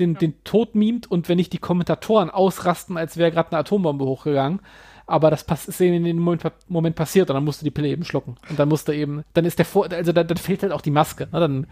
den, 0.00 0.14
den 0.14 0.34
Tod 0.44 0.74
mimt 0.74 1.10
und 1.10 1.28
wenn 1.28 1.36
nicht 1.36 1.52
die 1.52 1.58
Kommentatoren 1.58 2.30
ausrasten, 2.30 2.96
als 2.96 3.16
wäre 3.16 3.30
gerade 3.30 3.52
eine 3.52 3.60
Atombombe 3.60 4.04
hochgegangen. 4.04 4.60
Aber 5.06 5.30
das 5.30 5.44
pass 5.44 5.66
ist 5.68 5.80
in 5.80 6.04
dem 6.04 6.18
Moment, 6.18 6.42
Moment 6.68 6.96
passiert 6.96 7.30
und 7.30 7.34
dann 7.34 7.44
musst 7.44 7.60
du 7.60 7.64
die 7.64 7.70
Pille 7.70 7.88
eben 7.88 8.04
schlucken. 8.04 8.36
Und 8.50 8.58
dann 8.58 8.68
musst 8.68 8.88
du 8.88 8.92
eben, 8.92 9.22
dann 9.34 9.44
ist 9.44 9.58
der 9.58 9.64
Vor, 9.64 9.90
also 9.90 10.12
dann, 10.12 10.26
dann 10.26 10.36
fehlt 10.36 10.62
halt 10.62 10.72
auch 10.72 10.80
die 10.80 10.90
Maske. 10.90 11.28
Ne? 11.32 11.40
Dann 11.40 11.66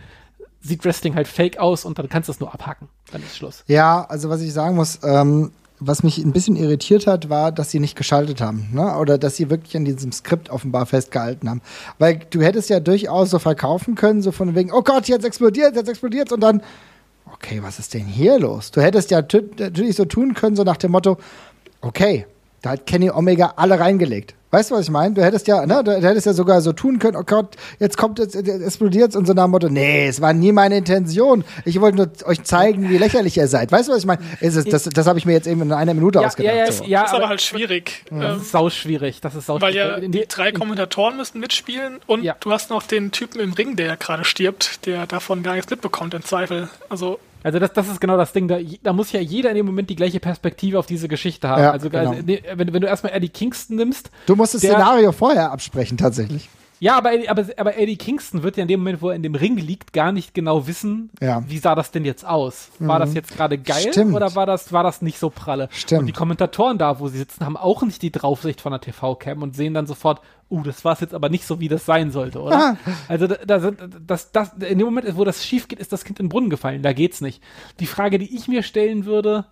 sieht 0.61 0.85
Wrestling 0.85 1.15
halt 1.17 1.29
fake 1.29 1.59
aus 1.59 1.85
und 1.85 1.99
dann 1.99 2.09
kannst 2.09 2.29
du 2.29 2.33
es 2.33 2.41
nur 2.41 2.55
abhacken. 2.55 2.89
Dann 3.11 3.23
ist 3.23 3.37
Schluss. 3.37 3.65
Ja, 3.67 4.05
also 4.05 4.31
was 4.31 4.41
ich 4.41 4.53
sagen 4.53 4.77
muss, 4.77 5.01
ähm, 5.03 5.51
was 5.81 6.03
mich 6.03 6.19
ein 6.19 6.33
bisschen 6.33 6.57
irritiert 6.57 7.07
hat, 7.07 7.29
war, 7.29 7.51
dass 7.53 7.71
sie 7.71 7.81
nicht 7.81 7.97
geschaltet 7.97 8.41
haben. 8.41 8.69
Ne? 8.73 8.97
Oder 8.97 9.19
dass 9.19 9.37
sie 9.37 9.51
wirklich 9.51 9.77
an 9.77 9.85
diesem 9.85 10.13
Skript 10.13 10.49
offenbar 10.51 10.87
festgehalten 10.87 11.51
haben. 11.51 11.61
Weil 11.99 12.21
du 12.31 12.41
hättest 12.41 12.71
ja 12.71 12.81
durchaus 12.81 13.31
so 13.31 13.39
verkaufen 13.39 13.97
können, 13.97 14.23
so 14.23 14.33
von 14.33 14.55
wegen, 14.55 14.73
oh 14.73 14.83
Gott, 14.83 15.09
jetzt 15.09 15.25
explodiert, 15.25 15.75
jetzt 15.75 15.89
explodiert 15.89 16.33
und 16.33 16.41
dann, 16.41 16.63
okay, 17.45 17.63
was 17.63 17.79
ist 17.79 17.95
denn 17.95 18.07
hier 18.07 18.39
los? 18.39 18.71
Du 18.71 18.81
hättest 18.81 19.11
ja 19.11 19.19
tü- 19.21 19.45
natürlich 19.59 19.97
so 19.97 20.05
tun 20.05 20.35
können, 20.35 20.57
so 20.57 20.63
nach 20.65 20.77
dem 20.79 20.93
Motto, 20.93 21.19
okay, 21.81 22.27
da 22.63 22.71
hat 22.71 22.87
Kenny 22.87 23.11
Omega 23.11 23.53
alle 23.57 23.79
reingelegt. 23.79 24.35
Weißt 24.51 24.71
du, 24.71 24.77
was 24.77 24.83
ich 24.85 24.91
meine? 24.91 25.13
Du 25.15 25.23
hättest 25.25 25.49
ja, 25.49 25.67
ne, 25.67 25.83
du 25.83 25.91
hättest 26.01 26.27
ja 26.27 26.33
sogar 26.33 26.61
so 26.61 26.73
tun 26.73 27.01
können, 27.01 27.17
oh 27.17 27.25
Gott, 27.27 27.57
jetzt 27.81 27.99
kommt 27.99 28.21
es, 28.21 28.35
jetzt 28.35 28.49
explodiert 28.49 29.17
und 29.17 29.27
so 29.27 29.33
nach 29.33 29.47
dem 29.47 29.51
Motto, 29.51 29.69
nee, 29.69 30.07
es 30.07 30.21
war 30.21 30.33
nie 30.33 30.53
meine 30.53 30.77
Intention. 30.77 31.43
Ich 31.65 31.81
wollte 31.81 31.97
nur 31.97 32.11
euch 32.25 32.45
zeigen, 32.45 32.89
wie 32.89 32.97
lächerlich 32.97 33.37
ihr 33.37 33.49
seid. 33.49 33.73
Weißt 33.73 33.89
du, 33.89 33.93
was 33.93 33.99
ich 33.99 34.07
meine? 34.07 34.23
Es 34.41 34.55
ist- 34.55 34.73
Das, 34.73 34.85
das 34.85 35.07
habe 35.09 35.19
ich 35.19 35.27
mir 35.27 35.33
jetzt 35.33 35.49
eben 35.49 35.61
in 35.63 35.73
einer 35.73 35.93
Minute 35.93 36.25
ausgedacht. 36.25 36.55
ja, 36.55 36.71
so. 36.71 36.85
ja, 36.85 37.03
Das 37.03 37.11
ist 37.11 37.17
aber 37.17 37.29
halt 37.29 37.43
schwierig. 37.43 38.05
das 38.11 38.37
Ähm, 38.37 38.41
ist 38.43 38.53
sau 38.53 38.71
schwierig. 38.71 39.21
Das 39.21 39.35
ist 39.35 39.47
sau 39.47 39.61
Weil 39.61 39.75
ja 39.75 39.99
die 39.99 40.25
drei 40.29 40.53
Kommentatoren 40.53 41.17
müssen 41.17 41.41
mitspielen 41.41 41.99
und 42.07 42.23
Ja. 42.23 42.37
du 42.39 42.53
hast 42.53 42.71
noch 42.71 42.85
den 42.85 43.11
Typen 43.11 43.41
im 43.41 43.55
Ring, 43.55 43.75
der 43.75 43.97
gerade 43.97 44.25
stirbt, 44.25 44.87
der 44.87 45.07
davon 45.09 45.43
gar 45.43 45.57
nichts 45.57 45.69
mitbekommt 45.69 46.15
im 46.15 46.23
Zweifel. 46.25 46.69
Also 46.89 47.19
Also 47.45 47.59
das, 47.61 47.73
das 47.73 47.89
ist 47.89 48.01
genau 48.01 48.17
das 48.17 48.33
Ding. 48.33 48.49
Da, 48.49 48.59
da 48.83 48.93
muss 48.93 49.13
ja 49.13 49.21
jeder 49.21 49.51
in 49.51 49.57
dem 49.57 49.67
Moment 49.67 49.89
die 49.91 49.97
gleiche 49.97 50.19
Perspektive 50.19 50.79
auf 50.79 50.87
diese 50.87 51.07
Geschichte 51.07 51.47
haben. 51.49 51.63
Ja, 51.63 51.71
also, 51.71 51.89
genau. 51.91 52.11
also 52.11 52.23
nee, 52.27 52.43
wenn, 52.57 52.73
wenn 52.73 52.81
du 52.81 52.89
erstmal 52.89 53.13
Eddie 53.13 53.29
Kingston 53.29 53.77
nimmst, 53.77 54.11
Du 54.27 54.35
musst 54.35 54.55
das 54.55 54.63
Der- 54.63 54.73
Szenario 54.73 55.13
vorher 55.13 55.53
absprechen, 55.53 55.97
tatsächlich. 55.97 56.49
Ja, 56.81 56.99
aber, 56.99 57.13
Eddie- 57.15 57.29
aber, 57.29 57.45
aber 57.57 57.79
Eddie 57.79 57.97
Kingston 57.97 58.43
wird 58.43 58.57
ja 58.57 58.63
in 58.63 58.69
dem 58.69 58.81
Moment, 58.81 59.01
wo 59.01 59.09
er 59.11 59.15
in 59.15 59.23
dem 59.23 59.35
Ring 59.37 59.57
liegt, 59.57 59.93
gar 59.93 60.11
nicht 60.11 60.35
genau 60.35 60.67
wissen, 60.67 61.09
Ja. 61.21 61.41
Mhm. 61.41 61.45
wie 61.49 61.59
sah 61.59 61.75
das 61.75 61.93
denn 61.93 62.05
jetzt 62.05 62.27
aus? 62.27 62.71
War 62.81 62.99
das 62.99 63.15
jetzt 63.15 63.35
gerade 63.35 63.57
geil 63.59 63.93
Stimmt. 63.93 64.13
oder 64.15 64.35
war 64.35 64.45
das, 64.45 64.73
war 64.73 64.83
das 64.83 65.01
nicht 65.01 65.19
so 65.19 65.31
pralle? 65.31 65.69
Stimmt. 65.71 66.01
Und 66.01 66.07
die 66.07 66.13
Kommentatoren 66.13 66.77
da, 66.77 66.99
wo 66.99 67.09
sie 67.09 67.19
sitzen, 67.19 67.45
haben 67.47 67.57
auch 67.57 67.83
nicht 67.83 68.03
die 68.03 68.11
Draufsicht 68.11 68.61
von 68.61 68.73
der 68.73 68.81
TV-Cam 68.81 69.43
und 69.43 69.55
sehen 69.55 69.73
dann 69.73 69.87
sofort, 69.87 70.21
uh, 70.51 70.63
das 70.63 70.85
war 70.85 70.93
es 70.93 71.01
jetzt 71.01 71.15
aber 71.15 71.29
nicht 71.29 71.45
so, 71.45 71.61
wie 71.61 71.69
das 71.69 71.87
sein 71.87 72.11
sollte, 72.11 72.41
oder? 72.41 72.57
Ah. 72.57 72.77
Also 73.09 73.27
da, 73.27 73.37
da 73.37 73.61
sind, 73.61 73.79
das, 74.07 74.33
das, 74.33 74.53
in 74.55 74.79
dem 74.79 74.87
Moment, 74.87 75.17
wo 75.17 75.25
das 75.25 75.45
schief 75.45 75.69
geht, 75.69 75.79
ist 75.79 75.93
das 75.93 76.05
Kind 76.05 76.21
in 76.21 76.27
den 76.27 76.31
Brunnen 76.31 76.51
gefallen. 76.51 76.83
Da 76.83 76.93
geht's 76.93 77.21
nicht. 77.21 77.43
Die 77.81 77.87
Frage, 77.87 78.19
die 78.19 78.35
ich 78.35 78.49
mir 78.49 78.63
stellen 78.63 79.05
würde, 79.05 79.47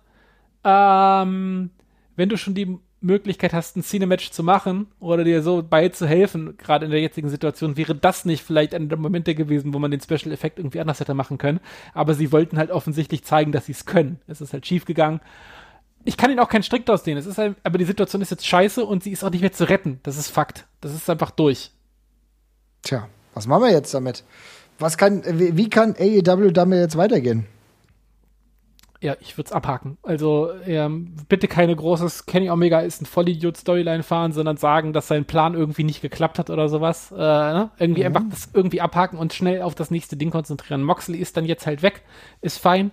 ähm, 0.63 1.71
wenn 2.15 2.29
du 2.29 2.37
schon 2.37 2.53
die 2.53 2.77
Möglichkeit 3.03 3.53
hast, 3.53 3.75
ein 3.75 3.83
Cinematch 3.83 4.31
zu 4.31 4.43
machen 4.43 4.87
oder 4.99 5.23
dir 5.23 5.43
so 5.43 5.61
beizuhelfen, 5.61 6.55
gerade 6.57 6.85
in 6.85 6.91
der 6.91 7.01
jetzigen 7.01 7.29
Situation, 7.29 7.75
wäre 7.75 7.93
das 7.93 8.23
nicht 8.23 8.43
vielleicht 8.43 8.73
einer 8.73 8.87
der 8.87 8.97
Momente 8.97 9.35
gewesen, 9.35 9.73
wo 9.73 9.79
man 9.79 9.91
den 9.91 9.99
Special 9.99 10.31
Effekt 10.31 10.57
irgendwie 10.57 10.79
anders 10.79 11.01
hätte 11.01 11.13
machen 11.13 11.37
können. 11.37 11.59
Aber 11.93 12.13
sie 12.13 12.31
wollten 12.31 12.57
halt 12.57 12.71
offensichtlich 12.71 13.23
zeigen, 13.25 13.51
dass 13.51 13.65
sie 13.65 13.73
es 13.73 13.85
können. 13.85 14.21
Es 14.27 14.39
ist 14.39 14.53
halt 14.53 14.65
schief 14.65 14.85
gegangen. 14.85 15.19
Ich 16.05 16.17
kann 16.17 16.29
ihnen 16.29 16.39
auch 16.39 16.49
keinen 16.49 16.63
Strick 16.63 16.89
ausdehnen. 16.89 17.19
Es 17.19 17.25
ist 17.25 17.37
halt, 17.37 17.55
aber 17.63 17.77
die 17.77 17.85
Situation 17.85 18.21
ist 18.21 18.31
jetzt 18.31 18.45
scheiße 18.45 18.83
und 18.85 19.03
sie 19.03 19.11
ist 19.11 19.23
auch 19.23 19.29
nicht 19.29 19.41
mehr 19.41 19.51
zu 19.51 19.69
retten. 19.69 19.99
Das 20.03 20.17
ist 20.17 20.29
Fakt. 20.29 20.65
Das 20.81 20.93
ist 20.93 21.09
einfach 21.09 21.31
durch. 21.31 21.71
Tja, 22.81 23.07
was 23.33 23.47
machen 23.47 23.63
wir 23.63 23.71
jetzt 23.71 23.93
damit? 23.93 24.23
Was 24.79 24.97
kann, 24.97 25.23
wie, 25.25 25.69
kann 25.69 25.95
AEW 25.97 26.51
damit 26.51 26.79
jetzt 26.79 26.97
weitergehen? 26.97 27.47
Ja, 29.03 29.17
ich 29.19 29.37
würde 29.37 29.47
es 29.47 29.51
abhaken. 29.51 29.97
Also 30.01 30.49
ähm, 30.65 31.15
bitte 31.27 31.49
keine 31.49 31.75
großes 31.75 32.25
Kenny 32.25 32.49
Omega 32.49 32.79
ist 32.79 33.01
ein 33.01 33.05
Vollidiot-Storyline 33.05 34.01
fahren, 34.01 34.31
sondern 34.31 34.55
sagen, 34.55 34.93
dass 34.93 35.09
sein 35.09 35.25
Plan 35.25 35.55
irgendwie 35.55 35.83
nicht 35.83 36.01
geklappt 36.01 36.39
hat 36.39 36.49
oder 36.49 36.69
sowas. 36.69 37.11
Äh, 37.11 37.17
ne? 37.17 37.71
Irgendwie 37.77 38.05
einfach 38.05 38.23
das 38.29 38.49
irgendwie 38.53 38.79
abhaken 38.79 39.19
und 39.19 39.33
schnell 39.33 39.61
auf 39.61 39.75
das 39.75 39.91
nächste 39.91 40.15
Ding 40.15 40.31
konzentrieren. 40.31 40.83
Moxley 40.83 41.17
ist 41.17 41.35
dann 41.35 41.43
jetzt 41.43 41.67
halt 41.67 41.81
weg, 41.81 42.01
ist 42.39 42.59
fein. 42.59 42.91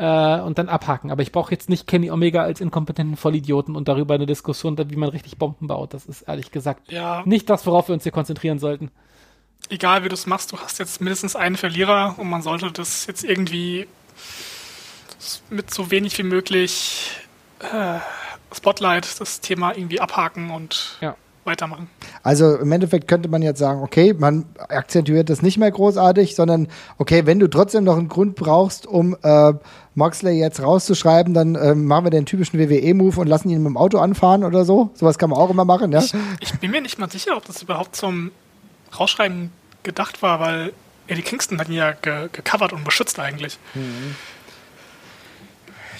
Äh, 0.00 0.40
und 0.42 0.58
dann 0.58 0.68
abhaken. 0.68 1.10
Aber 1.10 1.22
ich 1.22 1.32
brauche 1.32 1.50
jetzt 1.50 1.68
nicht 1.68 1.88
Kenny 1.88 2.10
Omega 2.12 2.42
als 2.42 2.60
inkompetenten 2.60 3.16
Vollidioten 3.16 3.74
und 3.74 3.88
darüber 3.88 4.14
eine 4.14 4.26
Diskussion, 4.26 4.78
wie 4.78 4.96
man 4.96 5.08
richtig 5.08 5.38
Bomben 5.38 5.66
baut. 5.66 5.92
Das 5.92 6.06
ist 6.06 6.22
ehrlich 6.22 6.52
gesagt 6.52 6.92
Ja, 6.92 7.22
nicht 7.24 7.50
das, 7.50 7.66
worauf 7.66 7.88
wir 7.88 7.94
uns 7.94 8.04
hier 8.04 8.12
konzentrieren 8.12 8.60
sollten. 8.60 8.92
egal 9.70 10.04
wie 10.04 10.08
du 10.08 10.14
es 10.14 10.26
machst, 10.26 10.52
du 10.52 10.56
hast 10.58 10.78
jetzt 10.78 11.00
mindestens 11.00 11.34
einen 11.34 11.56
Verlierer 11.56 12.14
und 12.16 12.30
man 12.30 12.42
sollte 12.42 12.70
das 12.70 13.06
jetzt 13.06 13.24
irgendwie 13.24 13.88
mit 15.50 15.72
so 15.74 15.90
wenig 15.90 16.16
wie 16.18 16.22
möglich 16.22 17.10
äh, 17.60 17.98
Spotlight 18.54 19.20
das 19.20 19.40
Thema 19.40 19.76
irgendwie 19.76 20.00
abhaken 20.00 20.50
und 20.50 20.96
Ja. 21.00 21.16
weitermachen. 21.44 21.90
Also 22.22 22.56
im 22.56 22.70
Endeffekt 22.72 23.08
könnte 23.08 23.28
man 23.28 23.42
jetzt 23.42 23.58
sagen, 23.58 23.82
okay, 23.82 24.14
man 24.16 24.46
akzentuiert 24.68 25.28
das 25.30 25.42
nicht 25.42 25.58
mehr 25.58 25.70
großartig, 25.70 26.34
sondern 26.36 26.68
okay, 26.98 27.26
wenn 27.26 27.38
du 27.40 27.48
trotzdem 27.48 27.84
noch 27.84 27.96
einen 27.98 28.08
Grund 28.08 28.36
brauchst, 28.36 28.86
um 28.86 29.16
äh, 29.22 29.54
Moxley 29.98 30.38
jetzt 30.38 30.62
rauszuschreiben, 30.62 31.34
dann 31.34 31.56
ähm, 31.56 31.84
machen 31.84 32.06
wir 32.06 32.10
den 32.10 32.24
typischen 32.24 32.58
WWE-Move 32.58 33.20
und 33.20 33.26
lassen 33.26 33.50
ihn 33.50 33.62
mit 33.62 33.66
dem 33.66 33.76
Auto 33.76 33.98
anfahren 33.98 34.44
oder 34.44 34.64
so. 34.64 34.90
Sowas 34.94 35.18
kann 35.18 35.30
man 35.30 35.38
auch 35.38 35.50
immer 35.50 35.64
machen, 35.64 35.92
ja. 35.92 36.00
Ich, 36.00 36.14
ich 36.40 36.58
bin 36.58 36.70
mir 36.70 36.80
nicht 36.80 36.98
mal 36.98 37.10
sicher, 37.10 37.36
ob 37.36 37.44
das 37.44 37.60
überhaupt 37.62 37.96
zum 37.96 38.30
Rausschreiben 38.98 39.50
gedacht 39.82 40.22
war, 40.22 40.40
weil 40.40 40.72
Eddie 41.08 41.22
Kingston 41.22 41.58
hat 41.58 41.68
ihn 41.68 41.74
ja 41.74 41.92
ge 41.92 42.28
gecovert 42.32 42.72
und 42.72 42.84
beschützt 42.84 43.18
eigentlich. 43.18 43.58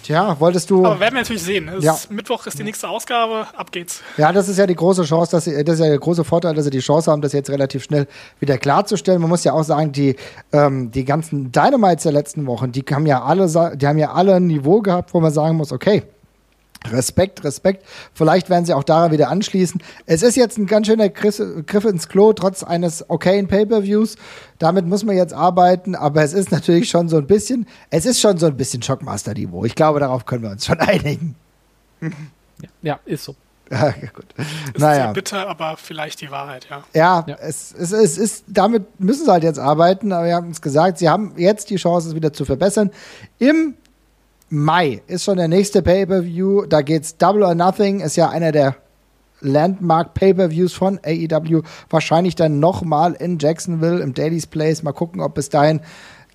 Tja, 0.09 0.41
wolltest 0.41 0.71
du. 0.71 0.87
Aber 0.87 0.99
werden 1.01 1.17
wir 1.17 1.21
natürlich 1.21 1.43
sehen. 1.43 1.71
Ja. 1.81 1.93
ist, 1.93 2.11
Mittwoch 2.11 2.47
ist 2.47 2.59
die 2.59 2.63
nächste 2.63 2.89
Ausgabe, 2.89 3.47
ab 3.55 3.71
geht's. 3.71 4.01
Ja, 4.17 4.33
das 4.33 4.49
ist 4.49 4.57
ja 4.57 4.67
die 4.67 4.75
große 4.75 5.03
Chance, 5.03 5.33
dass 5.33 5.45
sie, 5.45 5.63
das 5.63 5.75
ist 5.75 5.81
ja 5.81 5.91
der 5.91 5.99
große 5.99 6.25
Vorteil, 6.25 6.55
dass 6.55 6.65
sie 6.65 6.71
die 6.71 6.79
Chance 6.79 7.13
haben, 7.13 7.21
das 7.21 7.35
jetzt 7.35 7.51
relativ 7.51 7.85
schnell 7.85 8.07
wieder 8.41 8.57
klarzustellen. 8.57 9.21
Man 9.21 9.29
muss 9.29 9.45
ja 9.45 9.53
auch 9.53 9.65
sagen, 9.65 9.93
die, 9.93 10.17
ähm, 10.51 10.91
die 10.93 11.05
ganzen 11.05 11.53
Dynamites 11.53 12.05
der 12.05 12.13
letzten 12.13 12.47
Wochen, 12.47 12.73
die 12.73 12.87
haben 12.91 13.05
ja 13.05 13.23
alle, 13.23 13.77
die 13.77 13.87
haben 13.87 13.99
ja 13.99 14.13
alle 14.13 14.37
ein 14.37 14.47
Niveau 14.47 14.81
gehabt, 14.81 15.13
wo 15.13 15.21
man 15.21 15.31
sagen 15.31 15.59
muss, 15.59 15.73
okay, 15.73 16.05
Respekt, 16.87 17.43
Respekt. 17.45 17.85
Vielleicht 18.15 18.51
werden 18.51 18.65
sie 18.65 18.73
auch 18.73 18.85
daran 18.85 19.11
wieder 19.11 19.29
anschließen. 19.31 19.83
Es 20.07 20.23
ist 20.23 20.37
jetzt 20.37 20.59
ein 20.59 20.67
ganz 20.67 20.87
schöner 20.87 21.09
Griff, 21.09 21.39
ins 21.85 22.09
Klo, 22.09 22.33
trotz 22.33 22.63
eines 22.63 23.09
okayen 23.11 23.49
Pay-Per-Views. 23.49 24.17
Damit 24.59 24.87
muss 24.87 25.05
man 25.05 25.17
jetzt 25.17 25.35
arbeiten, 25.35 25.95
aber 25.97 26.23
es 26.23 26.33
ist 26.33 26.53
natürlich 26.53 26.89
schon 26.89 27.09
so 27.09 27.17
ein 27.17 27.27
bisschen, 27.27 27.67
es 27.91 28.07
ist 28.07 28.21
schon 28.21 28.39
so 28.39 28.47
ein 28.47 28.57
bisschen 28.57 28.83
Shockmaster-Niveau. 28.83 29.65
Ich 29.65 29.75
glaube, 29.75 29.99
darauf 30.01 30.25
können 30.25 30.45
wir 30.45 30.51
uns 30.51 30.67
schon 30.67 30.79
einigen. 30.81 31.35
Ja, 32.83 33.01
ist 33.05 33.25
so. 33.25 33.35
Ja, 33.71 33.91
gut. 34.15 34.25
Ist 34.73 34.79
Naja. 34.79 35.05
sehr 35.05 35.13
bitter, 35.13 35.47
aber 35.47 35.77
vielleicht 35.77 36.23
die 36.23 36.31
Wahrheit, 36.31 36.67
ja. 36.71 36.85
Ja, 36.95 37.25
Ja. 37.29 37.37
Es, 37.41 37.75
es, 37.79 37.93
es 37.93 38.17
ist, 38.17 38.45
damit 38.49 38.99
müssen 38.99 39.27
sie 39.27 39.31
halt 39.31 39.43
jetzt 39.45 39.59
arbeiten, 39.59 40.11
aber 40.13 40.25
wir 40.27 40.35
haben 40.37 40.47
uns 40.49 40.63
gesagt, 40.63 40.97
sie 40.99 41.09
haben 41.11 41.35
jetzt 41.37 41.69
die 41.69 41.77
Chance, 41.77 42.09
es 42.09 42.15
wieder 42.15 42.33
zu 42.33 42.47
verbessern. 42.47 42.91
Im 43.39 43.75
Mai 44.51 45.03
ist 45.07 45.25
schon 45.25 45.37
der 45.37 45.49
nächste 45.49 45.83
Pay-Per-View, 45.83 46.67
da 46.67 46.81
geht's 46.81 47.17
Double 47.19 47.43
or 47.43 47.55
Nothing, 47.55 48.01
ist 48.01 48.17
ja 48.17 48.31
einer 48.31 48.51
der 48.51 48.77
Landmark 49.41 50.15
Pay-Per-Views 50.15 50.73
von 50.73 50.99
AEW, 51.05 51.63
wahrscheinlich 51.91 52.35
dann 52.35 52.59
nochmal 52.59 53.15
in 53.15 53.39
Jacksonville 53.39 54.01
im 54.01 54.15
Daily's 54.15 54.47
Place, 54.47 54.83
mal 54.83 54.93
gucken, 54.93 55.21
ob 55.21 55.35
bis 55.35 55.51
dahin 55.51 55.81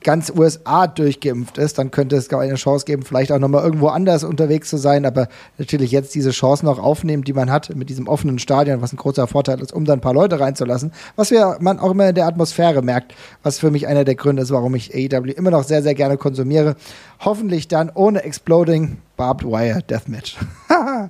ganz 0.03 0.31
USA 0.35 0.87
durchgeimpft 0.87 1.57
ist, 1.57 1.77
dann 1.77 1.91
könnte 1.91 2.15
es 2.15 2.29
gar 2.29 2.41
eine 2.41 2.55
Chance 2.55 2.85
geben, 2.85 3.03
vielleicht 3.03 3.31
auch 3.31 3.39
nochmal 3.39 3.63
irgendwo 3.63 3.87
anders 3.87 4.23
unterwegs 4.23 4.69
zu 4.69 4.77
sein, 4.77 5.05
aber 5.05 5.27
natürlich 5.57 5.91
jetzt 5.91 6.13
diese 6.15 6.31
Chance 6.31 6.65
noch 6.65 6.79
aufnehmen, 6.79 7.23
die 7.23 7.33
man 7.33 7.49
hat 7.51 7.75
mit 7.75 7.89
diesem 7.89 8.07
offenen 8.07 8.39
Stadion, 8.39 8.81
was 8.81 8.93
ein 8.93 8.97
großer 8.97 9.27
Vorteil 9.27 9.59
ist, 9.61 9.73
um 9.73 9.85
da 9.85 9.93
ein 9.93 10.01
paar 10.01 10.13
Leute 10.13 10.39
reinzulassen, 10.39 10.91
was 11.15 11.31
wir, 11.31 11.57
man 11.59 11.79
auch 11.79 11.91
immer 11.91 12.09
in 12.09 12.15
der 12.15 12.27
Atmosphäre 12.27 12.81
merkt, 12.81 13.13
was 13.41 13.59
für 13.59 13.71
mich 13.71 13.87
einer 13.87 14.03
der 14.03 14.15
Gründe 14.15 14.43
ist, 14.43 14.51
warum 14.51 14.75
ich 14.75 14.93
AEW 14.93 15.31
immer 15.31 15.51
noch 15.51 15.63
sehr, 15.63 15.81
sehr 15.81 15.95
gerne 15.95 16.17
konsumiere. 16.17 16.75
Hoffentlich 17.19 17.67
dann 17.67 17.89
ohne 17.93 18.23
Exploding 18.23 18.97
Barbed 19.17 19.45
Wire 19.45 19.81
Deathmatch. 19.83 20.37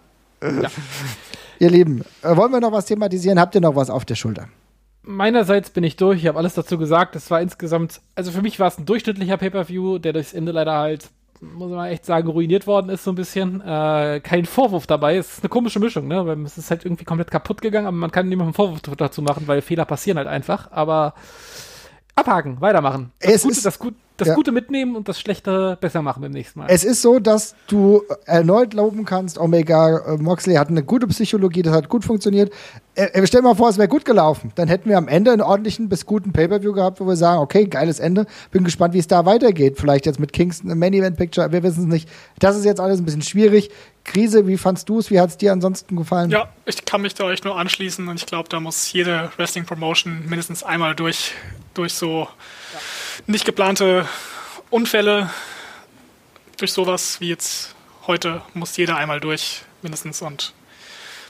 Ihr 1.60 1.70
Lieben, 1.70 2.02
äh, 2.22 2.36
wollen 2.36 2.52
wir 2.52 2.60
noch 2.60 2.72
was 2.72 2.86
thematisieren? 2.86 3.40
Habt 3.40 3.56
ihr 3.56 3.62
noch 3.62 3.76
was 3.76 3.90
auf 3.90 4.06
der 4.06 4.16
Schulter? 4.16 4.48
Meinerseits 5.04 5.70
bin 5.70 5.84
ich 5.84 5.98
durch, 5.98 6.20
ich 6.22 6.28
habe 6.28 6.38
alles 6.38 6.54
dazu 6.54 6.78
gesagt. 6.78 7.16
Es 7.16 7.30
war 7.30 7.42
insgesamt, 7.42 8.00
also 8.16 8.32
für 8.32 8.42
mich 8.42 8.60
war 8.60 8.68
es 8.68 8.78
ein 8.78 8.86
durchschnittlicher 8.86 9.38
Pay-Per-View, 9.38 9.98
der 10.00 10.14
durchs 10.14 10.34
Ende 10.34 10.52
leider 10.54 10.74
halt, 10.78 11.10
muss 11.42 11.70
man 11.72 11.88
echt 11.90 12.06
sagen, 12.06 12.30
ruiniert 12.30 12.68
worden 12.68 12.90
ist 12.90 13.04
so 13.04 13.12
ein 13.12 13.16
bisschen. 13.16 13.60
Äh, 13.60 14.22
kein 14.24 14.46
Vorwurf 14.46 14.88
dabei, 14.88 15.18
es 15.18 15.34
ist 15.34 15.44
eine 15.44 15.50
komische 15.50 15.80
Mischung, 15.82 16.08
ne? 16.08 16.26
Weil 16.26 16.42
es 16.46 16.58
ist 16.58 16.72
halt 16.72 16.86
irgendwie 16.86 17.04
komplett 17.04 17.32
kaputt 17.32 17.62
gegangen, 17.62 17.88
aber 17.88 17.98
man 17.98 18.12
kann 18.12 18.30
niemandem 18.30 18.54
Vorwurf 18.54 18.80
dazu 18.98 19.22
machen, 19.22 19.46
weil 19.48 19.62
Fehler 19.62 19.84
passieren 19.84 20.18
halt 20.18 20.28
einfach. 20.30 20.72
Aber 20.72 21.14
abhaken, 22.16 22.62
weitermachen. 22.62 23.12
Das, 23.20 23.34
Es 23.34 23.42
Gute, 23.44 23.54
ist- 23.56 23.66
das, 23.66 23.80
Gut, 23.80 23.96
das 24.18 24.28
ja. 24.28 24.36
Gute 24.36 24.52
mitnehmen 24.52 24.96
und 24.96 25.08
das 25.08 25.20
Schlechte 25.20 25.78
besser 25.82 26.02
machen 26.02 26.22
beim 26.22 26.32
nächsten 26.32 26.60
Mal. 26.60 26.68
Es 26.70 26.84
ist 26.84 27.02
so, 27.02 27.20
dass 27.20 27.56
du 27.68 28.04
erneut 28.26 28.74
loben 28.74 29.06
kannst, 29.06 29.40
Omega 29.40 30.14
äh, 30.14 30.18
Moxley 30.18 30.56
hat 30.56 30.70
eine 30.70 30.84
gute 30.84 31.08
Psychologie, 31.08 31.64
das 31.64 31.74
hat 31.74 31.90
gut 31.90 32.04
funktioniert. 32.06 32.52
Äh, 32.96 33.06
äh, 33.06 33.26
stell 33.26 33.42
dir 33.42 33.48
mal 33.48 33.56
vor, 33.56 33.70
es 33.70 33.78
wäre 33.78 33.88
gut 33.88 34.06
gelaufen. 34.06 34.52
Dann 34.54 34.68
hätten 34.68 34.88
wir 34.88 34.98
am 34.98 35.08
Ende 35.08 35.32
einen 35.32 35.42
ordentlichen 35.42 35.90
bis 35.90 36.06
guten 36.06 36.32
Pay-Per-View 36.32 36.74
gehabt, 36.74 37.00
wo 37.00 37.08
wir 37.08 37.16
sagen, 37.16 37.40
okay, 37.40 37.66
geiles 37.66 38.00
Ende. 38.00 38.28
Bin 38.52 38.64
gespannt, 38.64 38.94
wie 38.94 39.00
es 39.00 39.08
da 39.08 39.26
weitergeht. 39.26 39.80
Vielleicht 39.80 40.06
jetzt 40.06 40.20
mit 40.20 40.32
Kingston 40.32 40.70
im 40.70 40.78
Main-Event-Picture, 40.78 41.52
wir 41.52 41.64
wissen 41.64 41.86
es 41.86 41.88
nicht. 41.88 42.10
Das 42.38 42.56
ist 42.56 42.66
jetzt 42.66 42.80
alles 42.80 43.00
ein 43.00 43.06
bisschen 43.06 43.24
schwierig. 43.24 43.72
Krise, 44.04 44.48
wie 44.48 44.58
fandst 44.58 44.90
du 44.90 45.00
es? 45.00 45.10
Wie 45.10 45.20
hat 45.20 45.30
es 45.30 45.38
dir 45.38 45.54
ansonsten 45.54 45.96
gefallen? 45.96 46.30
Ja, 46.30 46.50
ich 46.66 46.86
kann 46.86 47.02
mich 47.02 47.16
da 47.16 47.24
euch 47.24 47.44
nur 47.44 47.58
anschließen 47.58 48.08
und 48.08 48.18
ich 48.18 48.26
glaube, 48.26 48.50
da 48.50 48.60
muss 48.60 48.92
jede 48.92 49.32
Wrestling-Promotion 49.38 50.26
mindestens 50.28 50.62
einmal 50.62 50.94
durch, 50.94 51.32
durch 51.74 51.94
so 51.94 52.28
nicht 53.28 53.46
geplante 53.46 54.08
Unfälle, 54.70 55.30
durch 56.58 56.74
sowas 56.74 57.20
wie 57.20 57.30
jetzt 57.30 57.76
heute, 58.08 58.42
muss 58.54 58.78
jeder 58.78 58.98
einmal 58.98 59.20
durch, 59.20 59.64
mindestens 59.82 60.22
und 60.22 60.54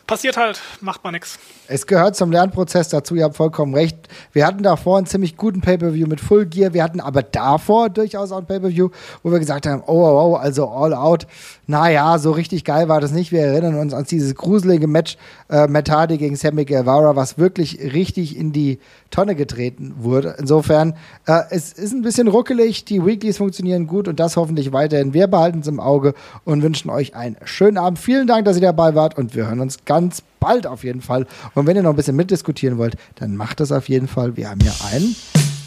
passiert 0.08 0.38
halt, 0.38 0.62
macht 0.82 1.04
man 1.04 1.14
nix. 1.14 1.40
Es 1.68 1.88
gehört 1.88 2.16
zum 2.16 2.32
Lernprozess 2.32 2.90
dazu, 2.90 3.16
ihr 3.16 3.24
habt 3.24 3.38
vollkommen 3.38 3.74
recht. 3.74 3.98
Wir 4.34 4.46
hatten 4.46 4.64
davor 4.64 4.98
einen 4.98 5.08
ziemlich 5.08 5.38
guten 5.38 5.62
Pay-Per-View 5.62 6.08
mit 6.08 6.20
Full 6.20 6.46
Gear. 6.46 6.74
Wir 6.74 6.84
hatten 6.84 7.00
aber 7.00 7.24
davor 7.24 7.90
durchaus 7.90 8.32
auch 8.32 8.40
ein 8.40 8.46
Pay-Per-View, 8.46 8.90
wo 9.24 9.32
wir 9.32 9.40
gesagt 9.40 9.66
haben, 9.66 9.82
oh, 9.88 9.94
oh, 9.94 10.34
oh, 10.34 10.36
also 10.36 10.68
all 10.70 10.94
out. 10.94 11.26
Naja, 11.66 12.18
so 12.18 12.32
richtig 12.32 12.66
geil 12.66 12.89
war 12.89 12.99
das 12.99 13.11
nicht. 13.11 13.32
Wir 13.32 13.41
erinnern 13.41 13.76
uns 13.76 13.93
an 13.93 14.03
dieses 14.03 14.36
gruselige 14.36 14.88
Match 14.88 15.18
äh, 15.49 15.68
Matt 15.68 15.89
Hardy 15.89 16.18
gegen 16.18 16.36
Sammy 16.36 16.66
Guevara, 16.66 17.16
was 17.16 17.38
wirklich 17.38 17.80
richtig 17.80 18.38
in 18.38 18.51
die 18.51 18.80
Tonne 19.11 19.36
getreten 19.36 19.93
wurde. 19.99 20.36
Insofern, 20.38 20.95
äh, 21.26 21.41
es 21.51 21.72
ist 21.72 21.93
ein 21.93 22.01
bisschen 22.01 22.28
ruckelig. 22.28 22.84
Die 22.84 23.05
Weeklies 23.05 23.38
funktionieren 23.38 23.88
gut 23.88 24.09
und 24.09 24.20
das 24.20 24.36
hoffentlich 24.36 24.74
weiterhin. 24.74 25.14
Wir 25.14 25.28
behalten 25.28 25.59
es 25.59 25.68
im 25.68 25.80
Auge 25.80 26.16
und 26.43 26.64
wünschen 26.64 26.89
euch 26.89 27.16
einen 27.16 27.38
schönen 27.45 27.78
Abend. 27.78 27.97
Vielen 27.97 28.28
Dank, 28.28 28.43
dass 28.43 28.57
ihr 28.57 28.61
dabei 28.61 28.93
wart 28.93 29.18
und 29.18 29.34
wir 29.34 29.47
hören 29.47 29.61
uns 29.61 29.86
ganz 29.86 30.22
bald 30.41 30.68
auf 30.68 30.84
jeden 30.84 31.01
Fall. 31.01 31.26
Und 31.55 31.66
wenn 31.66 31.78
ihr 31.78 31.84
noch 31.84 31.91
ein 31.91 31.95
bisschen 31.95 32.18
mitdiskutieren 32.18 32.78
wollt, 32.78 32.97
dann 33.16 33.38
macht 33.38 33.61
das 33.61 33.72
auf 33.72 33.88
jeden 33.88 34.09
Fall. 34.09 34.36
Wir 34.36 34.49
haben 34.49 34.59
hier 34.59 34.74
einen, 34.91 35.16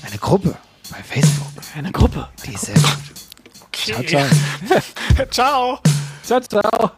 eine 0.07 0.18
Gruppe 0.18 0.57
bei 0.90 1.03
Facebook. 1.03 1.47
Eine 1.74 1.90
Gruppe. 1.90 2.28
Die 2.47 2.55
ist 2.55 2.66
sehr 2.66 2.76
gut. 3.85 3.87
Ciao, 3.87 3.99
Okay. 4.01 4.29
ciao. 5.27 5.27
Ciao. 5.31 5.81
Ciao, 6.22 6.41
ciao. 6.41 6.91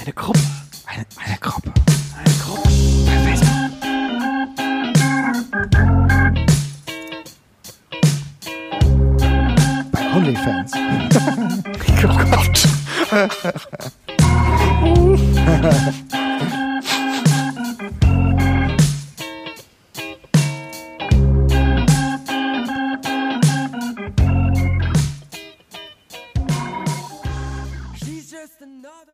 Eine 0.00 0.12
Gruppe. 0.14 0.40
Eine, 0.86 1.04
eine 1.24 1.38
Gruppe. 1.38 1.72
Eine 2.16 2.34
Gruppe. 2.38 2.68
Bei 3.06 3.36
Facebook. 3.36 4.78
Bei 9.92 10.00
OnlyFans. 10.14 10.72
Oh 12.00 12.16
Gott. 12.30 12.68